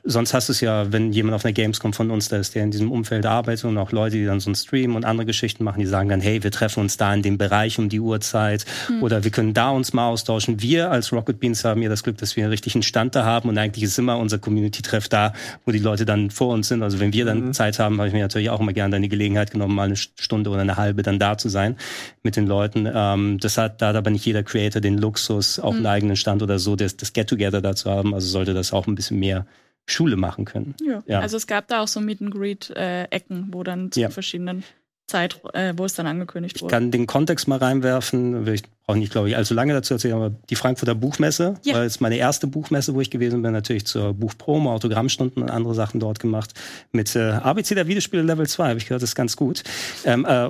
Sonst 0.06 0.34
hast 0.34 0.48
du 0.48 0.54
es 0.54 0.62
ja, 0.62 0.94
wenn 0.94 1.12
jemand 1.12 1.36
auf 1.36 1.44
einer 1.44 1.52
Gamescom 1.52 1.92
von 1.92 2.10
uns 2.10 2.30
da 2.30 2.38
ist, 2.38 2.56
der 2.56 2.64
in 2.64 2.72
diesem 2.72 2.90
Umfeld 2.90 3.26
arbeitet 3.26 3.66
und 3.66 3.78
auch 3.78 3.92
Leute, 3.92 4.16
die 4.16 4.26
dann 4.26 4.40
so 4.40 4.48
einen 4.48 4.56
Stream 4.56 4.96
und 4.96 5.04
andere 5.04 5.26
Geschichten 5.26 5.66
machen, 5.66 5.82
die 5.82 5.86
sagen 5.86 6.08
dann, 6.08 6.22
hey, 6.22 6.42
wir 6.42 6.52
treffen 6.52 6.80
uns 6.80 6.96
da 6.96 7.14
in 7.14 7.22
dem 7.22 7.38
Bereich 7.38 7.78
um 7.80 7.90
die 7.90 8.00
Uhrzeit 8.00 8.66
oder 9.02 9.26
wir 9.26 9.32
können 9.32 9.54
da 9.54 9.72
uns 9.72 9.92
mal 9.92 10.08
austauschen. 10.08 10.62
Wir 10.62 10.90
als 10.90 11.12
Rocket 11.12 11.42
Beans 11.42 11.66
haben 11.66 11.82
ja 11.82 11.90
das 11.90 12.04
Glück, 12.04 12.18
dass 12.18 12.38
wir 12.38 12.46
einen 12.46 12.52
richtigen 12.52 12.82
Stand 12.82 13.16
da 13.16 13.26
haben 13.26 13.50
und 13.50 13.58
eigentlich 13.58 13.84
ist 13.84 14.00
immer 14.00 14.18
unser 14.18 14.40
Community-Treff 14.40 15.10
da, 15.10 15.34
wo 15.66 15.72
die 15.72 15.80
Leute 15.80 16.06
dann 16.06 16.32
vor 16.32 16.54
uns 16.54 16.70
sind. 16.70 16.82
Also 16.82 17.02
wenn 17.02 17.12
wir 17.12 17.26
dann 17.26 17.54
Zeit 17.54 17.78
haben, 17.78 17.98
habe 17.98 18.08
ich 18.08 18.14
mir 18.14 18.22
natürlich 18.22 18.50
auch 18.50 18.62
immer 18.62 18.72
gerne 18.72 18.94
dann 18.94 19.02
die 19.02 19.10
Gelegenheit 19.10 19.52
genommen, 19.52 19.76
mal 19.76 19.84
eine 19.84 19.98
Stunde 19.98 20.50
oder 20.50 20.62
eine 20.62 20.78
halbe 20.78 21.04
dann 21.04 21.20
da 21.20 21.38
zu 21.38 21.50
sein 21.50 21.76
mit 22.24 22.38
den 22.38 22.48
Leuten. 22.48 22.90
Ähm, 22.92 23.38
das 23.40 23.58
hat, 23.58 23.82
da 23.82 23.90
hat 23.90 24.13
aber 24.14 24.20
nicht 24.20 24.26
jeder 24.26 24.44
Creator 24.44 24.82
den 24.82 24.98
Luxus, 24.98 25.60
auch 25.60 25.74
einen 25.74 25.86
eigenen 25.86 26.16
Stand 26.16 26.42
oder 26.44 26.60
so, 26.60 26.76
das, 26.76 26.96
das 26.98 27.14
Get-Together 27.14 27.62
da 27.62 27.76
zu 27.76 27.90
haben. 27.90 28.14
Also 28.14 28.28
sollte 28.28 28.54
das 28.54 28.72
auch 28.72 28.88
ein 28.88 28.96
bisschen 28.96 29.20
mehr 29.20 29.46
Schule 29.86 30.16
machen 30.16 30.46
können. 30.46 30.76
Ja. 31.08 31.20
Also 31.20 31.36
es 31.36 31.48
gab 31.48 31.68
da 31.68 31.82
auch 31.82 31.88
so 31.88 32.00
Meet 32.00 32.22
and 32.22 32.32
Greet 32.32 32.70
äh, 32.70 33.04
Ecken, 33.06 33.50
wo 33.52 33.64
dann 33.64 33.92
zu 33.92 34.00
Ja. 34.00 34.10
verschiedenen 34.10 34.64
Zeit, 35.08 35.42
äh, 35.54 35.74
wo 35.76 35.84
es 35.84 35.94
dann 35.96 36.08
angekündigt 36.08 36.56
Ich 36.56 36.62
wurde. 36.62 36.72
kann 36.72 36.90
den 36.92 37.06
Kontext 37.08 37.48
mal 37.50 37.58
reinwerfen. 37.58 38.48
Ich 38.48 38.64
brauche 38.86 38.98
nicht, 38.98 39.12
glaube 39.12 39.28
ich, 39.30 39.36
allzu 39.36 39.54
lange 39.54 39.74
dazu 39.74 39.94
erzählen, 39.96 40.14
aber 40.16 40.30
die 40.50 40.56
Frankfurter 40.56 40.96
Buchmesse 40.96 41.56
Ja. 41.64 41.74
war 41.76 41.84
jetzt 41.84 42.00
meine 42.00 42.16
erste 42.16 42.48
Buchmesse, 42.48 42.94
wo 42.96 43.02
ich 43.02 43.10
gewesen 43.12 43.42
bin. 43.42 43.52
Natürlich 43.52 43.86
zur 43.86 44.14
Buchpromo, 44.14 44.72
Autogrammstunden 44.72 45.44
und 45.44 45.50
andere 45.50 45.74
Sachen 45.76 46.00
dort 46.00 46.20
gemacht. 46.20 46.54
Mit 46.94 47.14
äh, 47.16 47.20
ABC 47.32 47.76
der 47.76 47.88
Videospiele 47.88 48.24
Level 48.24 48.48
2 48.48 48.70
habe 48.70 48.78
ich 48.78 48.86
gehört, 48.86 49.02
das 49.04 49.10
ist 49.10 49.16
ganz 49.16 49.36
gut. 49.36 49.64
Ähm, 50.06 50.26
äh, 50.26 50.50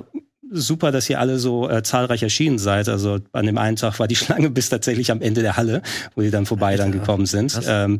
super, 0.50 0.92
dass 0.92 1.08
ihr 1.10 1.18
alle 1.20 1.38
so 1.38 1.68
äh, 1.68 1.82
zahlreich 1.82 2.22
erschienen 2.22 2.58
seid. 2.58 2.88
Also 2.88 3.18
an 3.32 3.46
dem 3.46 3.58
einen 3.58 3.76
Tag 3.76 3.98
war 3.98 4.08
die 4.08 4.16
Schlange 4.24 4.50
bis 4.50 4.68
tatsächlich 4.68 5.10
am 5.10 5.20
Ende 5.20 5.42
der 5.42 5.56
Halle, 5.56 5.82
wo 6.14 6.22
ihr 6.22 6.30
dann 6.30 6.46
vorbei 6.46 6.76
dann 6.76 6.92
gekommen 6.92 7.26
sind. 7.26 7.58
Ähm, 7.66 7.98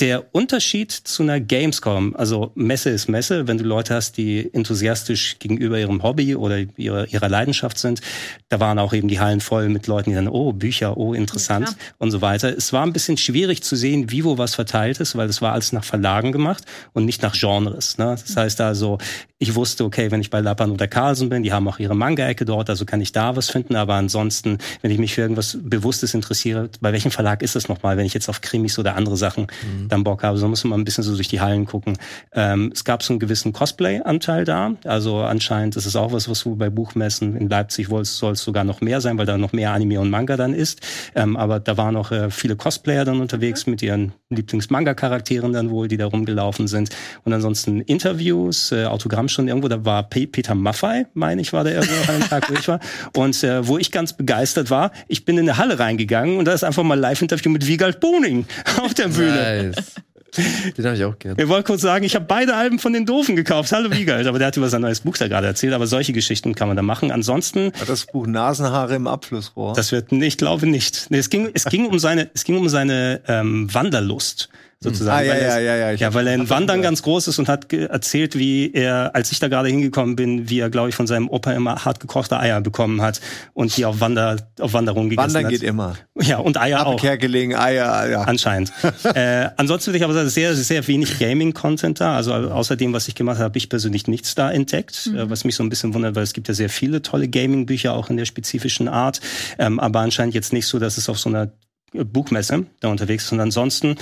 der 0.00 0.34
Unterschied 0.34 0.92
zu 0.92 1.22
einer 1.22 1.40
Gamescom, 1.40 2.14
also 2.16 2.52
Messe 2.54 2.90
ist 2.90 3.08
Messe, 3.08 3.48
wenn 3.48 3.58
du 3.58 3.64
Leute 3.64 3.94
hast, 3.94 4.16
die 4.16 4.52
enthusiastisch 4.52 5.38
gegenüber 5.38 5.78
ihrem 5.78 6.02
Hobby 6.02 6.36
oder 6.36 6.58
ihrer, 6.76 7.08
ihrer 7.08 7.28
Leidenschaft 7.28 7.78
sind, 7.78 8.00
da 8.48 8.60
waren 8.60 8.78
auch 8.78 8.92
eben 8.92 9.08
die 9.08 9.20
Hallen 9.20 9.40
voll 9.40 9.68
mit 9.68 9.86
Leuten, 9.86 10.10
die 10.10 10.16
dann, 10.16 10.28
oh, 10.28 10.52
Bücher, 10.52 10.96
oh, 10.96 11.14
interessant 11.14 11.68
Ja, 11.68 11.74
und 11.98 12.10
so 12.10 12.20
weiter. 12.20 12.56
Es 12.56 12.72
war 12.72 12.84
ein 12.84 12.92
bisschen 12.92 13.16
schwierig 13.16 13.62
zu 13.62 13.76
sehen, 13.76 14.10
wie 14.10 14.24
wo 14.24 14.38
was 14.38 14.54
verteilt 14.54 15.00
ist, 15.00 15.16
weil 15.16 15.28
es 15.28 15.42
war 15.42 15.52
alles 15.52 15.72
nach 15.72 15.84
Verlagen 15.84 16.32
gemacht 16.32 16.64
und 16.92 17.04
nicht 17.04 17.22
nach 17.22 17.34
Genres. 17.34 17.98
Ne? 17.98 18.16
Das 18.20 18.36
heißt 18.36 18.60
also, 18.60 18.98
ich 19.38 19.54
wusste, 19.54 19.84
okay, 19.84 20.10
wenn 20.10 20.20
ich 20.20 20.30
bei 20.30 20.40
Lappan 20.40 20.70
oder 20.70 20.86
Carlsen 20.86 21.28
bin, 21.28 21.42
die 21.42 21.52
haben 21.62 21.68
auch 21.72 21.78
ihre 21.78 21.94
Manga-Ecke 21.94 22.44
dort, 22.44 22.68
also 22.68 22.84
kann 22.84 23.00
ich 23.00 23.12
da 23.12 23.36
was 23.36 23.50
finden. 23.50 23.76
Aber 23.76 23.94
ansonsten, 23.94 24.58
wenn 24.82 24.90
ich 24.90 24.98
mich 24.98 25.14
für 25.14 25.22
irgendwas 25.22 25.58
Bewusstes 25.62 26.14
interessiere, 26.14 26.68
bei 26.80 26.92
welchem 26.92 27.10
Verlag 27.10 27.42
ist 27.42 27.54
das 27.56 27.68
nochmal, 27.68 27.96
wenn 27.96 28.06
ich 28.06 28.14
jetzt 28.14 28.28
auf 28.28 28.40
Krimis 28.40 28.78
oder 28.78 28.96
andere 28.96 29.16
Sachen 29.16 29.46
dann 29.88 30.04
Bock 30.04 30.22
habe, 30.22 30.38
so 30.38 30.48
muss 30.48 30.64
man 30.64 30.80
ein 30.80 30.84
bisschen 30.84 31.04
so 31.04 31.14
durch 31.14 31.28
die 31.28 31.40
Hallen 31.40 31.66
gucken. 31.66 31.96
Ähm, 32.32 32.70
es 32.74 32.84
gab 32.84 33.02
so 33.02 33.12
einen 33.12 33.20
gewissen 33.20 33.52
Cosplay-Anteil 33.52 34.44
da. 34.44 34.72
Also 34.84 35.18
anscheinend 35.18 35.76
ist 35.76 35.86
es 35.86 35.96
auch 35.96 36.12
was, 36.12 36.28
was 36.28 36.42
du 36.42 36.56
bei 36.56 36.70
Buchmessen 36.70 37.36
in 37.36 37.48
Leipzig 37.48 37.88
soll 37.88 38.32
es 38.32 38.42
sogar 38.42 38.64
noch 38.64 38.80
mehr 38.80 39.00
sein, 39.00 39.18
weil 39.18 39.26
da 39.26 39.38
noch 39.38 39.52
mehr 39.52 39.72
Anime 39.72 40.00
und 40.00 40.10
Manga 40.10 40.36
dann 40.36 40.54
ist. 40.54 40.80
Ähm, 41.14 41.36
aber 41.36 41.60
da 41.60 41.76
waren 41.76 41.96
auch 41.96 42.10
äh, 42.10 42.30
viele 42.30 42.56
Cosplayer 42.56 43.04
dann 43.04 43.20
unterwegs 43.20 43.66
mit 43.66 43.82
ihren 43.82 44.12
Lieblings-Manga-Charakteren 44.34 45.52
dann 45.52 45.70
wohl, 45.70 45.88
die 45.88 45.96
da 45.96 46.06
rumgelaufen 46.06 46.68
sind. 46.68 46.90
Und 47.24 47.32
ansonsten 47.32 47.80
Interviews, 47.80 48.72
äh, 48.72 48.84
Autogrammstunden 48.84 49.48
irgendwo, 49.48 49.68
da 49.68 49.84
war 49.84 50.02
Pe 50.04 50.26
Peter 50.26 50.54
Maffei, 50.54 51.06
meine 51.14 51.40
ich, 51.40 51.52
war 51.52 51.64
der 51.64 51.74
irgendwo 51.74 52.12
an 52.12 52.20
dem 52.20 52.28
Tag, 52.28 52.50
wo 52.50 52.54
ich 52.54 52.68
war. 52.68 52.80
Und 53.16 53.42
äh, 53.44 53.66
wo 53.66 53.78
ich 53.78 53.90
ganz 53.90 54.16
begeistert 54.16 54.70
war, 54.70 54.92
ich 55.08 55.24
bin 55.24 55.38
in 55.38 55.48
eine 55.48 55.58
Halle 55.58 55.78
reingegangen 55.78 56.38
und 56.38 56.46
da 56.46 56.52
ist 56.52 56.64
einfach 56.64 56.82
mal 56.82 56.94
ein 56.94 57.00
Live-Interview 57.00 57.50
mit 57.50 57.66
Wiegald 57.66 58.00
Boning 58.00 58.46
auf 58.82 58.94
der 58.94 59.08
Bühne. 59.08 59.72
Nice. 59.74 59.94
Den 60.76 60.86
habe 60.86 60.96
ich 60.96 61.04
auch 61.04 61.18
gern. 61.18 61.36
Ich 61.38 61.48
wollte 61.48 61.64
kurz 61.64 61.82
sagen, 61.82 62.04
ich 62.04 62.14
habe 62.14 62.24
beide 62.24 62.54
Alben 62.54 62.78
von 62.78 62.92
den 62.92 63.04
Doofen 63.04 63.36
gekauft. 63.36 63.70
Hallo 63.72 63.90
Wiegald, 63.90 64.26
aber 64.26 64.38
der 64.38 64.48
hat 64.48 64.56
über 64.56 64.68
sein 64.70 64.80
neues 64.80 65.00
Buch 65.00 65.16
da 65.18 65.28
gerade 65.28 65.46
erzählt. 65.46 65.74
Aber 65.74 65.86
solche 65.86 66.14
Geschichten 66.14 66.54
kann 66.54 66.68
man 66.68 66.76
da 66.76 66.82
machen. 66.82 67.10
Ansonsten, 67.10 67.72
Hat 67.78 67.88
das 67.88 68.06
Buch 68.06 68.26
Nasenhaare 68.26 68.94
im 68.94 69.06
Abflussrohr. 69.06 69.74
das 69.74 69.92
wird, 69.92 70.10
ich 70.10 70.38
glaube 70.38 70.66
nicht. 70.66 71.06
Nee, 71.10 71.18
es 71.18 71.28
ging, 71.28 71.50
es 71.52 71.66
ging 71.66 71.86
um 71.86 71.98
seine, 71.98 72.30
es 72.32 72.44
ging 72.44 72.56
um 72.56 72.68
seine 72.70 73.20
ähm, 73.28 73.72
Wanderlust 73.72 74.48
sozusagen. 74.82 75.18
Ah, 75.18 75.22
ja, 75.22 75.32
weil 75.32 75.40
er- 75.42 75.60
ja, 75.60 75.74
ja, 75.76 75.76
ja, 75.76 75.92
ja, 75.92 76.14
weil 76.14 76.26
er 76.26 76.34
in 76.34 76.50
Wandern 76.50 76.82
ganz 76.82 77.02
groß 77.02 77.28
ist 77.28 77.38
und 77.38 77.48
hat 77.48 77.72
erzählt, 77.72 78.36
wie 78.36 78.72
er, 78.72 79.14
als 79.14 79.32
ich 79.32 79.38
da 79.38 79.48
gerade 79.48 79.68
hingekommen 79.68 80.16
bin, 80.16 80.48
wie 80.50 80.58
er, 80.58 80.70
glaube 80.70 80.88
ich, 80.88 80.94
von 80.94 81.06
seinem 81.06 81.28
Opa 81.28 81.52
immer 81.52 81.84
hart 81.84 82.00
gekochte 82.00 82.38
Eier 82.38 82.60
bekommen 82.60 83.00
hat 83.02 83.20
und 83.54 83.76
die 83.76 83.84
auf 83.84 84.00
Wander, 84.00 84.36
auf 84.60 84.72
Wanderung 84.72 85.08
gegessen 85.08 85.28
Wandern 85.28 85.44
hat. 85.44 85.50
geht 85.52 85.62
immer. 85.62 85.94
Ja, 86.20 86.38
und 86.38 86.60
Eier 86.60 86.86
auch. 86.86 86.94
Abkehr 86.94 87.16
gelegen, 87.18 87.54
Eier, 87.54 88.08
ja. 88.08 88.22
Anscheinend. 88.22 88.72
äh, 89.14 89.48
ansonsten 89.56 89.88
würde 89.88 89.98
ich 89.98 90.04
aber 90.04 90.14
sagen, 90.14 90.28
sehr, 90.28 90.54
sehr 90.54 90.86
wenig 90.88 91.18
Gaming-Content 91.18 92.00
da. 92.00 92.16
Also 92.16 92.32
außer 92.34 92.76
dem, 92.76 92.92
was 92.92 93.08
ich 93.08 93.14
gemacht 93.14 93.36
habe, 93.36 93.44
habe 93.44 93.58
ich 93.58 93.68
persönlich 93.68 94.06
nichts 94.06 94.34
da 94.34 94.50
entdeckt. 94.50 95.06
Äh, 95.06 95.30
was 95.30 95.44
mich 95.44 95.54
so 95.56 95.62
ein 95.62 95.68
bisschen 95.68 95.94
wundert, 95.94 96.14
weil 96.16 96.22
es 96.22 96.32
gibt 96.32 96.48
ja 96.48 96.54
sehr 96.54 96.68
viele 96.68 97.02
tolle 97.02 97.28
Gaming-Bücher 97.28 97.92
auch 97.94 98.10
in 98.10 98.16
der 98.16 98.24
spezifischen 98.24 98.88
Art. 98.88 99.20
Ähm, 99.58 99.78
aber 99.80 100.00
anscheinend 100.00 100.34
jetzt 100.34 100.52
nicht 100.52 100.66
so, 100.66 100.78
dass 100.78 100.98
es 100.98 101.08
auf 101.08 101.18
so 101.18 101.28
einer 101.28 101.50
Buchmesse 101.92 102.64
da 102.80 102.88
unterwegs 102.88 103.24
ist. 103.24 103.32
Und 103.32 103.40
ansonsten, 103.40 103.96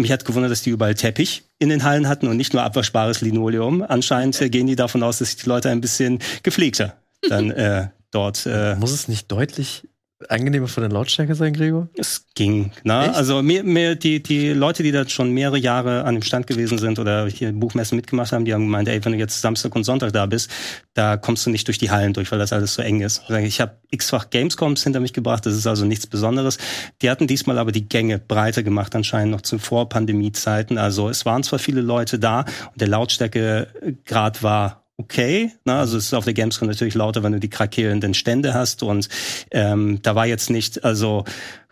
mich 0.00 0.12
hat 0.12 0.24
gewundert, 0.24 0.50
dass 0.50 0.62
die 0.62 0.70
überall 0.70 0.94
Teppich 0.94 1.44
in 1.58 1.68
den 1.68 1.84
Hallen 1.84 2.08
hatten 2.08 2.26
und 2.28 2.36
nicht 2.36 2.52
nur 2.52 2.62
abwaschbares 2.62 3.20
Linoleum. 3.20 3.82
Anscheinend 3.82 4.40
äh, 4.40 4.48
gehen 4.48 4.66
die 4.66 4.76
davon 4.76 5.02
aus, 5.02 5.18
dass 5.18 5.30
sich 5.30 5.42
die 5.42 5.48
Leute 5.48 5.70
ein 5.70 5.80
bisschen 5.80 6.18
gepflegter 6.42 6.96
dann 7.28 7.50
äh, 7.50 7.88
dort 8.10 8.46
äh, 8.46 8.76
Muss 8.76 8.92
es 8.92 9.08
nicht 9.08 9.30
deutlich 9.30 9.86
angenehmer 10.28 10.68
von 10.68 10.82
der 10.82 10.90
Lautstärke 10.90 11.34
sein, 11.34 11.52
Gregor? 11.52 11.88
es 11.96 12.26
ging. 12.34 12.72
Ne? 12.84 13.06
Echt? 13.06 13.14
Also 13.14 13.42
mir, 13.42 13.64
mir 13.64 13.96
die, 13.96 14.22
die 14.22 14.50
Leute, 14.50 14.82
die 14.82 14.92
da 14.92 15.08
schon 15.08 15.32
mehrere 15.32 15.58
Jahre 15.58 16.04
an 16.04 16.14
dem 16.14 16.22
Stand 16.22 16.46
gewesen 16.46 16.78
sind 16.78 16.98
oder 16.98 17.26
hier 17.26 17.52
Buchmessen 17.52 17.96
mitgemacht 17.96 18.32
haben, 18.32 18.44
die 18.44 18.52
haben 18.52 18.64
gemeint, 18.64 18.88
ey, 18.88 19.04
wenn 19.04 19.12
du 19.12 19.18
jetzt 19.18 19.40
Samstag 19.40 19.74
und 19.74 19.84
Sonntag 19.84 20.12
da 20.12 20.26
bist, 20.26 20.50
da 20.94 21.16
kommst 21.16 21.46
du 21.46 21.50
nicht 21.50 21.66
durch 21.68 21.78
die 21.78 21.90
Hallen 21.90 22.12
durch, 22.12 22.30
weil 22.32 22.38
das 22.38 22.52
alles 22.52 22.74
so 22.74 22.82
eng 22.82 23.00
ist. 23.00 23.22
Ich 23.30 23.60
habe 23.60 23.76
x-fach 23.90 24.30
Gamescoms 24.30 24.82
hinter 24.82 25.00
mich 25.00 25.12
gebracht, 25.12 25.46
das 25.46 25.54
ist 25.54 25.66
also 25.66 25.84
nichts 25.84 26.06
Besonderes. 26.06 26.58
Die 27.02 27.10
hatten 27.10 27.26
diesmal 27.26 27.58
aber 27.58 27.72
die 27.72 27.88
Gänge 27.88 28.18
breiter 28.18 28.62
gemacht, 28.62 28.94
anscheinend 28.94 29.32
noch 29.32 29.42
zu 29.42 29.58
Vor-Pandemie-Zeiten. 29.58 30.78
Also 30.78 31.08
es 31.08 31.24
waren 31.24 31.42
zwar 31.42 31.58
viele 31.58 31.80
Leute 31.80 32.18
da 32.18 32.40
und 32.40 32.80
der 32.80 32.88
Lautstärkegrad 32.88 34.42
war 34.42 34.79
okay. 35.00 35.50
Ne? 35.64 35.74
Also 35.74 35.96
es 35.96 36.06
ist 36.06 36.14
auf 36.14 36.24
der 36.24 36.34
Gamescom 36.34 36.68
natürlich 36.68 36.94
lauter, 36.94 37.22
wenn 37.22 37.32
du 37.32 37.40
die 37.40 37.50
krakelnden 37.50 38.14
Stände 38.14 38.54
hast. 38.54 38.82
Und 38.82 39.08
ähm, 39.50 40.00
da 40.02 40.14
war 40.14 40.26
jetzt 40.26 40.50
nicht, 40.50 40.84
also 40.84 41.24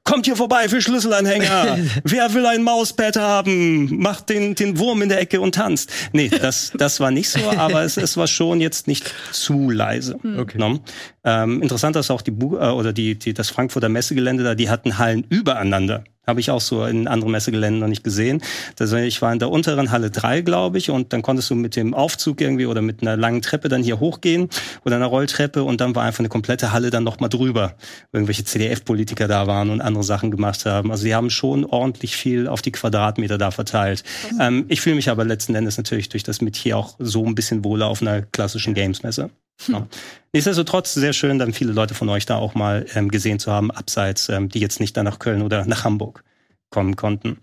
kommt 0.05 0.25
hier 0.25 0.37
vorbei 0.37 0.69
für 0.69 0.81
Schlüsselanhänger. 0.81 1.79
Wer 2.05 2.33
will 2.33 2.47
ein 2.47 2.63
Mauspad 2.63 3.17
haben? 3.17 4.01
Macht 4.01 4.31
den, 4.31 4.55
den 4.55 4.79
Wurm 4.79 5.03
in 5.03 5.11
der 5.11 5.21
Ecke 5.21 5.41
und 5.41 5.55
tanzt. 5.55 5.93
Nee, 6.13 6.29
das, 6.41 6.73
das 6.75 6.99
war 7.01 7.11
nicht 7.11 7.29
so, 7.29 7.41
aber 7.57 7.83
es, 7.83 7.97
es 7.97 8.17
war 8.17 8.27
schon 8.27 8.61
jetzt 8.61 8.89
nicht 8.89 9.15
zu 9.33 9.71
leise. 9.71 10.19
Okay. 10.39 10.59
Ne? 10.59 10.81
Ähm, 11.25 11.63
interessant 11.63 11.97
ist 11.97 12.11
auch 12.11 12.23
die 12.23 12.31
Bu 12.31 12.57
äh, 12.57 12.71
oder 12.71 12.93
die, 12.93 13.19
die, 13.19 13.35
das 13.35 13.51
Frankfurter 13.51 13.89
Messegelände 13.89 14.45
da, 14.45 14.55
die 14.55 14.71
hatten 14.71 14.99
Hallen 14.99 15.27
übereinander. 15.29 16.05
Habe 16.29 16.41
ich 16.41 16.51
auch 16.51 16.61
so 16.61 16.85
in 16.85 17.09
anderen 17.09 17.33
Messegeländen 17.33 17.81
noch 17.81 17.89
nicht 17.89 18.05
gesehen. 18.05 18.43
Also 18.79 18.97
ich 18.99 19.23
war 19.23 19.33
in 19.33 19.39
der 19.39 19.51
unteren 19.51 19.91
Halle 19.91 20.11
3, 20.11 20.43
glaube 20.43 20.77
ich, 20.77 20.91
und 20.91 21.15
dann 21.15 21.23
konntest 21.23 21.49
du 21.49 21.55
mit 21.55 21.75
dem 21.75 21.95
Aufzug 21.95 22.43
irgendwie 22.43 22.67
oder 22.67 22.83
mit 22.83 23.01
einer 23.01 23.17
langen 23.17 23.41
Treppe 23.41 23.71
dann 23.71 23.83
hier 23.83 23.99
hochgehen 23.99 24.51
oder 24.85 24.97
einer 24.97 25.07
Rolltreppe 25.07 25.65
und 25.65 25.81
dann 25.81 25.95
war 25.95 26.05
einfach 26.05 26.19
eine 26.19 26.29
komplette 26.29 26.71
Halle 26.73 26.91
dann 26.91 27.03
noch 27.03 27.19
mal 27.19 27.29
drüber. 27.29 27.77
wo 28.13 28.19
Irgendwelche 28.19 28.45
CDF-Politiker 28.45 29.27
da 29.27 29.47
waren 29.47 29.71
und 29.71 29.81
andere 29.81 30.05
Sachen 30.05 30.31
gemacht 30.31 30.67
haben. 30.67 30.91
Also 30.91 31.05
die 31.05 31.15
haben 31.15 31.31
schon 31.31 31.65
ordentlich 31.65 32.15
viel 32.15 32.47
auf 32.47 32.61
die 32.61 32.73
Quadratmeter 32.73 33.39
da 33.39 33.51
verteilt. 33.51 34.05
Ähm, 34.39 34.67
ich 34.69 34.83
fühle 34.83 34.97
mich 34.97 35.09
aber 35.09 35.25
letzten 35.25 35.55
Endes 35.55 35.79
natürlich 35.79 36.11
durch 36.11 36.25
das 36.25 36.43
mit 36.43 36.57
hier 36.57 36.77
auch 36.77 36.97
so 36.99 37.25
ein 37.25 37.35
bisschen 37.35 37.65
wohler 37.65 37.87
auf 37.87 38.03
einer 38.03 38.21
klassischen 38.21 38.75
Games-Messe. 38.75 39.31
Ja. 39.67 39.87
Nichtsdestotrotz 40.33 40.95
sehr 40.95 41.13
schön, 41.13 41.39
dann 41.39 41.53
viele 41.53 41.73
Leute 41.73 41.95
von 41.95 42.09
euch 42.09 42.27
da 42.27 42.37
auch 42.37 42.55
mal 42.55 42.87
ähm, 42.95 43.11
gesehen 43.11 43.39
zu 43.39 43.51
haben, 43.51 43.71
abseits, 43.71 44.29
ähm, 44.29 44.49
die 44.49 44.61
jetzt 44.61 44.79
nicht 44.79 44.97
dann 44.97 45.05
nach 45.05 45.19
Köln 45.19 45.43
oder 45.43 45.65
nach 45.67 45.85
Hamburg 45.85 46.23
kommen 46.71 46.97
konnten. 46.97 47.39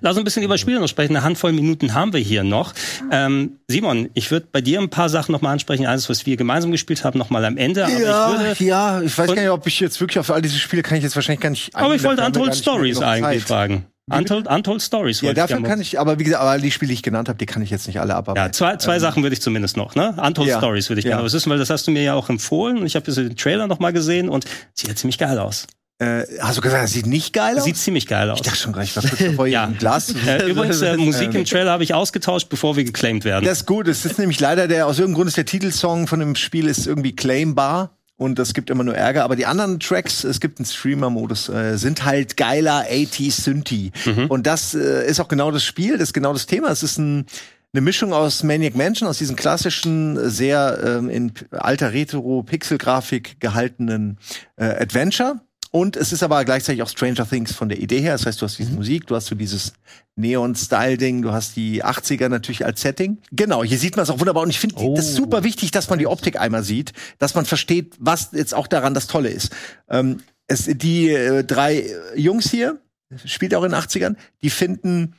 Lass 0.00 0.12
uns 0.12 0.18
ein 0.18 0.24
bisschen 0.24 0.42
über 0.42 0.58
Spiele 0.58 0.80
noch 0.80 0.88
sprechen. 0.88 1.16
Eine 1.16 1.24
Handvoll 1.24 1.52
Minuten 1.52 1.94
haben 1.94 2.12
wir 2.12 2.20
hier 2.20 2.44
noch. 2.44 2.74
Ähm, 3.10 3.58
Simon, 3.68 4.10
ich 4.14 4.30
würde 4.30 4.46
bei 4.52 4.60
dir 4.60 4.80
ein 4.80 4.90
paar 4.90 5.08
Sachen 5.08 5.32
nochmal 5.32 5.52
ansprechen. 5.52 5.86
Alles, 5.86 6.08
was 6.08 6.26
wir 6.26 6.36
gemeinsam 6.36 6.70
gespielt 6.70 7.04
haben, 7.04 7.18
nochmal 7.18 7.44
am 7.44 7.56
Ende. 7.56 7.80
Ja, 7.80 8.52
ich 8.52 8.60
ja, 8.60 9.00
ich 9.02 9.16
weiß 9.16 9.28
gar 9.28 9.40
nicht, 9.40 9.50
ob 9.50 9.66
ich 9.66 9.80
jetzt 9.80 10.00
wirklich 10.00 10.18
auf 10.18 10.30
all 10.30 10.42
diese 10.42 10.58
Spiele 10.58 10.82
kann 10.82 10.98
ich 10.98 11.04
jetzt 11.04 11.16
wahrscheinlich 11.16 11.40
gar 11.40 11.50
nicht. 11.50 11.74
aber 11.74 11.94
ich 11.94 12.04
wollte 12.04 12.24
Untold 12.24 12.54
Stories 12.54 13.00
eigentlich 13.00 13.42
fragen. 13.42 13.86
Untold, 14.10 14.46
Untold 14.48 14.82
Stories. 14.82 15.22
Ja, 15.22 15.32
dafür 15.32 15.56
gerne 15.56 15.68
kann 15.68 15.80
ich, 15.80 15.98
aber 15.98 16.18
wie 16.18 16.24
gesagt, 16.24 16.42
aber 16.42 16.58
die 16.58 16.70
Spiele, 16.70 16.88
die 16.88 16.94
ich 16.94 17.02
genannt 17.02 17.28
habe, 17.28 17.38
die 17.38 17.46
kann 17.46 17.62
ich 17.62 17.70
jetzt 17.70 17.86
nicht 17.86 18.00
alle 18.00 18.14
abarbeiten. 18.14 18.46
Ja, 18.48 18.52
zwei, 18.52 18.76
zwei 18.76 18.98
Sachen 18.98 19.22
würde 19.22 19.32
ich 19.34 19.40
zumindest 19.40 19.76
noch, 19.78 19.94
ne? 19.94 20.14
Untold 20.22 20.48
Ja. 20.48 20.58
Stories 20.58 20.90
würde 20.90 20.98
ich 21.00 21.06
gerne 21.06 21.22
Ja. 21.26 21.32
wissen, 21.32 21.48
weil 21.50 21.58
das 21.58 21.70
hast 21.70 21.86
du 21.86 21.90
mir 21.90 22.02
ja 22.02 22.12
auch 22.14 22.28
empfohlen 22.28 22.78
und 22.78 22.86
ich 22.86 22.96
habe 22.96 23.10
den 23.10 23.34
Trailer 23.36 23.66
nochmal 23.66 23.94
gesehen 23.94 24.28
und 24.28 24.44
sieht 24.74 24.88
ja 24.90 24.94
ziemlich 24.94 25.16
geil 25.18 25.38
aus. 25.38 25.66
Äh, 26.00 26.24
hast 26.40 26.58
du 26.58 26.60
gesagt, 26.60 26.88
sieht 26.88 27.06
nicht 27.06 27.32
geil 27.32 27.56
aus? 27.56 27.64
Sieht 27.64 27.76
ziemlich 27.78 28.06
geil 28.06 28.28
aus. 28.28 28.40
ich 28.40 28.42
dachte 28.44 28.58
schon 28.58 28.72
gleich, 28.72 28.94
was 28.96 29.04
davor 29.06 29.46
Ja. 29.46 29.62
ja. 29.62 29.68
ein 29.68 29.78
Glas. 29.78 30.12
Äh, 30.26 30.50
übrigens, 30.50 30.82
äh, 30.82 30.96
Musik 30.98 31.32
im 31.34 31.44
Trailer 31.44 31.70
habe 31.70 31.84
ich 31.84 31.94
ausgetauscht, 31.94 32.48
bevor 32.50 32.76
wir 32.76 32.84
geclaimed 32.84 33.24
werden. 33.24 33.44
Das 33.44 33.58
ist 33.60 33.66
gut. 33.66 33.86
Es 33.88 34.04
ist 34.04 34.18
nämlich 34.18 34.40
leider 34.40 34.66
der, 34.68 34.86
aus 34.86 34.98
irgendeinem 34.98 35.14
Grund 35.14 35.28
ist 35.28 35.36
der 35.36 35.46
Titelsong 35.46 36.08
von 36.08 36.18
dem 36.18 36.34
Spiel 36.34 36.66
ist 36.66 36.86
irgendwie 36.86 37.14
claimbar. 37.14 37.96
Und 38.16 38.38
das 38.38 38.54
gibt 38.54 38.70
immer 38.70 38.84
nur 38.84 38.94
Ärger. 38.94 39.24
Aber 39.24 39.34
die 39.34 39.46
anderen 39.46 39.80
Tracks, 39.80 40.22
es 40.22 40.40
gibt 40.40 40.58
einen 40.58 40.66
Streamer-Modus, 40.66 41.48
äh, 41.48 41.76
sind 41.76 42.04
halt 42.04 42.36
geiler 42.36 42.84
80s 42.88 43.42
Synthi. 43.42 43.90
Und 44.28 44.46
das 44.46 44.74
äh, 44.74 45.06
ist 45.08 45.20
auch 45.20 45.28
genau 45.28 45.50
das 45.50 45.64
Spiel, 45.64 45.94
das 45.98 46.08
ist 46.08 46.12
genau 46.12 46.32
das 46.32 46.46
Thema. 46.46 46.68
Es 46.70 46.82
ist 46.84 46.98
ein, 46.98 47.26
eine 47.72 47.80
Mischung 47.80 48.12
aus 48.12 48.44
Maniac 48.44 48.76
Mansion, 48.76 49.08
aus 49.08 49.18
diesen 49.18 49.34
klassischen, 49.34 50.30
sehr 50.30 50.78
ähm, 50.84 51.10
in 51.10 51.32
alter 51.50 51.92
Retro-Pixel-Grafik 51.92 53.40
gehaltenen 53.40 54.18
äh, 54.56 54.64
Adventure. 54.64 55.40
Und 55.74 55.96
es 55.96 56.12
ist 56.12 56.22
aber 56.22 56.44
gleichzeitig 56.44 56.84
auch 56.84 56.88
Stranger 56.88 57.28
Things 57.28 57.52
von 57.52 57.68
der 57.68 57.80
Idee 57.80 58.00
her. 58.00 58.12
Das 58.12 58.26
heißt, 58.26 58.40
du 58.40 58.46
hast 58.46 58.56
diese 58.60 58.70
Musik, 58.70 59.08
du 59.08 59.16
hast 59.16 59.26
so 59.26 59.34
dieses 59.34 59.72
Neon-Style-Ding, 60.14 61.20
du 61.22 61.32
hast 61.32 61.56
die 61.56 61.82
80er 61.82 62.28
natürlich 62.28 62.64
als 62.64 62.80
Setting. 62.80 63.18
Genau, 63.32 63.64
hier 63.64 63.76
sieht 63.76 63.96
man 63.96 64.04
es 64.04 64.10
auch 64.10 64.20
wunderbar. 64.20 64.44
Und 64.44 64.50
ich 64.50 64.60
finde, 64.60 64.76
das 64.94 65.06
ist 65.06 65.16
super 65.16 65.42
wichtig, 65.42 65.72
dass 65.72 65.90
man 65.90 65.98
die 65.98 66.06
Optik 66.06 66.38
einmal 66.38 66.62
sieht, 66.62 66.92
dass 67.18 67.34
man 67.34 67.44
versteht, 67.44 67.96
was 67.98 68.28
jetzt 68.30 68.54
auch 68.54 68.68
daran 68.68 68.94
das 68.94 69.08
Tolle 69.08 69.30
ist. 69.30 69.50
Ähm, 69.90 70.20
es, 70.46 70.66
die 70.66 71.08
äh, 71.08 71.42
drei 71.42 71.90
Jungs 72.14 72.52
hier, 72.52 72.78
spielt 73.24 73.52
auch 73.56 73.64
in 73.64 73.72
den 73.72 73.80
80ern, 73.80 74.14
die 74.44 74.50
finden 74.50 75.16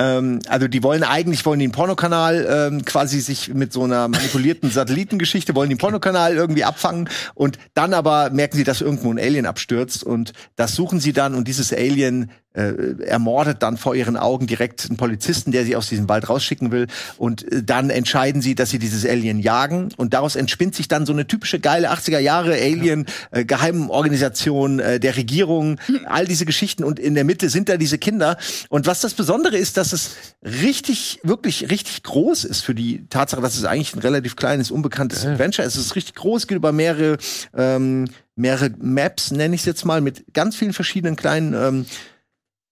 ähm, 0.00 0.38
also 0.48 0.68
die 0.68 0.82
wollen 0.82 1.02
eigentlich 1.02 1.44
wollen 1.44 1.60
einen 1.60 1.72
Pornokanal 1.72 2.46
ähm, 2.48 2.84
quasi 2.84 3.20
sich 3.20 3.52
mit 3.52 3.72
so 3.72 3.82
einer 3.82 4.06
manipulierten 4.06 4.70
Satellitengeschichte 4.70 5.54
wollen 5.56 5.70
den 5.70 5.78
Pornokanal 5.78 6.36
irgendwie 6.36 6.64
abfangen. 6.64 7.08
Und 7.34 7.58
dann 7.74 7.94
aber 7.94 8.30
merken 8.30 8.56
sie, 8.56 8.64
dass 8.64 8.80
irgendwo 8.80 9.12
ein 9.12 9.18
Alien 9.18 9.46
abstürzt. 9.46 10.04
Und 10.04 10.32
das 10.54 10.76
suchen 10.76 11.00
sie 11.00 11.12
dann. 11.12 11.34
Und 11.34 11.48
dieses 11.48 11.72
Alien 11.72 12.30
äh, 12.54 13.02
ermordet 13.04 13.62
dann 13.62 13.76
vor 13.76 13.94
ihren 13.94 14.16
Augen 14.16 14.46
direkt 14.46 14.86
einen 14.86 14.96
Polizisten, 14.96 15.52
der 15.52 15.64
sie 15.64 15.76
aus 15.76 15.88
diesem 15.88 16.08
Wald 16.08 16.28
rausschicken 16.28 16.72
will. 16.72 16.86
Und 17.16 17.50
äh, 17.52 17.62
dann 17.62 17.90
entscheiden 17.90 18.42
sie, 18.42 18.54
dass 18.54 18.70
sie 18.70 18.78
dieses 18.78 19.06
Alien 19.06 19.38
jagen. 19.38 19.90
Und 19.96 20.14
daraus 20.14 20.34
entspinnt 20.34 20.74
sich 20.74 20.88
dann 20.88 21.06
so 21.06 21.12
eine 21.12 21.26
typische 21.26 21.60
geile 21.60 21.92
80er 21.92 22.18
Jahre 22.18 22.54
Alien, 22.54 23.06
äh, 23.30 23.44
Geheimorganisation 23.44 24.80
äh, 24.80 24.98
der 24.98 25.16
Regierung, 25.16 25.78
all 26.06 26.26
diese 26.26 26.46
Geschichten. 26.46 26.84
Und 26.84 26.98
in 26.98 27.14
der 27.14 27.24
Mitte 27.24 27.50
sind 27.50 27.68
da 27.68 27.76
diese 27.76 27.98
Kinder. 27.98 28.38
Und 28.68 28.86
was 28.86 29.00
das 29.00 29.14
Besondere 29.14 29.56
ist, 29.56 29.76
dass 29.76 29.92
es 29.92 30.16
richtig, 30.42 31.20
wirklich 31.22 31.70
richtig 31.70 32.02
groß 32.02 32.44
ist 32.44 32.62
für 32.62 32.74
die 32.74 33.06
Tatsache, 33.08 33.42
dass 33.42 33.56
es 33.56 33.64
eigentlich 33.64 33.94
ein 33.94 34.00
relativ 34.00 34.36
kleines, 34.36 34.70
unbekanntes 34.70 35.24
Adventure 35.26 35.66
ist. 35.66 35.76
Es 35.76 35.86
ist 35.86 35.96
richtig 35.96 36.14
groß, 36.14 36.46
geht 36.46 36.56
über 36.56 36.72
mehrere, 36.72 37.18
ähm, 37.56 38.06
mehrere 38.36 38.70
Maps, 38.80 39.30
nenne 39.30 39.54
ich 39.54 39.62
es 39.62 39.66
jetzt 39.66 39.84
mal, 39.84 40.00
mit 40.00 40.32
ganz 40.32 40.56
vielen 40.56 40.72
verschiedenen 40.72 41.16
kleinen 41.16 41.54
ähm, 41.54 41.86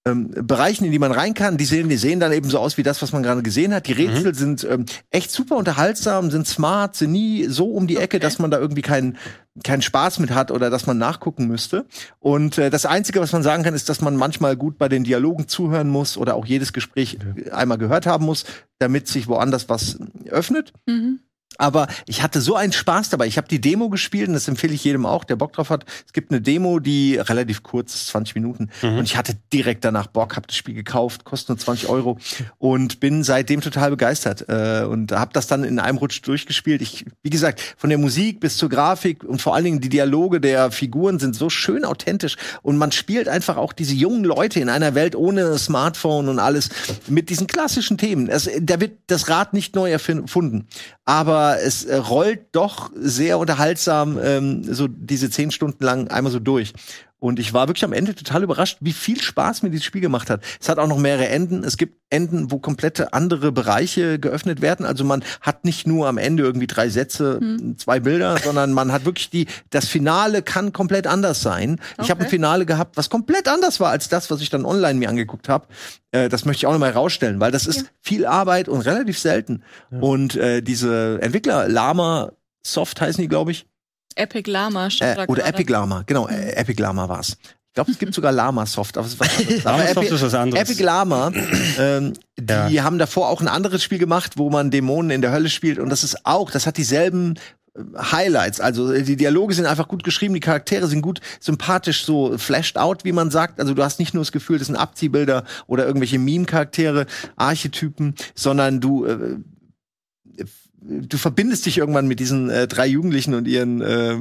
ähm, 0.07 0.31
Bereichen, 0.31 0.85
in 0.85 0.93
die 0.93 0.99
man 0.99 1.13
rein 1.13 1.35
kann. 1.35 1.57
Die 1.57 1.65
sehen, 1.65 1.89
die 1.89 1.97
sehen 1.97 2.21
dann 2.21 2.33
eben 2.33 2.49
so 2.49 2.59
aus 2.59 2.79
wie 2.79 2.83
das, 2.83 3.03
was 3.03 3.13
man 3.13 3.23
gerade 3.23 3.43
gesehen 3.43 3.75
hat. 3.75 3.89
Die 3.89 3.93
Rätsel 3.93 4.35
sind 4.35 4.65
ähm, 4.65 4.87
echt 5.11 5.31
super 5.31 5.57
unterhaltsam, 5.57 6.31
sind 6.31 6.47
smart, 6.47 6.97
sind 6.97 7.13
nie 7.13 7.45
so 7.45 7.67
um 7.67 7.87
die 7.87 7.97
Ecke, 7.97 8.21
dass 8.21 8.39
man 8.39 8.51
da 8.51 8.59
irgendwie 8.59 8.83
keinen 8.83 9.19
keinen 9.65 9.81
Spaß 9.83 10.19
mit 10.19 10.33
hat 10.33 10.51
oder 10.51 10.69
dass 10.69 10.87
man 10.87 10.99
nachgucken 10.99 11.47
müsste. 11.47 11.87
Und 12.21 12.59
äh, 12.59 12.69
das 12.69 12.85
Einzige, 12.85 13.21
was 13.21 13.33
man 13.33 13.43
sagen 13.43 13.63
kann, 13.63 13.75
ist, 13.75 13.89
dass 13.89 14.03
man 14.03 14.15
manchmal 14.15 14.55
gut 14.55 14.77
bei 14.79 14.89
den 14.89 15.03
Dialogen 15.03 15.49
zuhören 15.49 15.89
muss 15.89 16.17
oder 16.19 16.35
auch 16.35 16.45
jedes 16.45 16.73
Gespräch 16.73 17.19
einmal 17.51 17.79
gehört 17.79 18.07
haben 18.07 18.27
muss, 18.27 18.45
damit 18.79 19.09
sich 19.09 19.29
woanders 19.29 19.69
was 19.69 19.99
öffnet. 20.29 20.73
Mhm. 20.87 21.21
Aber 21.59 21.89
ich 22.07 22.23
hatte 22.23 22.41
so 22.41 22.57
einen 22.57 22.73
Spaß 22.73 23.11
dabei. 23.11 23.27
Ich 23.27 23.37
habe 23.37 23.49
die 23.49 23.61
Demo 23.61 23.89
gespielt 23.89 24.29
und 24.29 24.35
das 24.35 24.49
empfehle 24.49 24.75
ich 24.75 24.85
jedem 24.85 25.07
auch, 25.07 25.25
der 25.25 25.37
Bock 25.37 25.53
drauf 25.53 25.71
hat. 25.71 25.85
Es 26.07 26.13
gibt 26.13 26.31
eine 26.31 26.41
Demo, 26.41 26.79
die 26.79 27.17
relativ 27.17 27.63
kurz 27.63 27.95
ist, 27.95 28.09
20 28.09 28.35
Minuten. 28.35 28.71
Und 28.99 29.05
ich 29.05 29.17
hatte 29.17 29.37
direkt 29.53 29.85
danach 29.85 30.07
Bock, 30.07 30.37
habe 30.37 30.47
das 30.47 30.57
Spiel 30.57 30.75
gekauft, 30.75 31.25
kostet 31.25 31.51
nur 31.51 31.59
20 31.59 31.89
Euro 31.89 32.19
und 32.59 33.01
bin 33.01 33.25
seitdem 33.25 33.61
total 33.61 33.91
begeistert. 33.91 34.49
Äh, 34.49 34.85
und 34.85 35.13
habe 35.13 35.33
das 35.33 35.47
dann 35.47 35.65
in 35.65 35.79
einem 35.79 35.99
Rutsch 35.99 36.21
durchgespielt. 36.23 36.83
Ich, 36.83 37.05
wie 37.23 37.31
gesagt, 37.31 37.61
von 37.77 37.91
der 37.91 37.99
Musik 37.99 38.41
bis 38.41 38.57
zur 38.57 38.69
Grafik 38.69 39.25
und 39.25 39.43
vor 39.43 39.55
allen 39.55 39.65
Dingen 39.65 39.81
die 39.81 39.89
Dialoge 39.89 40.41
der 40.41 40.71
Figuren 40.71 41.19
sind 41.19 41.35
so 41.35 41.51
schön 41.51 41.85
authentisch. 41.85 42.37
Und 42.63 42.77
man 42.77 42.93
spielt 42.93 43.29
einfach 43.29 43.57
auch 43.57 43.73
diese 43.73 43.95
jungen 43.95 44.25
Leute 44.25 44.61
in 44.61 44.69
einer 44.69 44.95
Welt 44.95 45.15
ohne 45.17 45.59
Smartphone 45.59 46.29
und 46.29 46.39
alles 46.39 46.69
mit 47.09 47.31
diesen 47.31 47.47
klassischen 47.47 47.99
Themen. 47.99 48.29
Es, 48.29 48.49
da 48.61 48.81
wird 48.81 48.99
das 49.07 49.29
Rad 49.29 49.53
nicht 49.53 49.75
neu 49.75 49.91
erfunden. 49.91 50.67
Aber 51.05 51.46
es 51.55 51.85
äh, 51.85 51.97
rollt 51.97 52.41
doch 52.53 52.91
sehr 52.95 53.39
unterhaltsam 53.39 54.19
ähm, 54.23 54.63
so 54.65 54.89
diese 54.89 55.31
zehn 55.31 55.51
Stunden 55.51 55.83
lang 55.85 56.09
einmal 56.09 56.33
so 56.33 56.39
durch. 56.39 56.73
Und 57.19 57.39
ich 57.39 57.55
war 57.55 57.67
wirklich 57.67 57.85
am 57.85 57.95
Ende 57.95 58.15
total 58.15 58.43
überrascht, 58.43 58.79
wie 58.81 58.93
viel 58.93 59.21
Spaß 59.21 59.63
mir 59.63 59.71
dieses 59.71 59.87
Spiel 59.87 60.03
gemacht 60.03 60.29
hat. 60.29 60.43
Es 60.61 60.69
hat 60.69 60.79
auch 60.79 60.87
noch 60.87 60.99
mehrere 60.99 61.29
Enden. 61.29 61.65
Es 61.65 61.79
gibt 61.79 61.97
Enden, 62.11 62.51
wo 62.51 62.59
komplette 62.59 63.15
andere 63.15 63.53
Bereiche 63.53 64.19
geöffnet 64.19 64.61
werden. 64.61 64.85
Also 64.85 65.03
man 65.03 65.25
hat 65.41 65.65
nicht 65.65 65.87
nur 65.87 66.09
am 66.09 66.19
Ende 66.19 66.43
irgendwie 66.43 66.67
drei 66.67 66.89
Sätze, 66.91 67.41
zwei 67.79 68.01
Bilder, 68.01 68.37
sondern 68.39 68.73
man 68.73 68.93
hat 68.93 69.07
wirklich 69.07 69.31
die, 69.31 69.47
das 69.71 69.89
Finale 69.89 70.43
kann 70.43 70.73
komplett 70.75 71.07
anders 71.07 71.41
sein. 71.41 71.81
Ich 72.03 72.11
habe 72.11 72.21
ein 72.21 72.27
Okay. 72.27 72.37
Finale 72.37 72.67
gehabt, 72.67 72.97
was 72.97 73.09
komplett 73.09 73.49
anders 73.49 73.81
war 73.81 73.91
als 73.91 74.09
das, 74.09 74.31
was 74.31 74.41
ich 74.41 74.51
dann 74.51 74.65
online 74.65 74.99
mir 74.99 75.09
angeguckt 75.09 75.49
habe. 75.49 75.67
Äh, 76.13 76.29
das 76.29 76.45
möchte 76.45 76.61
ich 76.61 76.67
auch 76.67 76.73
noch 76.73 76.79
mal 76.81 76.93
herausstellen, 76.93 77.41
weil 77.41 77.51
das 77.51 77.67
ist 77.67 77.87
viel 78.03 78.27
Arbeit 78.27 78.69
und 78.69 78.81
relativ 78.83 79.19
selten. 79.19 79.63
Und 79.91 80.37
äh, 80.37 80.61
diese 80.61 81.19
Entwickler, 81.23 81.69
Lama 81.69 82.33
Soft 82.65 83.01
heißen 83.01 83.23
die, 83.23 83.29
glaube 83.29 83.53
ich. 83.53 83.67
Epic 84.17 84.51
Lama 84.51 84.91
stand 84.91 85.13
Äh, 85.13 85.15
da 85.17 85.25
oder 85.25 85.43
gerade. 85.43 85.55
Epic 85.55 85.73
Lama, 85.73 86.03
genau, 86.07 86.27
äh, 86.29 86.53
Epic 86.57 86.81
Lama 86.83 87.09
war's. 87.09 87.37
Ich 87.69 87.75
glaube, 87.77 87.91
es 87.91 87.99
gibt 87.99 88.15
sogar 88.15 88.33
Lama 88.33 88.65
Soft, 88.65 88.97
aber 88.97 89.07
es 89.07 89.13
ist 89.13 89.21
was 89.21 89.39
anderes. 89.39 89.67
Aber 89.67 89.79
Lamasoft 89.79 90.11
ist 90.11 90.23
was 90.23 90.35
anderes. 90.35 90.63
Epic 90.71 90.83
Lama, 90.83 91.31
ähm, 91.79 92.15
die 92.39 92.81
haben 92.81 92.99
davor 92.99 93.29
auch 93.29 93.43
ein 93.43 93.49
anderes 93.49 93.83
Spiel 93.83 93.99
gemacht, 93.99 94.39
wo 94.39 94.49
man 94.49 94.71
Dämonen 94.71 95.11
in 95.11 95.21
der 95.21 95.31
Hölle 95.31 95.51
spielt 95.51 95.79
und 95.79 95.91
das 95.91 96.03
ist 96.03 96.25
auch, 96.25 96.51
das 96.51 96.67
hat 96.67 96.79
dieselben 96.79 97.35
äh, 97.75 97.81
Highlights, 97.99 98.61
also 98.61 98.91
äh, 98.93 99.03
die 99.03 99.17
Dialoge 99.17 99.53
sind 99.53 99.67
einfach 99.67 99.89
gut 99.89 100.05
geschrieben, 100.05 100.33
die 100.33 100.41
Charaktere 100.41 100.87
sind 100.87 101.03
gut 101.03 101.21
sympathisch 101.39 102.07
so 102.07 102.39
flashed 102.39 102.79
out, 102.79 103.05
wie 103.05 103.13
man 103.13 103.31
sagt. 103.31 103.61
Also 103.61 103.75
du 103.75 103.83
hast 103.83 103.99
nicht 103.99 104.15
nur 104.15 104.23
das 104.23 104.33
Gefühl, 104.33 104.57
das 104.57 104.69
sind 104.69 104.77
Abziehbilder 104.77 105.45
oder 105.67 105.85
irgendwelche 105.85 106.19
Meme-Charaktere, 106.19 107.05
Archetypen, 107.37 108.15
sondern 108.35 108.81
du 108.81 109.05
äh, 109.05 109.37
du 110.89 111.19
verbindest 111.19 111.67
dich 111.67 111.79
irgendwann 111.79 112.07
mit 112.07 112.21
diesen 112.21 112.49
äh, 112.51 112.69
drei 112.69 112.87
Jugendlichen 112.87 113.35
und 113.35 113.49
ihren 113.49 113.81
äh, 113.81 114.17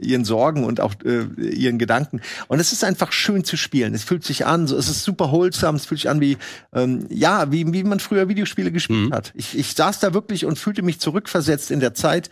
ihren 0.00 0.24
Sorgen 0.24 0.64
und 0.64 0.80
auch 0.80 0.94
äh, 1.04 1.24
ihren 1.42 1.78
Gedanken 1.78 2.20
und 2.48 2.60
es 2.60 2.72
ist 2.72 2.84
einfach 2.84 3.12
schön 3.12 3.44
zu 3.44 3.56
spielen. 3.56 3.94
Es 3.94 4.04
fühlt 4.04 4.24
sich 4.24 4.44
an, 4.46 4.66
so 4.66 4.76
es 4.76 4.88
ist 4.88 5.02
super 5.04 5.32
wholesome, 5.32 5.76
es 5.78 5.86
fühlt 5.86 6.00
sich 6.00 6.10
an 6.10 6.20
wie 6.20 6.36
ähm, 6.74 7.06
ja, 7.08 7.50
wie 7.50 7.72
wie 7.72 7.84
man 7.84 8.00
früher 8.00 8.28
Videospiele 8.28 8.70
gespielt 8.70 8.92
Mhm. 8.92 9.12
hat. 9.12 9.32
Ich, 9.34 9.56
ich 9.56 9.72
saß 9.74 10.00
da 10.00 10.12
wirklich 10.12 10.44
und 10.44 10.58
fühlte 10.58 10.82
mich 10.82 11.00
zurückversetzt 11.00 11.70
in 11.70 11.80
der 11.80 11.94
Zeit. 11.94 12.30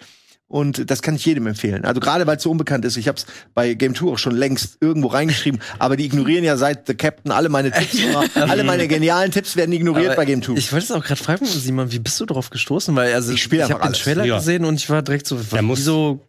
Und 0.51 0.90
das 0.90 1.01
kann 1.01 1.14
ich 1.14 1.24
jedem 1.24 1.47
empfehlen. 1.47 1.85
Also 1.85 2.01
gerade 2.01 2.27
weil 2.27 2.36
es 2.36 2.43
so 2.43 2.51
unbekannt 2.51 2.85
ist. 2.85 2.97
Ich 2.97 3.06
habe 3.06 3.16
es 3.16 3.24
bei 3.55 3.74
Game 3.74 3.94
2 3.94 4.06
auch 4.09 4.18
schon 4.18 4.35
längst 4.35 4.78
irgendwo 4.81 5.06
reingeschrieben. 5.06 5.60
Aber 5.78 5.97
die 5.97 6.05
ignorieren 6.05 6.43
ja 6.43 6.56
seit 6.56 6.89
The 6.89 6.94
Captain 6.94 7.31
alle 7.31 7.48
meine 7.48 7.70
Tipps. 7.70 7.94
immer. 8.02 8.24
alle 8.35 8.64
meine 8.64 8.89
genialen 8.89 9.31
Tipps 9.31 9.55
werden 9.55 9.70
ignoriert 9.72 10.09
Aber 10.09 10.16
bei 10.16 10.24
Game 10.24 10.43
2. 10.43 10.55
Ich 10.55 10.72
wollte 10.72 10.86
es 10.86 10.90
auch 10.90 11.05
gerade 11.05 11.22
fragen, 11.22 11.47
Simon, 11.47 11.93
wie 11.93 12.01
bist 12.01 12.18
du 12.18 12.27
drauf 12.27 12.51
gestoßen? 12.51 12.97
Weil 12.97 13.14
also 13.14 13.32
Ich 13.32 13.51
ich 13.52 13.62
habe 13.70 13.81
den. 13.81 13.93
Trailer 13.93 14.24
Ja. 14.24 14.39
gesehen 14.39 14.64
und 14.64 14.74
ich 14.74 14.90
war 14.90 15.02
direkt 15.02 15.28
so, 15.28 15.39
wieso 15.52 16.27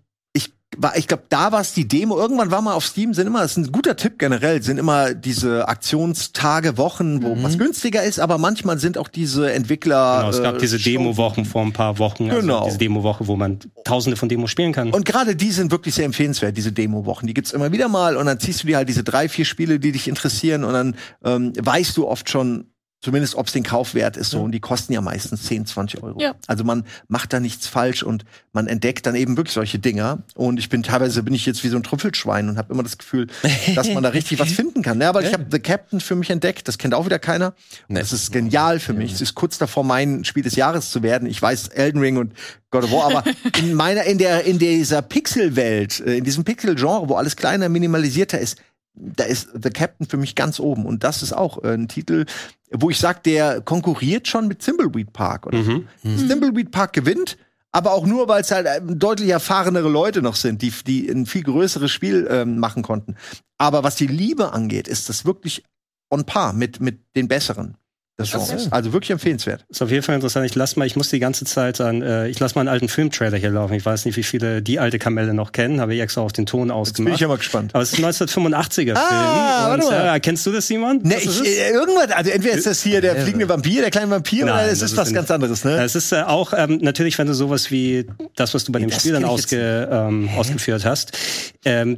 war, 0.78 0.98
ich 0.98 1.08
glaube, 1.08 1.24
da 1.30 1.52
war 1.52 1.62
es 1.62 1.74
die 1.74 1.88
Demo. 1.88 2.18
Irgendwann 2.18 2.50
war 2.52 2.62
mal 2.62 2.74
auf 2.74 2.86
Steam, 2.86 3.14
sind 3.14 3.28
immer, 3.28 3.42
das 3.42 3.58
ist 3.58 3.68
ein 3.68 3.72
guter 3.72 3.96
Tipp 3.96 4.18
generell, 4.18 4.62
sind 4.64 4.78
immer 4.78 5.14
diese 5.14 5.68
Aktionstage, 5.68 6.78
Wochen, 6.78 7.24
wo 7.24 7.42
was 7.44 7.58
günstiger 7.58 8.04
ist, 8.04 8.20
aber 8.20 8.38
manchmal 8.38 8.80
sind 8.80 8.98
auch 8.98 9.10
diese 9.10 9.52
Entwickler. 9.52 10.18
Genau, 10.20 10.30
es 10.30 10.42
gab 10.42 10.56
äh, 10.56 10.60
diese 10.60 10.80
Demo-Wochen 10.80 11.46
vor 11.46 11.64
ein 11.64 11.74
paar 11.74 12.00
Wochen. 12.00 12.30
Genau. 12.30 12.60
Also 12.60 12.66
diese 12.68 12.78
Demo-Woche, 12.78 13.28
wo 13.28 13.36
man 13.36 13.60
tausende 13.84 14.16
von 14.16 14.30
Demos 14.30 14.50
spielen 14.50 14.72
kann. 14.72 14.92
Und 14.92 15.06
gerade 15.06 15.36
die 15.36 15.52
sind 15.52 15.72
wirklich 15.72 15.96
sehr 15.96 16.06
empfehlenswert, 16.06 16.56
diese 16.56 16.72
Demo-Wochen. 16.72 17.28
Die 17.28 17.34
gibt's 17.34 17.52
immer 17.52 17.72
wieder 17.72 17.90
mal 17.90 18.16
und 18.16 18.26
dann 18.26 18.40
ziehst 18.40 18.64
du 18.64 18.68
dir 18.68 18.78
halt 18.78 18.88
diese 18.88 19.04
drei, 19.04 19.28
vier 19.28 19.46
Spiele, 19.46 19.80
die 19.80 19.92
dich 19.92 20.08
interessieren 20.08 20.64
und 20.64 20.74
dann 20.74 20.96
ähm, 21.24 21.54
weißt 21.60 21.98
du 21.98 22.08
oft 22.08 22.30
schon, 22.30 22.71
zumindest 23.02 23.36
ob's 23.36 23.52
den 23.52 23.64
Kauf 23.64 23.96
wert 23.96 24.16
ist 24.16 24.30
so. 24.30 24.42
Und 24.42 24.52
die 24.52 24.60
kosten 24.60 24.94
ja 24.94 25.02
meistens 25.02 25.44
10, 25.44 25.66
20 25.66 26.04
Euro. 26.04 26.20
Ja. 26.20 26.36
Also 26.48 26.64
man 26.64 26.86
macht 27.08 27.34
da 27.34 27.40
nichts 27.40 27.68
falsch 27.68 28.04
und 28.04 28.26
man 28.54 28.68
entdeckt 28.68 29.06
dann 29.06 29.16
eben 29.16 29.38
wirklich 29.38 29.54
solche 29.54 29.80
Dinger. 29.80 30.20
Und 30.36 30.60
ich 30.60 30.70
bin 30.70 30.84
teilweise 30.84 31.24
bin 31.24 31.34
ich 31.34 31.46
jetzt 31.46 31.64
wie 31.64 31.70
so 31.70 31.78
ein 31.78 31.84
Trüffelschwein 31.84 32.48
und 32.48 32.58
habe 32.58 32.74
immer 32.74 32.84
das 32.84 32.98
Gefühl, 32.98 33.28
dass 33.76 33.90
man 33.90 34.04
da 34.04 34.10
richtig 34.14 34.40
was 34.40 34.52
finden 34.52 34.84
kann. 34.84 35.02
Ja, 35.02 35.10
aber 35.10 35.24
ich 35.24 35.34
habe 35.34 35.46
The 35.50 35.60
Captain 35.60 36.00
für 36.00 36.16
mich 36.16 36.30
entdeckt. 36.30 36.68
Das 36.68 36.78
kennt 36.78 36.94
auch 36.94 37.06
wieder 37.06 37.20
keiner. 37.20 37.54
Und 37.88 37.98
Das 37.98 38.14
ist 38.14 38.32
genial 38.32 38.80
für 38.80 38.94
mich. 38.94 39.12
Es 39.12 39.22
ist 39.22 39.36
kurz 39.36 39.58
davor, 39.58 39.84
mein 39.84 40.24
Spiel 40.24 40.44
des 40.44 40.56
Jahres 40.56 40.92
zu 40.92 41.02
werden. 41.02 41.28
Ich 41.28 41.42
weiß 41.42 41.70
Elden 41.70 42.00
Ring 42.00 42.18
und 42.18 42.34
God 42.70 42.84
of 42.86 42.92
War, 42.92 43.06
aber 43.06 43.24
in 43.60 43.74
meiner, 43.74 44.04
in 44.04 44.18
der, 44.18 44.46
in 44.46 44.60
dieser 44.60 45.02
Pixel-Welt, 45.02 46.00
äh, 46.02 46.18
in 46.18 46.24
diesem 46.24 46.44
Pixel-Genre, 46.44 47.10
wo 47.10 47.16
alles 47.16 47.36
kleiner, 47.36 47.68
minimalisierter 47.68 48.40
ist, 48.40 48.58
da 48.94 49.24
ist 49.24 49.50
The 49.54 49.70
Captain 49.70 50.08
für 50.08 50.18
mich 50.18 50.36
ganz 50.36 50.60
oben. 50.60 50.86
Und 50.86 51.04
das 51.04 51.24
ist 51.24 51.34
auch 51.34 51.64
äh, 51.64 51.74
ein 51.74 51.88
Titel, 51.88 52.26
wo 52.72 52.90
ich 52.90 53.00
sag, 53.00 53.24
der 53.24 53.62
konkurriert 53.62 54.28
schon 54.28 54.48
mit 54.48 54.60
Thimbleweed 54.60 55.14
Park. 55.14 55.48
Oder 55.48 55.60
Mhm. 55.60 55.88
so. 56.04 56.28
Thimbleweed 56.28 56.72
Park 56.72 56.94
gewinnt, 56.94 57.38
aber 57.72 57.94
auch 57.94 58.06
nur, 58.06 58.28
weil 58.28 58.42
es 58.42 58.52
halt 58.52 58.68
äh, 58.68 58.82
deutlich 58.84 59.30
erfahrenere 59.30 59.90
Leute 59.90 60.22
noch 60.22 60.36
sind, 60.36 60.62
die, 60.62 60.72
die 60.86 61.10
ein 61.10 61.26
viel 61.26 61.44
größeres 61.44 61.92
Spiel 61.92 62.28
ähm, 62.30 62.60
machen 62.60 62.84
konnten. 62.84 63.16
Aber 63.58 63.84
was 63.84 63.96
die 63.96 64.08
Liebe 64.08 64.52
angeht, 64.54 64.88
ist 64.88 65.08
das 65.10 65.26
wirklich 65.26 65.64
on 66.10 66.26
par 66.26 66.52
mit, 66.54 66.82
mit 66.82 67.00
den 67.16 67.28
besseren. 67.28 67.78
Das 68.18 68.30
Genres. 68.32 68.72
Also 68.72 68.94
wirklich 68.94 69.10
empfehlenswert. 69.12 69.66
Ist 69.70 69.82
auf 69.82 69.90
jeden 69.90 70.04
Fall 70.04 70.14
interessant. 70.16 70.46
Ich 70.46 70.54
lass 70.54 70.76
mal, 70.76 70.86
ich 70.86 70.96
muss 70.96 71.10
die 71.10 71.18
ganze 71.20 71.46
Zeit 71.46 71.82
an, 71.82 72.02
äh, 72.04 72.28
ich 72.28 72.40
lass 72.40 72.54
mal 72.54 72.62
einen 72.62 72.68
alten 72.70 72.88
Filmtrailer 72.90 73.38
hier 73.38 73.50
laufen. 73.50 73.74
Ich 73.74 73.86
weiß 73.86 74.06
nicht, 74.06 74.16
wie 74.18 74.24
viele 74.24 74.62
die 74.62 74.80
alte 74.80 75.00
Kamelle 75.00 75.34
noch 75.34 75.54
kennen, 75.54 75.80
habe 75.82 75.96
ich 75.96 76.02
extra 76.02 76.22
auf 76.22 76.34
den 76.34 76.46
Ton 76.46 76.68
Jetzt 76.68 76.68
bin 76.68 76.72
ausgemacht. 77.08 77.22
ich 77.22 77.28
mal 77.28 77.38
gespannt. 77.38 77.72
Aber 77.74 77.82
es 77.82 77.94
ist 77.94 78.00
ein 78.00 78.06
1985er 78.06 78.94
Ah, 78.96 79.70
Film. 79.70 79.72
warte 79.72 79.86
Und, 79.86 79.92
mal. 79.92 80.16
äh, 80.16 80.20
kennst 80.20 80.46
du 80.46 80.52
das, 80.52 80.68
Simon? 80.68 81.00
Ne, 81.04 81.16
ich, 81.20 81.44
äh, 81.44 81.72
irgendwas, 81.72 82.12
also 82.12 82.30
entweder 82.32 82.56
ist 82.56 82.68
das 82.68 82.84
hier 82.84 83.02
der 83.02 83.16
fliegende 83.16 83.48
Vampir, 83.50 83.82
der 83.82 83.90
kleine 83.92 84.12
Vampir, 84.12 84.46
Nein, 84.46 84.54
oder 84.56 84.66
es 84.66 84.82
ist 84.82 84.92
ist 84.92 84.98
was 84.98 85.08
ein- 85.08 85.14
ganz 85.16 85.32
anderes, 85.32 85.64
ne? 85.64 85.82
Es 85.82 85.96
ist 85.96 86.12
äh, 86.12 86.22
auch 86.22 86.54
ähm, 86.56 86.80
natürlich, 86.82 87.18
wenn 87.18 87.28
du 87.28 87.34
sowas 87.34 87.72
wie 87.72 88.06
das, 88.36 88.54
was 88.54 88.66
du 88.66 88.72
bei 88.72 88.80
dem 88.80 88.90
das 88.90 89.00
Spiel 89.00 89.14
dann 89.14 89.26
ausge, 89.26 89.90
ähm, 89.92 90.30
ausgeführt 90.38 90.86
hast. 90.86 91.18
Ähm, 91.66 91.98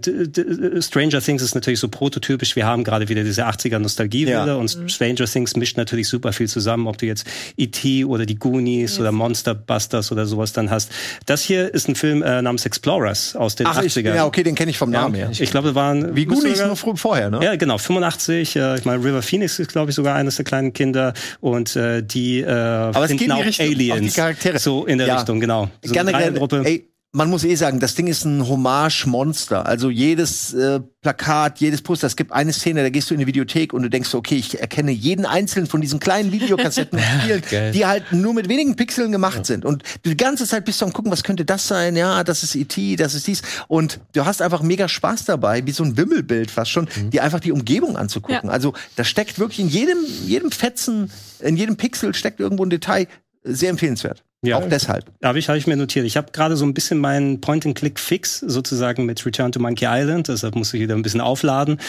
Stranger 0.79 1.21
Things 1.21 1.41
ist 1.41 1.55
natürlich 1.55 1.79
so 1.79 1.87
prototypisch. 1.87 2.55
Wir 2.55 2.65
haben 2.65 2.83
gerade 2.83 3.09
wieder 3.09 3.23
diese 3.23 3.45
80er 3.45 3.79
Nostalgie 3.79 4.25
Ja. 4.27 4.43
wieder 4.43 4.57
und 4.57 4.77
Stranger 4.87 5.25
Things 5.25 5.55
mischt 5.55 5.77
natürlich 5.77 6.02
super 6.07 6.33
viel 6.33 6.47
zusammen, 6.47 6.87
ob 6.87 6.97
du 6.97 7.05
jetzt 7.05 7.25
E.T. 7.57 8.05
oder 8.05 8.25
die 8.25 8.35
Goonies 8.35 8.99
oder 8.99 9.11
Monster 9.11 9.53
Busters 9.55 10.11
oder 10.11 10.25
sowas 10.25 10.53
dann 10.53 10.69
hast. 10.69 10.91
Das 11.25 11.41
hier 11.43 11.73
ist 11.73 11.87
ein 11.87 11.95
Film 11.95 12.21
äh, 12.23 12.41
namens 12.41 12.65
Explorers 12.65 13.35
aus 13.35 13.55
den 13.55 13.67
Ach, 13.67 13.81
ich, 13.81 13.93
80ern. 13.93 14.15
ja, 14.15 14.25
okay, 14.25 14.43
den 14.43 14.55
kenne 14.55 14.71
ich 14.71 14.77
vom 14.77 14.91
Ja, 14.93 15.01
Namen 15.01 15.15
her. 15.15 15.29
ich 15.31 15.51
glaube, 15.51 15.75
waren 15.75 16.15
Wie 16.15 16.25
Goonies 16.25 16.59
sogar- 16.59 16.75
früh 16.75 16.95
vorher, 16.95 17.29
ne? 17.29 17.39
ja, 17.43 17.55
genau, 17.55 17.77
85. 17.77 18.55
Äh, 18.55 18.77
ich 18.77 18.85
meine, 18.85 19.03
River 19.03 19.21
Phoenix 19.21 19.59
ist, 19.59 19.71
glaube 19.71 19.89
ich, 19.91 19.95
sogar 19.95 20.15
eines 20.15 20.35
der 20.37 20.45
kleinen 20.45 20.73
Kinder. 20.73 21.13
Und 21.41 21.75
äh, 21.75 22.01
die 22.03 22.39
äh, 22.41 22.43
es 22.43 22.95
finden 22.97 23.17
geht 23.17 23.21
in 23.21 23.25
die 23.27 23.31
auch 23.31 23.45
Richtung, 23.45 23.65
Aliens. 23.67 24.13
die 24.13 24.19
Charaktere. 24.19 24.59
So 24.59 24.85
in 24.85 24.97
der 24.97 25.07
Ja. 25.07 25.15
Richtung, 25.17 25.39
genau. 25.39 25.69
So 25.83 25.93
eine 25.93 26.05
Generell, 26.11 26.29
Dreiergruppe. 26.31 26.61
ey, 26.65 26.87
man 27.15 27.29
muss 27.29 27.43
eh 27.43 27.53
sagen, 27.53 27.79
das 27.79 27.93
Ding 27.93 28.07
ist 28.07 28.25
ein 28.25 28.47
Hommage-Monster. 28.47 29.67
Also 29.67 29.91
jedes 29.91 30.51
äh, 30.55 30.79
Plakat, 31.01 31.59
jedes 31.59 31.83
Poster. 31.83 32.07
Es 32.07 32.15
gibt 32.15 32.31
eine 32.31 32.51
Szene, 32.51 32.81
da 32.81 32.89
gehst 32.89 33.07
du 33.09 33.13
in 33.13 33.19
die 33.19 33.27
Videothek 33.27 33.71
und 33.71 33.83
du 33.83 33.89
denkst, 33.89 34.09
so, 34.09 34.17
okay, 34.17 34.35
ich 34.35 34.59
erkenne 34.59 34.91
jeden 34.91 35.27
einzelnen 35.27 35.67
von 35.67 35.79
diesen 35.79 35.99
kleinen 35.99 36.31
Videokassetten 36.31 36.97
und 36.99 37.21
Spielen, 37.21 37.71
die 37.71 37.85
halt 37.85 38.11
nur 38.13 38.33
mit 38.33 38.49
wenigen 38.49 38.75
Pixeln 38.75 39.11
gemacht 39.11 39.45
sind. 39.45 39.63
Und 39.63 39.83
du 40.01 40.09
die 40.09 40.17
ganze 40.17 40.47
Zeit 40.47 40.65
bist 40.65 40.81
du 40.81 40.85
am 40.85 40.93
gucken, 40.93 41.11
was 41.11 41.23
könnte 41.23 41.45
das 41.45 41.67
sein? 41.67 41.95
Ja, 41.95 42.23
das 42.23 42.41
ist 42.41 42.55
E.T., 42.55 42.95
das 42.95 43.13
ist 43.13 43.27
dies. 43.27 43.43
Und 43.67 43.99
du 44.13 44.25
hast 44.25 44.41
einfach 44.41 44.63
mega 44.63 44.89
Spaß 44.89 45.25
dabei, 45.25 45.67
wie 45.67 45.71
so 45.71 45.83
ein 45.83 45.95
Wimmelbild 45.95 46.49
fast 46.49 46.71
schon, 46.71 46.89
die 47.09 47.21
einfach 47.21 47.39
die 47.39 47.51
Umgebung 47.51 47.95
anzugucken. 47.95 48.49
Ja. 48.49 48.53
Also 48.53 48.73
da 48.95 49.03
steckt 49.03 49.37
wirklich 49.37 49.59
in 49.59 49.69
jedem, 49.69 49.99
jedem 50.25 50.49
Fetzen, 50.49 51.11
in 51.39 51.57
jedem 51.57 51.77
Pixel 51.77 52.15
steckt 52.15 52.39
irgendwo 52.39 52.65
ein 52.65 52.71
Detail. 52.71 53.07
Sehr 53.43 53.69
empfehlenswert. 53.69 54.23
Ja. 54.43 54.57
Auch 54.57 54.67
deshalb. 54.67 55.05
Habe 55.23 55.39
ich, 55.39 55.47
hab 55.49 55.55
ich 55.55 55.67
mir 55.67 55.77
notiert. 55.77 56.05
Ich 56.05 56.17
habe 56.17 56.31
gerade 56.31 56.57
so 56.57 56.65
ein 56.65 56.73
bisschen 56.73 56.99
meinen 56.99 57.39
Point-and-Click-Fix 57.41 58.39
sozusagen 58.39 59.05
mit 59.05 59.25
Return 59.25 59.51
to 59.53 59.59
Monkey 59.59 59.85
Island. 59.87 60.27
Deshalb 60.27 60.55
musste 60.55 60.77
ich 60.77 60.83
wieder 60.83 60.95
ein 60.95 61.01
bisschen 61.01 61.21
aufladen. 61.21 61.79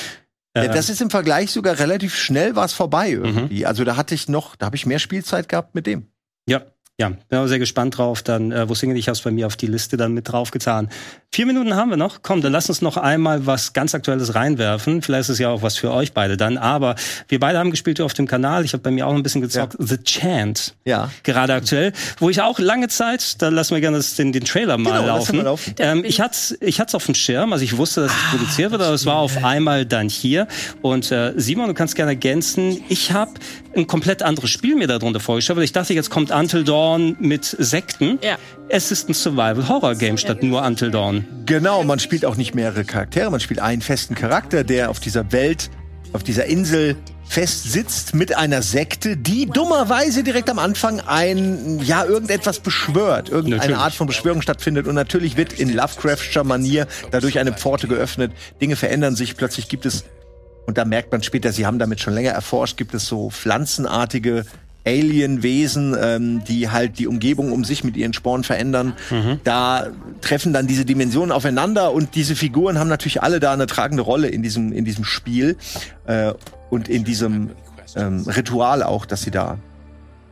Ja, 0.57 0.65
Äh, 0.65 0.69
das 0.69 0.89
ist 0.89 1.03
im 1.03 1.11
Vergleich 1.11 1.51
sogar 1.51 1.79
relativ 1.81 2.15
schnell 2.15 2.55
war 2.55 2.65
es 2.65 2.73
vorbei 2.73 3.11
irgendwie. 3.11 3.67
Also 3.67 3.83
da 3.83 3.97
hatte 3.97 4.15
ich 4.15 4.29
noch, 4.29 4.55
da 4.55 4.67
habe 4.67 4.77
ich 4.77 4.87
mehr 4.87 5.01
Spielzeit 5.01 5.49
gehabt 5.49 5.75
mit 5.75 5.87
dem. 5.87 6.07
Ja, 6.49 6.63
ja, 7.01 7.11
bin 7.29 7.39
auch 7.41 7.47
sehr 7.49 7.59
gespannt 7.59 7.99
drauf. 7.99 8.23
Dann, 8.23 8.53
äh, 8.53 8.69
wo 8.69 8.75
Single, 8.75 8.97
ich 8.97 9.09
habe 9.09 9.15
es 9.17 9.23
bei 9.23 9.33
mir 9.33 9.47
auf 9.49 9.57
die 9.57 9.67
Liste 9.67 9.97
dann 9.97 10.13
mit 10.13 10.31
draufgetan. 10.31 10.89
Vier 11.33 11.47
Minuten 11.47 11.75
haben 11.75 11.91
wir 11.91 11.97
noch. 11.97 12.23
Komm, 12.23 12.41
dann 12.41 12.53
lass 12.53 12.69
uns 12.69 12.81
noch 12.83 12.97
einmal 12.97 13.47
was 13.47 13.73
ganz 13.73 13.97
Aktuelles 13.97 14.37
reinwerfen. 14.37 15.03
Vielleicht 15.03 15.23
ist 15.23 15.29
es 15.31 15.39
ja 15.41 15.49
auch 15.49 15.63
was 15.63 15.77
für 15.77 15.91
euch 15.91 16.13
beide 16.13 16.37
dann. 16.37 16.57
Aber 16.57 16.95
wir 17.27 17.41
beide 17.41 17.59
haben 17.59 17.73
gespielt 17.73 18.01
auf 18.01 18.15
dem 18.15 18.29
Kanal. 18.29 18.65
Ich 18.65 18.73
habe 18.75 18.83
bei 18.85 18.93
mir 18.93 19.09
auch 19.09 19.15
ein 19.15 19.25
bisschen 19.25 19.41
gezockt. 19.41 19.75
The 19.81 19.97
Chant. 20.05 20.77
Ja. 20.85 21.11
Gerade 21.25 21.55
aktuell, 21.55 21.93
wo 22.21 22.31
ich 22.31 22.41
auch 22.41 22.61
lange 22.61 22.87
Zeit, 22.87 23.43
da 23.43 23.49
lassen 23.49 23.75
wir 23.75 23.81
gerne 23.81 23.97
das, 23.97 24.15
den, 24.15 24.33
den 24.33 24.45
Trailer 24.45 24.79
mal 24.79 24.91
Genau, 24.93 25.07
laufen. 25.07 25.37
mal 25.39 25.43
laufen. 25.43 25.75
Ähm, 25.81 26.05
ich 26.05 26.21
hatte 26.21 26.37
ich 26.61 26.79
hat's 26.79 26.95
auf 26.95 27.07
dem 27.07 27.17
Schirm, 27.17 27.53
also 27.53 27.65
ich 27.65 27.77
wusste, 27.77 28.03
dass 28.03 28.13
es 28.13 28.31
produziert 28.31 28.71
wird, 28.71 28.83
aber 28.83 28.95
es 28.95 29.05
war 29.05 29.17
auf 29.17 29.43
einmal 29.43 29.85
dann 29.85 30.09
hier. 30.09 30.47
Und 30.81 31.11
äh, 31.11 31.33
Simon, 31.37 31.67
du 31.67 31.75
kannst 31.75 31.97
gerne 31.97 32.13
ergänzen. 32.13 32.81
Ich 32.89 33.11
habe 33.11 33.33
ein 33.77 33.87
komplett 33.87 34.23
anderes 34.23 34.51
Spiel 34.51 34.77
mir 34.77 34.87
darunter 34.87 35.21
vorgestellt, 35.21 35.57
weil 35.57 35.65
ich 35.65 35.73
dachte, 35.73 35.95
jetzt 35.95 36.11
kommt 36.11 36.31
Until 36.31 36.65
Dawn 36.65 37.17
mit 37.21 37.45
Sekten. 37.45 38.19
Ja. 38.23 38.37
Es 38.69 38.91
ist 38.91 39.09
ein 39.09 39.15
Survival-Horror-Game 39.15 40.19
statt 40.19 40.43
nur 40.43 40.63
Until 40.63 40.91
Dawn. 40.91 41.27
Genau, 41.47 41.85
man 41.85 41.99
spielt 41.99 42.25
auch 42.25 42.37
nicht 42.37 42.55
mehrere 42.55 42.85
Charaktere, 42.85 43.31
man 43.31 43.41
spielt 43.41 43.61
einen 43.61 43.83
festen 43.83 44.15
Charakter, 44.15 44.65
der 44.65 44.91
auf 44.91 45.01
dieser 45.01 45.33
Welt, 45.33 45.71
auf 46.13 46.23
dieser 46.23 46.47
Insel 46.47 46.97
fest 47.27 47.73
sitzt 47.73 48.15
mit 48.15 48.37
einer 48.37 48.63
Sekte, 48.63 49.17
die 49.17 49.47
dummerweise 49.47 50.23
direkt 50.23 50.51
am 50.51 50.59
Anfang 50.59 51.01
ein, 51.01 51.81
ja, 51.83 52.05
irgendetwas 52.05 52.61
beschwört. 52.61 53.29
Irgendeine 53.29 53.57
Natürlich. 53.57 53.79
Art 53.79 53.95
von 53.95 54.07
Beschwörung 54.07 54.43
stattfindet. 54.43 54.87
Und 54.87 54.95
natürlich 54.95 55.37
wird 55.37 55.53
in 55.53 55.75
Lovecraftscher 55.75 56.45
Manier 56.45 56.87
dadurch 57.11 57.39
eine 57.39 57.53
Pforte 57.53 57.89
geöffnet. 57.89 58.33
Dinge 58.61 58.77
verändern 58.77 59.17
sich. 59.17 59.37
Plötzlich 59.37 59.69
gibt 59.69 59.87
es, 59.87 60.05
und 60.67 60.79
da 60.79 60.85
merkt 60.85 61.13
man 61.13 61.23
später, 61.23 61.53
sie 61.53 61.67
haben 61.67 61.79
damit 61.79 62.01
schon 62.01 62.15
länger 62.15 62.31
erforscht, 62.31 62.77
gibt 62.77 62.95
es 62.95 63.07
so 63.07 63.31
pflanzenartige 63.31 64.45
Alienwesen, 64.87 65.97
ähm, 65.99 66.45
die 66.45 66.69
halt 66.71 66.99
die 66.99 67.07
Umgebung 67.07 67.53
um 67.53 67.65
sich 67.65 67.85
mit 67.85 67.97
ihren 67.97 68.13
Sporen 68.13 68.45
verändern. 68.45 68.95
Da 69.45 69.89
treffen 70.21 70.53
dann 70.53 70.67
diese 70.67 70.85
Dimensionen 70.85 71.33
aufeinander 71.33 71.93
und 71.93 72.15
diese 72.15 72.37
Figuren 72.37 72.79
haben 72.79 72.89
natürlich 72.89 73.23
alle 73.23 73.41
da 73.41 73.53
eine 73.53 73.67
tragende 73.67 74.03
Rolle 74.03 74.29
in 74.29 74.43
diesem, 74.43 74.73
in 74.73 74.85
diesem 74.85 75.05
Spiel 75.05 75.57
äh, 76.07 76.35
und 76.71 76.89
in 76.89 77.05
diesem 77.05 77.51
ähm, 77.97 78.25
Ritual 78.27 78.83
auch, 78.83 79.07
das 79.07 79.23
sie 79.23 79.31
da 79.31 79.59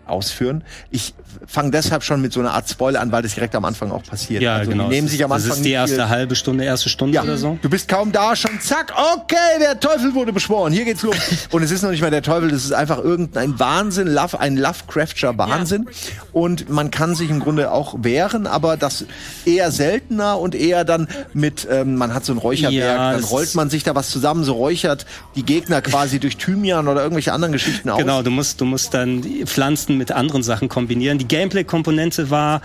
ausführen. 0.07 0.65
Ich 0.91 1.15
fange 1.47 1.71
deshalb 1.71 2.03
schon 2.03 2.21
mit 2.23 2.33
so 2.33 2.41
einer 2.41 2.53
Art 2.53 2.69
Spoiler 2.69 3.01
an, 3.01 3.13
weil 3.13 3.23
das 3.23 3.35
direkt 3.35 3.55
am 3.55 3.65
Anfang 3.65 3.91
auch 3.91 4.03
passiert. 4.03 4.43
Ja, 4.43 4.57
also 4.57 4.71
genau. 4.71 4.85
Die 4.89 4.95
nehmen 4.97 5.09
sich 5.09 5.23
am 5.25 5.31
das 5.31 5.45
Anfang 5.45 5.59
ist 5.59 5.65
die 5.65 5.73
erste 5.73 6.09
halbe 6.09 6.35
Stunde, 6.37 6.65
erste 6.65 6.89
Stunde 6.89 7.15
ja, 7.15 7.23
oder 7.23 7.37
so. 7.37 7.59
du 7.61 7.69
bist 7.71 7.89
kaum 7.89 8.13
da, 8.13 8.35
schon 8.37 8.61
zack, 8.61 8.93
okay, 9.15 9.37
der 9.61 9.79
Teufel 9.81 10.15
wurde 10.15 10.33
beschworen, 10.33 10.73
hier 10.73 10.85
geht's 10.85 11.03
los. 11.03 11.17
Und 11.51 11.63
es 11.63 11.71
ist 11.71 11.83
noch 11.83 11.91
nicht 11.91 12.01
mal 12.03 12.11
der 12.11 12.23
Teufel, 12.23 12.51
das 12.51 12.65
ist 12.65 12.73
einfach 12.73 12.99
irgendein 12.99 13.59
Wahnsinn, 13.59 14.09
Love, 14.09 14.39
ein 14.41 14.57
Lovecraftscher 14.57 15.37
Wahnsinn. 15.39 15.87
Und 16.33 16.69
man 16.69 16.91
kann 16.91 17.15
sich 17.15 17.31
im 17.31 17.41
Grunde 17.41 17.71
auch 17.73 17.95
wehren, 18.03 18.47
aber 18.47 18.77
das 18.77 19.05
eher 19.45 19.71
seltener 19.71 20.39
und 20.39 20.55
eher 20.55 20.85
dann 20.85 21.09
mit, 21.35 21.67
ähm, 21.71 21.97
man 21.97 22.15
hat 22.15 22.25
so 22.25 22.33
ein 22.33 22.39
Räucherwerk, 22.39 22.73
Ja, 22.73 23.13
dann 23.13 23.21
das- 23.23 23.31
rollt 23.31 23.55
man 23.55 23.71
sich 23.71 23.83
da 23.83 23.95
was 23.95 24.11
zusammen, 24.11 24.45
so 24.45 24.55
räuchert 24.55 25.07
die 25.35 25.45
Gegner 25.45 25.83
quasi 25.83 26.19
durch 26.21 26.37
Thymian 26.37 26.89
oder 26.89 27.03
irgendwelche 27.03 27.33
anderen 27.33 27.53
Geschichten 27.53 27.89
aus. 27.91 27.99
Genau, 27.99 28.23
du 28.23 28.31
musst, 28.31 28.61
du 28.61 28.65
musst 28.65 28.95
dann 28.95 29.23
die 29.23 29.45
Pflanzen 29.47 29.97
mit 29.99 30.13
anderen 30.13 30.43
Sachen 30.43 30.69
kombinieren. 30.69 31.19
Die 31.23 31.29
Gameplay-Komponente 31.29 32.31
war 32.31 32.63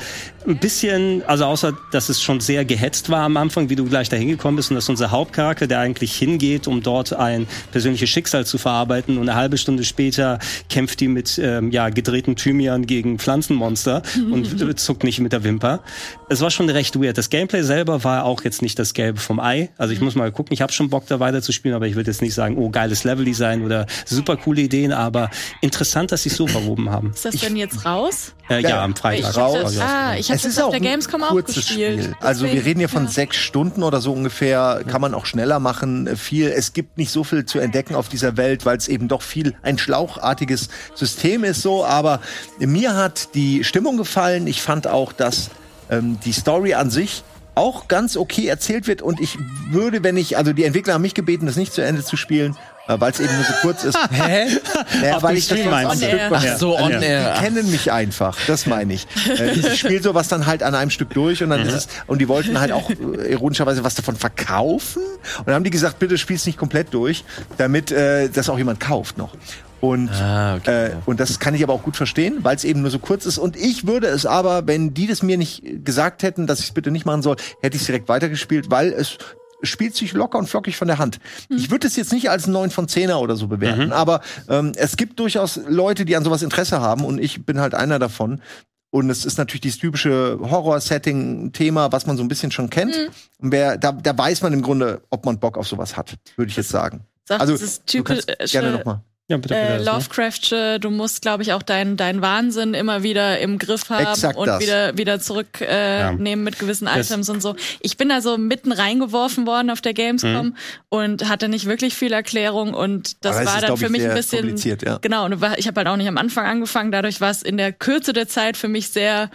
ein 0.47 0.57
bisschen, 0.57 1.21
also 1.27 1.45
außer, 1.45 1.77
dass 1.91 2.09
es 2.09 2.23
schon 2.23 2.39
sehr 2.39 2.65
gehetzt 2.65 3.11
war 3.11 3.19
am 3.19 3.37
Anfang, 3.37 3.69
wie 3.69 3.75
du 3.75 3.85
gleich 3.85 4.09
dahin 4.09 4.29
gekommen 4.29 4.57
bist 4.57 4.71
und 4.71 4.75
dass 4.75 4.89
unser 4.89 5.11
Hauptcharakter, 5.11 5.67
der 5.67 5.79
eigentlich 5.79 6.15
hingeht, 6.15 6.67
um 6.67 6.81
dort 6.81 7.13
ein 7.13 7.47
persönliches 7.71 8.09
Schicksal 8.09 8.47
zu 8.47 8.57
verarbeiten 8.57 9.17
und 9.19 9.29
eine 9.29 9.37
halbe 9.37 9.59
Stunde 9.59 9.83
später 9.83 10.39
kämpft 10.69 11.01
die 11.01 11.07
mit 11.07 11.37
ähm, 11.37 11.69
ja, 11.69 11.89
gedrehten 11.89 12.35
Thymian 12.35 12.87
gegen 12.87 13.19
Pflanzenmonster 13.19 14.01
und 14.31 14.79
zuckt 14.79 15.03
nicht 15.03 15.19
mit 15.19 15.33
der 15.33 15.43
Wimper. 15.43 15.83
Es 16.29 16.41
war 16.41 16.49
schon 16.49 16.67
recht 16.67 16.99
weird. 16.99 17.19
Das 17.19 17.29
Gameplay 17.29 17.61
selber 17.61 18.03
war 18.03 18.25
auch 18.25 18.43
jetzt 18.43 18.63
nicht 18.63 18.79
das 18.79 18.95
Gelbe 18.95 19.19
vom 19.19 19.39
Ei. 19.39 19.69
Also 19.77 19.93
ich 19.93 20.01
muss 20.01 20.15
mal 20.15 20.31
gucken, 20.31 20.53
ich 20.53 20.63
habe 20.63 20.73
schon 20.73 20.89
Bock 20.89 21.05
da 21.07 21.19
weiter 21.19 21.43
zu 21.43 21.51
spielen, 21.51 21.75
aber 21.75 21.85
ich 21.85 21.95
will 21.95 22.07
jetzt 22.07 22.23
nicht 22.23 22.33
sagen, 22.33 22.57
oh, 22.57 22.69
geiles 22.69 23.03
Leveldesign 23.03 23.63
oder 23.63 23.85
super 24.05 24.35
coole 24.35 24.61
Ideen, 24.61 24.93
aber 24.93 25.29
interessant, 25.61 26.11
dass 26.11 26.23
sie 26.23 26.29
es 26.29 26.37
so 26.37 26.47
verwoben 26.47 26.89
haben. 26.89 27.11
Ist 27.11 27.25
das 27.25 27.35
denn 27.35 27.55
jetzt 27.55 27.85
raus? 27.85 28.33
Äh, 28.49 28.61
ja, 28.61 28.83
am 28.83 28.95
Freitag. 28.95 29.31
Ich 29.31 29.37
raus. 29.37 29.57
das, 29.61 29.79
ah, 29.79 30.15
ich 30.15 30.29
habe 30.29 30.39
Es 30.39 30.57
auf 30.57 30.65
auch 30.65 30.71
der 30.71 30.79
Gamescom 30.79 31.23
auch 31.23 31.35
gespielt. 31.43 32.03
Spiel. 32.03 32.15
Also 32.21 32.45
wir 32.45 32.65
reden 32.65 32.79
hier 32.79 32.89
von 32.89 33.05
ja. 33.05 33.09
sechs 33.09 33.37
Stunden 33.37 33.83
oder 33.83 34.01
so 34.01 34.13
ungefähr. 34.13 34.83
Kann 34.87 35.01
man 35.01 35.13
auch 35.13 35.25
schneller 35.25 35.59
machen. 35.59 36.15
Viel. 36.15 36.47
Es 36.49 36.73
gibt 36.73 36.97
nicht 36.97 37.11
so 37.11 37.23
viel 37.23 37.45
zu 37.45 37.59
entdecken 37.59 37.95
auf 37.95 38.07
dieser 38.09 38.37
Welt, 38.37 38.65
weil 38.65 38.77
es 38.77 38.87
eben 38.87 39.07
doch 39.07 39.21
viel 39.21 39.55
ein 39.63 39.77
schlauchartiges 39.77 40.69
System 40.95 41.43
ist 41.43 41.61
so. 41.61 41.85
Aber 41.85 42.21
mir 42.59 42.95
hat 42.95 43.35
die 43.35 43.63
Stimmung 43.63 43.97
gefallen. 43.97 44.47
Ich 44.47 44.61
fand 44.61 44.87
auch, 44.87 45.11
dass 45.11 45.49
ähm, 45.89 46.17
die 46.23 46.31
Story 46.33 46.73
an 46.73 46.89
sich 46.89 47.23
auch 47.55 47.87
ganz 47.87 48.15
okay 48.17 48.47
erzählt 48.47 48.87
wird 48.87 49.01
und 49.01 49.19
ich 49.19 49.37
würde, 49.71 50.03
wenn 50.03 50.15
ich, 50.15 50.37
also 50.37 50.53
die 50.53 50.63
Entwickler 50.63 50.93
haben 50.93 51.01
mich 51.01 51.15
gebeten, 51.15 51.47
das 51.47 51.55
nicht 51.55 51.73
zu 51.73 51.81
Ende 51.81 52.03
zu 52.03 52.15
spielen, 52.15 52.55
weil 52.87 53.11
es 53.11 53.19
eben 53.19 53.33
nur 53.35 53.43
so 53.43 53.53
kurz 53.61 53.83
ist. 53.83 53.97
Hä? 54.11 54.47
Naja, 55.01 55.21
weil 55.21 55.37
ich 55.37 55.47
das 55.47 55.59
meinst 55.65 56.01
du? 56.01 56.07
Ach 56.31 56.57
so, 56.57 56.77
on 56.77 56.91
Ja. 56.91 56.99
air. 57.01 57.33
die 57.33 57.39
kennen 57.43 57.69
mich 57.71 57.91
einfach, 57.91 58.37
das 58.47 58.65
meine 58.65 58.93
ich. 58.93 59.05
Äh, 59.27 59.51
ich 59.51 59.79
spiele 59.79 60.01
sowas 60.01 60.27
dann 60.27 60.45
halt 60.45 60.63
an 60.63 60.73
einem 60.75 60.89
Stück 60.91 61.09
durch 61.11 61.43
und 61.43 61.49
dann 61.49 61.61
ist 61.65 61.73
es, 61.73 61.87
und 62.07 62.19
die 62.19 62.27
wollten 62.27 62.59
halt 62.59 62.71
auch 62.71 62.89
äh, 62.89 62.93
ironischerweise 63.31 63.83
was 63.83 63.95
davon 63.95 64.15
verkaufen. 64.15 65.01
Und 65.39 65.47
dann 65.47 65.55
haben 65.55 65.63
die 65.63 65.69
gesagt, 65.69 65.99
bitte 65.99 66.17
spiel's 66.17 66.45
nicht 66.45 66.57
komplett 66.57 66.93
durch, 66.93 67.23
damit 67.57 67.91
äh, 67.91 68.29
das 68.29 68.49
auch 68.49 68.57
jemand 68.57 68.79
kauft 68.79 69.17
noch. 69.17 69.35
Und, 69.79 70.09
Ah, 70.09 70.55
okay, 70.55 70.87
äh, 70.87 70.91
und 71.05 71.19
das 71.19 71.39
kann 71.39 71.53
ich 71.53 71.61
aber 71.63 71.73
auch 71.73 71.83
gut 71.83 71.97
verstehen, 71.97 72.37
weil 72.41 72.55
es 72.55 72.63
eben 72.63 72.81
nur 72.81 72.89
so 72.89 72.97
kurz 72.97 73.25
ist. 73.27 73.37
Und 73.37 73.55
ich 73.55 73.85
würde 73.85 74.07
es 74.07 74.25
aber, 74.25 74.65
wenn 74.65 74.93
die 74.95 75.05
das 75.05 75.21
mir 75.21 75.37
nicht 75.37 75.61
gesagt 75.85 76.23
hätten, 76.23 76.47
dass 76.47 76.59
ich 76.59 76.65
es 76.67 76.71
bitte 76.71 76.89
nicht 76.89 77.05
machen 77.05 77.21
soll, 77.21 77.35
hätte 77.61 77.75
ich 77.75 77.81
es 77.81 77.85
direkt 77.85 78.09
weitergespielt, 78.09 78.71
weil 78.71 78.91
es 78.91 79.17
spielt 79.63 79.95
sich 79.95 80.13
locker 80.13 80.37
und 80.37 80.47
flockig 80.47 80.77
von 80.77 80.87
der 80.87 80.97
Hand. 80.99 81.19
Ich 81.49 81.71
würde 81.71 81.87
es 81.87 81.95
jetzt 81.95 82.11
nicht 82.11 82.29
als 82.29 82.47
9 82.47 82.69
von 82.69 82.87
10er 82.87 83.15
oder 83.15 83.35
so 83.35 83.47
bewerten, 83.47 83.91
aber 83.91 84.21
ähm, 84.49 84.71
es 84.75 84.97
gibt 84.97 85.19
durchaus 85.19 85.59
Leute, 85.67 86.05
die 86.05 86.15
an 86.15 86.23
sowas 86.23 86.41
Interesse 86.41 86.81
haben 86.81 87.03
und 87.05 87.19
ich 87.19 87.45
bin 87.45 87.59
halt 87.59 87.73
einer 87.73 87.99
davon. 87.99 88.41
Und 88.89 89.09
es 89.09 89.25
ist 89.25 89.37
natürlich 89.37 89.61
dieses 89.61 89.79
typische 89.79 90.39
Horror-Setting-Thema, 90.41 91.91
was 91.91 92.05
man 92.05 92.15
so 92.15 92.23
ein 92.23 92.29
bisschen 92.29 92.51
schon 92.51 92.69
kennt. 92.69 92.95
Und 93.39 93.51
wer, 93.51 93.77
da, 93.77 93.91
da 93.91 94.17
weiß 94.17 94.41
man 94.41 94.53
im 94.53 94.61
Grunde, 94.61 95.01
ob 95.09 95.25
man 95.25 95.39
Bock 95.39 95.57
auf 95.57 95.67
sowas 95.67 95.97
hat, 95.97 96.15
würde 96.37 96.49
ich 96.49 96.55
jetzt 96.55 96.69
sagen. 96.69 97.01
Sagt, 97.25 97.41
also, 97.41 97.53
das 97.53 97.61
ist 97.61 97.85
typisch 97.85 98.25
kannst 98.25 98.53
gerne 98.53 98.71
noch 98.71 98.85
mal. 98.85 99.03
Ja, 99.29 99.35
bitte, 99.35 99.55
bitte. 99.55 99.59
äh, 99.59 99.77
ne? 99.79 99.83
Lovecraftsche, 99.83 100.79
du 100.79 100.89
musst, 100.89 101.21
glaube 101.21 101.43
ich, 101.43 101.51
auch 101.51 101.61
deinen 101.61 101.97
dein 101.97 102.21
Wahnsinn 102.21 102.73
immer 102.73 103.03
wieder 103.03 103.39
im 103.39 103.57
Griff 103.59 103.89
haben 103.89 104.05
Exakt 104.05 104.37
und 104.37 104.47
das. 104.47 104.61
wieder 104.61 104.97
wieder 104.97 105.19
zurücknehmen 105.19 105.69
äh, 105.75 105.99
Ja. 105.99 106.11
nehmen 106.13 106.43
mit 106.45 106.59
gewissen 106.59 106.85
Das- 106.85 107.09
Items 107.11 107.29
und 107.29 107.41
so. 107.41 107.55
Ich 107.81 107.97
bin 107.97 108.07
da 108.07 108.21
so 108.21 108.37
mitten 108.37 108.71
reingeworfen 108.71 109.45
worden 109.45 109.69
auf 109.69 109.81
der 109.81 109.93
Gamescom 109.93 110.45
Mhm. 110.47 110.55
und 110.89 111.27
hatte 111.27 111.49
nicht 111.49 111.65
wirklich 111.65 111.93
viel 111.93 112.13
Erklärung 112.13 112.73
und 112.73 113.25
das 113.25 113.35
Aber 113.35 113.45
war 113.47 113.61
dann 113.61 113.75
für 113.77 113.85
ich, 113.87 113.91
mich 113.91 114.03
ein 114.07 114.13
bisschen 114.13 114.39
kompliziert, 114.39 114.83
ja. 114.83 114.97
genau. 115.01 115.25
Und 115.25 115.41
war- 115.41 115.57
ich 115.57 115.67
habe 115.67 115.77
halt 115.81 115.87
auch 115.89 115.97
nicht 115.97 116.07
am 116.07 116.17
Anfang 116.17 116.45
angefangen. 116.45 116.93
Dadurch 116.93 117.19
war 117.19 117.29
es 117.31 117.41
in 117.43 117.57
der 117.57 117.73
Kürze 117.73 118.13
der 118.13 118.29
Zeit 118.29 118.55
für 118.55 118.69
mich 118.69 118.89
sehr 118.91 119.29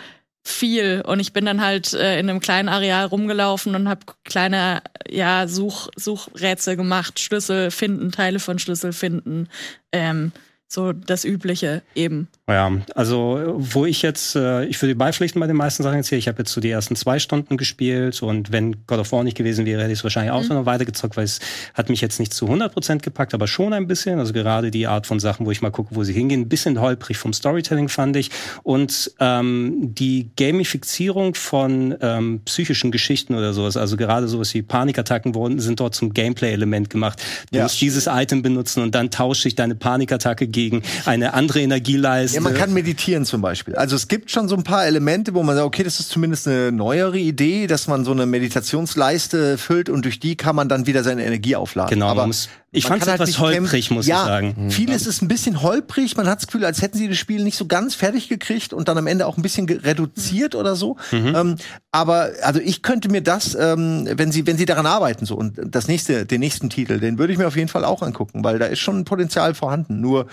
viel 0.44 1.02
und 1.06 1.20
ich 1.20 1.32
bin 1.32 1.44
dann 1.44 1.60
halt 1.60 1.92
äh, 1.92 2.18
in 2.18 2.28
einem 2.28 2.40
kleinen 2.40 2.68
Areal 2.68 3.06
rumgelaufen 3.06 3.74
und 3.74 3.88
habe 3.88 4.00
kleine 4.24 4.82
ja 5.08 5.46
Such 5.46 5.88
Suchrätsel 5.96 6.76
gemacht, 6.76 7.20
Schlüssel 7.20 7.70
finden, 7.70 8.10
Teile 8.10 8.40
von 8.40 8.58
Schlüssel 8.58 8.92
finden. 8.92 9.48
Ähm, 9.92 10.32
so 10.72 10.92
das 10.92 11.24
Übliche 11.24 11.82
eben. 11.94 12.28
Ja, 12.48 12.70
also 12.94 13.54
wo 13.58 13.84
ich 13.86 14.02
jetzt, 14.02 14.36
äh, 14.36 14.64
ich 14.66 14.80
würde 14.80 14.94
beipflichten 14.94 15.38
bei 15.40 15.46
den 15.46 15.56
meisten 15.56 15.82
Sachen 15.82 15.96
jetzt 15.98 16.08
hier. 16.08 16.18
Ich 16.18 16.28
habe 16.28 16.38
jetzt 16.38 16.52
so 16.52 16.60
die 16.60 16.70
ersten 16.70 16.96
zwei 16.96 17.18
Stunden 17.18 17.56
gespielt 17.56 18.22
und 18.22 18.52
wenn 18.52 18.86
God 18.86 18.98
of 19.00 19.12
War 19.12 19.22
nicht 19.24 19.36
gewesen 19.36 19.66
wäre, 19.66 19.82
hätte 19.82 19.92
ich 19.92 19.98
es 19.98 20.04
wahrscheinlich 20.04 20.32
auch 20.32 20.42
Mhm. 20.42 20.48
noch 20.56 20.66
weitergezockt, 20.66 21.16
weil 21.16 21.24
es 21.24 21.40
hat 21.74 21.88
mich 21.90 22.00
jetzt 22.00 22.18
nicht 22.20 22.32
zu 22.32 22.46
100% 22.48 23.02
gepackt, 23.02 23.34
aber 23.34 23.46
schon 23.48 23.72
ein 23.74 23.86
bisschen. 23.86 24.18
Also 24.18 24.32
gerade 24.32 24.70
die 24.70 24.86
Art 24.86 25.06
von 25.06 25.20
Sachen, 25.20 25.44
wo 25.46 25.50
ich 25.50 25.60
mal 25.60 25.70
gucke, 25.70 25.94
wo 25.94 26.04
sie 26.04 26.12
hingehen. 26.14 26.42
Ein 26.42 26.48
bisschen 26.48 26.80
holprig 26.80 27.18
vom 27.18 27.32
Storytelling 27.34 27.88
fand 27.90 28.16
ich. 28.16 28.30
Und 28.62 29.12
ähm, 29.20 29.94
die 29.94 30.30
Gamifizierung 30.36 31.34
von 31.34 31.94
ähm, 32.00 32.40
psychischen 32.46 32.90
Geschichten 32.92 33.34
oder 33.34 33.52
sowas, 33.52 33.76
also 33.76 33.96
gerade 33.96 34.26
sowas 34.28 34.54
wie 34.54 34.62
Panikattacken 34.62 35.34
wurden, 35.34 35.58
sind 35.60 35.80
dort 35.80 35.94
zum 35.94 36.14
Gameplay-Element 36.14 36.88
gemacht. 36.88 37.22
Du 37.50 37.58
Ja. 37.58 37.64
musst 37.64 37.80
dieses 37.80 38.06
Item 38.06 38.40
benutzen 38.42 38.82
und 38.82 38.94
dann 38.94 39.10
tauscht 39.10 39.42
sich 39.42 39.54
deine 39.54 39.74
Panikattacke 39.74 40.46
gegen 40.48 40.61
eine 41.06 41.34
andere 41.34 41.60
Energieleiste. 41.60 42.36
Ja, 42.36 42.40
man 42.42 42.54
kann 42.54 42.72
meditieren 42.72 43.24
zum 43.24 43.40
Beispiel. 43.40 43.74
Also 43.76 43.96
es 43.96 44.08
gibt 44.08 44.30
schon 44.30 44.48
so 44.48 44.54
ein 44.56 44.62
paar 44.64 44.86
Elemente, 44.86 45.34
wo 45.34 45.42
man 45.42 45.56
sagt, 45.56 45.66
okay, 45.66 45.82
das 45.82 45.98
ist 46.00 46.10
zumindest 46.10 46.46
eine 46.46 46.70
neuere 46.72 47.18
Idee, 47.18 47.66
dass 47.66 47.88
man 47.88 48.04
so 48.04 48.12
eine 48.12 48.26
Meditationsleiste 48.26 49.58
füllt 49.58 49.88
und 49.88 50.04
durch 50.04 50.20
die 50.20 50.36
kann 50.36 50.56
man 50.56 50.68
dann 50.68 50.86
wieder 50.86 51.02
seine 51.04 51.24
Energie 51.24 51.56
aufladen. 51.56 51.90
Genau, 51.90 52.06
aber 52.08 52.22
man 52.22 52.28
muss- 52.28 52.48
ich 52.74 52.86
fand's 52.86 53.04
kann 53.04 53.10
halt 53.10 53.20
etwas 53.20 53.28
nicht 53.28 53.38
holprig, 53.38 53.90
muss 53.90 54.06
ja, 54.06 54.22
ich 54.22 54.28
sagen. 54.28 54.54
Mhm. 54.56 54.70
Vieles 54.70 55.06
ist 55.06 55.20
ein 55.20 55.28
bisschen 55.28 55.60
holprig. 55.60 56.16
Man 56.16 56.26
hat 56.26 56.38
das 56.38 56.46
Gefühl, 56.46 56.64
als 56.64 56.80
hätten 56.80 56.96
sie 56.96 57.06
das 57.06 57.18
Spiel 57.18 57.44
nicht 57.44 57.58
so 57.58 57.66
ganz 57.66 57.94
fertig 57.94 58.30
gekriegt 58.30 58.72
und 58.72 58.88
dann 58.88 58.96
am 58.96 59.06
Ende 59.06 59.26
auch 59.26 59.36
ein 59.36 59.42
bisschen 59.42 59.68
reduziert 59.68 60.54
oder 60.54 60.74
so. 60.74 60.96
Mhm. 61.10 61.34
Ähm, 61.36 61.56
aber 61.90 62.30
also 62.42 62.60
ich 62.60 62.82
könnte 62.82 63.10
mir 63.10 63.20
das, 63.20 63.54
ähm, 63.54 64.08
wenn 64.16 64.32
sie 64.32 64.46
wenn 64.46 64.56
sie 64.56 64.64
daran 64.64 64.86
arbeiten 64.86 65.26
so 65.26 65.36
und 65.36 65.60
das 65.62 65.86
nächste, 65.86 66.24
den 66.24 66.40
nächsten 66.40 66.70
Titel, 66.70 66.98
den 66.98 67.18
würde 67.18 67.34
ich 67.34 67.38
mir 67.38 67.46
auf 67.46 67.56
jeden 67.56 67.68
Fall 67.68 67.84
auch 67.84 68.00
angucken, 68.00 68.42
weil 68.42 68.58
da 68.58 68.66
ist 68.66 68.78
schon 68.78 69.00
ein 69.00 69.04
Potenzial 69.04 69.54
vorhanden. 69.54 70.00
Nur 70.00 70.26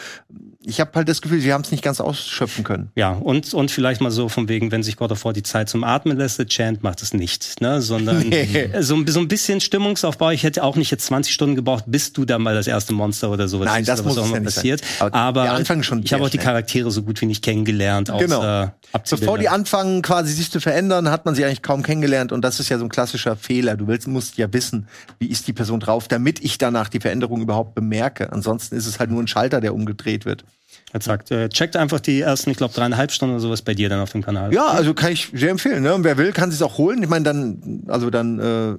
ich 0.65 0.81
habe 0.81 0.91
halt 0.95 1.07
das 1.07 1.22
Gefühl, 1.22 1.40
sie 1.40 1.53
haben 1.53 1.61
es 1.64 1.72
nicht 1.72 1.84
ganz 1.84 2.02
ausschöpfen 2.02 2.65
können. 2.65 2.91
Ja, 2.95 3.11
und, 3.14 3.53
und 3.53 3.72
vielleicht 3.72 4.02
mal 4.02 4.11
so 4.11 4.27
von 4.27 4.49
wegen, 4.49 4.72
wenn 4.73 4.84
sich 4.84 4.98
God 4.98 5.11
of 5.14 5.23
War 5.23 5.31
die 5.31 5.41
Zeit 5.44 5.69
zum 5.69 5.86
Atmen 5.86 6.18
lässt, 6.18 6.38
Chant 6.49 6.84
macht 6.84 7.02
es 7.02 7.14
nicht, 7.14 7.61
ne? 7.61 7.81
sondern 7.81 8.27
Nee. 8.27 8.69
so, 8.81 8.95
ein- 8.95 9.07
so 9.07 9.19
ein 9.19 9.30
bisschen 9.30 9.61
Stimmungsaufbau. 9.61 10.31
Ich 10.31 10.44
hätte 10.44 10.64
auch 10.64 10.76
nicht 10.76 10.91
jetzt 10.91 11.06
20 11.06 11.34
Stunden 11.34 11.56
gebraucht, 11.56 11.86
bis 11.88 12.11
du 12.11 12.26
dann 12.26 12.41
mal 12.41 12.53
das 12.56 12.68
erste 12.68 12.94
Monster 12.94 13.31
oder 13.31 13.48
sowas 13.48 13.68
Nein, 13.68 13.86
das 13.86 14.03
muss 14.03 14.18
auch 14.18 14.30
ja 14.34 14.41
passiert. 14.41 14.81
sein. 14.99 15.14
Aber 15.14 15.44
Aber, 15.44 15.52
Anfang 15.53 15.81
schon 15.81 16.03
ich 16.03 16.11
habe 16.11 16.23
auch 16.26 16.30
die. 16.30 16.38
Charaktere 16.38 16.91
so 16.91 17.03
gut 17.03 17.22
wie 17.22 17.26
nicht 17.26 17.44
kennengelernt, 17.44 18.11
Genau. 18.19 18.69
Bevor 19.10 19.38
die 19.38 19.49
anfangen, 19.49 20.02
quasi 20.02 20.34
sich 20.34 20.52
zu 20.52 20.60
verändern, 20.60 21.10
hat 21.11 21.23
man 21.26 21.36
sie 21.36 21.45
eigentlich 21.45 21.61
kaum 21.61 21.84
kennengelernt. 21.84 22.31
Und 22.31 22.41
das 22.44 22.60
ist 22.60 22.69
ja 22.69 22.77
so 22.80 22.86
ein 22.86 22.90
klassischer 22.90 23.36
Fehler. 23.36 23.77
Du 23.77 23.88
willst, 23.88 24.07
musst 24.07 24.38
ja 24.38 24.52
wissen, 24.52 24.88
wie 25.19 25.27
ist 25.27 25.48
die 25.48 25.53
Person 25.53 25.80
drauf, 25.80 26.07
damit 26.07 26.44
ich 26.44 26.57
danach 26.57 26.90
die 26.90 26.99
Veränderung 26.99 27.41
überhaupt 27.41 27.76
bemerke. 27.76 28.31
Ansonsten 28.34 28.76
ist 28.76 28.88
es 28.88 28.99
halt 28.99 29.11
nur 29.11 29.22
ein 29.22 29.27
Schalter, 29.27 29.61
der 29.61 29.73
umgedreht 29.76 30.26
wird. 30.26 30.44
Er 30.91 31.02
sagt, 31.02 31.32
äh, 31.32 31.49
checkt 31.49 31.76
einfach 31.76 31.99
die 31.99 32.22
ersten, 32.22 32.49
ich 32.49 32.57
glaube, 32.57 32.74
dreieinhalb 32.74 33.11
Stunden 33.11 33.36
oder 33.36 33.41
sowas 33.41 33.61
bei 33.61 33.74
dir 33.74 33.90
dann 33.90 33.99
auf 33.99 34.11
dem 34.11 34.24
Kanal. 34.24 34.53
Ja, 34.53 34.68
also 34.68 34.94
kann 34.94 35.11
ich 35.11 35.30
sehr 35.34 35.52
empfehlen. 35.52 35.84
Ne? 35.84 35.94
Und 35.94 36.03
wer 36.03 36.18
will, 36.18 36.32
kann 36.32 36.49
es 36.49 36.61
auch 36.61 36.78
holen. 36.78 37.03
Ich 37.03 37.10
meine, 37.10 37.24
dann, 37.24 37.84
also 37.88 38.10
dann, 38.10 38.40
äh, 38.40 38.76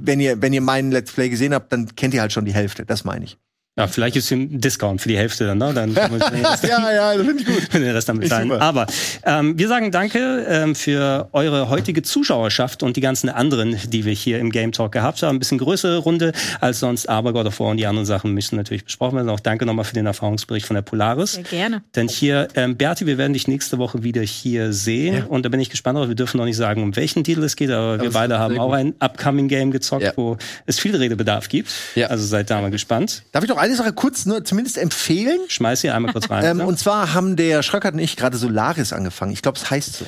wenn 0.00 0.20
ihr, 0.20 0.40
wenn 0.40 0.52
ihr 0.52 0.60
meinen 0.60 0.92
Let's 0.92 1.12
Play 1.12 1.28
gesehen 1.28 1.54
habt, 1.54 1.72
dann 1.72 1.94
kennt 1.96 2.14
ihr 2.14 2.20
halt 2.20 2.32
schon 2.32 2.44
die 2.44 2.54
Hälfte. 2.54 2.84
Das 2.84 3.04
meine 3.04 3.24
ich. 3.24 3.36
Ja, 3.80 3.86
vielleicht 3.86 4.16
ist 4.16 4.30
ein 4.30 4.60
Discount 4.60 5.00
für 5.00 5.08
die 5.08 5.16
Hälfte 5.16 5.46
dann, 5.46 5.58
ne? 5.58 5.72
Dann 5.74 5.94
kann 5.94 6.10
man 6.18 6.32
den 6.32 6.44
Rest- 6.44 6.64
ja, 6.64 6.92
ja, 6.92 7.14
das 7.16 7.26
finde 7.26 7.42
ich 7.42 7.46
gut. 7.48 7.72
den 7.74 7.84
Rest 7.90 8.06
teilen. 8.08 8.48
super. 8.50 8.60
Aber 8.60 8.86
ähm, 9.24 9.58
wir 9.58 9.68
sagen 9.68 9.90
Danke 9.90 10.44
ähm, 10.48 10.74
für 10.74 11.28
eure 11.32 11.68
heutige 11.70 12.02
Zuschauerschaft 12.02 12.82
und 12.82 12.96
die 12.96 13.00
ganzen 13.00 13.28
anderen, 13.30 13.76
die 13.88 14.04
wir 14.04 14.12
hier 14.12 14.38
im 14.38 14.50
Game 14.50 14.72
Talk 14.72 14.92
gehabt 14.92 15.22
haben. 15.22 15.36
Ein 15.36 15.38
bisschen 15.38 15.58
größere 15.58 15.98
Runde 15.98 16.32
als 16.60 16.80
sonst, 16.80 17.08
aber 17.08 17.32
God 17.32 17.46
of 17.46 17.58
War 17.60 17.68
und 17.68 17.78
die 17.78 17.86
anderen 17.86 18.06
Sachen 18.06 18.32
müssen 18.32 18.56
natürlich 18.56 18.84
besprochen 18.84 19.16
werden. 19.16 19.28
Auch 19.30 19.40
danke 19.40 19.64
nochmal 19.66 19.84
für 19.84 19.94
den 19.94 20.06
Erfahrungsbericht 20.06 20.66
von 20.66 20.74
der 20.74 20.82
Polaris. 20.82 21.32
Sehr 21.32 21.42
gerne. 21.44 21.82
Denn 21.96 22.08
hier, 22.08 22.48
ähm, 22.56 22.76
Berti, 22.76 23.06
wir 23.06 23.16
werden 23.18 23.32
dich 23.32 23.48
nächste 23.48 23.78
Woche 23.78 24.02
wieder 24.02 24.22
hier 24.22 24.72
sehen. 24.72 25.24
Und 25.24 25.44
da 25.44 25.48
bin 25.48 25.60
ich 25.60 25.70
gespannt, 25.70 25.96
aber 25.96 26.08
wir 26.08 26.14
dürfen 26.16 26.36
noch 26.38 26.44
nicht 26.44 26.56
sagen, 26.56 26.82
um 26.82 26.96
welchen 26.96 27.24
Titel 27.24 27.42
es 27.44 27.56
geht. 27.56 27.70
Aber 27.70 27.98
wir 27.98 28.04
das 28.06 28.12
beide 28.14 28.38
haben 28.38 28.58
auch 28.58 28.66
gut. 28.68 28.76
ein 28.76 28.94
Upcoming 28.98 29.48
Game 29.48 29.70
gezockt, 29.70 30.02
Ja. 30.02 30.12
wo 30.16 30.36
es 30.66 30.78
viel 30.78 30.94
Redebedarf 30.96 31.48
gibt. 31.48 31.70
Ja. 31.94 32.08
Also 32.08 32.26
seid 32.26 32.50
da 32.50 32.60
mal 32.60 32.70
gespannt. 32.70 33.22
Darf 33.32 33.42
ich 33.44 33.48
noch 33.50 33.56
eine 33.56 33.69
Sache 33.76 33.92
kurz 33.92 34.26
nur 34.26 34.44
zumindest 34.44 34.78
empfehlen? 34.78 35.38
Schmeiß 35.48 35.80
hier 35.82 35.94
einmal 35.94 36.12
kurz 36.12 36.28
rein. 36.30 36.44
Ähm, 36.44 36.60
und 36.66 36.78
zwar 36.78 37.14
haben 37.14 37.36
der 37.36 37.62
Schröckert 37.62 37.94
und 37.94 38.00
ich 38.00 38.16
gerade 38.16 38.36
Solaris 38.36 38.92
angefangen. 38.92 39.32
Ich 39.32 39.42
glaube, 39.42 39.58
es 39.58 39.70
heißt 39.70 39.94
so. 39.96 40.04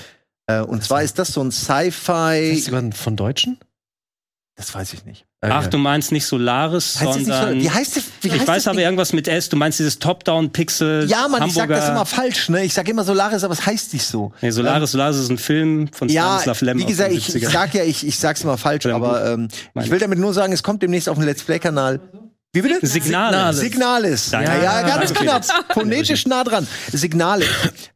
Äh, 0.47 0.61
und 0.61 0.83
zwar 0.83 1.03
ist 1.03 1.19
das 1.19 1.29
so 1.29 1.41
ein 1.43 1.49
Ist 1.49 1.65
Sci-Fi. 1.65 2.55
das 2.57 2.65
sogar 2.65 2.83
von 2.93 3.17
Deutschen? 3.17 3.59
Das 4.57 4.75
weiß 4.75 4.93
ich 4.93 5.05
nicht. 5.07 5.25
Ach, 5.45 5.67
du 5.67 5.77
meinst 5.79 6.13
nicht 6.13 6.25
Solaris, 6.27 7.01
Heißt 7.01 7.09
das 7.09 7.17
nicht 7.17 7.27
so? 7.27 7.33
sondern. 7.33 7.61
Wie 7.61 7.71
heißt 7.71 7.97
das? 7.97 8.05
Wie 8.21 8.29
ich 8.29 8.35
heißt 8.35 8.47
weiß 8.47 8.57
das 8.63 8.67
aber 8.69 8.77
Ding? 8.77 8.85
irgendwas 8.85 9.13
mit 9.13 9.27
S. 9.27 9.49
Du 9.49 9.57
meinst 9.57 9.79
dieses 9.81 9.99
Top-Down-Pixel. 9.99 11.09
Ja, 11.09 11.27
Mann, 11.27 11.49
ich 11.49 11.55
sag 11.55 11.69
das 11.69 11.89
immer 11.89 12.07
falsch, 12.07 12.49
ne? 12.49 12.63
Ich 12.65 12.73
sag 12.75 12.87
immer 12.89 13.03
Solaris, 13.03 13.43
aber 13.43 13.55
es 13.55 13.65
heißt 13.67 13.93
nicht 13.95 14.05
so. 14.05 14.33
Nee, 14.41 14.51
Solaris, 14.51 14.93
Solaris 14.93 15.17
ist 15.17 15.31
ein 15.31 15.39
Film 15.39 15.89
von 15.93 16.09
Ja, 16.09 16.25
Stanislav 16.41 16.61
Lem. 16.61 16.79
wie 16.79 16.85
gesagt, 16.85 17.11
den 17.11 17.19
ich, 17.19 17.27
70er. 17.29 17.37
ich 17.39 17.49
sag 17.49 17.75
ja, 17.75 17.83
ich, 17.83 18.07
ich 18.07 18.19
sag's 18.19 18.43
immer 18.43 18.57
falsch, 18.59 18.87
aber 18.87 19.33
ähm, 19.33 19.49
ich 19.81 19.91
will 19.91 19.99
damit 19.99 20.19
nur 20.21 20.33
sagen, 20.33 20.53
es 20.53 20.63
kommt 20.63 20.83
demnächst 20.83 21.09
auf 21.09 21.17
dem 21.19 21.25
Let's 21.27 21.43
Play-Kanal. 21.43 21.99
Wie 22.55 22.61
bitte? 22.61 22.87
Signale. 22.87 23.55
Signalis. 23.55 24.31
Ja, 24.31 24.43
Danke. 24.43 24.63
ja, 24.63 24.83
ganz 24.83 25.11
Okay. 25.11 25.25
knapp. 25.25 25.45
Phonetisch 25.73 26.27
nah 26.27 26.45
dran. 26.45 26.67
Signale. 26.93 27.47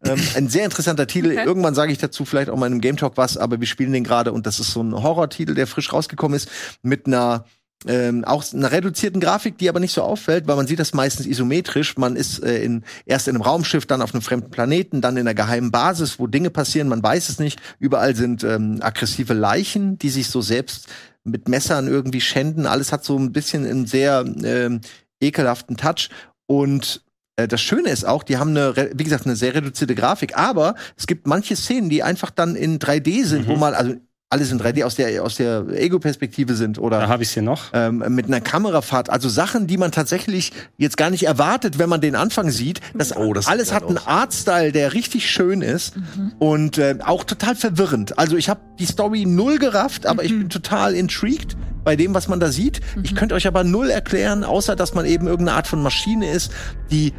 ähm, 0.05 0.19
ein 0.35 0.49
sehr 0.49 0.65
interessanter 0.65 1.07
Titel. 1.07 1.33
Okay. 1.33 1.45
Irgendwann 1.45 1.75
sage 1.75 1.93
ich 1.93 1.99
dazu 1.99 2.25
vielleicht 2.25 2.49
auch 2.49 2.57
mal 2.57 2.67
in 2.67 2.73
einem 2.73 2.81
Game 2.81 2.97
Talk 2.97 3.19
was, 3.19 3.37
aber 3.37 3.61
wir 3.61 3.67
spielen 3.67 3.93
den 3.93 4.03
gerade 4.03 4.33
und 4.33 4.47
das 4.47 4.59
ist 4.59 4.73
so 4.73 4.83
ein 4.83 4.95
Horror-Titel, 4.95 5.55
der 5.55 5.67
frisch 5.67 5.93
rausgekommen 5.93 6.35
ist, 6.37 6.49
mit 6.83 7.07
einer 7.07 7.45
ähm, 7.87 8.25
auch 8.25 8.43
einer 8.55 8.73
reduzierten 8.73 9.21
Grafik, 9.21 9.59
die 9.59 9.69
aber 9.69 9.81
nicht 9.81 9.93
so 9.93 10.01
auffällt, 10.03 10.49
weil 10.49 10.57
man 10.57 10.67
sieht 10.67 10.79
das 10.79 10.95
meistens 10.95 11.27
isometrisch. 11.27 11.99
Man 11.99 12.17
ist 12.17 12.43
äh, 12.43 12.63
in, 12.65 12.83
erst 13.05 13.29
in 13.29 13.35
einem 13.35 13.43
Raumschiff, 13.43 13.85
dann 13.85 14.01
auf 14.01 14.15
einem 14.15 14.23
fremden 14.23 14.51
Planeten, 14.51 15.03
dann 15.03 15.19
in 15.19 15.29
einer 15.29 15.35
geheimen 15.35 15.71
Basis, 15.71 16.19
wo 16.19 16.27
Dinge 16.27 16.49
passieren, 16.49 16.89
man 16.89 17.03
weiß 17.03 17.29
es 17.29 17.39
nicht. 17.39 17.61
Überall 17.79 18.17
sind 18.17 18.43
ähm, 18.43 18.79
aggressive 18.81 19.35
Leichen, 19.35 19.99
die 19.99 20.09
sich 20.09 20.29
so 20.29 20.41
selbst 20.41 20.87
mit 21.27 21.49
Messern 21.49 21.89
irgendwie 21.89 22.21
schänden. 22.21 22.67
Alles 22.67 22.93
hat 22.93 23.05
so 23.05 23.19
ein 23.19 23.33
bisschen 23.33 23.67
einen 23.67 23.87
sehr 23.87 24.25
ähm, 24.43 24.81
ekelhaften 25.21 25.77
Touch. 25.77 26.09
Und 26.47 27.03
äh, 27.37 27.49
das 27.49 27.61
Schöne 27.61 27.91
ist 27.91 28.07
auch, 28.07 28.23
die 28.23 28.39
haben 28.39 28.51
eine, 28.51 28.91
wie 28.95 29.05
gesagt, 29.05 29.27
eine 29.27 29.37
sehr 29.37 29.55
reduzierte 29.55 29.95
Grafik, 29.95 30.37
aber 30.37 30.75
es 30.97 31.07
gibt 31.07 31.27
manche 31.27 31.57
Szenen, 31.57 31.91
die 31.91 32.03
einfach 32.03 32.31
dann 32.31 32.57
in 32.57 32.79
3D 32.79 33.25
sind, 33.25 33.47
wo 33.47 33.57
man, 33.57 33.75
also 33.75 33.95
alles 34.29 34.51
in 34.51 34.61
3D 34.61 34.83
aus 34.85 34.97
der, 34.97 35.23
aus 35.23 35.37
der 35.37 35.65
Ego-Perspektive 35.69 36.55
sind 36.57 36.79
oder 36.81 36.99
Da 37.01 37.09
habe 37.09 37.23
ich 37.23 37.31
hier 37.31 37.45
noch. 37.45 37.67
ähm, 37.73 37.99
mit 38.09 38.27
einer 38.27 38.41
Kamerafahrt. 38.41 39.09
Also 39.09 39.29
Sachen, 39.29 39.69
die 39.69 39.77
man 39.77 39.93
tatsächlich 39.93 40.53
jetzt 40.79 40.97
gar 40.97 41.11
nicht 41.11 41.23
erwartet, 41.23 41.79
wenn 41.79 41.89
man 41.89 42.01
den 42.01 42.17
Anfang 42.17 42.51
sieht. 42.51 42.81
Das, 42.95 43.17
Oh, 43.17 43.33
das 43.33 43.47
alles 43.47 43.73
hat 43.73 43.85
einen 43.87 43.99
Artstyle, 43.99 44.73
der 44.73 44.95
richtig 44.95 45.31
schön 45.31 45.63
ist 45.63 45.95
und 46.41 46.77
äh, 46.79 46.99
auch 47.05 47.23
total 47.23 47.55
verwirrend. 47.55 48.19
Also 48.19 48.37
ich 48.37 48.49
habe 48.49 48.61
die 48.81 48.87
Story 48.87 49.27
null 49.27 49.59
gerafft, 49.59 50.07
aber 50.07 50.25
ich 50.25 50.33
bin 50.33 50.49
total 50.51 50.95
intrigued 50.95 51.57
bei 51.85 51.95
dem, 51.95 52.13
was 52.13 52.27
man 52.27 52.41
da 52.41 52.51
sieht. 52.51 52.81
Ich 53.05 53.15
könnte 53.15 53.37
euch 53.37 53.47
aber 53.47 53.63
null 53.63 53.91
erklären, 53.91 54.43
außer 54.43 54.75
dass 54.75 54.93
man 54.93 55.07
eben 55.07 55.29
irgendeine 55.29 55.57
Art 55.57 55.69
von 55.69 55.81
Maschine 55.83 56.29
ist, 56.33 56.51
die 56.91 57.13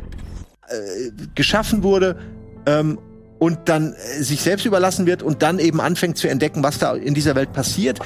äh, 0.67 1.11
geschaffen 1.35 1.83
wurde. 1.83 2.17
Ähm, 2.65 2.99
und 3.39 3.59
dann 3.65 3.93
äh, 3.93 4.23
sich 4.23 4.41
selbst 4.41 4.65
überlassen 4.65 5.05
wird 5.05 5.23
und 5.23 5.41
dann 5.41 5.59
eben 5.59 5.81
anfängt 5.81 6.17
zu 6.17 6.27
entdecken, 6.27 6.63
was 6.63 6.79
da 6.79 6.93
in 6.95 7.13
dieser 7.13 7.35
Welt 7.35 7.53
passiert. 7.53 7.99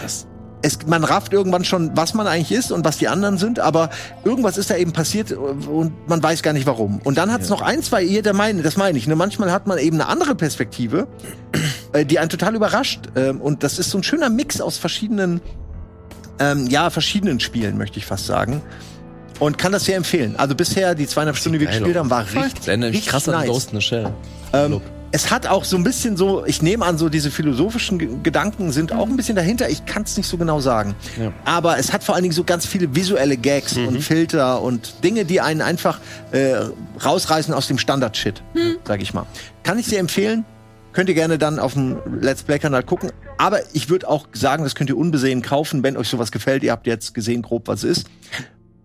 Es, 0.64 0.80
man 0.86 1.04
rafft 1.04 1.34
irgendwann 1.34 1.66
schon, 1.66 1.92
was 1.96 2.14
man 2.14 2.28
eigentlich 2.28 2.52
ist 2.52 2.72
und 2.72 2.86
was 2.86 2.98
die 2.98 3.08
anderen 3.08 3.40
sind, 3.40 3.60
aber 3.60 3.90
irgendwas 4.24 4.58
ist 4.58 4.70
da 4.70 4.76
eben 4.76 4.94
passiert 4.94 5.32
und 5.32 6.08
man 6.08 6.22
weiß 6.22 6.44
gar 6.44 6.54
nicht 6.54 6.68
warum. 6.68 7.00
Und 7.04 7.18
dann 7.18 7.32
hat 7.32 7.42
es 7.42 7.50
noch 7.50 7.62
ein, 7.62 7.82
zwei, 7.82 8.04
ihr, 8.04 8.22
der 8.22 8.34
meine, 8.34 8.62
das 8.62 8.78
meine 8.78 8.98
ich. 8.98 9.08
Ne? 9.08 9.16
Manchmal 9.16 9.52
hat 9.52 9.66
man 9.66 9.80
eben 9.80 10.00
eine 10.00 10.08
andere 10.08 10.36
Perspektive, 10.36 11.08
äh, 11.94 12.06
die 12.06 12.20
einen 12.20 12.30
total 12.30 12.56
überrascht. 12.56 13.08
Ähm, 13.16 13.42
und 13.42 13.64
das 13.64 13.80
ist 13.80 13.90
so 13.90 13.98
ein 13.98 14.04
schöner 14.04 14.30
Mix 14.30 14.62
aus 14.62 14.78
verschiedenen, 14.78 15.42
ähm, 16.38 16.68
ja, 16.68 16.92
verschiedenen 16.92 17.40
Spielen, 17.40 17.80
möchte 17.80 17.98
ich 17.98 18.06
fast 18.06 18.28
sagen. 18.28 18.62
Und 19.40 19.58
kann 19.58 19.72
das 19.72 19.86
sehr 19.86 19.98
empfehlen. 19.98 20.36
Also 20.38 20.54
bisher 20.54 20.94
die 20.94 21.08
zweieinhalb 21.08 21.38
Stunden, 21.38 21.58
die 21.58 21.62
wir 21.62 21.68
gespielt 21.68 21.98
haben, 21.98 22.12
war 22.12 22.24
richtig, 22.24 22.68
richtig 22.68 23.08
krass 23.08 23.28
an 23.28 23.34
nice. 23.34 23.48
Ghost 23.48 23.74
in 23.74 23.80
the 23.80 23.82
Shell. 23.84 24.14
Ähm, 24.54 24.82
es 25.12 25.30
hat 25.32 25.46
auch 25.48 25.66
so 25.66 25.76
ein 25.78 25.84
bisschen 25.84 26.16
so, 26.18 26.46
ich 26.46 26.62
nehme 26.62 26.86
an, 26.86 26.98
so 26.98 27.10
diese 27.10 27.32
philosophischen 27.32 28.00
Ge- 28.00 28.10
Gedanken 28.24 28.72
sind 28.72 28.94
auch 28.94 29.08
ein 29.08 29.18
bisschen 29.18 29.36
dahinter. 29.36 29.70
Ich 29.70 29.86
kann 29.86 30.04
es 30.04 30.16
nicht 30.18 30.28
so 30.28 30.38
genau 30.38 30.60
sagen. 30.60 30.96
Ja. 31.20 31.34
Aber 31.44 31.78
es 31.78 31.92
hat 31.92 32.04
vor 32.04 32.16
allen 32.16 32.24
Dingen 32.24 32.34
so 32.34 32.44
ganz 32.44 32.66
viele 32.66 32.96
visuelle 32.96 33.36
Gags 33.38 33.76
und 33.78 34.02
Filter 34.02 34.62
und 34.62 35.04
Dinge, 35.04 35.26
die 35.26 35.42
einen 35.42 35.62
einfach 35.62 36.00
äh, 36.32 36.54
rausreißen 37.04 37.54
aus 37.54 37.68
dem 37.68 37.78
Standard-Shit, 37.78 38.42
sag 38.86 39.02
ich 39.02 39.14
mal. 39.14 39.26
Kann 39.64 39.78
ich 39.80 39.86
sehr 39.88 40.00
empfehlen. 40.00 40.46
Könnt 40.94 41.08
ihr 41.08 41.16
gerne 41.16 41.38
dann 41.38 41.60
auf 41.60 41.74
dem 41.74 41.98
Let's 42.22 42.44
Play-Kanal 42.44 42.84
gucken. 42.84 43.12
Aber 43.38 43.60
ich 43.74 43.90
würde 43.90 44.10
auch 44.10 44.28
sagen, 44.34 44.64
das 44.64 44.76
könnt 44.76 44.90
ihr 44.90 44.98
unbesehen 44.98 45.42
kaufen, 45.42 45.84
wenn 45.84 45.96
euch 45.98 46.10
sowas 46.10 46.32
gefällt. 46.32 46.64
Ihr 46.64 46.72
habt 46.72 46.86
jetzt 46.86 47.14
gesehen 47.14 47.42
grob, 47.42 47.68
was 47.68 47.84
es 47.84 48.00
ist. 48.00 48.08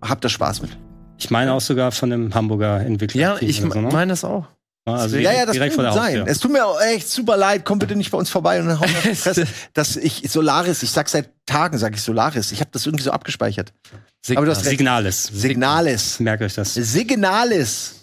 Habt 0.03 0.25
da 0.25 0.29
Spaß 0.29 0.63
mit. 0.63 0.71
Ich 1.19 1.31
meine 1.31 1.53
auch 1.53 1.61
sogar 1.61 1.91
von 1.93 2.13
einem 2.13 2.35
Hamburger 2.35 2.81
Entwickler. 2.81 3.21
Ja, 3.21 3.37
ich 3.41 3.63
oder 3.65 3.73
so, 3.75 3.81
ne? 3.81 3.89
meine 3.93 4.11
das 4.13 4.23
auch. 4.25 4.47
Also 4.95 5.17
Ja, 5.17 5.33
ja, 5.33 5.45
das 5.47 5.53
direkt 5.55 5.77
kann 5.77 5.93
sein. 5.93 6.19
Haustür. 6.21 6.27
Es 6.27 6.39
tut 6.39 6.53
mir 6.53 6.65
auch 6.65 6.81
echt 6.81 7.09
super 7.09 7.37
leid. 7.37 7.65
Komm 7.65 7.79
bitte 7.79 7.97
nicht 7.97 8.11
bei 8.11 8.19
uns 8.19 8.31
vorbei 8.31 8.61
und 8.61 8.69
dann 8.69 8.81
hauen 8.81 8.89
wir 8.89 8.99
auf 8.99 9.03
die 9.05 9.15
Fresse. 9.15 9.47
dass 9.75 9.97
ich 9.97 10.23
Solaris, 10.31 10.83
ich 10.83 10.91
sag 10.91 11.09
seit 11.09 11.29
Tagen, 11.45 11.77
sag 11.79 11.95
ich 11.95 12.03
Solaris. 12.03 12.53
Ich 12.53 12.61
habe 12.61 12.71
das 12.73 12.87
irgendwie 12.87 13.05
so 13.05 13.11
abgespeichert. 13.11 13.73
Aber 14.35 14.45
du 14.45 14.51
hast 14.51 14.61
recht. 14.61 14.71
Signales. 14.71 15.25
Signales. 15.25 16.21
Merkt 16.21 16.43
euch 16.43 16.55
das. 16.55 16.75
Signales. 16.75 17.96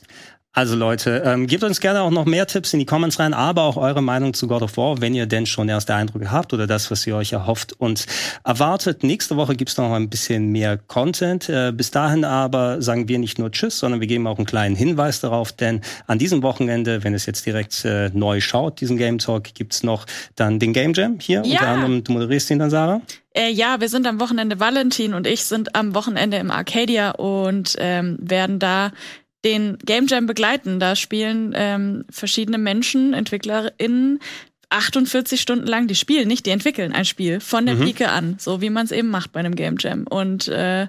Also 0.55 0.75
Leute, 0.75 1.23
ähm, 1.25 1.47
gebt 1.47 1.63
uns 1.63 1.79
gerne 1.79 2.01
auch 2.01 2.11
noch 2.11 2.25
mehr 2.25 2.45
Tipps 2.45 2.73
in 2.73 2.79
die 2.79 2.85
Comments 2.85 3.19
rein, 3.19 3.33
aber 3.33 3.63
auch 3.63 3.75
eure 3.75 4.03
Meinung 4.03 4.35
zu 4.35 4.47
God 4.47 4.61
of 4.61 4.77
War, 4.77 5.01
wenn 5.01 5.15
ihr 5.15 5.25
denn 5.25 5.47
schon 5.47 5.67
erste 5.67 5.95
Eindrücke 5.95 6.31
habt 6.31 6.53
oder 6.53 6.67
das, 6.67 6.91
was 6.91 7.07
ihr 7.07 7.15
euch 7.15 7.33
erhofft 7.33 7.73
und 7.73 8.05
erwartet. 8.43 9.01
Nächste 9.01 9.35
Woche 9.35 9.55
gibt's 9.55 9.77
noch 9.77 9.91
ein 9.91 10.11
bisschen 10.11 10.51
mehr 10.51 10.77
Content. 10.77 11.49
Äh, 11.49 11.71
bis 11.73 11.89
dahin 11.89 12.23
aber 12.23 12.83
sagen 12.83 13.07
wir 13.07 13.17
nicht 13.17 13.39
nur 13.39 13.51
Tschüss, 13.51 13.79
sondern 13.79 13.99
wir 13.99 14.07
geben 14.07 14.27
auch 14.27 14.37
einen 14.37 14.45
kleinen 14.45 14.75
Hinweis 14.75 15.21
darauf, 15.21 15.51
denn 15.51 15.81
an 16.05 16.19
diesem 16.19 16.43
Wochenende, 16.43 17.03
wenn 17.03 17.15
es 17.15 17.25
jetzt 17.25 17.47
direkt 17.47 17.83
äh, 17.83 18.11
neu 18.13 18.39
schaut, 18.39 18.79
diesen 18.79 18.97
Game 18.97 19.17
Talk, 19.17 19.55
gibt's 19.55 19.81
noch 19.81 20.05
dann 20.35 20.59
den 20.59 20.71
Game 20.71 20.93
Jam 20.93 21.17
hier. 21.19 21.41
Ja. 21.45 21.61
Unter 21.61 21.67
anderem, 21.67 22.03
du 22.03 22.11
moderierst 22.11 22.51
ihn 22.51 22.59
dann, 22.59 22.69
Sarah. 22.69 23.01
Äh, 23.35 23.49
ja, 23.49 23.81
wir 23.81 23.89
sind 23.89 24.05
am 24.05 24.19
Wochenende, 24.19 24.59
Valentin 24.59 25.15
und 25.15 25.25
ich 25.25 25.45
sind 25.45 25.75
am 25.75 25.95
Wochenende 25.95 26.37
im 26.37 26.51
Arcadia 26.51 27.11
und 27.11 27.75
ähm, 27.79 28.17
werden 28.21 28.59
da 28.59 28.91
den 29.45 29.77
Game 29.85 30.07
Jam 30.07 30.25
begleiten. 30.25 30.79
Da 30.79 30.95
spielen 30.95 31.53
ähm, 31.55 32.05
verschiedene 32.09 32.57
Menschen, 32.57 33.13
EntwicklerInnen, 33.13 34.19
48 34.69 35.39
Stunden 35.39 35.67
lang 35.67 35.87
die 35.87 35.95
spielen, 35.95 36.27
nicht 36.27 36.45
die 36.45 36.51
entwickeln 36.51 36.93
ein 36.93 37.05
Spiel 37.05 37.39
von 37.39 37.65
der 37.65 37.75
Mhm. 37.75 37.85
Pike 37.85 38.09
an, 38.09 38.37
so 38.39 38.61
wie 38.61 38.69
man 38.69 38.85
es 38.85 38.91
eben 38.91 39.09
macht 39.09 39.31
bei 39.31 39.39
einem 39.39 39.55
Game 39.55 39.75
Jam. 39.79 40.07
Und 40.07 40.47
äh, 40.47 40.87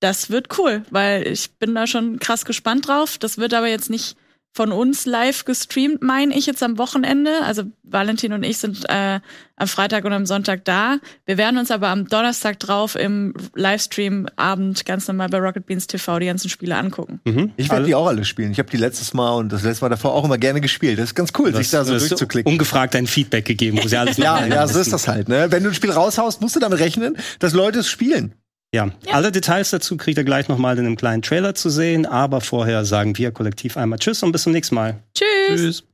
das 0.00 0.30
wird 0.30 0.58
cool, 0.58 0.82
weil 0.90 1.26
ich 1.28 1.52
bin 1.52 1.74
da 1.74 1.86
schon 1.86 2.18
krass 2.18 2.44
gespannt 2.44 2.88
drauf. 2.88 3.18
Das 3.18 3.38
wird 3.38 3.54
aber 3.54 3.68
jetzt 3.68 3.90
nicht 3.90 4.16
von 4.54 4.70
uns 4.70 5.06
live 5.06 5.46
gestreamt, 5.46 6.02
meine 6.02 6.36
ich 6.36 6.44
jetzt 6.44 6.62
am 6.62 6.76
Wochenende. 6.76 7.42
Also 7.42 7.64
Valentin 7.82 8.34
und 8.34 8.42
ich 8.42 8.58
sind 8.58 8.84
äh, 8.88 9.20
am 9.56 9.66
Freitag 9.66 10.04
und 10.04 10.12
am 10.12 10.26
Sonntag 10.26 10.64
da. 10.66 10.98
Wir 11.24 11.38
werden 11.38 11.56
uns 11.56 11.70
aber 11.70 11.88
am 11.88 12.06
Donnerstag 12.06 12.58
drauf 12.60 12.94
im 12.94 13.32
Livestream 13.54 14.28
Abend 14.36 14.84
ganz 14.84 15.08
normal 15.08 15.30
bei 15.30 15.38
Rocket 15.38 15.64
Beans 15.64 15.86
TV 15.86 16.18
die 16.18 16.26
ganzen 16.26 16.50
Spiele 16.50 16.76
angucken. 16.76 17.20
Mhm. 17.24 17.52
Ich 17.56 17.70
werde 17.70 17.86
die 17.86 17.94
auch 17.94 18.06
alle 18.06 18.26
spielen. 18.26 18.52
Ich 18.52 18.58
habe 18.58 18.70
die 18.70 18.76
letztes 18.76 19.14
Mal 19.14 19.32
und 19.36 19.50
das 19.50 19.62
letzte 19.62 19.86
Mal 19.86 19.88
davor 19.88 20.12
auch 20.12 20.24
immer 20.24 20.38
gerne 20.38 20.60
gespielt. 20.60 20.98
Das 20.98 21.06
ist 21.06 21.14
ganz 21.14 21.32
cool, 21.38 21.54
sich 21.54 21.70
da 21.70 21.84
so 21.84 21.96
durchzuklicken. 21.96 22.52
Ungefragt 22.52 22.94
ein 22.94 23.06
Feedback 23.06 23.46
gegeben, 23.46 23.78
wo 23.82 23.88
sie 23.88 23.96
alles 23.96 24.16
Ja, 24.22 24.44
ja, 24.44 24.66
so 24.68 24.78
ist 24.78 24.92
das 24.92 25.08
halt. 25.08 25.28
Ne? 25.28 25.46
Wenn 25.50 25.62
du 25.62 25.70
ein 25.70 25.74
Spiel 25.74 25.90
raushaust, 25.90 26.42
musst 26.42 26.56
du 26.56 26.60
damit 26.60 26.78
rechnen, 26.78 27.16
dass 27.38 27.54
Leute 27.54 27.78
es 27.78 27.88
spielen. 27.88 28.34
Ja, 28.74 28.90
alle 29.12 29.30
Details 29.30 29.70
dazu 29.70 29.98
kriegt 29.98 30.16
ihr 30.16 30.24
gleich 30.24 30.48
nochmal 30.48 30.78
in 30.78 30.86
einem 30.86 30.96
kleinen 30.96 31.20
Trailer 31.20 31.54
zu 31.54 31.68
sehen. 31.68 32.06
Aber 32.06 32.40
vorher 32.40 32.84
sagen 32.86 33.18
wir 33.18 33.30
kollektiv 33.30 33.76
einmal 33.76 33.98
Tschüss 33.98 34.22
und 34.22 34.32
bis 34.32 34.44
zum 34.44 34.52
nächsten 34.52 34.74
Mal. 34.74 34.98
Tschüss. 35.14 35.60
Tschüss. 35.60 35.84